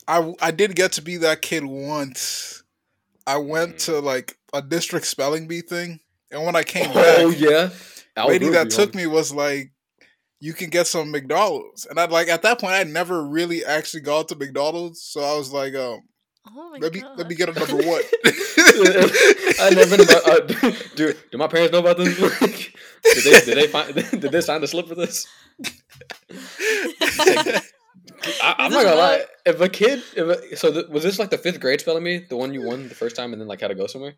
I 0.07 0.33
I 0.41 0.51
did 0.51 0.75
get 0.75 0.93
to 0.93 1.01
be 1.01 1.17
that 1.17 1.41
kid 1.41 1.63
once. 1.65 2.63
I 3.27 3.37
went 3.37 3.75
Mm. 3.75 3.85
to 3.85 3.99
like 3.99 4.37
a 4.53 4.61
district 4.61 5.05
spelling 5.05 5.47
bee 5.47 5.61
thing, 5.61 5.99
and 6.31 6.43
when 6.45 6.55
I 6.55 6.63
came 6.63 6.91
back, 6.93 7.19
Oh 7.19 7.29
yeah, 7.29 7.69
lady 8.17 8.49
that 8.49 8.71
took 8.71 8.95
me 8.95 9.05
was 9.05 9.31
like, 9.31 9.71
"You 10.39 10.53
can 10.53 10.69
get 10.71 10.87
some 10.87 11.11
McDonald's," 11.11 11.85
and 11.85 11.99
I'd 11.99 12.11
like 12.11 12.27
at 12.27 12.41
that 12.41 12.59
point 12.59 12.73
I'd 12.73 12.87
never 12.87 13.23
really 13.23 13.63
actually 13.63 14.01
gone 14.01 14.25
to 14.27 14.35
McDonald's, 14.35 15.03
so 15.03 15.21
I 15.21 15.37
was 15.37 15.51
like, 15.51 15.75
um, 15.75 16.01
Oh 16.47 16.69
my 16.71 16.79
"Let 16.79 16.93
me 16.93 17.01
god. 17.01 17.17
let 17.17 17.27
me 17.27 17.35
get 17.35 17.49
a 17.49 17.53
number 17.53 17.75
one." 17.75 18.01
I 19.59 19.69
never 19.73 19.97
been 19.97 20.05
about. 20.07 20.27
Uh, 20.27 20.39
do 20.95 21.13
do 21.31 21.37
my 21.37 21.47
parents 21.47 21.71
know 21.71 21.79
about 21.79 21.97
this? 21.97 22.17
did 23.03 23.23
they 23.23 23.39
did 23.45 23.57
they 23.57 23.67
find 23.67 23.93
did 23.93 24.21
they 24.31 24.41
sign 24.41 24.61
the 24.61 24.67
slip 24.67 24.87
for 24.87 24.95
this? 24.95 25.27
I, 28.41 28.55
I'm 28.59 28.71
Is 28.71 28.73
not 28.73 28.83
gonna 28.83 28.95
lie. 28.95 29.25
If 29.45 29.61
a 29.61 29.69
kid, 29.69 30.03
if 30.15 30.27
a, 30.27 30.55
so, 30.55 30.71
th- 30.71 30.87
was 30.89 31.03
this 31.03 31.19
like 31.19 31.29
the 31.29 31.37
fifth 31.37 31.59
grade 31.59 31.79
spelling 31.81 32.03
bee, 32.03 32.19
the 32.19 32.35
one 32.37 32.53
you 32.53 32.61
won 32.61 32.89
the 32.89 32.95
first 32.95 33.15
time, 33.15 33.31
and 33.33 33.41
then 33.41 33.47
like 33.47 33.61
had 33.61 33.69
to 33.69 33.75
go 33.75 33.87
somewhere? 33.87 34.15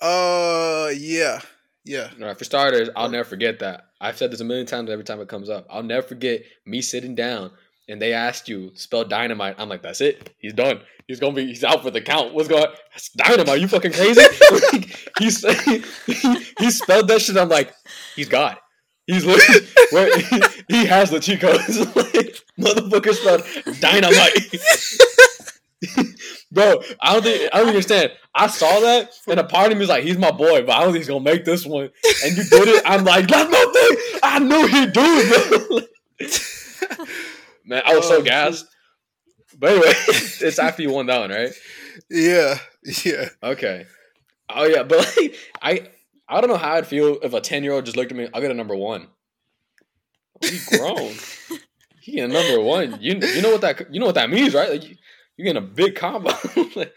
uh, 0.00 0.90
yeah, 0.96 1.40
yeah. 1.84 2.10
All 2.20 2.26
right, 2.26 2.38
for 2.38 2.44
starters, 2.44 2.90
I'll 2.96 3.08
never 3.10 3.24
forget 3.24 3.60
that. 3.60 3.86
I've 4.00 4.16
said 4.16 4.30
this 4.30 4.40
a 4.40 4.44
million 4.44 4.66
times 4.66 4.90
every 4.90 5.04
time 5.04 5.20
it 5.20 5.28
comes 5.28 5.48
up. 5.48 5.66
I'll 5.70 5.82
never 5.82 6.06
forget 6.06 6.42
me 6.66 6.80
sitting 6.82 7.14
down 7.14 7.50
and 7.88 8.00
they 8.00 8.12
asked 8.12 8.48
you 8.48 8.72
spell 8.74 9.04
dynamite. 9.04 9.56
I'm 9.58 9.68
like, 9.68 9.82
that's 9.82 10.00
it. 10.00 10.30
He's 10.38 10.52
done. 10.52 10.80
He's 11.06 11.20
gonna 11.20 11.34
be. 11.34 11.46
He's 11.46 11.62
out 11.62 11.82
for 11.82 11.90
the 11.90 12.00
count. 12.00 12.34
What's 12.34 12.48
going? 12.48 12.66
That's 12.92 13.10
dynamite. 13.10 13.60
You 13.60 13.68
fucking 13.68 13.92
crazy? 13.92 14.20
he, 15.18 15.30
said- 15.30 15.56
he 16.06 16.44
he 16.58 16.70
spelled 16.70 17.08
that 17.08 17.20
shit. 17.22 17.36
I'm 17.36 17.48
like, 17.48 17.72
he's 18.16 18.28
got. 18.28 18.60
He's 19.06 19.24
literally, 19.24 19.66
where, 19.92 20.18
he, 20.18 20.40
he 20.68 20.86
has 20.86 21.10
the 21.10 21.20
cheat 21.20 21.40
codes. 21.40 21.78
like, 21.94 22.40
motherfucker 22.58 23.14
spelled 23.14 23.44
dynamite. 23.80 24.32
Bro, 26.50 26.82
I 27.00 27.12
don't 27.12 27.22
think 27.22 27.50
I 27.54 27.58
don't 27.58 27.68
understand. 27.68 28.12
I 28.34 28.48
saw 28.48 28.80
that, 28.80 29.10
and 29.28 29.38
a 29.38 29.44
part 29.44 29.70
of 29.70 29.78
me 29.78 29.80
was 29.82 29.88
like, 29.88 30.02
"He's 30.04 30.18
my 30.18 30.30
boy," 30.32 30.62
but 30.62 30.70
I 30.70 30.80
don't 30.80 30.92
think 30.92 30.98
he's 30.98 31.08
gonna 31.08 31.20
make 31.20 31.44
this 31.44 31.64
one. 31.64 31.90
And 32.24 32.36
you 32.36 32.44
did 32.44 32.68
it. 32.68 32.82
I'm 32.84 33.04
like, 33.04 33.28
"That's 33.28 33.50
my 33.50 33.72
thing." 33.72 34.20
I 34.22 34.38
knew 34.40 34.66
he'd 34.66 34.92
do 34.92 35.02
it, 35.04 35.78
bro. 36.18 36.28
Man, 37.66 37.82
I 37.84 37.96
was 37.96 38.06
so 38.06 38.18
Oh, 38.18 38.22
gassed. 38.22 38.66
But 39.58 39.70
anyway, 39.72 39.92
it's 40.08 40.58
after 40.58 40.82
you 40.82 40.90
won 40.90 41.06
that 41.06 41.20
one, 41.20 41.30
right? 41.30 41.52
Yeah, 42.10 42.58
yeah. 43.04 43.28
Okay. 43.42 43.86
Oh 44.48 44.64
yeah, 44.64 44.82
but 44.82 44.98
like, 45.16 45.34
I 45.62 45.88
I 46.28 46.40
don't 46.40 46.50
know 46.50 46.56
how 46.56 46.74
I'd 46.74 46.86
feel 46.86 47.18
if 47.22 47.32
a 47.34 47.40
ten 47.40 47.62
year 47.64 47.72
old 47.72 47.84
just 47.84 47.96
looked 47.96 48.10
at 48.12 48.16
me. 48.18 48.28
I'll 48.32 48.40
get 48.40 48.50
a 48.50 48.54
number 48.54 48.76
one. 48.76 49.08
He 50.42 50.58
grown. 50.76 51.14
he 52.00 52.12
get 52.12 52.30
a 52.30 52.32
number 52.32 52.60
one. 52.60 52.98
You 53.00 53.14
you 53.18 53.42
know 53.42 53.50
what 53.52 53.62
that 53.62 53.92
you 53.92 53.98
know 54.00 54.06
what 54.06 54.14
that 54.16 54.30
means, 54.30 54.54
right? 54.54 54.70
Like, 54.70 54.88
you, 54.88 54.96
you 55.36 55.44
getting 55.44 55.62
a 55.62 55.66
big 55.66 55.94
combo. 55.96 56.30
Like, 56.76 56.94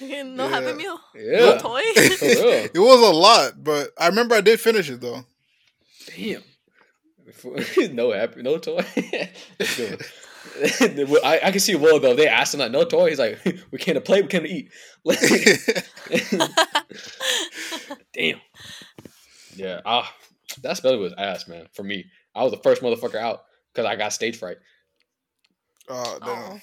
no 0.00 0.44
Yeah. 0.44 0.48
Happy 0.48 0.72
Meal. 0.74 1.00
yeah. 1.14 1.38
No 1.40 1.58
toy. 1.58 1.80
For 1.94 2.24
real. 2.24 2.68
it 2.74 2.78
was 2.78 3.08
a 3.08 3.12
lot, 3.16 3.62
but 3.64 3.90
I 3.98 4.08
remember 4.08 4.34
I 4.34 4.40
did 4.40 4.60
finish 4.60 4.90
it 4.90 5.00
though. 5.00 5.24
Damn. 6.16 6.42
no 7.92 8.12
happy, 8.12 8.42
no 8.42 8.58
toy. 8.58 8.84
I, 10.60 11.40
I 11.44 11.50
can 11.50 11.60
see 11.60 11.74
Will 11.74 12.00
though. 12.00 12.14
They 12.14 12.26
asked 12.28 12.54
him 12.54 12.60
like, 12.60 12.72
no 12.72 12.84
toy. 12.84 13.08
He's 13.10 13.18
like, 13.18 13.38
we 13.70 13.78
can't 13.78 14.02
play, 14.04 14.22
we 14.22 14.28
can't 14.28 14.46
eat. 14.46 14.70
Damn. 18.14 18.40
Yeah. 19.54 19.80
Ah, 19.84 20.12
that 20.62 20.76
spelling 20.76 21.00
was 21.00 21.14
ass, 21.18 21.48
man. 21.48 21.66
For 21.72 21.82
me, 21.82 22.06
I 22.34 22.42
was 22.42 22.52
the 22.52 22.58
first 22.58 22.82
motherfucker 22.82 23.16
out 23.16 23.42
because 23.72 23.86
I 23.86 23.96
got 23.96 24.12
stage 24.12 24.38
fright. 24.38 24.58
oh, 25.88 26.18
damn. 26.24 26.52
Oh. 26.52 26.60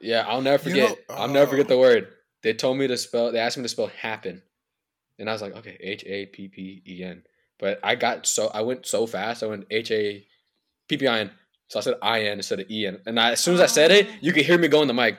Yeah, 0.00 0.24
I'll 0.28 0.42
never 0.42 0.68
You 0.68 0.76
know- 0.76 0.88
forget. 0.88 1.04
I'll 1.10 1.28
never 1.28 1.50
forget 1.50 1.66
oh. 1.66 1.70
the 1.70 1.78
word. 1.78 2.08
They 2.42 2.52
told 2.52 2.76
me 2.76 2.86
to 2.86 2.96
spell. 2.98 3.32
They 3.32 3.38
asked 3.38 3.56
me 3.56 3.62
to 3.62 3.68
spell 3.68 3.86
happen, 3.86 4.42
and 5.18 5.30
I 5.30 5.32
was 5.32 5.40
like, 5.40 5.56
okay, 5.56 5.78
H 5.80 6.04
A 6.04 6.26
P 6.26 6.48
P 6.48 6.82
E 6.86 7.02
N. 7.02 7.22
But 7.64 7.80
I 7.82 7.94
got 7.94 8.26
so 8.26 8.50
I 8.52 8.60
went 8.60 8.84
so 8.84 9.06
fast. 9.06 9.42
I 9.42 9.46
went 9.46 9.64
H 9.70 9.90
A 9.90 10.22
P 10.86 10.98
P 10.98 11.06
I 11.06 11.20
N. 11.20 11.30
So 11.68 11.78
I 11.78 11.82
said 11.82 11.94
I 12.02 12.20
N 12.24 12.36
instead 12.36 12.60
of 12.60 12.70
E 12.70 12.86
N. 12.86 12.98
And 13.06 13.18
I, 13.18 13.30
as 13.30 13.40
soon 13.40 13.54
as 13.54 13.60
I 13.62 13.66
said 13.66 13.90
it, 13.90 14.06
you 14.20 14.34
could 14.34 14.44
hear 14.44 14.58
me 14.58 14.68
go 14.68 14.82
in 14.82 14.88
the 14.88 14.92
mic. 14.92 15.16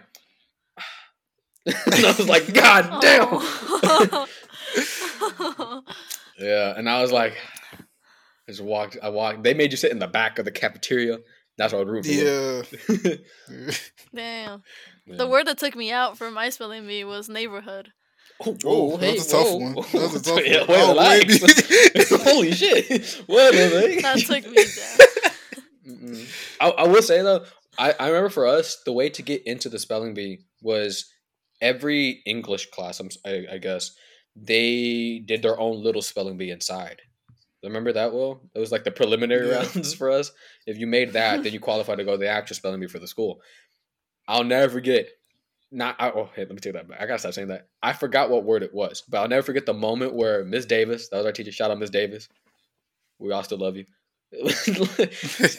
and 1.65 2.05
I 2.05 2.13
was 2.15 2.29
like, 2.29 2.53
God 2.53 3.01
damn. 3.01 3.41
Yeah, 6.37 6.73
and 6.77 6.87
I 6.87 7.01
was 7.01 7.11
like, 7.11 7.35
I 7.73 8.51
just 8.51 8.61
walked. 8.61 8.97
I 9.01 9.09
walked. 9.09 9.41
They 9.41 9.55
made 9.55 9.71
you 9.71 9.77
sit 9.77 9.91
in 9.91 9.97
the 9.97 10.07
back 10.07 10.37
of 10.37 10.45
the 10.45 10.51
cafeteria. 10.51 11.17
That's 11.57 11.73
what 11.73 11.79
I 11.79 11.83
was 11.85 11.91
rooting 11.93 12.63
for. 12.63 12.77
Yeah. 12.91 13.15
Damn. 14.13 14.61
Yeah. 15.07 15.15
The 15.15 15.27
word 15.27 15.47
that 15.47 15.57
took 15.57 15.75
me 15.75 15.93
out 15.93 16.17
from 16.17 16.33
my 16.33 16.49
spelling 16.49 16.85
bee 16.85 17.05
was 17.05 17.29
neighborhood. 17.29 17.93
Oh, 18.43 18.57
Whoa, 18.63 18.97
that's 18.97 19.27
a 19.27 19.31
tough 19.31 19.53
one. 19.53 19.73
That's 19.93 20.15
a 20.15 20.21
tough 20.21 20.41
yeah, 20.45 20.59
one. 20.65 20.67
Oh, 20.69 20.87
relax. 20.89 21.41
wait. 21.41 22.21
Holy 22.23 22.51
shit! 22.51 23.23
What 23.27 23.53
the 23.53 23.99
That 24.01 24.17
took 24.19 24.51
me 24.51 24.65
down. 26.05 26.25
I, 26.59 26.69
I 26.83 26.87
will 26.87 27.01
say 27.01 27.21
though, 27.21 27.45
I, 27.77 27.93
I 27.99 28.07
remember 28.07 28.29
for 28.29 28.45
us 28.45 28.81
the 28.85 28.91
way 28.91 29.09
to 29.09 29.21
get 29.21 29.43
into 29.47 29.69
the 29.69 29.79
spelling 29.79 30.13
bee 30.13 30.39
was 30.61 31.09
every 31.61 32.21
English 32.25 32.69
class. 32.71 32.99
I'm, 32.99 33.05
s- 33.07 33.17
I, 33.25 33.45
I 33.53 33.57
guess 33.57 33.91
they 34.35 35.19
did 35.25 35.41
their 35.41 35.57
own 35.59 35.81
little 35.81 36.01
spelling 36.01 36.37
bee 36.37 36.51
inside. 36.51 37.01
Remember 37.63 37.93
that? 37.93 38.11
Will 38.13 38.41
it 38.53 38.59
was 38.59 38.71
like 38.71 38.83
the 38.83 38.91
preliminary 38.91 39.47
Yeah. 39.47 39.55
rounds 39.59 39.93
for 39.93 40.11
us. 40.11 40.31
If 40.67 40.77
you 40.77 40.87
made 40.87 41.13
that, 41.13 41.43
then 41.43 41.53
you 41.53 41.59
qualified 41.59 41.99
to 41.99 42.03
go 42.03 42.11
to 42.11 42.17
the 42.17 42.27
actual 42.27 42.55
spelling 42.57 42.79
bee 42.81 42.87
for 42.87 42.99
the 42.99 43.07
school. 43.07 43.39
I'll 44.27 44.43
never 44.43 44.73
forget. 44.73 45.07
Not 45.75 45.97
I, 45.99 46.09
oh, 46.11 46.29
hey, 46.33 46.43
let 46.43 46.51
me 46.51 46.57
take 46.57 46.71
that 46.71 46.87
back. 46.87 47.01
I 47.01 47.05
gotta 47.05 47.19
stop 47.19 47.33
saying 47.33 47.49
that. 47.49 47.67
I 47.83 47.91
forgot 47.91 48.29
what 48.29 48.45
word 48.45 48.63
it 48.63 48.73
was, 48.73 49.03
but 49.09 49.17
I'll 49.17 49.27
never 49.27 49.41
forget 49.41 49.65
the 49.65 49.73
moment 49.73 50.13
where 50.13 50.45
Miss 50.45 50.65
Davis, 50.65 51.09
that 51.09 51.17
was 51.17 51.25
our 51.25 51.33
teacher. 51.33 51.51
Shout 51.51 51.69
out 51.69 51.77
Miss 51.77 51.89
Davis. 51.89 52.29
We 53.19 53.33
all 53.33 53.43
still 53.43 53.57
love 53.57 53.75
you. 53.75 53.85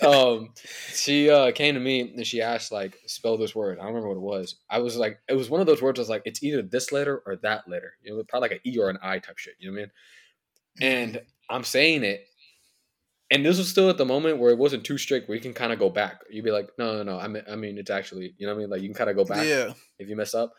um, 0.08 0.54
she 0.88 1.28
uh, 1.28 1.52
came 1.52 1.74
to 1.74 1.80
me 1.80 2.00
and 2.00 2.26
she 2.26 2.40
asked 2.40 2.72
like 2.72 2.96
spell 3.06 3.36
this 3.36 3.54
word. 3.54 3.78
I 3.78 3.82
don't 3.82 3.92
remember 3.92 4.08
what 4.08 4.16
it 4.16 4.38
was. 4.38 4.56
I 4.70 4.78
was 4.78 4.96
like, 4.96 5.18
it 5.28 5.34
was 5.34 5.50
one 5.50 5.60
of 5.60 5.66
those 5.66 5.82
words. 5.82 5.98
I 5.98 6.02
was 6.02 6.08
like, 6.08 6.22
it's 6.24 6.42
either 6.42 6.62
this 6.62 6.92
letter 6.92 7.22
or 7.26 7.36
that 7.42 7.68
letter. 7.68 7.92
You 8.02 8.16
know, 8.16 8.24
probably 8.26 8.48
like 8.48 8.60
an 8.64 8.72
E 8.72 8.78
or 8.78 8.88
an 8.88 8.98
I 9.02 9.18
type 9.18 9.36
shit. 9.36 9.56
You 9.58 9.70
know 9.70 9.74
what 9.74 9.90
I 10.80 10.88
mean? 10.88 11.12
And 11.14 11.22
I'm 11.50 11.64
saying 11.64 12.04
it, 12.04 12.26
and 13.30 13.44
this 13.44 13.58
was 13.58 13.68
still 13.68 13.90
at 13.90 13.98
the 13.98 14.04
moment 14.04 14.38
where 14.38 14.50
it 14.50 14.58
wasn't 14.58 14.84
too 14.84 14.98
strict. 14.98 15.28
Where 15.28 15.36
you 15.36 15.42
can 15.42 15.54
kind 15.54 15.72
of 15.72 15.78
go 15.78 15.90
back. 15.90 16.20
You'd 16.30 16.44
be 16.44 16.52
like, 16.52 16.70
no, 16.78 16.96
no, 16.96 17.02
no. 17.02 17.18
I 17.18 17.28
mean, 17.28 17.42
I 17.50 17.56
mean, 17.56 17.78
it's 17.78 17.90
actually, 17.90 18.34
you 18.38 18.46
know 18.46 18.54
what 18.54 18.58
I 18.58 18.62
mean? 18.62 18.70
Like 18.70 18.82
you 18.82 18.88
can 18.88 18.94
kind 18.94 19.10
of 19.10 19.16
go 19.16 19.24
back 19.24 19.46
yeah. 19.46 19.72
if 19.98 20.08
you 20.08 20.16
mess 20.16 20.34
up. 20.34 20.52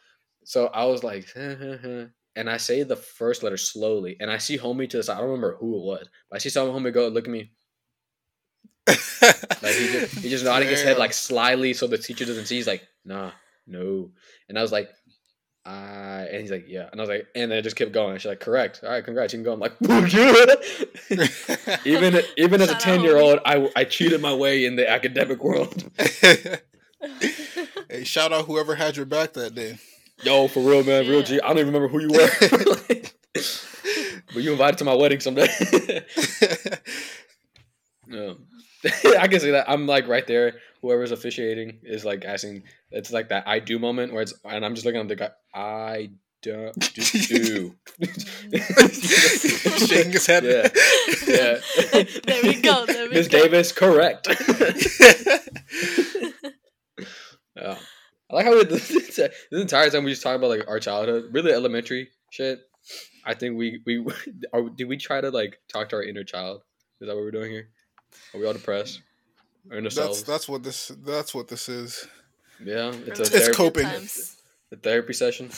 So 0.44 0.68
I 0.68 0.86
was 0.86 1.04
like, 1.04 1.28
and 1.36 2.50
I 2.50 2.58
say 2.58 2.84
the 2.84 2.96
first 2.96 3.44
letter 3.44 3.58
slowly, 3.58 4.18
and 4.20 4.30
I 4.30 4.38
see 4.38 4.58
homie 4.58 4.90
to 4.90 4.98
the 4.98 5.04
side. 5.04 5.18
I 5.18 5.20
don't 5.20 5.30
remember 5.30 5.58
who 5.60 5.76
it 5.76 5.84
was, 5.84 6.10
but 6.30 6.36
I 6.36 6.40
see 6.40 6.50
some 6.50 6.68
homie 6.70 6.94
go 6.94 7.08
look 7.08 7.26
at 7.26 7.32
me. 7.32 7.52
Like 8.88 9.76
he 9.76 9.92
just, 9.92 10.18
he 10.20 10.30
just 10.30 10.46
nodding 10.46 10.70
his 10.70 10.84
head 10.84 10.98
like 10.98 11.12
slyly 11.14 11.74
so 11.74 11.88
the 11.88 11.98
teacher 11.98 12.26
doesn't 12.26 12.46
see. 12.46 12.56
He's 12.56 12.68
like, 12.68 12.88
nah, 13.04 13.32
no. 13.66 14.12
And 14.48 14.58
I 14.58 14.62
was 14.62 14.72
like, 14.72 14.90
uh, 15.68 16.26
and 16.32 16.40
he's 16.42 16.52
like, 16.52 16.66
yeah. 16.70 16.88
And 16.90 17.02
I 17.02 17.04
was 17.04 17.10
like, 17.10 17.28
and 17.36 17.52
then 17.52 17.58
I 17.58 17.62
just 17.62 17.76
kept 17.76 17.92
going. 17.92 18.18
She's 18.18 18.26
like, 18.26 18.40
correct. 18.40 18.80
All 18.84 18.90
right, 18.90 19.04
congrats. 19.04 19.34
You 19.34 19.40
can 19.40 19.44
go. 19.44 19.52
I'm 19.52 19.60
like, 19.60 19.74
yeah. 19.82 21.78
even 21.86 22.22
even 22.38 22.62
as 22.62 22.72
a 22.72 22.76
ten 22.76 23.02
year 23.02 23.18
old, 23.18 23.40
I 23.46 23.70
I 23.76 23.84
cheated 23.84 24.22
my 24.22 24.34
way 24.34 24.64
in 24.66 24.78
the 24.78 24.90
academic 24.90 25.44
world. 25.44 25.84
hey, 25.98 26.60
shout 28.04 28.32
out 28.32 28.46
whoever 28.46 28.76
had 28.76 28.96
your 28.96 29.06
back 29.06 29.34
that 29.34 29.56
day. 29.56 29.78
Yo, 30.24 30.48
for 30.48 30.62
real, 30.62 30.84
man, 30.86 31.06
real 31.06 31.20
Yeah. 31.20 31.26
G. 31.26 31.42
I 31.42 31.48
don't 31.50 31.60
even 31.60 31.74
remember 31.74 31.90
who 31.90 32.00
you 32.00 32.10
were, 32.10 32.30
but 34.34 34.44
you 34.44 34.54
invited 34.54 34.78
to 34.78 34.86
my 34.86 34.96
wedding 34.96 35.20
someday. 35.20 35.48
No. 38.08 38.38
I 39.20 39.28
can 39.28 39.40
see 39.42 39.52
that. 39.52 39.70
I'm 39.70 39.86
like 39.86 40.08
right 40.08 40.26
there. 40.26 40.54
Whoever's 40.82 41.12
officiating 41.12 41.80
is 41.84 42.06
like 42.06 42.24
asking. 42.24 42.64
It's 42.92 43.12
like 43.12 43.30
that 43.30 43.48
I 43.48 43.60
do 43.60 43.80
moment 43.80 44.14
where 44.14 44.22
it's, 44.22 44.34
and 44.46 44.66
I'm 44.66 44.76
just 44.76 44.86
looking 44.86 45.02
at 45.02 45.08
the 45.08 45.16
guy. 45.16 45.30
I 45.54 46.10
do 46.42 46.72
do. 46.94 47.04
do. 47.04 47.76
Shaking 49.88 50.12
his 50.12 50.26
head. 50.28 50.44
Yeah, 50.44 50.68
yeah. 51.28 51.58
There 52.26 52.44
we 52.44 52.62
go, 52.62 52.86
there 52.86 53.10
we 53.10 53.16
Miss 53.16 53.28
go. 53.28 53.42
Davis, 53.42 53.72
correct. 53.72 54.28
yeah. 57.56 57.78
I 58.30 58.36
like 58.36 58.46
how 58.46 58.56
we, 58.56 58.64
this 58.66 59.20
entire 59.52 59.90
time 59.90 60.04
we 60.04 60.12
just 60.12 60.22
talk 60.22 60.36
about 60.36 60.50
like 60.50 60.68
our 60.68 60.80
childhood, 60.80 61.30
really 61.32 61.52
elementary 61.52 62.10
shit. 62.30 62.60
I 63.26 63.34
think 63.34 63.58
we 63.58 63.82
we 63.86 64.06
are. 64.54 64.70
Did 64.70 64.88
we 64.88 64.98
try 64.98 65.20
to 65.22 65.32
like 65.32 65.60
talk 65.68 65.90
to 65.90 65.98
our 65.98 66.04
inner 66.04 66.24
child? 66.24 66.62
Is 67.02 67.08
that 67.08 67.16
what 67.16 67.24
we're 67.24 67.32
doing 67.32 67.52
here? 67.52 67.70
Are 68.34 68.40
we 68.40 68.46
all 68.46 68.54
depressed? 68.54 69.02
Or 69.70 69.78
in 69.78 69.84
That's 69.84 70.22
that's 70.24 70.48
what 70.48 70.64
this 70.64 70.92
that's 71.04 71.34
what 71.34 71.48
this 71.48 71.68
is. 71.68 72.08
Yeah, 72.64 72.92
it's 73.06 73.20
a 73.20 73.24
It's 73.24 73.30
the 73.30 73.40
therapy, 73.40 73.56
coping. 73.56 73.84
times. 73.84 74.42
a 74.72 74.76
therapy 74.76 75.14
session. 75.14 75.50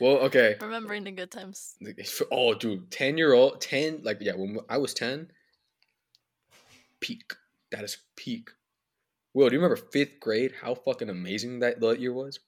Well, 0.00 0.16
okay. 0.18 0.56
Remembering 0.60 1.04
the 1.04 1.10
good 1.10 1.30
times. 1.30 1.74
Oh, 2.32 2.54
dude, 2.54 2.90
ten 2.90 3.18
year 3.18 3.32
old, 3.34 3.60
ten 3.60 4.00
like 4.02 4.18
yeah. 4.20 4.32
When 4.34 4.58
I 4.68 4.78
was 4.78 4.94
ten, 4.94 5.30
peak. 7.00 7.34
That 7.72 7.84
is 7.84 7.98
peak. 8.16 8.50
Will, 9.34 9.48
do 9.48 9.54
you 9.54 9.60
remember 9.60 9.80
fifth 9.92 10.18
grade? 10.20 10.52
How 10.60 10.74
fucking 10.74 11.08
amazing 11.08 11.60
that 11.60 11.80
that 11.80 12.00
year 12.00 12.12
was, 12.12 12.40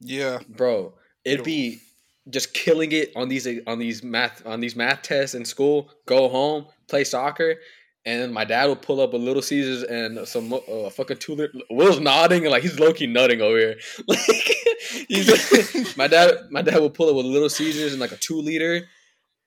Yeah. 0.00 0.38
bro. 0.48 0.94
It'd 1.24 1.44
be 1.44 1.80
just 2.30 2.54
killing 2.54 2.92
it 2.92 3.12
on 3.16 3.28
these 3.28 3.46
on 3.66 3.78
these 3.78 4.02
math 4.02 4.46
on 4.46 4.60
these 4.60 4.76
math 4.76 5.02
tests 5.02 5.34
in 5.34 5.44
school. 5.44 5.90
Go 6.06 6.28
home, 6.28 6.66
play 6.88 7.04
soccer, 7.04 7.56
and 8.06 8.32
my 8.32 8.44
dad 8.44 8.66
would 8.68 8.82
pull 8.82 9.00
up 9.00 9.12
a 9.12 9.16
Little 9.16 9.42
Caesars 9.42 9.82
and 9.82 10.26
some 10.26 10.52
uh, 10.52 10.90
fucking 10.90 11.18
two 11.18 11.34
liter. 11.34 11.52
Will's 11.70 12.00
nodding 12.00 12.42
and 12.44 12.50
like 12.52 12.62
he's 12.62 12.78
low 12.80 12.92
key 12.92 13.06
nutting 13.06 13.40
over 13.40 13.56
here. 13.58 13.76
Like 14.08 15.06
he's 15.08 15.96
my 15.96 16.06
dad. 16.08 16.36
My 16.50 16.62
dad 16.62 16.80
would 16.80 16.94
pull 16.94 17.10
up 17.10 17.16
with 17.16 17.26
a 17.26 17.28
Little 17.28 17.50
Caesars 17.50 17.92
and 17.92 18.00
like 18.00 18.12
a 18.12 18.16
two 18.16 18.40
liter. 18.40 18.86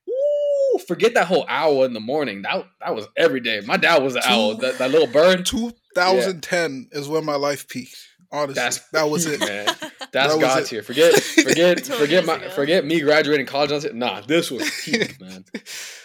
Ooh, 0.09 0.79
forget 0.87 1.13
that 1.15 1.27
whole 1.27 1.45
owl 1.49 1.83
in 1.83 1.93
the 1.93 1.99
morning. 1.99 2.43
That 2.43 2.65
that 2.79 2.95
was 2.95 3.07
every 3.17 3.39
day. 3.39 3.61
My 3.65 3.77
dad 3.77 4.03
was 4.03 4.15
an 4.15 4.21
Two- 4.21 4.29
owl. 4.29 4.55
That, 4.57 4.77
that 4.77 4.91
little 4.91 5.07
bird. 5.07 5.45
2010 5.45 6.89
is 6.91 7.07
when 7.07 7.25
my 7.25 7.35
life 7.35 7.67
peaked. 7.67 7.97
Honestly, 8.31 8.53
That's 8.55 8.79
that 8.91 9.03
was 9.09 9.25
it. 9.27 9.39
man. 9.39 9.65
That's 9.65 10.11
That 10.11 10.27
was 10.29 10.37
God 10.37 10.73
it. 10.73 10.81
Forget, 10.85 11.13
forget, 11.19 11.85
forget 11.85 12.25
my, 12.25 12.35
ago. 12.37 12.49
forget 12.49 12.83
me 12.85 12.99
graduating 13.01 13.45
college. 13.45 13.71
I 13.71 13.79
said, 13.79 13.95
Nah, 13.95 14.21
this 14.21 14.49
was 14.49 14.69
peak, 14.83 15.19
man. 15.21 15.45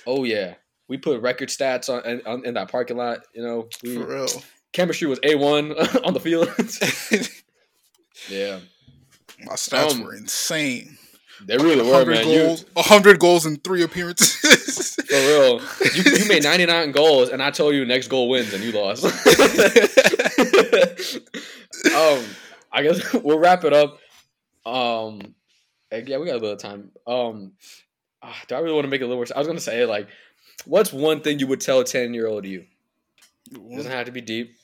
Oh 0.07 0.25
yeah, 0.25 0.55
We 0.89 0.97
put 0.97 1.21
record 1.21 1.49
stats 1.51 1.89
on, 1.93 2.05
in- 2.11 2.23
on 2.27 2.45
in 2.47 2.55
that 2.55 2.71
parking 2.71 2.97
lot. 2.97 3.21
You 3.35 3.43
know, 3.43 3.69
we, 3.83 3.97
For 3.97 4.07
real. 4.07 4.27
chemistry 4.73 5.07
was 5.07 5.21
a 5.23 5.35
one 5.35 5.73
on 6.05 6.15
the 6.15 6.21
field. 6.21 6.49
yeah, 8.29 8.61
My 9.45 9.55
stats 9.55 9.93
Um, 9.93 10.03
were 10.05 10.15
insane. 10.15 10.97
they 11.47 11.57
really 11.57 11.77
were, 11.83 11.93
100 12.05 12.11
man. 12.13 12.29
You, 12.29 12.39
goals, 12.41 12.65
100 12.73 13.19
goals 13.21 13.47
in 13.47 13.57
three 13.59 13.83
appearances. 13.83 14.95
for 15.09 15.15
real, 15.15 15.61
you, 15.95 16.03
you 16.19 16.27
made 16.29 16.43
ninety 16.43 16.67
nine 16.67 16.93
goals, 16.93 17.29
and 17.31 17.43
I 17.43 17.51
told 17.51 17.75
you 17.75 17.85
next 17.85 18.09
goal 18.09 18.29
wins, 18.29 18.53
and 18.53 18.63
you 18.63 18.73
lost. 18.73 19.05
um, 21.95 22.25
I 22.73 22.83
guess 22.83 23.13
we'll 23.15 23.39
wrap 23.39 23.65
it 23.65 23.73
up. 23.73 23.99
Um, 24.67 25.35
yeah, 25.93 26.19
we 26.19 26.27
got 26.27 26.37
a 26.37 26.39
little 26.45 26.57
time. 26.57 26.91
Um, 27.07 27.53
ah, 28.23 28.37
do 28.49 28.55
I 28.55 28.59
really 28.59 28.75
want 28.75 28.85
to 28.85 28.91
make 28.91 29.01
it 29.01 29.05
a 29.05 29.07
little 29.07 29.19
worse? 29.19 29.33
I 29.35 29.39
was 29.39 29.47
gonna 29.47 29.61
say 29.61 29.85
like, 29.87 30.09
what's 30.65 30.93
one 30.93 31.21
thing 31.21 31.39
you 31.39 31.47
would 31.47 31.61
tell 31.61 31.81
a 31.81 31.85
ten 31.85 32.15
year 32.15 32.27
old 32.27 32.45
you? 32.45 32.65
It 33.51 33.77
doesn't 33.77 33.91
have 33.91 34.07
to 34.07 34.13
be 34.13 34.21
deep. 34.21 34.55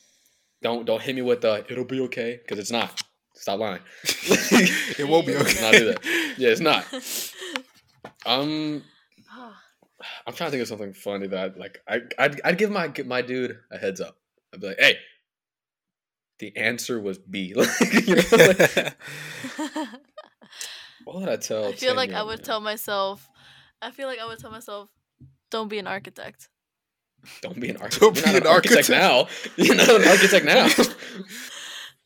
Don't 0.62 0.86
don't 0.86 1.02
hit 1.02 1.14
me 1.14 1.22
with 1.22 1.42
the 1.42 1.64
it'll 1.68 1.84
be 1.84 2.00
okay 2.00 2.40
because 2.42 2.58
it's 2.58 2.70
not. 2.70 3.02
Stop 3.34 3.60
lying. 3.60 3.80
it 4.04 5.08
won't 5.08 5.26
be 5.26 5.36
okay. 5.36 5.60
Not 5.60 5.72
do 5.72 5.84
that. 5.86 6.34
Yeah, 6.38 6.50
it's 6.50 6.60
not. 6.60 6.86
Um, 8.26 8.82
I'm 10.26 10.34
trying 10.34 10.48
to 10.48 10.50
think 10.50 10.62
of 10.62 10.68
something 10.68 10.92
funny 10.92 11.26
that 11.28 11.58
like 11.58 11.80
I 11.88 12.00
I'd, 12.18 12.40
I'd 12.44 12.58
give 12.58 12.70
my 12.70 12.92
my 13.04 13.22
dude 13.22 13.58
a 13.70 13.78
heads 13.78 14.00
up. 14.00 14.16
I'd 14.52 14.60
be 14.60 14.68
like, 14.68 14.80
hey, 14.80 14.98
the 16.38 16.56
answer 16.56 17.00
was 17.00 17.18
B. 17.18 17.54
like, 17.56 17.68
you 18.06 18.16
know, 18.16 18.22
like, 18.32 18.96
what 21.04 21.16
would 21.16 21.28
I 21.28 21.36
tell? 21.36 21.66
I 21.66 21.72
feel 21.72 21.94
like 21.94 22.12
I 22.12 22.22
would 22.22 22.40
me? 22.40 22.44
tell 22.44 22.60
myself. 22.60 23.28
I 23.82 23.90
feel 23.90 24.08
like 24.08 24.18
I 24.18 24.26
would 24.26 24.38
tell 24.38 24.50
myself, 24.50 24.88
don't 25.54 25.68
be 25.74 25.78
an 25.78 25.86
architect. 25.96 26.48
Don't 27.40 27.58
be 27.64 27.70
an 27.70 27.78
architect. 27.78 28.00
Don't 28.00 28.16
You're 28.16 28.24
be 28.24 28.32
not 28.32 28.40
an 28.42 28.46
an 28.48 28.54
architect, 28.56 28.88
now. 28.90 29.14
You're 29.56 29.76
not 29.82 29.88
an 30.00 30.06
architect 30.14 30.44
now. 30.44 30.66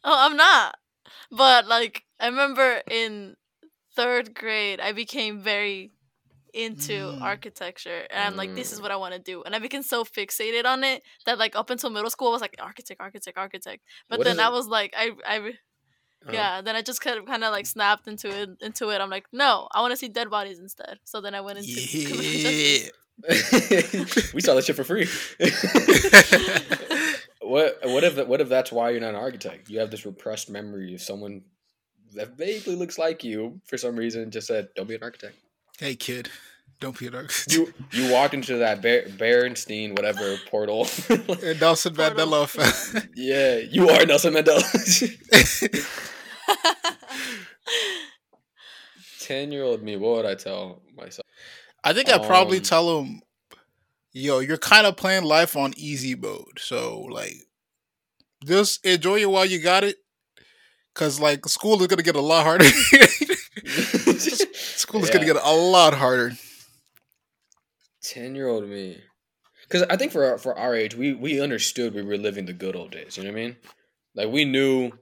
Oh, 0.05 0.17
I'm 0.27 0.37
not. 0.37 0.77
But 1.31 1.67
like 1.67 2.05
I 2.21 2.27
remember 2.29 2.83
in 2.91 3.35
third 3.97 4.35
grade, 4.35 4.81
I 4.81 4.93
became 4.93 5.41
very 5.43 5.93
into 6.55 6.93
Mm. 7.13 7.23
architecture, 7.23 8.07
and 8.11 8.21
I'm 8.25 8.37
like, 8.37 8.55
this 8.55 8.73
is 8.73 8.79
Mm. 8.79 8.83
what 8.83 8.91
I 8.93 8.97
want 8.97 9.15
to 9.15 9.21
do, 9.33 9.43
and 9.45 9.55
I 9.55 9.59
became 9.59 9.83
so 9.83 10.05
fixated 10.05 10.65
on 10.65 10.83
it 10.85 11.03
that 11.27 11.39
like 11.39 11.55
up 11.57 11.71
until 11.71 11.91
middle 11.91 12.11
school, 12.11 12.29
I 12.29 12.33
was 12.33 12.41
like 12.41 12.55
architect, 12.59 13.01
architect, 13.01 13.37
architect. 13.37 13.83
But 14.09 14.19
What 14.19 14.25
then 14.27 14.41
I 14.41 14.49
was 14.51 14.67
like, 14.67 14.95
I, 14.97 15.07
I, 15.27 15.39
Uh-huh. 15.39 16.33
yeah. 16.33 16.63
Then 16.63 16.75
I 16.77 16.83
just 16.83 17.01
kind 17.01 17.19
of 17.19 17.27
kind 17.27 17.45
of 17.45 17.53
like 17.53 17.67
snapped 17.67 18.07
into 18.09 18.29
it. 18.29 18.49
Into 18.61 18.91
it, 18.91 19.01
I'm 19.03 19.11
like, 19.11 19.27
no, 19.33 19.69
I 19.75 19.81
want 19.83 19.93
to 19.93 19.97
see 19.97 20.09
dead 20.09 20.31
bodies 20.31 20.59
instead. 20.59 20.99
So 21.05 21.21
then 21.21 21.35
I 21.35 21.41
went 21.41 21.59
into. 21.59 21.71
Yeah. 22.23 22.89
we 24.35 24.41
saw 24.41 24.55
that 24.55 24.65
shit 24.65 24.77
for 24.77 24.85
free. 24.85 25.07
what 27.41 27.79
what 27.85 28.05
if 28.05 28.27
what 28.27 28.41
if 28.41 28.49
that's 28.49 28.71
why 28.71 28.91
you're 28.91 29.01
not 29.01 29.11
an 29.11 29.17
architect? 29.17 29.69
You 29.69 29.81
have 29.81 29.91
this 29.91 30.07
repressed 30.07 30.51
memory 30.51 30.95
of 30.95 31.01
someone 31.01 31.43
that 32.15 32.37
vaguely 32.37 32.77
looks 32.77 32.99
like 32.99 33.25
you 33.25 33.61
for 33.67 33.77
some 33.77 33.97
reason 33.97 34.31
just 34.31 34.47
said, 34.47 34.69
"Don't 34.77 34.89
be 34.89 34.95
an 34.95 35.03
architect." 35.03 35.37
hey, 35.79 35.95
kid. 35.95 36.29
Don't 36.81 36.97
be 36.97 37.09
an 37.09 37.15
architect. 37.17 37.53
You 37.53 37.73
you 37.91 38.13
walked 38.13 38.35
into 38.35 38.59
that 38.59 38.81
Ber- 38.83 39.09
Berenstein 39.09 39.97
whatever 39.97 40.37
portal. 40.49 40.87
and 41.09 41.61
Nelson 41.61 41.95
Portal. 41.95 42.25
Mandela 42.27 42.45
effect. 42.45 43.09
yeah, 43.17 43.57
you 43.57 43.89
are 43.89 44.07
Nelson 44.07 44.35
Mandela. 44.35 44.63
Ten 49.21 49.51
year 49.51 49.65
old 49.65 49.83
me, 49.83 49.97
what 49.97 50.17
would 50.17 50.27
I 50.27 50.37
tell 50.37 50.83
myself? 50.97 51.27
I 51.85 51.93
think 51.93 52.09
I'd 52.09 52.27
probably 52.27 52.59
Um, 52.59 52.63
tell 52.65 52.99
him, 52.99 53.23
yo, 54.13 54.41
you're 54.41 54.59
kind 54.59 54.87
of 54.87 54.97
playing 54.97 55.25
life 55.25 55.57
on 55.57 55.73
easy 55.77 56.15
mode. 56.15 56.59
So, 56.59 57.01
like, 57.01 57.35
just 58.45 58.85
enjoy 58.85 59.21
it 59.21 59.31
while 59.31 59.45
you 59.47 59.61
got 59.61 59.85
it. 59.85 59.97
Because, 60.93 61.21
like, 61.21 61.47
school 61.47 61.81
is 61.81 61.87
going 61.87 61.99
to 61.99 62.03
get 62.03 62.17
a 62.17 62.21
lot 62.21 62.45
harder. 62.45 62.65
school 63.69 65.03
is 65.03 65.11
gonna 65.11 65.27
get 65.27 65.37
a 65.37 65.53
lot 65.53 65.95
harder. 65.95 66.33
Ten 68.03 68.35
year 68.35 68.49
old 68.49 68.69
me, 68.69 68.99
because 69.63 69.83
I 69.91 69.97
think 69.97 70.13
for 70.13 70.25
our, 70.25 70.39
for 70.39 70.57
our 70.59 70.75
age, 70.75 70.95
we 70.95 71.13
we 71.13 71.41
understood 71.41 71.95
we 71.95 72.03
were 72.03 72.17
living 72.17 72.47
the 72.47 72.53
good 72.53 72.75
old 72.77 72.91
days. 72.93 73.17
You 73.17 73.25
know 73.25 73.31
what 73.31 73.39
I 73.39 73.43
mean? 73.43 73.57
Like 74.15 74.29
we 74.29 74.45
knew 74.45 74.93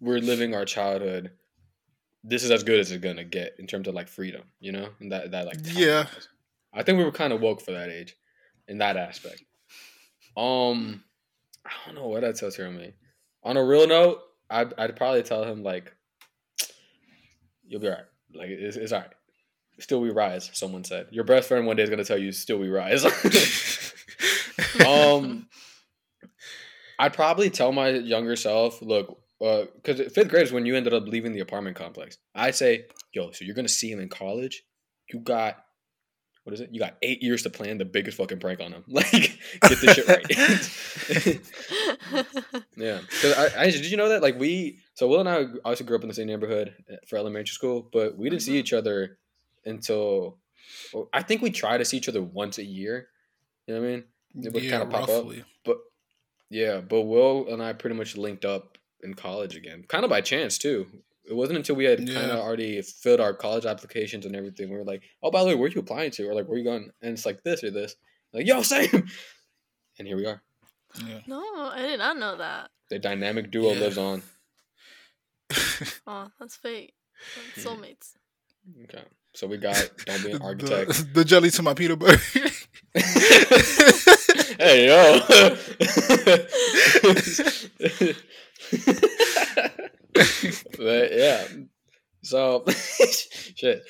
we're 0.00 0.18
living 0.20 0.54
our 0.54 0.64
childhood. 0.64 1.32
This 2.26 2.42
is 2.42 2.50
as 2.50 2.64
good 2.64 2.80
as 2.80 2.90
it's 2.90 3.04
gonna 3.04 3.22
get 3.22 3.54
in 3.58 3.66
terms 3.66 3.86
of 3.86 3.94
like 3.94 4.08
freedom. 4.08 4.42
You 4.58 4.72
know, 4.72 4.88
and 4.98 5.12
that 5.12 5.30
that 5.32 5.46
like 5.46 5.62
time 5.62 5.74
Yeah. 5.76 6.06
I 6.72 6.82
think 6.82 6.98
we 6.98 7.04
were 7.04 7.12
kind 7.12 7.32
of 7.32 7.40
woke 7.40 7.60
for 7.60 7.70
that 7.72 7.90
age, 7.90 8.16
in 8.66 8.78
that 8.78 8.96
aspect. 8.96 9.44
Um, 10.36 11.04
I 11.64 11.70
don't 11.86 11.94
know 11.94 12.08
what 12.08 12.24
I'd 12.24 12.34
tell 12.34 12.50
me. 12.70 12.94
On 13.44 13.56
a 13.56 13.64
real 13.64 13.86
note, 13.86 14.20
I'd 14.50 14.74
I'd 14.78 14.96
probably 14.96 15.22
tell 15.22 15.44
him 15.44 15.62
like, 15.62 15.94
"You'll 17.66 17.80
be 17.80 17.88
alright. 17.88 18.06
Like 18.34 18.48
it's, 18.48 18.76
it's 18.76 18.92
alright. 18.92 19.12
Still 19.78 20.00
we 20.00 20.10
rise." 20.10 20.50
Someone 20.52 20.82
said, 20.82 21.08
"Your 21.10 21.24
best 21.24 21.48
friend 21.48 21.66
one 21.66 21.76
day 21.76 21.82
is 21.82 21.90
gonna 21.90 22.04
tell 22.04 22.18
you, 22.18 22.32
still 22.32 22.58
we 22.58 22.68
rise." 22.68 23.04
um, 24.86 25.46
I'd 26.98 27.12
probably 27.12 27.50
tell 27.50 27.70
my 27.70 27.90
younger 27.90 28.34
self, 28.34 28.82
"Look, 28.82 29.20
because 29.76 30.00
fifth 30.12 30.28
grade 30.28 30.44
is 30.44 30.52
when 30.52 30.66
you 30.66 30.76
ended 30.76 30.94
up 30.94 31.04
leaving 31.06 31.32
the 31.32 31.40
apartment 31.40 31.76
complex." 31.76 32.18
I'd 32.34 32.54
say, 32.54 32.86
"Yo, 33.12 33.30
so 33.32 33.44
you're 33.44 33.54
gonna 33.54 33.68
see 33.68 33.90
him 33.90 34.00
in 34.00 34.08
college. 34.08 34.62
You 35.12 35.20
got." 35.20 35.58
What 36.44 36.52
is 36.52 36.60
it? 36.60 36.68
You 36.72 36.78
got 36.78 36.98
eight 37.00 37.22
years 37.22 37.42
to 37.44 37.50
plan 37.50 37.78
the 37.78 37.86
biggest 37.86 38.18
fucking 38.18 38.38
prank 38.38 38.60
on 38.60 38.70
him. 38.72 38.84
Like, 38.86 39.38
get 39.62 39.80
this 39.80 39.94
shit 39.94 40.06
right. 40.06 40.26
Yeah, 42.76 43.00
because 43.00 43.32
I, 43.34 43.62
I 43.62 43.70
did 43.70 43.86
you 43.90 43.96
know 43.96 44.08
that 44.10 44.22
like 44.22 44.38
we 44.38 44.78
so 44.94 45.08
Will 45.08 45.20
and 45.20 45.28
I 45.28 45.44
obviously 45.64 45.86
grew 45.86 45.96
up 45.96 46.02
in 46.02 46.08
the 46.08 46.14
same 46.14 46.26
neighborhood 46.26 46.74
uh, 46.92 46.96
for 47.08 47.16
elementary 47.16 47.52
school, 47.52 47.88
but 47.92 48.16
we 48.18 48.28
didn't 48.28 48.42
see 48.42 48.54
Mhm. 48.54 48.60
each 48.60 48.72
other 48.72 49.18
until 49.64 50.38
well, 50.92 51.08
I 51.12 51.22
think 51.22 51.42
we 51.42 51.50
try 51.50 51.78
to 51.78 51.84
see 51.84 51.96
each 51.96 52.08
other 52.08 52.22
once 52.22 52.58
a 52.58 52.64
year. 52.64 53.08
You 53.66 53.74
know 53.74 53.80
what 53.80 53.86
I 53.86 53.90
mean? 53.92 54.04
It 54.42 54.52
would 54.52 54.62
yeah, 54.64 54.70
kinda 54.70 54.86
pop 54.86 55.02
up. 55.04 55.08
roughly. 55.08 55.44
But 55.64 55.78
yeah, 56.50 56.80
but 56.80 57.02
Will 57.02 57.48
and 57.52 57.62
I 57.62 57.72
pretty 57.72 57.96
much 57.96 58.16
linked 58.16 58.44
up 58.44 58.76
in 59.04 59.14
college 59.14 59.54
again, 59.56 59.84
kind 59.88 60.02
of 60.04 60.10
by 60.10 60.20
chance 60.20 60.58
too. 60.58 60.86
It 61.26 61.34
wasn't 61.34 61.56
until 61.58 61.76
we 61.76 61.84
had 61.84 61.98
kind 62.00 62.30
of 62.30 62.38
already 62.40 62.82
filled 62.82 63.20
our 63.20 63.32
college 63.32 63.64
applications 63.64 64.26
and 64.26 64.34
everything. 64.36 64.68
We 64.70 64.76
were 64.76 64.84
like, 64.84 65.02
"Oh, 65.22 65.30
by 65.30 65.40
the 65.40 65.46
way, 65.48 65.54
where 65.54 65.68
are 65.68 65.72
you 65.72 65.80
applying 65.80 66.10
to?" 66.12 66.28
Or 66.28 66.34
like, 66.34 66.46
"Where 66.46 66.56
are 66.56 66.58
you 66.58 66.64
going?" 66.64 66.90
And 67.00 67.12
it's 67.12 67.24
like 67.24 67.42
this 67.42 67.62
or 67.64 67.70
this. 67.70 67.94
Like, 68.32 68.46
yo, 68.46 68.60
same. 68.74 69.06
And 69.98 70.06
here 70.08 70.16
we 70.16 70.26
are. 70.26 70.42
Yeah. 71.06 71.20
no, 71.26 71.40
I 71.72 71.82
did 71.82 71.98
not 71.98 72.18
know 72.18 72.36
that. 72.36 72.70
The 72.90 72.98
dynamic 72.98 73.50
duo 73.50 73.72
Yeah. 73.72 73.80
lives 73.80 73.98
on. 73.98 74.22
Oh, 76.06 76.28
that's 76.38 76.56
fate. 76.56 76.92
That's 77.54 77.66
soulmates. 77.66 78.12
Okay. 78.84 79.02
So 79.34 79.46
we 79.46 79.56
got 79.56 79.90
don't 80.06 80.22
be 80.24 80.30
an 80.32 80.42
architect. 80.50 80.90
The, 80.90 81.04
the 81.14 81.24
jelly 81.24 81.50
to 81.50 81.62
my 81.62 81.74
peanut 81.74 81.98
butter. 81.98 82.18
hey 84.58 84.86
yo. 84.86 85.20
But 90.78 91.12
yeah. 91.12 91.46
So 92.22 92.64
shit. 93.56 93.82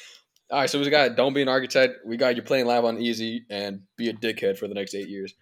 All 0.51 0.61
right, 0.61 0.71
so 0.71 0.79
we 0.79 0.89
got 0.91 1.17
don't 1.17 1.33
be 1.33 1.43
an 1.43 1.49
architect. 1.49 2.05
We 2.05 2.17
got 2.17 2.37
you 2.37 2.43
playing 2.43 2.67
live 2.67 2.85
on 2.85 3.01
easy 3.01 3.47
and 3.51 3.83
be 3.97 4.09
a 4.09 4.13
dickhead 4.13 4.59
for 4.59 4.69
the 4.69 4.75
next 4.75 4.95
eight 4.95 5.09
years. 5.09 5.35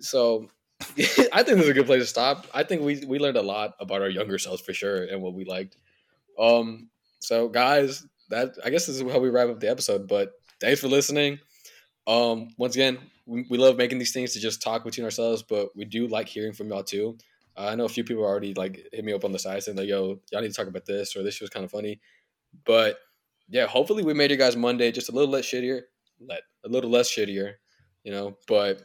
So 0.00 0.48
I 0.80 1.42
think 1.42 1.56
this 1.56 1.64
is 1.64 1.68
a 1.68 1.74
good 1.74 1.86
place 1.86 2.02
to 2.02 2.06
stop. 2.06 2.46
I 2.52 2.62
think 2.62 2.82
we 2.82 3.04
we 3.06 3.18
learned 3.18 3.36
a 3.36 3.42
lot 3.42 3.74
about 3.80 4.02
our 4.02 4.08
younger 4.08 4.38
selves 4.38 4.60
for 4.60 4.72
sure 4.72 5.04
and 5.04 5.22
what 5.22 5.34
we 5.34 5.44
liked. 5.44 5.76
Um. 6.38 6.90
So 7.20 7.48
guys, 7.48 8.06
that 8.28 8.56
I 8.64 8.70
guess 8.70 8.86
this 8.86 9.00
is 9.00 9.10
how 9.10 9.18
we 9.18 9.30
wrap 9.30 9.48
up 9.48 9.60
the 9.60 9.70
episode. 9.70 10.08
But 10.08 10.32
thanks 10.60 10.80
for 10.80 10.88
listening. 10.88 11.38
Um. 12.06 12.48
Once 12.58 12.74
again, 12.74 12.98
we, 13.26 13.46
we 13.48 13.58
love 13.58 13.76
making 13.76 13.98
these 13.98 14.12
things 14.12 14.34
to 14.34 14.40
just 14.40 14.62
talk 14.62 14.84
between 14.84 15.04
ourselves, 15.04 15.42
but 15.42 15.68
we 15.74 15.84
do 15.84 16.06
like 16.06 16.28
hearing 16.28 16.52
from 16.52 16.68
y'all 16.68 16.84
too. 16.84 17.16
Uh, 17.56 17.68
I 17.68 17.74
know 17.74 17.84
a 17.84 17.88
few 17.88 18.04
people 18.04 18.24
already 18.24 18.54
like 18.54 18.86
hit 18.92 19.04
me 19.04 19.12
up 19.12 19.24
on 19.24 19.32
the 19.32 19.38
side 19.38 19.62
saying 19.62 19.78
like, 19.78 19.88
"Yo, 19.88 20.20
y'all 20.32 20.42
need 20.42 20.48
to 20.48 20.54
talk 20.54 20.66
about 20.66 20.86
this," 20.86 21.16
or 21.16 21.22
"This 21.22 21.40
was 21.40 21.50
kind 21.50 21.64
of 21.64 21.70
funny." 21.70 22.00
But 22.64 22.98
yeah, 23.48 23.66
hopefully 23.66 24.02
we 24.02 24.14
made 24.14 24.30
your 24.30 24.38
guys 24.38 24.56
Monday 24.56 24.90
just 24.92 25.08
a 25.08 25.12
little 25.12 25.30
less 25.30 25.44
shittier, 25.44 25.82
let 26.20 26.42
a 26.64 26.68
little 26.68 26.90
less 26.90 27.10
shittier, 27.10 27.54
you 28.02 28.12
know. 28.12 28.36
But 28.48 28.82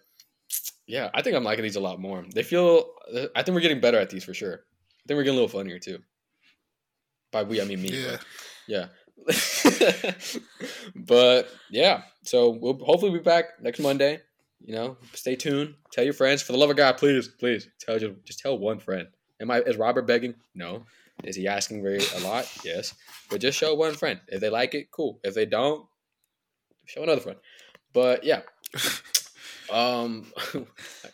yeah, 0.87 1.09
I 1.13 1.21
think 1.21 1.35
I'm 1.35 1.43
liking 1.43 1.63
these 1.63 1.75
a 1.75 1.81
lot 1.81 1.99
more. 1.99 2.23
They 2.33 2.43
feel. 2.43 2.91
I 3.35 3.43
think 3.43 3.55
we're 3.55 3.61
getting 3.61 3.81
better 3.81 3.97
at 3.97 4.09
these 4.09 4.23
for 4.23 4.33
sure. 4.33 4.53
I 4.53 5.03
think 5.07 5.17
we're 5.17 5.23
getting 5.23 5.39
a 5.39 5.41
little 5.41 5.59
funnier 5.59 5.79
too. 5.79 5.99
By 7.31 7.43
we, 7.43 7.61
I 7.61 7.65
mean 7.65 7.81
me. 7.81 7.89
yeah. 7.89 8.11
but 8.11 8.25
yeah. 8.67 8.87
but 10.95 11.49
yeah, 11.69 12.03
so 12.23 12.49
we'll 12.49 12.77
hopefully 12.79 13.11
be 13.11 13.19
back 13.19 13.61
next 13.61 13.79
Monday. 13.79 14.21
You 14.61 14.75
know, 14.75 14.97
stay 15.13 15.35
tuned. 15.35 15.75
Tell 15.91 16.03
your 16.03 16.13
friends. 16.13 16.41
For 16.41 16.51
the 16.51 16.57
love 16.57 16.69
of 16.69 16.75
God, 16.77 16.97
please, 16.97 17.27
please 17.27 17.67
tell 17.79 17.97
you 17.99 18.15
just 18.25 18.39
tell 18.39 18.57
one 18.57 18.79
friend. 18.79 19.07
Am 19.41 19.49
I 19.49 19.61
is 19.61 19.77
Robert 19.77 20.05
begging? 20.05 20.35
No. 20.53 20.83
Is 21.23 21.35
he 21.35 21.47
asking 21.47 21.81
very 21.83 22.01
a 22.15 22.19
lot? 22.19 22.51
Yes. 22.65 22.93
But 23.29 23.41
just 23.41 23.57
show 23.57 23.73
one 23.75 23.93
friend. 23.93 24.19
If 24.27 24.41
they 24.41 24.49
like 24.49 24.73
it, 24.75 24.91
cool. 24.91 25.19
If 25.23 25.33
they 25.33 25.45
don't, 25.45 25.85
show 26.85 27.03
another 27.03 27.21
friend. 27.21 27.39
But 27.93 28.23
yeah. 28.23 28.41
Um, 29.71 30.25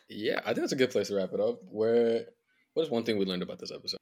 yeah, 0.09 0.39
I 0.41 0.47
think 0.53 0.59
that's 0.59 0.71
a 0.71 0.77
good 0.77 0.91
place 0.91 1.09
to 1.09 1.15
wrap 1.15 1.33
it 1.33 1.39
up. 1.39 1.59
Where 1.69 2.25
what 2.73 2.83
is 2.83 2.89
one 2.89 3.03
thing 3.03 3.17
we 3.17 3.25
learned 3.25 3.43
about 3.43 3.59
this 3.59 3.71
episode? 3.71 3.99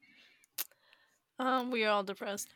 Um, 1.38 1.70
we 1.70 1.84
are 1.84 1.90
all 1.90 2.04
depressed. 2.04 2.48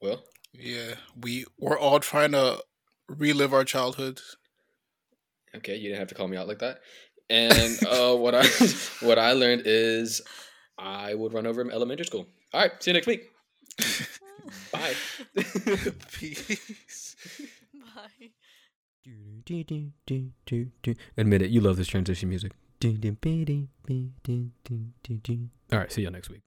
Well, 0.00 0.24
Yeah, 0.52 0.94
we 1.20 1.44
we're 1.58 1.78
all 1.78 2.00
trying 2.00 2.32
to 2.32 2.62
relive 3.08 3.52
our 3.52 3.64
childhoods. 3.64 4.36
Okay, 5.54 5.76
you 5.76 5.88
didn't 5.88 5.98
have 5.98 6.08
to 6.08 6.14
call 6.14 6.28
me 6.28 6.36
out 6.36 6.48
like 6.48 6.58
that. 6.60 6.80
And 7.28 7.78
uh, 7.86 8.14
what 8.16 8.34
I 8.34 8.46
what 9.00 9.18
I 9.18 9.32
learned 9.32 9.62
is 9.64 10.22
I 10.78 11.14
would 11.14 11.32
run 11.32 11.46
over 11.46 11.60
in 11.60 11.70
elementary 11.70 12.06
school. 12.06 12.26
All 12.52 12.60
right, 12.60 12.72
see 12.82 12.90
you 12.90 12.94
next 12.94 13.06
week. 13.06 13.24
Bye. 14.72 14.94
Peace. 16.12 17.16
Bye. 17.74 18.30
Admit 21.16 21.42
it, 21.42 21.50
you 21.50 21.60
love 21.60 21.76
this 21.76 21.88
transition 21.88 22.28
music. 22.28 22.52
All 25.72 25.78
right, 25.78 25.90
see 25.90 26.02
y'all 26.02 26.12
next 26.12 26.30
week. 26.30 26.42